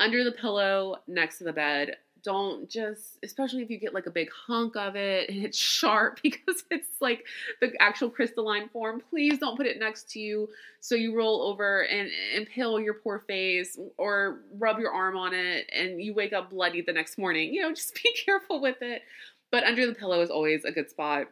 Under 0.00 0.24
the 0.24 0.32
pillow, 0.32 0.96
next 1.06 1.38
to 1.38 1.44
the 1.44 1.52
bed, 1.52 1.96
don't 2.24 2.68
just 2.70 3.18
especially 3.24 3.62
if 3.62 3.70
you 3.70 3.78
get 3.80 3.92
like 3.92 4.06
a 4.06 4.10
big 4.10 4.28
hunk 4.46 4.76
of 4.76 4.94
it 4.94 5.28
and 5.28 5.44
it's 5.44 5.58
sharp 5.78 6.20
because 6.22 6.62
it's 6.70 7.00
like 7.00 7.24
the 7.60 7.72
actual 7.80 8.08
crystalline 8.08 8.68
form 8.68 9.02
please 9.10 9.38
don't 9.40 9.56
put 9.56 9.66
it 9.66 9.80
next 9.80 10.08
to 10.08 10.20
you 10.20 10.48
so 10.78 10.94
you 10.94 11.16
roll 11.16 11.42
over 11.42 11.82
and 11.82 12.08
impale 12.32 12.78
your 12.78 12.94
poor 12.94 13.18
face 13.18 13.76
or 13.98 14.42
rub 14.56 14.78
your 14.78 14.92
arm 14.92 15.16
on 15.16 15.34
it 15.34 15.68
and 15.74 16.00
you 16.00 16.14
wake 16.14 16.32
up 16.32 16.50
bloody 16.50 16.80
the 16.80 16.92
next 16.92 17.18
morning 17.18 17.52
you 17.52 17.60
know 17.60 17.70
just 17.70 17.92
be 18.02 18.14
careful 18.24 18.60
with 18.60 18.80
it 18.82 19.02
but 19.50 19.64
under 19.64 19.84
the 19.84 19.94
pillow 19.94 20.20
is 20.20 20.30
always 20.30 20.64
a 20.64 20.70
good 20.70 20.88
spot 20.88 21.26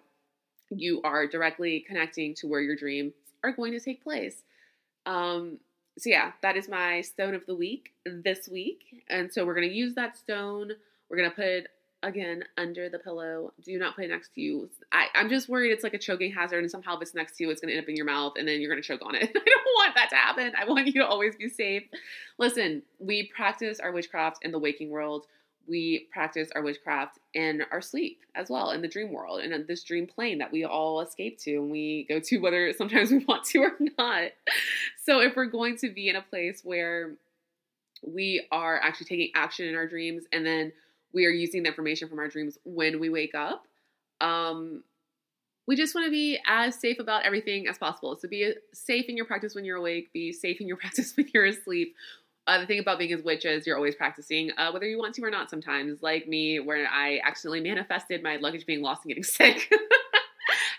you 0.70 1.00
are 1.02 1.26
directly 1.26 1.84
connecting 1.86 2.34
to 2.34 2.46
where 2.46 2.60
your 2.60 2.76
dreams 2.76 3.12
are 3.42 3.52
going 3.52 3.72
to 3.72 3.80
take 3.80 4.02
place 4.02 4.42
um 5.06 5.58
so 6.00 6.08
yeah, 6.08 6.32
that 6.42 6.56
is 6.56 6.68
my 6.68 7.02
stone 7.02 7.34
of 7.34 7.44
the 7.46 7.54
week 7.54 7.92
this 8.06 8.48
week. 8.48 9.04
And 9.08 9.32
so 9.32 9.44
we're 9.44 9.54
going 9.54 9.68
to 9.68 9.74
use 9.74 9.94
that 9.94 10.16
stone. 10.16 10.72
We're 11.08 11.16
going 11.18 11.30
to 11.30 11.36
put 11.36 11.44
it 11.44 11.68
again 12.02 12.44
under 12.56 12.88
the 12.88 12.98
pillow. 12.98 13.52
Do 13.62 13.78
not 13.78 13.96
put 13.96 14.06
it 14.06 14.08
next 14.08 14.34
to 14.34 14.40
you. 14.40 14.70
I, 14.92 15.08
am 15.14 15.28
just 15.28 15.48
worried 15.48 15.72
it's 15.72 15.84
like 15.84 15.92
a 15.92 15.98
choking 15.98 16.32
hazard 16.32 16.60
and 16.60 16.70
somehow 16.70 16.96
if 16.96 17.02
it's 17.02 17.14
next 17.14 17.36
to 17.36 17.44
you, 17.44 17.50
it's 17.50 17.60
going 17.60 17.70
to 17.70 17.76
end 17.76 17.84
up 17.84 17.88
in 17.90 17.96
your 17.96 18.06
mouth 18.06 18.34
and 18.38 18.48
then 18.48 18.60
you're 18.60 18.70
going 18.70 18.82
to 18.82 18.86
choke 18.86 19.02
on 19.04 19.14
it. 19.14 19.24
I 19.24 19.26
don't 19.26 19.74
want 19.76 19.94
that 19.96 20.08
to 20.10 20.16
happen. 20.16 20.52
I 20.58 20.64
want 20.64 20.86
you 20.86 20.94
to 20.94 21.06
always 21.06 21.36
be 21.36 21.50
safe. 21.50 21.82
Listen, 22.38 22.82
we 22.98 23.30
practice 23.34 23.78
our 23.78 23.92
witchcraft 23.92 24.38
in 24.42 24.52
the 24.52 24.58
waking 24.58 24.88
world 24.88 25.26
we 25.70 26.08
practice 26.12 26.48
our 26.54 26.62
witchcraft 26.62 27.18
in 27.32 27.62
our 27.70 27.80
sleep 27.80 28.20
as 28.34 28.50
well 28.50 28.72
in 28.72 28.82
the 28.82 28.88
dream 28.88 29.12
world 29.12 29.40
and 29.40 29.52
in 29.52 29.64
this 29.66 29.84
dream 29.84 30.06
plane 30.06 30.38
that 30.38 30.50
we 30.50 30.64
all 30.64 31.00
escape 31.00 31.38
to 31.38 31.54
and 31.54 31.70
we 31.70 32.04
go 32.08 32.18
to 32.18 32.38
whether 32.40 32.72
sometimes 32.72 33.10
we 33.10 33.24
want 33.24 33.44
to 33.44 33.60
or 33.60 33.72
not. 33.96 34.32
So 35.04 35.20
if 35.20 35.36
we're 35.36 35.46
going 35.46 35.76
to 35.78 35.90
be 35.90 36.08
in 36.08 36.16
a 36.16 36.22
place 36.22 36.62
where 36.64 37.12
we 38.02 38.46
are 38.50 38.78
actually 38.80 39.06
taking 39.06 39.30
action 39.34 39.66
in 39.66 39.76
our 39.76 39.86
dreams 39.86 40.24
and 40.32 40.44
then 40.44 40.72
we 41.12 41.24
are 41.24 41.30
using 41.30 41.62
the 41.62 41.68
information 41.68 42.08
from 42.08 42.18
our 42.18 42.28
dreams 42.28 42.58
when 42.64 42.98
we 42.98 43.08
wake 43.08 43.34
up, 43.34 43.64
um, 44.20 44.82
we 45.66 45.76
just 45.76 45.94
want 45.94 46.04
to 46.04 46.10
be 46.10 46.38
as 46.46 46.74
safe 46.74 46.98
about 46.98 47.24
everything 47.24 47.68
as 47.68 47.78
possible. 47.78 48.16
So 48.20 48.26
be 48.26 48.54
safe 48.72 49.06
in 49.08 49.16
your 49.16 49.26
practice 49.26 49.54
when 49.54 49.64
you're 49.64 49.76
awake, 49.76 50.12
be 50.12 50.32
safe 50.32 50.60
in 50.60 50.66
your 50.66 50.76
practice 50.78 51.16
when 51.16 51.28
you're 51.32 51.46
asleep. 51.46 51.94
Uh, 52.46 52.58
the 52.58 52.66
thing 52.66 52.78
about 52.80 52.98
being 52.98 53.12
a 53.12 53.22
witch 53.22 53.44
is 53.44 53.66
you're 53.66 53.76
always 53.76 53.94
practicing, 53.94 54.50
uh, 54.58 54.70
whether 54.72 54.86
you 54.86 54.98
want 54.98 55.14
to 55.14 55.22
or 55.22 55.30
not. 55.30 55.50
Sometimes, 55.50 56.02
like 56.02 56.26
me, 56.26 56.58
where 56.58 56.86
I 56.88 57.20
accidentally 57.24 57.60
manifested 57.60 58.22
my 58.22 58.36
luggage 58.36 58.66
being 58.66 58.82
lost 58.82 59.04
and 59.04 59.10
getting 59.10 59.22
sick. 59.24 59.68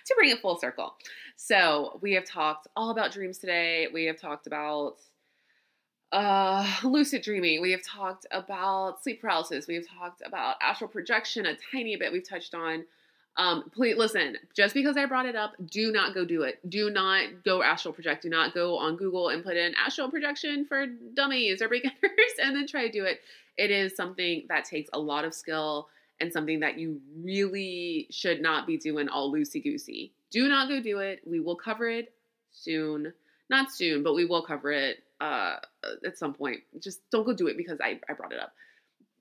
to 0.05 0.15
bring 0.15 0.29
it 0.29 0.39
full 0.41 0.57
circle. 0.57 0.95
So 1.35 1.99
we 2.01 2.13
have 2.13 2.25
talked 2.25 2.67
all 2.75 2.89
about 2.89 3.11
dreams 3.11 3.37
today. 3.37 3.87
We 3.93 4.05
have 4.05 4.19
talked 4.19 4.47
about 4.47 4.97
uh, 6.11 6.69
lucid 6.83 7.21
dreaming. 7.21 7.61
We 7.61 7.71
have 7.71 7.83
talked 7.83 8.25
about 8.31 9.01
sleep 9.03 9.21
paralysis. 9.21 9.67
We 9.67 9.75
have 9.75 9.87
talked 9.87 10.21
about 10.25 10.55
astral 10.61 10.89
projection 10.89 11.45
a 11.45 11.55
tiny 11.71 11.95
bit. 11.95 12.11
We've 12.11 12.27
touched 12.27 12.53
on 12.53 12.85
um, 13.37 13.69
please 13.73 13.97
listen, 13.97 14.37
just 14.53 14.73
because 14.73 14.97
I 14.97 15.05
brought 15.05 15.25
it 15.25 15.35
up, 15.35 15.53
do 15.65 15.91
not 15.91 16.13
go 16.13 16.25
do 16.25 16.43
it. 16.43 16.59
Do 16.69 16.89
not 16.89 17.43
go 17.45 17.63
astral 17.63 17.93
project. 17.93 18.23
Do 18.23 18.29
not 18.29 18.53
go 18.53 18.77
on 18.77 18.97
Google 18.97 19.29
and 19.29 19.43
put 19.43 19.55
in 19.55 19.73
astral 19.75 20.09
projection 20.09 20.65
for 20.65 20.85
dummies 20.85 21.61
or 21.61 21.69
beginners 21.69 21.95
and 22.41 22.55
then 22.55 22.67
try 22.67 22.85
to 22.85 22.91
do 22.91 23.05
it. 23.05 23.21
It 23.57 23.71
is 23.71 23.95
something 23.95 24.45
that 24.49 24.65
takes 24.65 24.89
a 24.93 24.99
lot 24.99 25.23
of 25.23 25.33
skill 25.33 25.87
and 26.19 26.31
something 26.31 26.59
that 26.59 26.77
you 26.77 26.99
really 27.23 28.07
should 28.11 28.41
not 28.41 28.67
be 28.67 28.77
doing 28.77 29.07
all 29.07 29.33
loosey 29.33 29.63
goosey. 29.63 30.11
Do 30.29 30.47
not 30.49 30.67
go 30.67 30.81
do 30.81 30.99
it. 30.99 31.21
We 31.25 31.39
will 31.39 31.55
cover 31.55 31.89
it 31.89 32.13
soon. 32.51 33.13
Not 33.49 33.71
soon, 33.71 34.03
but 34.03 34.13
we 34.13 34.25
will 34.25 34.43
cover 34.43 34.71
it 34.71 35.03
uh, 35.19 35.57
at 36.05 36.17
some 36.17 36.33
point. 36.33 36.61
Just 36.79 36.99
don't 37.11 37.25
go 37.25 37.33
do 37.33 37.47
it 37.47 37.57
because 37.57 37.79
I, 37.81 37.99
I 38.09 38.13
brought 38.13 38.33
it 38.33 38.39
up. 38.39 38.53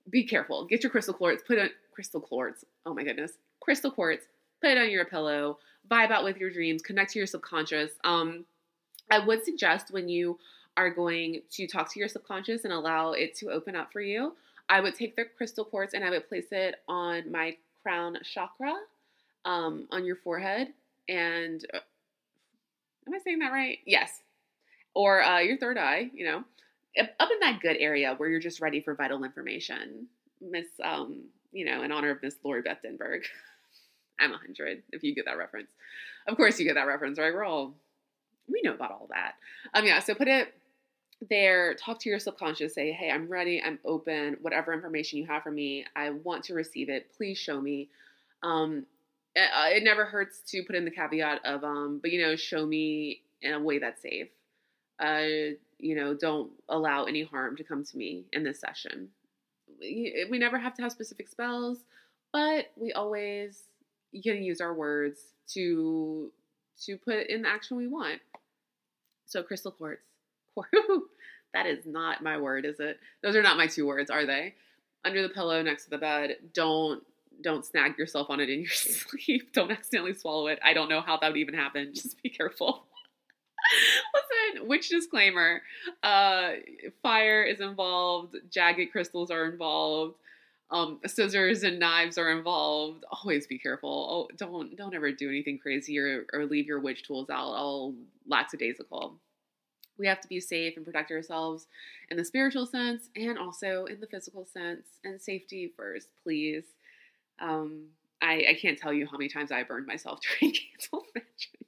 Be 0.09 0.25
careful. 0.25 0.65
Get 0.65 0.83
your 0.83 0.89
crystal 0.89 1.13
quartz. 1.13 1.43
Put 1.45 1.59
on 1.59 1.69
crystal 1.93 2.21
quartz. 2.21 2.65
Oh 2.85 2.93
my 2.93 3.03
goodness 3.03 3.31
crystal 3.61 3.91
quartz, 3.91 4.25
put 4.61 4.71
it 4.71 4.77
on 4.77 4.89
your 4.89 5.05
pillow, 5.05 5.59
vibe 5.89 6.11
out 6.11 6.23
with 6.23 6.37
your 6.37 6.49
dreams, 6.49 6.81
connect 6.81 7.11
to 7.13 7.19
your 7.19 7.27
subconscious. 7.27 7.91
Um, 8.03 8.45
I 9.09 9.25
would 9.25 9.43
suggest 9.43 9.91
when 9.91 10.09
you 10.09 10.37
are 10.77 10.89
going 10.89 11.41
to 11.51 11.67
talk 11.67 11.91
to 11.93 11.99
your 11.99 12.09
subconscious 12.09 12.63
and 12.63 12.73
allow 12.73 13.11
it 13.11 13.35
to 13.35 13.51
open 13.51 13.75
up 13.75 13.91
for 13.91 14.01
you, 14.01 14.33
I 14.69 14.79
would 14.79 14.95
take 14.95 15.15
the 15.15 15.25
crystal 15.37 15.65
quartz 15.65 15.93
and 15.93 16.03
I 16.03 16.09
would 16.09 16.29
place 16.29 16.47
it 16.51 16.75
on 16.87 17.31
my 17.31 17.57
crown 17.83 18.17
chakra, 18.23 18.73
um, 19.45 19.87
on 19.91 20.05
your 20.05 20.15
forehead, 20.15 20.69
and 21.09 21.65
uh, 21.73 21.79
am 23.07 23.13
I 23.13 23.19
saying 23.23 23.39
that 23.39 23.51
right? 23.51 23.79
Yes, 23.85 24.21
or 24.93 25.23
uh, 25.23 25.39
your 25.39 25.57
third 25.57 25.77
eye. 25.77 26.09
You 26.13 26.25
know, 26.25 26.43
up 27.19 27.29
in 27.31 27.39
that 27.41 27.59
good 27.61 27.77
area 27.79 28.13
where 28.15 28.29
you're 28.29 28.39
just 28.39 28.61
ready 28.61 28.81
for 28.81 28.95
vital 28.95 29.23
information, 29.23 30.07
Miss. 30.39 30.67
Um, 30.83 31.25
you 31.51 31.65
know, 31.65 31.83
in 31.83 31.91
honor 31.91 32.11
of 32.11 32.23
Miss 32.23 32.35
Lori 32.43 32.61
Beth 32.61 32.79
Denberg. 32.85 33.23
I'm 34.21 34.31
100, 34.31 34.83
if 34.91 35.03
you 35.03 35.15
get 35.15 35.25
that 35.25 35.37
reference. 35.37 35.69
Of 36.27 36.37
course, 36.37 36.59
you 36.59 36.65
get 36.65 36.75
that 36.75 36.87
reference, 36.87 37.17
right? 37.17 37.33
We're 37.33 37.43
all, 37.43 37.73
we 38.47 38.61
know 38.63 38.73
about 38.73 38.91
all 38.91 39.09
that. 39.09 39.33
Um, 39.73 39.85
yeah, 39.85 39.99
so 39.99 40.13
put 40.13 40.27
it 40.27 40.53
there, 41.29 41.75
talk 41.75 41.99
to 41.99 42.09
your 42.09 42.19
subconscious, 42.19 42.73
say, 42.73 42.91
hey, 42.91 43.11
I'm 43.11 43.27
ready, 43.27 43.61
I'm 43.63 43.79
open, 43.85 44.37
whatever 44.41 44.73
information 44.73 45.19
you 45.19 45.27
have 45.27 45.43
for 45.43 45.51
me, 45.51 45.85
I 45.95 46.11
want 46.11 46.43
to 46.45 46.53
receive 46.53 46.89
it. 46.89 47.11
Please 47.15 47.37
show 47.37 47.61
me. 47.61 47.89
Um, 48.43 48.85
it, 49.35 49.49
uh, 49.55 49.69
it 49.69 49.83
never 49.83 50.05
hurts 50.05 50.41
to 50.51 50.63
put 50.63 50.75
in 50.75 50.85
the 50.85 50.91
caveat 50.91 51.45
of, 51.45 51.63
um, 51.63 51.99
but 52.01 52.11
you 52.11 52.21
know, 52.21 52.35
show 52.35 52.65
me 52.65 53.21
in 53.41 53.53
a 53.53 53.59
way 53.59 53.79
that's 53.79 54.01
safe. 54.01 54.29
Uh, 54.99 55.55
you 55.79 55.95
know, 55.95 56.13
don't 56.13 56.51
allow 56.69 57.05
any 57.05 57.23
harm 57.23 57.55
to 57.57 57.63
come 57.63 57.83
to 57.83 57.97
me 57.97 58.25
in 58.33 58.43
this 58.43 58.59
session. 58.59 59.09
We, 59.79 60.25
we 60.29 60.37
never 60.37 60.59
have 60.59 60.75
to 60.75 60.81
have 60.83 60.91
specific 60.91 61.27
spells, 61.27 61.79
but 62.31 62.71
we 62.75 62.93
always 62.93 63.63
you 64.11 64.21
can 64.21 64.43
use 64.43 64.61
our 64.61 64.73
words 64.73 65.19
to 65.53 66.31
to 66.85 66.97
put 66.97 67.27
in 67.27 67.43
the 67.43 67.49
action 67.49 67.77
we 67.77 67.87
want. 67.87 68.19
So 69.25 69.43
crystal 69.43 69.71
quartz. 69.77 70.01
that 71.53 71.65
is 71.65 71.85
not 71.85 72.23
my 72.23 72.37
word, 72.37 72.65
is 72.65 72.79
it? 72.79 72.99
Those 73.23 73.35
are 73.35 73.43
not 73.43 73.57
my 73.57 73.67
two 73.67 73.85
words, 73.87 74.09
are 74.09 74.25
they? 74.25 74.55
Under 75.05 75.21
the 75.21 75.29
pillow 75.29 75.61
next 75.61 75.85
to 75.85 75.89
the 75.91 75.97
bed. 75.97 76.37
Don't 76.53 77.03
don't 77.41 77.65
snag 77.65 77.97
yourself 77.97 78.29
on 78.29 78.39
it 78.39 78.49
in 78.49 78.59
your 78.59 78.69
sleep. 78.71 79.53
Don't 79.53 79.71
accidentally 79.71 80.13
swallow 80.13 80.47
it. 80.47 80.59
I 80.63 80.73
don't 80.73 80.89
know 80.89 81.01
how 81.01 81.17
that 81.17 81.29
would 81.29 81.37
even 81.37 81.55
happen. 81.55 81.91
Just 81.93 82.21
be 82.21 82.29
careful. 82.29 82.83
Listen, 84.13 84.67
which 84.67 84.89
disclaimer? 84.89 85.61
Uh, 86.03 86.51
fire 87.01 87.43
is 87.43 87.61
involved. 87.61 88.35
Jagged 88.49 88.91
crystals 88.91 89.31
are 89.31 89.49
involved 89.49 90.15
um, 90.71 90.99
scissors 91.05 91.63
and 91.63 91.79
knives 91.79 92.17
are 92.17 92.31
involved. 92.31 93.03
Always 93.11 93.45
be 93.45 93.59
careful. 93.59 94.29
Oh, 94.31 94.35
don't 94.37 94.75
don't 94.77 94.95
ever 94.95 95.11
do 95.11 95.27
anything 95.29 95.59
crazy 95.59 95.99
or, 95.99 96.25
or 96.33 96.45
leave 96.45 96.65
your 96.65 96.79
witch 96.79 97.03
tools 97.03 97.29
out 97.29 97.53
all 97.53 97.93
lackadaisical. 98.27 99.17
We 99.97 100.07
have 100.07 100.21
to 100.21 100.27
be 100.27 100.39
safe 100.39 100.77
and 100.77 100.85
protect 100.85 101.11
ourselves 101.11 101.67
in 102.09 102.17
the 102.17 102.25
spiritual 102.25 102.65
sense 102.65 103.09
and 103.15 103.37
also 103.37 103.85
in 103.85 103.99
the 103.99 104.07
physical 104.07 104.45
sense. 104.45 104.87
And 105.03 105.21
safety 105.21 105.71
first, 105.75 106.07
please. 106.23 106.63
Um, 107.39 107.87
I, 108.21 108.45
I 108.49 108.57
can't 108.59 108.77
tell 108.77 108.93
you 108.93 109.05
how 109.05 109.17
many 109.17 109.29
times 109.29 109.51
I 109.51 109.63
burned 109.63 109.87
myself 109.87 110.19
during 110.39 110.53
candle 110.53 111.05
magic 111.13 111.61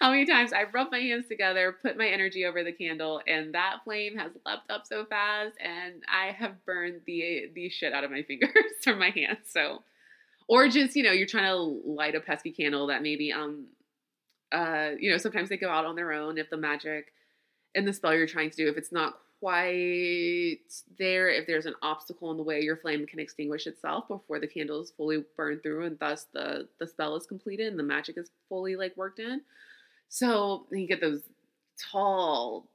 how 0.00 0.10
many 0.10 0.26
times 0.26 0.52
I 0.52 0.64
rubbed 0.64 0.92
my 0.92 0.98
hands 0.98 1.26
together, 1.28 1.76
put 1.82 1.96
my 1.96 2.06
energy 2.06 2.44
over 2.44 2.64
the 2.64 2.72
candle, 2.72 3.20
and 3.26 3.54
that 3.54 3.78
flame 3.84 4.16
has 4.16 4.32
leapt 4.44 4.70
up 4.70 4.86
so 4.86 5.04
fast, 5.04 5.56
and 5.60 6.02
I 6.08 6.32
have 6.32 6.64
burned 6.64 7.02
the 7.06 7.50
the 7.54 7.68
shit 7.68 7.92
out 7.92 8.04
of 8.04 8.10
my 8.10 8.22
fingers 8.28 8.50
or 8.86 8.96
my 8.96 9.10
hands. 9.10 9.46
So, 9.50 9.82
or 10.48 10.68
just 10.68 10.96
you 10.96 11.02
know, 11.02 11.12
you're 11.12 11.26
trying 11.26 11.50
to 11.50 11.56
light 11.56 12.14
a 12.14 12.20
pesky 12.20 12.50
candle 12.50 12.88
that 12.88 13.02
maybe 13.02 13.32
um, 13.32 13.66
uh, 14.52 14.90
you 14.98 15.10
know, 15.10 15.18
sometimes 15.18 15.48
they 15.48 15.56
go 15.56 15.70
out 15.70 15.84
on 15.84 15.96
their 15.96 16.12
own 16.12 16.38
if 16.38 16.50
the 16.50 16.56
magic 16.56 17.12
and 17.74 17.86
the 17.86 17.92
spell 17.92 18.14
you're 18.14 18.26
trying 18.26 18.50
to 18.50 18.56
do, 18.56 18.68
if 18.68 18.76
it's 18.76 18.92
not 18.92 19.18
quite 19.40 20.58
there, 20.98 21.28
if 21.28 21.46
there's 21.46 21.66
an 21.66 21.74
obstacle 21.82 22.30
in 22.30 22.36
the 22.36 22.42
way, 22.42 22.60
your 22.60 22.76
flame 22.76 23.06
can 23.06 23.18
extinguish 23.18 23.66
itself 23.66 24.08
before 24.08 24.38
the 24.38 24.46
candle 24.46 24.80
is 24.80 24.92
fully 24.96 25.24
burned 25.36 25.62
through, 25.62 25.84
and 25.84 25.98
thus 25.98 26.26
the 26.32 26.68
the 26.78 26.86
spell 26.86 27.16
is 27.16 27.26
completed 27.26 27.66
and 27.68 27.78
the 27.78 27.82
magic 27.82 28.16
is 28.16 28.30
fully 28.48 28.76
like 28.76 28.96
worked 28.96 29.18
in. 29.18 29.40
So 30.14 30.66
you 30.70 30.86
get 30.86 31.00
those 31.00 31.22
tall 31.90 32.68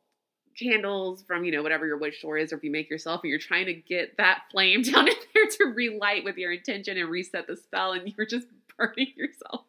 candles 0.58 1.24
from 1.24 1.46
you 1.46 1.54
know 1.54 1.64
whatever 1.64 1.88
your 1.88 1.98
witch 1.98 2.20
store 2.20 2.38
is 2.38 2.52
or 2.52 2.58
if 2.58 2.66
you 2.66 2.70
make 2.70 2.90
yourself 2.90 3.22
and 3.24 3.30
you're 3.30 3.40
trying 3.40 3.66
to 3.66 3.74
get 3.74 4.18
that 4.18 4.42
flame 4.52 4.82
down 4.84 5.08
in 5.08 5.14
there 5.34 5.46
to 5.48 5.66
relight 5.74 6.26
with 6.26 6.36
your 6.36 6.52
intention 6.52 6.98
and 6.98 7.10
reset 7.10 7.48
the 7.48 7.56
spell 7.56 7.94
and 7.94 8.14
you're 8.18 8.28
just 8.28 8.48
burning 8.78 9.14
yourself 9.16 9.62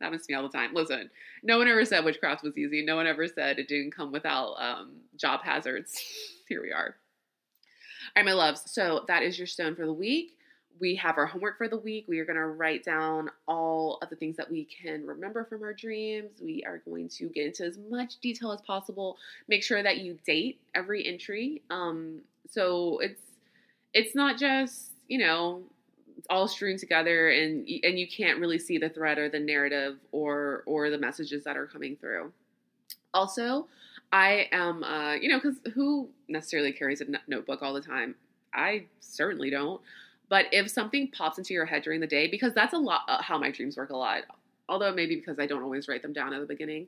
That 0.00 0.06
happens 0.06 0.26
to 0.26 0.32
me 0.32 0.36
all 0.36 0.42
the 0.42 0.50
time. 0.50 0.74
Listen, 0.74 1.10
no 1.42 1.56
one 1.56 1.68
ever 1.68 1.84
said 1.86 2.04
witchcraft 2.04 2.42
was 2.42 2.58
easy. 2.58 2.84
No 2.84 2.96
one 2.96 3.06
ever 3.06 3.26
said 3.26 3.58
it 3.58 3.68
didn't 3.68 3.92
come 3.96 4.12
without 4.12 4.54
um, 4.60 4.96
job 5.16 5.42
hazards. 5.42 5.98
Here 6.48 6.62
we 6.62 6.72
are. 6.72 6.96
All 8.16 8.22
right, 8.22 8.26
my 8.26 8.34
loves. 8.34 8.62
So 8.66 9.04
that 9.08 9.22
is 9.22 9.38
your 9.38 9.46
stone 9.46 9.76
for 9.76 9.86
the 9.86 9.94
week. 9.94 10.36
We 10.80 10.96
have 10.96 11.18
our 11.18 11.26
homework 11.26 11.58
for 11.58 11.68
the 11.68 11.78
week. 11.78 12.06
We 12.08 12.18
are 12.18 12.24
going 12.24 12.36
to 12.36 12.46
write 12.46 12.84
down 12.84 13.30
all 13.46 13.98
of 14.02 14.10
the 14.10 14.16
things 14.16 14.36
that 14.36 14.50
we 14.50 14.64
can 14.64 15.06
remember 15.06 15.44
from 15.44 15.62
our 15.62 15.72
dreams. 15.72 16.40
We 16.40 16.64
are 16.66 16.78
going 16.78 17.08
to 17.10 17.28
get 17.28 17.46
into 17.46 17.64
as 17.64 17.78
much 17.90 18.18
detail 18.20 18.52
as 18.52 18.60
possible. 18.62 19.16
Make 19.48 19.62
sure 19.62 19.82
that 19.82 19.98
you 19.98 20.18
date 20.26 20.60
every 20.74 21.06
entry. 21.06 21.62
Um, 21.70 22.22
so 22.50 22.98
it's 22.98 23.20
it's 23.94 24.14
not 24.14 24.38
just 24.38 24.92
you 25.08 25.18
know 25.18 25.62
it's 26.16 26.26
all 26.30 26.48
strewn 26.48 26.78
together 26.78 27.30
and 27.30 27.68
and 27.82 27.98
you 27.98 28.06
can't 28.08 28.38
really 28.38 28.58
see 28.58 28.78
the 28.78 28.88
thread 28.88 29.18
or 29.18 29.28
the 29.28 29.40
narrative 29.40 29.98
or 30.12 30.62
or 30.66 30.90
the 30.90 30.98
messages 30.98 31.44
that 31.44 31.56
are 31.56 31.66
coming 31.66 31.96
through. 31.96 32.32
Also, 33.14 33.66
I 34.12 34.48
am, 34.52 34.84
uh, 34.84 35.14
you 35.14 35.28
know, 35.28 35.38
because 35.38 35.56
who 35.74 36.08
necessarily 36.28 36.72
carries 36.72 37.00
a 37.00 37.06
notebook 37.26 37.62
all 37.62 37.72
the 37.72 37.80
time? 37.80 38.14
I 38.54 38.84
certainly 39.00 39.50
don't. 39.50 39.80
But 40.32 40.46
if 40.50 40.70
something 40.70 41.08
pops 41.08 41.36
into 41.36 41.52
your 41.52 41.66
head 41.66 41.82
during 41.82 42.00
the 42.00 42.06
day, 42.06 42.26
because 42.26 42.54
that's 42.54 42.72
a 42.72 42.78
lot 42.78 43.02
uh, 43.06 43.20
how 43.20 43.36
my 43.36 43.50
dreams 43.50 43.76
work 43.76 43.90
a 43.90 43.96
lot. 43.98 44.22
Although 44.66 44.94
maybe 44.94 45.14
because 45.14 45.38
I 45.38 45.44
don't 45.44 45.62
always 45.62 45.88
write 45.88 46.00
them 46.00 46.14
down 46.14 46.32
at 46.32 46.40
the 46.40 46.46
beginning, 46.46 46.86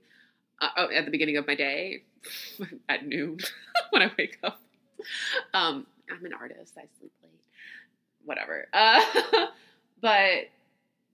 uh, 0.63 0.69
oh, 0.79 0.89
at 0.91 1.05
the 1.05 1.11
beginning 1.11 1.37
of 1.37 1.47
my 1.47 1.55
day, 1.55 2.05
at 2.89 3.07
noon 3.07 3.37
when 3.91 4.01
I 4.01 4.11
wake 4.17 4.39
up. 4.43 4.63
Um, 5.53 5.87
I'm 6.11 6.25
an 6.25 6.33
artist. 6.33 6.73
I 6.79 6.89
sleep 6.99 7.13
late. 7.23 7.33
Whatever. 8.25 8.67
Uh, 8.73 9.03
but 10.01 10.49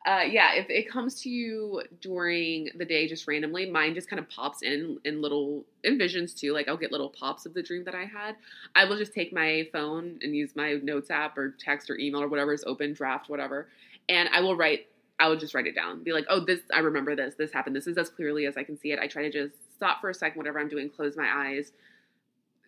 uh, 0.07 0.23
yeah, 0.27 0.55
if 0.55 0.71
it 0.71 0.89
comes 0.89 1.21
to 1.23 1.29
you 1.29 1.83
during 2.01 2.71
the 2.75 2.87
day 2.87 3.07
just 3.07 3.29
randomly, 3.29 3.71
mine 3.71 3.95
just 3.95 4.09
kind 4.09 4.19
of 4.19 4.29
pops 4.31 4.63
in 4.63 4.99
in 5.05 5.21
little 5.21 5.65
in 5.85 5.99
visions 5.99 6.33
too. 6.33 6.55
Like 6.55 6.69
I'll 6.69 6.77
get 6.79 6.91
little 6.91 7.11
pops 7.11 7.45
of 7.45 7.53
the 7.53 7.63
dream 7.63 7.85
that 7.85 7.95
I 7.95 8.07
had. 8.07 8.37
I 8.75 8.87
will 8.87 8.97
just 8.97 9.13
take 9.13 9.31
my 9.31 9.69
phone 9.73 10.19
and 10.23 10.35
use 10.35 10.57
my 10.57 10.75
notes 10.83 11.11
app 11.11 11.37
or 11.37 11.51
text 11.51 11.91
or 11.91 11.99
email 11.99 12.23
or 12.23 12.29
whatever 12.29 12.55
is 12.55 12.65
open, 12.67 12.95
draft, 12.95 13.29
whatever, 13.29 13.69
and 14.09 14.31
I 14.33 14.41
will 14.41 14.57
write. 14.57 14.87
I 15.19 15.29
will 15.29 15.37
just 15.37 15.55
write 15.55 15.67
it 15.67 15.75
down. 15.75 16.03
Be 16.03 16.15
like, 16.15 16.25
oh, 16.31 16.41
this 16.41 16.61
I 16.73 16.79
remember 16.79 17.15
this. 17.15 17.35
This 17.35 17.53
happened. 17.53 17.77
This 17.77 17.87
is 17.87 17.99
as 17.99 18.09
clearly 18.09 18.47
as 18.47 18.57
I 18.57 18.65
can 18.65 18.79
see 18.79 18.93
it. 18.93 18.99
I 18.99 19.07
try 19.07 19.23
to 19.23 19.31
just 19.31 19.55
stop 19.75 20.01
for 20.01 20.09
a 20.09 20.15
second, 20.15 20.39
whatever 20.39 20.59
I'm 20.61 20.69
doing, 20.69 20.89
close 20.89 21.15
my 21.15 21.29
eyes. 21.31 21.73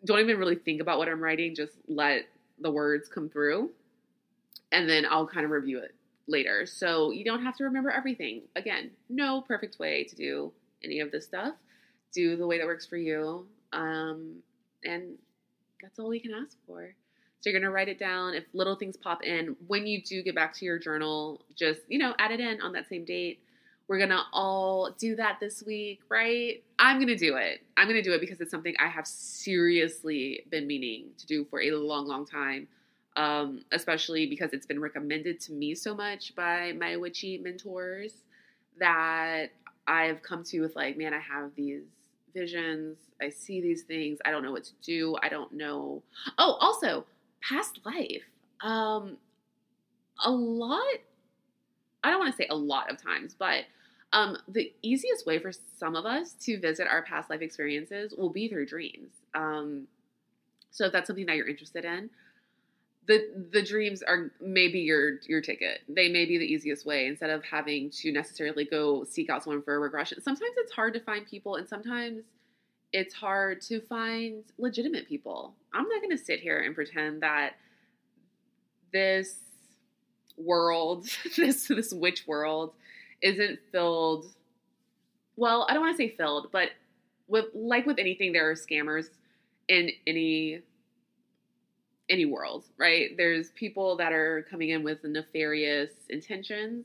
Don't 0.04 0.20
even 0.20 0.36
really 0.36 0.56
think 0.56 0.82
about 0.82 0.98
what 0.98 1.08
I'm 1.08 1.22
writing. 1.22 1.54
Just 1.54 1.72
let 1.88 2.26
the 2.60 2.70
words 2.70 3.08
come 3.08 3.30
through, 3.30 3.70
and 4.70 4.86
then 4.86 5.06
I'll 5.08 5.26
kind 5.26 5.46
of 5.46 5.50
review 5.50 5.78
it 5.78 5.94
later. 6.32 6.66
So 6.66 7.12
you 7.12 7.24
don't 7.24 7.44
have 7.44 7.56
to 7.58 7.64
remember 7.64 7.90
everything. 7.90 8.42
Again, 8.56 8.90
no 9.08 9.42
perfect 9.42 9.78
way 9.78 10.04
to 10.04 10.16
do 10.16 10.52
any 10.82 10.98
of 10.98 11.12
this 11.12 11.26
stuff. 11.26 11.54
Do 12.12 12.36
the 12.36 12.46
way 12.46 12.58
that 12.58 12.66
works 12.66 12.86
for 12.86 12.96
you. 12.96 13.46
Um, 13.72 14.42
and 14.84 15.14
that's 15.80 15.98
all 15.98 16.08
we 16.08 16.18
can 16.18 16.32
ask 16.32 16.56
for. 16.66 16.94
So 17.40 17.50
you're 17.50 17.58
going 17.58 17.68
to 17.68 17.74
write 17.74 17.88
it 17.88 17.98
down. 17.98 18.34
If 18.34 18.44
little 18.52 18.76
things 18.76 18.96
pop 18.96 19.22
in, 19.22 19.56
when 19.66 19.86
you 19.86 20.02
do 20.02 20.22
get 20.22 20.34
back 20.34 20.54
to 20.54 20.64
your 20.64 20.78
journal, 20.78 21.44
just, 21.56 21.80
you 21.88 21.98
know, 21.98 22.14
add 22.18 22.30
it 22.30 22.40
in 22.40 22.60
on 22.60 22.72
that 22.72 22.88
same 22.88 23.04
date. 23.04 23.40
We're 23.88 23.98
going 23.98 24.10
to 24.10 24.22
all 24.32 24.90
do 24.96 25.16
that 25.16 25.38
this 25.40 25.62
week, 25.62 26.00
right? 26.08 26.62
I'm 26.78 26.98
going 26.98 27.08
to 27.08 27.16
do 27.16 27.36
it. 27.36 27.62
I'm 27.76 27.88
going 27.88 28.00
to 28.00 28.02
do 28.02 28.14
it 28.14 28.20
because 28.20 28.40
it's 28.40 28.50
something 28.50 28.74
I 28.78 28.88
have 28.88 29.06
seriously 29.06 30.44
been 30.50 30.66
meaning 30.66 31.06
to 31.18 31.26
do 31.26 31.44
for 31.44 31.60
a 31.60 31.72
long, 31.72 32.06
long 32.06 32.24
time 32.24 32.68
um, 33.16 33.64
especially 33.72 34.26
because 34.26 34.52
it's 34.52 34.66
been 34.66 34.80
recommended 34.80 35.40
to 35.40 35.52
me 35.52 35.74
so 35.74 35.94
much 35.94 36.34
by 36.34 36.72
my 36.72 36.96
witchy 36.96 37.38
mentors 37.38 38.14
that 38.78 39.48
I've 39.86 40.22
come 40.22 40.44
to 40.44 40.60
with 40.60 40.76
like, 40.76 40.96
man, 40.96 41.12
I 41.12 41.20
have 41.20 41.54
these 41.54 41.82
visions. 42.34 42.98
I 43.20 43.28
see 43.28 43.60
these 43.60 43.82
things. 43.82 44.18
I 44.24 44.30
don't 44.30 44.42
know 44.42 44.52
what 44.52 44.64
to 44.64 44.72
do. 44.82 45.16
I 45.22 45.28
don't 45.28 45.52
know. 45.52 46.02
Oh, 46.38 46.56
also, 46.60 47.04
past 47.46 47.80
life. 47.84 48.22
Um, 48.62 49.16
a 50.24 50.30
lot. 50.30 50.82
I 52.04 52.10
don't 52.10 52.18
want 52.18 52.32
to 52.32 52.36
say 52.36 52.46
a 52.48 52.56
lot 52.56 52.90
of 52.90 53.00
times, 53.00 53.34
but 53.38 53.64
um, 54.12 54.36
the 54.48 54.72
easiest 54.82 55.26
way 55.26 55.38
for 55.38 55.52
some 55.52 55.94
of 55.96 56.04
us 56.04 56.32
to 56.44 56.58
visit 56.58 56.86
our 56.86 57.02
past 57.02 57.30
life 57.30 57.42
experiences 57.42 58.14
will 58.16 58.30
be 58.30 58.48
through 58.48 58.66
dreams. 58.66 59.12
Um, 59.34 59.86
so 60.70 60.86
if 60.86 60.92
that's 60.92 61.06
something 61.06 61.26
that 61.26 61.36
you're 61.36 61.48
interested 61.48 61.84
in, 61.84 62.10
the 63.06 63.46
the 63.50 63.62
dreams 63.62 64.02
are 64.02 64.30
maybe 64.40 64.80
your 64.80 65.18
your 65.26 65.40
ticket. 65.40 65.80
They 65.88 66.08
may 66.08 66.24
be 66.24 66.38
the 66.38 66.44
easiest 66.44 66.86
way 66.86 67.06
instead 67.06 67.30
of 67.30 67.44
having 67.44 67.90
to 67.90 68.12
necessarily 68.12 68.64
go 68.64 69.04
seek 69.04 69.28
out 69.28 69.42
someone 69.44 69.62
for 69.62 69.74
a 69.74 69.78
regression. 69.78 70.22
Sometimes 70.22 70.52
it's 70.56 70.72
hard 70.72 70.94
to 70.94 71.00
find 71.00 71.26
people, 71.26 71.56
and 71.56 71.68
sometimes 71.68 72.22
it's 72.92 73.14
hard 73.14 73.60
to 73.62 73.80
find 73.80 74.44
legitimate 74.58 75.08
people. 75.08 75.54
I'm 75.72 75.88
not 75.88 76.00
going 76.00 76.16
to 76.16 76.22
sit 76.22 76.40
here 76.40 76.60
and 76.60 76.74
pretend 76.74 77.22
that 77.22 77.54
this 78.92 79.36
world, 80.36 81.08
this 81.36 81.66
this 81.66 81.92
witch 81.92 82.26
world, 82.26 82.72
isn't 83.20 83.58
filled. 83.72 84.26
Well, 85.36 85.66
I 85.68 85.74
don't 85.74 85.82
want 85.82 85.96
to 85.96 86.02
say 86.02 86.14
filled, 86.14 86.52
but 86.52 86.68
with 87.26 87.46
like 87.52 87.86
with 87.86 87.98
anything, 87.98 88.32
there 88.32 88.48
are 88.48 88.54
scammers 88.54 89.08
in 89.68 89.90
any 90.06 90.60
any 92.08 92.24
world, 92.24 92.64
right? 92.78 93.16
There's 93.16 93.50
people 93.50 93.96
that 93.96 94.12
are 94.12 94.46
coming 94.50 94.70
in 94.70 94.82
with 94.82 95.04
nefarious 95.04 95.90
intentions 96.08 96.84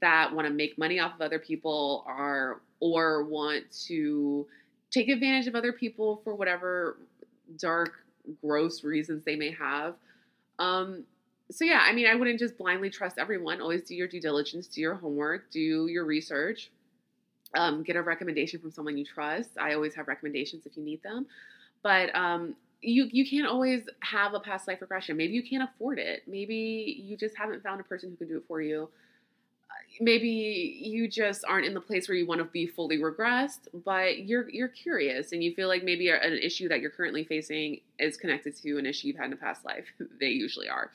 that 0.00 0.34
want 0.34 0.46
to 0.46 0.52
make 0.52 0.76
money 0.78 0.98
off 0.98 1.14
of 1.14 1.20
other 1.20 1.38
people 1.38 2.04
or 2.06 2.60
or 2.80 3.24
want 3.24 3.64
to 3.86 4.46
take 4.90 5.08
advantage 5.08 5.46
of 5.46 5.54
other 5.54 5.72
people 5.72 6.20
for 6.24 6.34
whatever 6.34 6.98
dark 7.58 8.04
gross 8.42 8.84
reasons 8.84 9.22
they 9.24 9.36
may 9.36 9.50
have. 9.50 9.94
Um 10.58 11.04
so 11.50 11.64
yeah, 11.64 11.80
I 11.82 11.92
mean, 11.92 12.06
I 12.06 12.14
wouldn't 12.14 12.38
just 12.38 12.56
blindly 12.56 12.90
trust 12.90 13.18
everyone. 13.18 13.60
Always 13.60 13.82
do 13.82 13.94
your 13.94 14.08
due 14.08 14.20
diligence, 14.20 14.66
do 14.66 14.80
your 14.80 14.94
homework, 14.94 15.50
do 15.50 15.86
your 15.88 16.04
research. 16.04 16.70
Um, 17.56 17.84
get 17.84 17.94
a 17.96 18.02
recommendation 18.02 18.60
from 18.60 18.72
someone 18.72 18.96
you 18.96 19.04
trust. 19.04 19.50
I 19.60 19.74
always 19.74 19.94
have 19.94 20.08
recommendations 20.08 20.66
if 20.66 20.76
you 20.76 20.82
need 20.82 21.02
them. 21.02 21.26
But 21.82 22.14
um, 22.16 22.56
you 22.84 23.08
you 23.10 23.28
can't 23.28 23.46
always 23.46 23.82
have 24.00 24.34
a 24.34 24.40
past 24.40 24.68
life 24.68 24.80
regression. 24.80 25.16
Maybe 25.16 25.32
you 25.32 25.42
can't 25.42 25.68
afford 25.68 25.98
it. 25.98 26.22
Maybe 26.26 27.02
you 27.02 27.16
just 27.16 27.36
haven't 27.36 27.62
found 27.62 27.80
a 27.80 27.84
person 27.84 28.10
who 28.10 28.16
can 28.16 28.28
do 28.28 28.36
it 28.36 28.44
for 28.46 28.60
you. 28.60 28.88
Maybe 30.00 30.80
you 30.82 31.06
just 31.06 31.44
aren't 31.46 31.66
in 31.66 31.74
the 31.74 31.80
place 31.80 32.08
where 32.08 32.16
you 32.16 32.26
want 32.26 32.40
to 32.40 32.44
be 32.46 32.66
fully 32.66 32.98
regressed, 32.98 33.68
but 33.84 34.26
you're 34.26 34.48
you're 34.50 34.68
curious 34.68 35.32
and 35.32 35.42
you 35.42 35.54
feel 35.54 35.68
like 35.68 35.84
maybe 35.84 36.08
an 36.08 36.38
issue 36.42 36.68
that 36.68 36.80
you're 36.80 36.90
currently 36.90 37.24
facing 37.24 37.80
is 37.98 38.16
connected 38.16 38.56
to 38.56 38.78
an 38.78 38.86
issue 38.86 39.08
you've 39.08 39.16
had 39.16 39.26
in 39.26 39.32
a 39.34 39.36
past 39.36 39.64
life. 39.64 39.86
they 40.20 40.28
usually 40.28 40.68
are. 40.68 40.90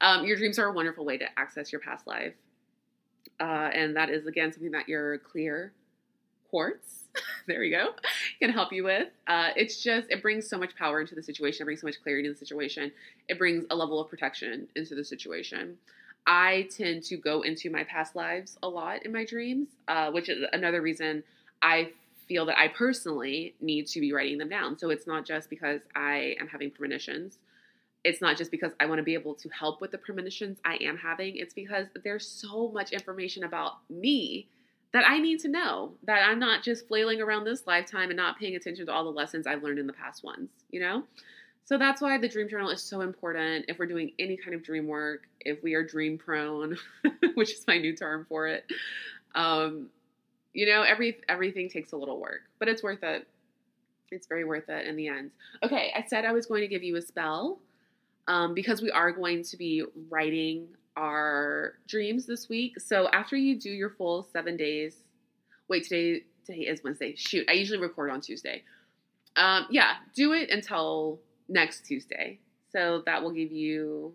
Um, 0.00 0.24
your 0.24 0.36
dreams 0.36 0.58
are 0.58 0.66
a 0.66 0.72
wonderful 0.72 1.04
way 1.04 1.18
to 1.18 1.26
access 1.38 1.72
your 1.72 1.80
past 1.80 2.06
life, 2.06 2.34
uh, 3.40 3.70
and 3.72 3.96
that 3.96 4.08
is 4.08 4.26
again 4.26 4.52
something 4.52 4.72
that 4.72 4.88
your 4.88 5.18
clear 5.18 5.72
quartz 6.50 6.97
there 7.46 7.60
we 7.60 7.70
go, 7.70 7.88
can 8.40 8.50
help 8.50 8.72
you 8.72 8.84
with. 8.84 9.08
Uh, 9.26 9.50
it's 9.56 9.82
just, 9.82 10.08
it 10.10 10.22
brings 10.22 10.48
so 10.48 10.58
much 10.58 10.74
power 10.76 11.00
into 11.00 11.14
the 11.14 11.22
situation. 11.22 11.62
It 11.62 11.66
brings 11.66 11.80
so 11.80 11.86
much 11.86 12.02
clarity 12.02 12.26
in 12.26 12.32
the 12.32 12.38
situation. 12.38 12.92
It 13.28 13.38
brings 13.38 13.64
a 13.70 13.76
level 13.76 14.00
of 14.00 14.08
protection 14.08 14.68
into 14.76 14.94
the 14.94 15.04
situation. 15.04 15.76
I 16.26 16.68
tend 16.76 17.04
to 17.04 17.16
go 17.16 17.42
into 17.42 17.70
my 17.70 17.84
past 17.84 18.14
lives 18.14 18.58
a 18.62 18.68
lot 18.68 19.06
in 19.06 19.12
my 19.12 19.24
dreams, 19.24 19.68
uh, 19.88 20.10
which 20.10 20.28
is 20.28 20.44
another 20.52 20.82
reason 20.82 21.22
I 21.62 21.92
feel 22.28 22.44
that 22.46 22.58
I 22.58 22.68
personally 22.68 23.54
need 23.60 23.86
to 23.88 24.00
be 24.00 24.12
writing 24.12 24.36
them 24.38 24.50
down. 24.50 24.78
So 24.78 24.90
it's 24.90 25.06
not 25.06 25.24
just 25.24 25.48
because 25.48 25.80
I 25.96 26.36
am 26.38 26.46
having 26.46 26.70
premonitions. 26.70 27.38
It's 28.04 28.20
not 28.20 28.36
just 28.36 28.50
because 28.50 28.72
I 28.78 28.86
want 28.86 28.98
to 28.98 29.02
be 29.02 29.14
able 29.14 29.34
to 29.36 29.48
help 29.48 29.80
with 29.80 29.90
the 29.90 29.98
premonitions 29.98 30.58
I 30.64 30.76
am 30.82 30.98
having. 30.98 31.36
It's 31.36 31.54
because 31.54 31.86
there's 32.04 32.26
so 32.26 32.68
much 32.68 32.92
information 32.92 33.44
about 33.44 33.78
me 33.88 34.48
that 34.92 35.04
I 35.06 35.18
need 35.18 35.40
to 35.40 35.48
know 35.48 35.92
that 36.04 36.26
I'm 36.26 36.38
not 36.38 36.62
just 36.62 36.88
flailing 36.88 37.20
around 37.20 37.44
this 37.44 37.66
lifetime 37.66 38.10
and 38.10 38.16
not 38.16 38.38
paying 38.38 38.56
attention 38.56 38.86
to 38.86 38.92
all 38.92 39.04
the 39.04 39.10
lessons 39.10 39.46
I've 39.46 39.62
learned 39.62 39.78
in 39.78 39.86
the 39.86 39.92
past 39.92 40.24
ones, 40.24 40.48
you 40.70 40.80
know? 40.80 41.04
So 41.64 41.76
that's 41.76 42.00
why 42.00 42.16
the 42.16 42.28
dream 42.28 42.48
journal 42.48 42.70
is 42.70 42.82
so 42.82 43.02
important 43.02 43.66
if 43.68 43.78
we're 43.78 43.86
doing 43.86 44.12
any 44.18 44.38
kind 44.38 44.54
of 44.54 44.62
dream 44.62 44.86
work, 44.86 45.28
if 45.40 45.62
we 45.62 45.74
are 45.74 45.84
dream 45.84 46.16
prone, 46.16 46.78
which 47.34 47.52
is 47.52 47.66
my 47.66 47.76
new 47.76 47.94
term 47.94 48.24
for 48.26 48.46
it. 48.46 48.64
Um, 49.34 49.90
you 50.54 50.64
know, 50.66 50.82
every 50.82 51.18
everything 51.28 51.68
takes 51.68 51.92
a 51.92 51.96
little 51.98 52.18
work, 52.18 52.40
but 52.58 52.68
it's 52.68 52.82
worth 52.82 53.02
it. 53.02 53.28
It's 54.10 54.26
very 54.26 54.44
worth 54.44 54.70
it 54.70 54.86
in 54.86 54.96
the 54.96 55.08
end. 55.08 55.30
Okay, 55.62 55.92
I 55.94 56.06
said 56.08 56.24
I 56.24 56.32
was 56.32 56.46
going 56.46 56.62
to 56.62 56.68
give 56.68 56.82
you 56.82 56.96
a 56.96 57.02
spell 57.02 57.58
um, 58.28 58.54
because 58.54 58.80
we 58.80 58.90
are 58.90 59.12
going 59.12 59.42
to 59.42 59.56
be 59.58 59.84
writing 60.08 60.68
our 60.98 61.74
dreams 61.86 62.26
this 62.26 62.48
week. 62.48 62.80
So 62.80 63.08
after 63.12 63.36
you 63.36 63.56
do 63.58 63.70
your 63.70 63.90
full 63.90 64.26
seven 64.32 64.56
days, 64.56 64.96
wait, 65.68 65.84
today 65.84 66.24
today 66.44 66.62
is 66.62 66.82
Wednesday. 66.82 67.14
Shoot, 67.16 67.48
I 67.48 67.52
usually 67.52 67.78
record 67.78 68.10
on 68.10 68.20
Tuesday. 68.20 68.64
Um, 69.36 69.66
yeah, 69.70 69.94
do 70.14 70.32
it 70.32 70.50
until 70.50 71.20
next 71.48 71.86
Tuesday. 71.86 72.40
So 72.72 73.02
that 73.06 73.22
will 73.22 73.30
give 73.30 73.52
you 73.52 74.12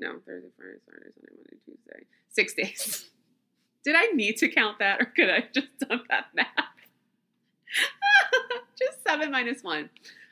no 0.00 0.14
Thursday, 0.26 0.48
Friday, 0.56 0.78
Saturday, 0.86 1.10
Sunday, 1.14 1.32
Monday, 1.36 1.56
Tuesday, 1.64 2.06
six 2.30 2.54
days. 2.54 3.10
Did 3.84 3.96
I 3.96 4.06
need 4.14 4.38
to 4.38 4.48
count 4.48 4.78
that 4.78 5.00
or 5.00 5.04
could 5.06 5.28
I 5.28 5.44
just 5.52 5.68
done 5.80 6.00
that 6.08 6.26
math? 6.34 6.46
just 8.78 9.02
seven 9.06 9.30
minus 9.30 9.62
one. 9.62 9.90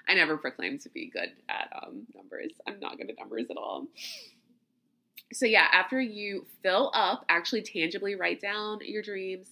I 0.09 0.15
never 0.15 0.37
proclaimed 0.37 0.81
to 0.83 0.89
be 0.89 1.11
good 1.11 1.33
at 1.49 1.73
um, 1.83 2.07
numbers. 2.15 2.53
I'm 2.66 2.81
not 2.81 2.99
good 2.99 3.11
at 3.11 3.19
numbers 3.19 3.47
at 3.51 3.57
all. 3.57 3.87
So, 5.33 5.47
yeah, 5.47 5.66
after 5.73 6.01
you 6.01 6.47
fill 6.62 6.91
up, 6.95 7.24
actually 7.29 7.62
tangibly 7.62 8.15
write 8.15 8.41
down 8.41 8.81
your 8.83 9.03
dreams 9.03 9.49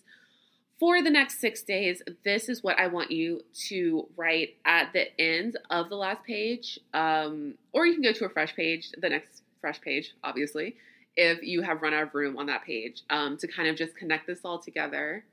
for 0.79 1.03
the 1.03 1.11
next 1.11 1.41
six 1.41 1.63
days. 1.63 2.03
This 2.25 2.49
is 2.49 2.63
what 2.63 2.79
I 2.79 2.89
want 2.89 3.11
you 3.11 3.43
to 3.69 4.09
write 4.17 4.57
at 4.65 4.93
the 4.93 5.19
end 5.21 5.59
of 5.71 5.89
the 5.89 5.97
last 5.97 6.25
page. 6.25 6.79
Um, 6.93 7.55
or 7.73 7.87
you 7.87 7.95
can 7.95 8.03
go 8.03 8.13
to 8.13 8.25
a 8.25 8.31
fresh 8.31 8.55
page, 8.57 8.91
the 8.99 9.09
next 9.09 9.43
fresh 9.61 9.81
page, 9.81 10.15
obviously, 10.25 10.77
if 11.17 11.43
you 11.43 11.63
have 11.63 11.83
run 11.83 11.93
out 11.93 12.05
of 12.05 12.15
room 12.15 12.39
on 12.39 12.47
that 12.47 12.65
page, 12.65 13.03
um, 13.11 13.37
to 13.39 13.47
kind 13.47 13.69
of 13.69 13.77
just 13.77 13.95
connect 13.97 14.27
this 14.27 14.41
all 14.45 14.59
together 14.59 15.25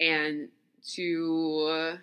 and 0.00 0.48
to 0.94 1.98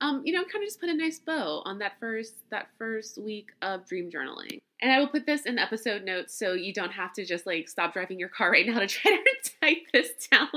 um, 0.00 0.22
you 0.24 0.32
know, 0.32 0.42
kind 0.44 0.62
of 0.62 0.68
just 0.68 0.80
put 0.80 0.88
a 0.88 0.94
nice 0.94 1.18
bow 1.18 1.62
on 1.64 1.78
that 1.78 1.92
first 2.00 2.34
that 2.50 2.68
first 2.78 3.18
week 3.18 3.50
of 3.62 3.86
dream 3.86 4.10
journaling. 4.10 4.60
And 4.80 4.90
I 4.90 4.98
will 4.98 5.08
put 5.08 5.26
this 5.26 5.42
in 5.44 5.58
episode 5.58 6.04
notes 6.04 6.34
so 6.34 6.54
you 6.54 6.72
don't 6.72 6.92
have 6.92 7.12
to 7.14 7.24
just 7.24 7.46
like 7.46 7.68
stop 7.68 7.92
driving 7.92 8.18
your 8.18 8.30
car 8.30 8.50
right 8.50 8.66
now 8.66 8.78
to 8.78 8.86
try 8.86 9.10
to 9.10 9.50
type 9.60 9.82
this 9.92 10.10
down 10.30 10.48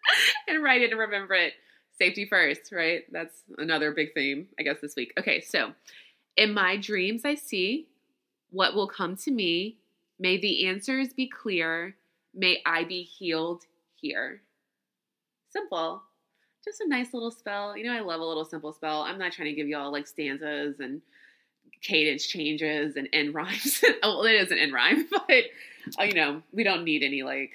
and 0.48 0.62
write 0.62 0.82
it 0.82 0.90
and 0.90 1.00
remember 1.00 1.34
it. 1.34 1.54
Safety 1.98 2.26
first, 2.26 2.72
right? 2.72 3.02
That's 3.12 3.42
another 3.58 3.92
big 3.92 4.14
theme, 4.14 4.48
I 4.58 4.62
guess, 4.62 4.80
this 4.80 4.96
week. 4.96 5.12
Okay, 5.18 5.40
so 5.40 5.72
in 6.36 6.54
my 6.54 6.76
dreams, 6.76 7.22
I 7.24 7.34
see 7.34 7.86
what 8.50 8.74
will 8.74 8.88
come 8.88 9.16
to 9.16 9.30
me. 9.30 9.76
May 10.18 10.38
the 10.38 10.66
answers 10.66 11.12
be 11.12 11.28
clear. 11.28 11.96
May 12.34 12.62
I 12.64 12.84
be 12.84 13.02
healed 13.02 13.64
here. 13.94 14.40
Simple 15.50 16.02
just 16.64 16.80
a 16.80 16.88
nice 16.88 17.12
little 17.12 17.30
spell. 17.30 17.76
You 17.76 17.84
know, 17.84 17.92
I 17.92 18.00
love 18.00 18.20
a 18.20 18.24
little 18.24 18.44
simple 18.44 18.72
spell. 18.72 19.02
I'm 19.02 19.18
not 19.18 19.32
trying 19.32 19.48
to 19.48 19.54
give 19.54 19.68
you 19.68 19.76
all 19.76 19.92
like 19.92 20.06
stanzas 20.06 20.80
and 20.80 21.02
cadence 21.82 22.26
changes 22.26 22.96
and 22.96 23.08
end 23.12 23.34
rhymes. 23.34 23.82
oh, 24.02 24.18
well, 24.18 24.24
it 24.24 24.34
is 24.34 24.50
an 24.50 24.58
end 24.58 24.72
rhyme, 24.72 25.06
but 25.10 25.44
uh, 25.98 26.04
you 26.04 26.14
know, 26.14 26.42
we 26.52 26.62
don't 26.64 26.84
need 26.84 27.02
any 27.02 27.22
like 27.22 27.50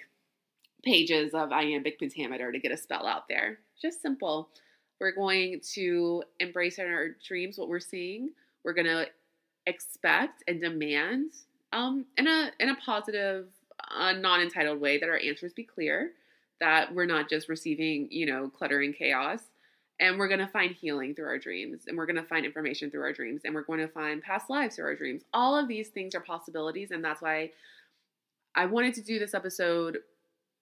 pages 0.83 1.33
of 1.33 1.51
iambic 1.51 1.99
pentameter 1.99 2.51
to 2.51 2.59
get 2.59 2.71
a 2.71 2.77
spell 2.77 3.05
out 3.05 3.27
there. 3.27 3.59
Just 3.81 4.01
simple. 4.01 4.49
We're 4.99 5.15
going 5.15 5.61
to 5.73 6.23
embrace 6.39 6.79
in 6.79 6.85
our 6.85 7.09
dreams 7.25 7.57
what 7.57 7.69
we're 7.69 7.79
seeing. 7.79 8.31
We're 8.63 8.73
going 8.73 8.87
to 8.87 9.05
expect 9.67 10.43
and 10.47 10.59
demand 10.59 11.31
um, 11.73 12.05
in 12.17 12.27
a 12.27 12.51
in 12.59 12.69
a 12.69 12.75
positive, 12.75 13.47
uh, 13.95 14.13
non 14.13 14.41
entitled 14.41 14.79
way 14.79 14.97
that 14.97 15.09
our 15.09 15.19
answers 15.19 15.53
be 15.53 15.63
clear 15.63 16.11
that 16.59 16.93
we're 16.93 17.05
not 17.05 17.29
just 17.29 17.49
receiving, 17.49 18.07
you 18.11 18.25
know, 18.25 18.49
clutter 18.49 18.81
and 18.81 18.95
chaos. 18.95 19.41
And 19.99 20.19
we're 20.19 20.27
going 20.27 20.41
to 20.41 20.47
find 20.47 20.75
healing 20.75 21.15
through 21.15 21.25
our 21.25 21.39
dreams, 21.39 21.85
and 21.87 21.97
we're 21.97 22.05
going 22.05 22.17
to 22.17 22.23
find 22.23 22.45
information 22.45 22.91
through 22.91 23.01
our 23.01 23.13
dreams, 23.13 23.41
and 23.43 23.55
we're 23.55 23.63
going 23.63 23.79
to 23.79 23.87
find 23.87 24.21
past 24.21 24.47
lives 24.47 24.75
through 24.75 24.85
our 24.85 24.95
dreams. 24.95 25.23
All 25.33 25.57
of 25.57 25.67
these 25.67 25.87
things 25.87 26.13
are 26.13 26.19
possibilities, 26.19 26.91
and 26.91 27.03
that's 27.03 27.19
why 27.19 27.49
I 28.55 28.67
wanted 28.67 28.93
to 28.95 29.01
do 29.01 29.17
this 29.17 29.33
episode 29.33 29.97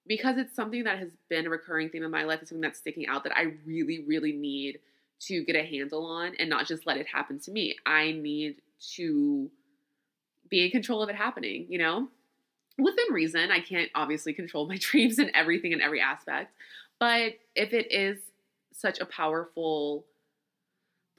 because 0.07 0.37
it's 0.37 0.55
something 0.55 0.83
that 0.83 0.99
has 0.99 1.11
been 1.29 1.47
a 1.47 1.49
recurring 1.49 1.89
theme 1.89 2.03
in 2.03 2.11
my 2.11 2.23
life. 2.23 2.39
It's 2.41 2.49
something 2.49 2.61
that's 2.61 2.79
sticking 2.79 3.07
out 3.07 3.23
that 3.23 3.35
I 3.35 3.53
really, 3.65 4.03
really 4.07 4.31
need 4.33 4.79
to 5.21 5.43
get 5.43 5.55
a 5.55 5.63
handle 5.63 6.05
on 6.05 6.33
and 6.37 6.49
not 6.49 6.67
just 6.67 6.85
let 6.85 6.97
it 6.97 7.07
happen 7.07 7.39
to 7.39 7.51
me. 7.51 7.75
I 7.85 8.11
need 8.11 8.57
to 8.95 9.49
be 10.49 10.63
in 10.63 10.71
control 10.71 11.01
of 11.01 11.09
it 11.09 11.15
happening, 11.15 11.65
you 11.69 11.79
know? 11.79 12.07
Within 12.77 13.13
reason. 13.13 13.51
I 13.51 13.59
can't 13.59 13.89
obviously 13.95 14.33
control 14.33 14.67
my 14.67 14.77
dreams 14.79 15.19
and 15.19 15.31
everything 15.33 15.71
in 15.71 15.81
every 15.81 16.01
aspect, 16.01 16.53
but 16.99 17.33
if 17.55 17.73
it 17.73 17.91
is 17.91 18.19
such 18.71 18.99
a 18.99 19.05
powerful 19.05 20.05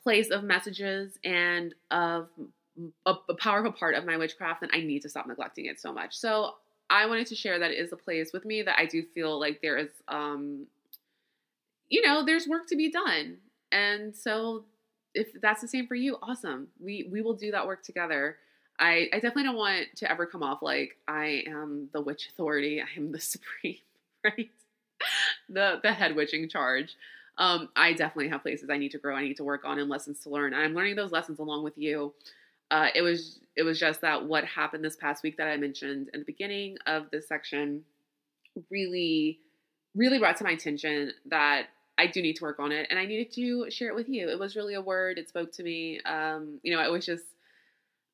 place 0.02 0.30
of 0.30 0.44
messages 0.44 1.18
and 1.24 1.74
of 1.90 2.28
a, 3.06 3.14
a, 3.28 3.34
powerful 3.34 3.72
part 3.72 3.94
of 3.94 4.04
my 4.04 4.16
witchcraft, 4.16 4.60
then 4.60 4.70
I 4.72 4.80
need 4.80 5.02
to 5.02 5.08
stop 5.08 5.26
neglecting 5.26 5.66
it 5.66 5.80
so 5.80 5.92
much. 5.92 6.14
So 6.16 6.54
I 6.90 7.06
wanted 7.06 7.26
to 7.28 7.34
share 7.34 7.58
that 7.58 7.70
it 7.70 7.78
is 7.78 7.92
a 7.92 7.96
place 7.96 8.32
with 8.32 8.44
me 8.44 8.62
that 8.62 8.78
I 8.78 8.86
do 8.86 9.02
feel 9.14 9.40
like 9.40 9.60
there 9.62 9.78
is, 9.78 9.90
um, 10.08 10.66
you 11.88 12.06
know, 12.06 12.24
there's 12.24 12.46
work 12.46 12.68
to 12.68 12.76
be 12.76 12.90
done, 12.90 13.38
and 13.72 14.14
so 14.16 14.64
if 15.14 15.28
that's 15.40 15.62
the 15.62 15.68
same 15.68 15.86
for 15.86 15.94
you, 15.94 16.16
awesome. 16.22 16.68
We 16.80 17.08
we 17.10 17.22
will 17.22 17.34
do 17.34 17.50
that 17.50 17.66
work 17.66 17.82
together. 17.82 18.36
I, 18.78 19.08
I 19.12 19.16
definitely 19.16 19.44
don't 19.44 19.56
want 19.56 19.86
to 19.96 20.10
ever 20.10 20.26
come 20.26 20.42
off 20.42 20.62
like 20.62 20.96
I 21.08 21.44
am 21.46 21.88
the 21.92 22.00
witch 22.00 22.28
authority. 22.28 22.82
I 22.82 22.86
am 22.96 23.12
the 23.12 23.20
supreme, 23.20 23.76
right? 24.24 24.50
the 25.48 25.78
the 25.82 25.92
head 25.92 26.16
witching 26.16 26.48
charge. 26.48 26.96
Um, 27.38 27.68
I 27.76 27.92
definitely 27.92 28.28
have 28.28 28.42
places 28.42 28.70
I 28.70 28.78
need 28.78 28.92
to 28.92 28.98
grow. 28.98 29.14
I 29.14 29.22
need 29.22 29.36
to 29.36 29.44
work 29.44 29.64
on 29.64 29.78
and 29.78 29.90
lessons 29.90 30.20
to 30.20 30.30
learn. 30.30 30.54
And 30.54 30.62
I'm 30.62 30.74
learning 30.74 30.96
those 30.96 31.12
lessons 31.12 31.38
along 31.38 31.64
with 31.64 31.76
you. 31.76 32.14
Uh, 32.70 32.88
it 32.94 33.02
was 33.02 33.40
it 33.56 33.62
was 33.62 33.78
just 33.78 34.00
that 34.00 34.24
what 34.26 34.44
happened 34.44 34.84
this 34.84 34.96
past 34.96 35.22
week 35.22 35.36
that 35.36 35.48
I 35.48 35.56
mentioned 35.56 36.10
in 36.12 36.20
the 36.20 36.26
beginning 36.26 36.78
of 36.86 37.10
this 37.10 37.28
section 37.28 37.82
really 38.70 39.38
really 39.94 40.18
brought 40.18 40.36
to 40.36 40.44
my 40.44 40.50
attention 40.50 41.12
that 41.26 41.66
I 41.98 42.06
do 42.06 42.20
need 42.20 42.36
to 42.36 42.44
work 42.44 42.58
on 42.58 42.72
it 42.72 42.86
and 42.90 42.98
I 42.98 43.06
needed 43.06 43.32
to 43.34 43.70
share 43.70 43.88
it 43.88 43.94
with 43.94 44.08
you. 44.08 44.28
It 44.28 44.38
was 44.38 44.56
really 44.56 44.74
a 44.74 44.80
word. 44.80 45.16
It 45.18 45.28
spoke 45.28 45.52
to 45.52 45.62
me. 45.62 46.00
Um, 46.02 46.58
you 46.62 46.74
know, 46.74 46.82
it 46.82 46.90
was 46.90 47.06
just 47.06 47.24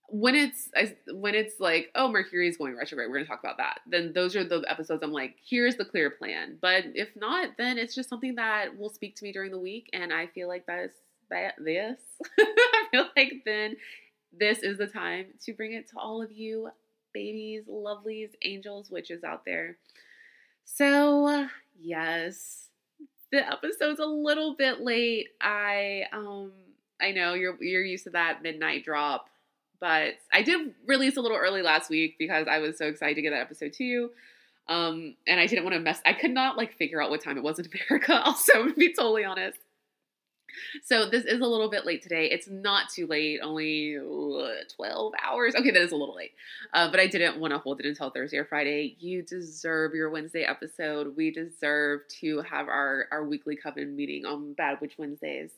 when 0.09 0.35
it's 0.35 0.69
I, 0.77 0.95
when 1.13 1.35
it's 1.35 1.59
like 1.59 1.91
oh 1.95 2.09
mercury 2.09 2.49
is 2.49 2.57
going 2.57 2.77
retrograde 2.77 3.09
we're 3.09 3.17
going 3.17 3.25
to 3.25 3.31
talk 3.31 3.41
about 3.43 3.59
that. 3.59 3.81
Then 3.87 4.13
those 4.13 4.37
are 4.37 4.45
the 4.45 4.65
episodes 4.69 5.03
i'm 5.03 5.13
like 5.13 5.37
here's 5.45 5.77
the 5.77 5.85
clear 5.85 6.11
plan. 6.11 6.59
But 6.61 6.85
if 6.95 7.09
not 7.17 7.51
then 7.59 7.79
it's 7.79 7.95
just 7.95 8.09
something 8.09 8.35
that 8.37 8.77
will 8.77 8.91
speak 8.91 9.17
to 9.17 9.25
me 9.25 9.33
during 9.33 9.51
the 9.51 9.59
week 9.59 9.89
and 9.93 10.13
i 10.13 10.27
feel 10.27 10.49
like 10.49 10.67
that's 10.67 10.97
that 11.31 11.55
this 11.59 11.99
i 12.39 12.85
feel 12.91 13.07
like 13.17 13.43
then 13.47 13.77
this 14.39 14.59
is 14.59 14.79
the 14.79 14.87
time 14.87 15.27
to 15.45 15.53
bring 15.55 15.73
it 15.73 15.89
to 15.91 15.99
all 15.99 16.23
of 16.23 16.31
you 16.31 16.69
babies 17.15 17.65
lovelies 17.69 18.31
angels 18.43 18.91
witches 18.91 19.25
out 19.25 19.45
there. 19.45 19.77
So 20.65 21.47
yes 21.81 22.69
the 23.33 23.51
episode's 23.51 23.99
a 23.99 24.05
little 24.05 24.55
bit 24.55 24.81
late. 24.81 25.29
I 25.41 26.05
um 26.13 26.53
i 27.01 27.11
know 27.11 27.35
you're 27.35 27.57
you're 27.61 27.85
used 27.85 28.05
to 28.05 28.11
that 28.11 28.43
midnight 28.43 28.85
drop 28.85 29.29
but 29.83 30.15
I 30.33 30.43
did 30.43 30.75
release 30.87 31.17
a 31.17 31.21
little 31.21 31.37
early 31.37 31.61
last 31.61 31.91
week 31.91 32.15
because 32.17 32.47
I 32.49 32.61
was 32.61 32.79
so 32.79 32.87
excited 32.87 33.17
to 33.17 33.23
get 33.23 33.31
that 33.31 33.41
episode 33.41 33.73
to 33.75 33.85
you. 33.85 34.13
Um, 34.69 35.17
and 35.27 35.41
I 35.41 35.49
didn't 35.49 35.65
want 35.65 35.75
to 35.75 35.81
mess. 35.81 36.01
I 36.07 36.13
could 36.13 36.31
not 36.31 36.57
like 36.57 36.79
figure 36.79 37.03
out 37.03 37.11
what 37.11 37.21
time 37.21 37.37
it 37.37 37.43
was 37.43 37.59
in 37.59 37.69
America. 37.91 38.23
Also, 38.23 38.69
to 38.69 38.75
be 38.75 38.95
totally 38.95 39.25
honest. 39.25 39.59
So 40.85 41.11
this 41.11 41.25
is 41.25 41.41
a 41.41 41.47
little 41.47 41.69
bit 41.69 41.85
late 41.85 42.01
today. 42.01 42.27
It's 42.31 42.47
not 42.47 42.91
too 42.91 43.09
late, 43.09 43.41
only 43.43 43.97
12 44.77 45.13
hours. 45.21 45.57
Okay, 45.57 45.73
that 45.73 45.83
is 45.83 45.91
a 45.91 45.97
little 45.97 46.15
late. 46.15 46.33
Uh, 46.73 46.89
but 46.89 47.01
I 47.01 47.09
didn't 47.09 47.41
want 47.41 47.53
to 47.53 47.59
hold 47.59 47.81
it 47.81 47.87
until 47.87 48.11
Thursday 48.11 48.37
or 48.37 48.45
Friday. 48.45 48.95
You 49.01 49.23
deserve 49.23 49.95
your 49.95 50.11
Wednesday 50.11 50.43
episode. 50.43 51.17
We 51.17 51.33
deserve 51.33 52.03
to 52.21 52.43
have 52.43 52.69
our, 52.69 53.07
our 53.11 53.25
weekly 53.25 53.57
coven 53.57 53.97
meeting 53.97 54.27
on 54.27 54.53
Bad 54.53 54.81
Witch 54.81 54.95
Wednesdays. 54.97 55.51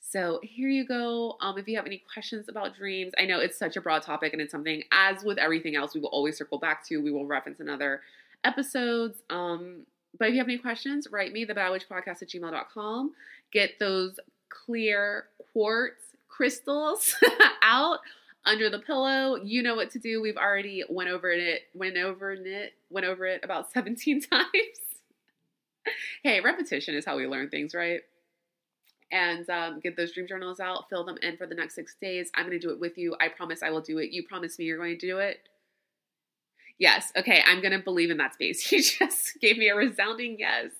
So 0.00 0.40
here 0.42 0.68
you 0.68 0.86
go. 0.86 1.36
Um, 1.40 1.58
if 1.58 1.68
you 1.68 1.76
have 1.76 1.86
any 1.86 2.02
questions 2.12 2.48
about 2.48 2.74
dreams, 2.74 3.12
I 3.18 3.26
know 3.26 3.38
it's 3.38 3.58
such 3.58 3.76
a 3.76 3.80
broad 3.80 4.02
topic 4.02 4.32
and 4.32 4.42
it's 4.42 4.50
something, 4.50 4.82
as 4.90 5.22
with 5.22 5.38
everything 5.38 5.76
else, 5.76 5.94
we 5.94 6.00
will 6.00 6.08
always 6.08 6.36
circle 6.36 6.58
back 6.58 6.84
to. 6.88 6.98
We 6.98 7.12
will 7.12 7.26
reference 7.26 7.60
in 7.60 7.68
other 7.68 8.00
episodes. 8.44 9.22
Um, 9.30 9.86
but 10.18 10.28
if 10.28 10.32
you 10.34 10.38
have 10.38 10.48
any 10.48 10.58
questions, 10.58 11.06
write 11.10 11.32
me, 11.32 11.44
the 11.44 11.54
podcast 11.54 12.22
at 12.22 12.28
gmail.com. 12.28 13.12
Get 13.52 13.78
those 13.78 14.18
clear 14.48 15.26
quartz 15.52 16.02
crystals 16.28 17.14
out 17.62 17.98
under 18.44 18.70
the 18.70 18.78
pillow. 18.78 19.36
You 19.36 19.62
know 19.62 19.76
what 19.76 19.90
to 19.92 19.98
do. 19.98 20.20
We've 20.20 20.36
already 20.36 20.82
went 20.88 21.10
over 21.10 21.30
it, 21.30 21.62
went 21.74 21.96
over 21.96 22.32
it, 22.32 22.72
went 22.90 23.06
over 23.06 23.26
it 23.26 23.44
about 23.44 23.70
17 23.72 24.22
times. 24.30 24.46
hey, 26.22 26.40
repetition 26.40 26.94
is 26.94 27.04
how 27.04 27.16
we 27.16 27.26
learn 27.26 27.48
things, 27.48 27.74
right? 27.74 28.00
And 29.12 29.48
um, 29.50 29.80
get 29.80 29.96
those 29.96 30.12
dream 30.12 30.26
journals 30.26 30.60
out, 30.60 30.88
fill 30.88 31.04
them 31.04 31.16
in 31.22 31.36
for 31.36 31.46
the 31.46 31.54
next 31.54 31.74
six 31.74 31.96
days. 32.00 32.30
I'm 32.34 32.46
going 32.46 32.58
to 32.58 32.66
do 32.66 32.72
it 32.72 32.80
with 32.80 32.96
you. 32.96 33.16
I 33.20 33.28
promise 33.28 33.62
I 33.62 33.70
will 33.70 33.80
do 33.80 33.98
it. 33.98 34.10
You 34.10 34.22
promise 34.22 34.58
me 34.58 34.66
you're 34.66 34.78
going 34.78 34.98
to 34.98 35.06
do 35.06 35.18
it. 35.18 35.40
Yes. 36.78 37.12
Okay. 37.16 37.42
I'm 37.46 37.60
going 37.60 37.72
to 37.72 37.78
believe 37.78 38.10
in 38.10 38.16
that 38.18 38.34
space. 38.34 38.70
You 38.72 38.82
just 38.82 39.38
gave 39.40 39.58
me 39.58 39.68
a 39.68 39.76
resounding 39.76 40.36
yes. 40.38 40.70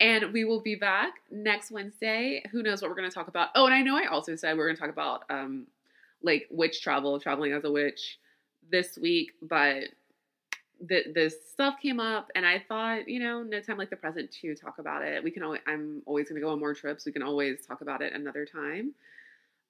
And 0.00 0.32
we 0.32 0.44
will 0.44 0.60
be 0.60 0.74
back 0.74 1.14
next 1.30 1.70
Wednesday. 1.70 2.42
Who 2.50 2.62
knows 2.62 2.80
what 2.80 2.90
we're 2.90 2.96
going 2.96 3.08
to 3.08 3.14
talk 3.14 3.28
about? 3.28 3.48
Oh, 3.54 3.66
and 3.66 3.74
I 3.74 3.82
know 3.82 3.96
I 3.96 4.06
also 4.06 4.36
said 4.36 4.54
we 4.54 4.62
are 4.62 4.66
going 4.66 4.76
to 4.76 4.80
talk 4.80 4.90
about 4.90 5.24
um, 5.30 5.66
like 6.22 6.46
witch 6.50 6.82
travel, 6.82 7.18
traveling 7.20 7.52
as 7.52 7.64
a 7.64 7.70
witch 7.70 8.18
this 8.70 8.98
week, 8.98 9.32
but 9.42 9.84
the 10.80 11.04
this 11.12 11.36
stuff 11.50 11.76
came 11.80 12.00
up 12.00 12.30
and 12.34 12.46
I 12.46 12.62
thought, 12.68 13.08
you 13.08 13.20
know, 13.20 13.42
no 13.42 13.60
time 13.60 13.78
like 13.78 13.90
the 13.90 13.96
present 13.96 14.30
to 14.42 14.54
talk 14.54 14.78
about 14.78 15.02
it. 15.02 15.22
We 15.22 15.30
can 15.30 15.42
always 15.42 15.60
I'm 15.66 16.02
always 16.06 16.28
gonna 16.28 16.40
go 16.40 16.50
on 16.50 16.60
more 16.60 16.74
trips. 16.74 17.04
We 17.04 17.12
can 17.12 17.22
always 17.22 17.64
talk 17.66 17.80
about 17.80 18.02
it 18.02 18.12
another 18.12 18.46
time. 18.46 18.92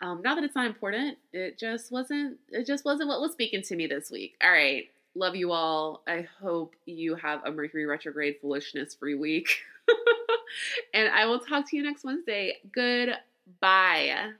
Um, 0.00 0.22
not 0.22 0.36
that 0.36 0.44
it's 0.44 0.54
not 0.54 0.66
important, 0.66 1.18
it 1.32 1.58
just 1.58 1.90
wasn't 1.90 2.38
it 2.50 2.66
just 2.66 2.84
wasn't 2.84 3.08
what 3.08 3.20
was 3.20 3.32
speaking 3.32 3.62
to 3.62 3.76
me 3.76 3.86
this 3.86 4.10
week. 4.10 4.36
All 4.42 4.50
right. 4.50 4.88
Love 5.14 5.34
you 5.34 5.52
all. 5.52 6.02
I 6.06 6.28
hope 6.40 6.74
you 6.86 7.16
have 7.16 7.44
a 7.44 7.50
Mercury 7.50 7.86
retrograde 7.86 8.36
foolishness 8.40 8.94
free 8.94 9.14
week. 9.14 9.48
and 10.94 11.08
I 11.08 11.26
will 11.26 11.40
talk 11.40 11.68
to 11.70 11.76
you 11.76 11.82
next 11.82 12.04
Wednesday. 12.04 12.58
Goodbye. 12.72 14.32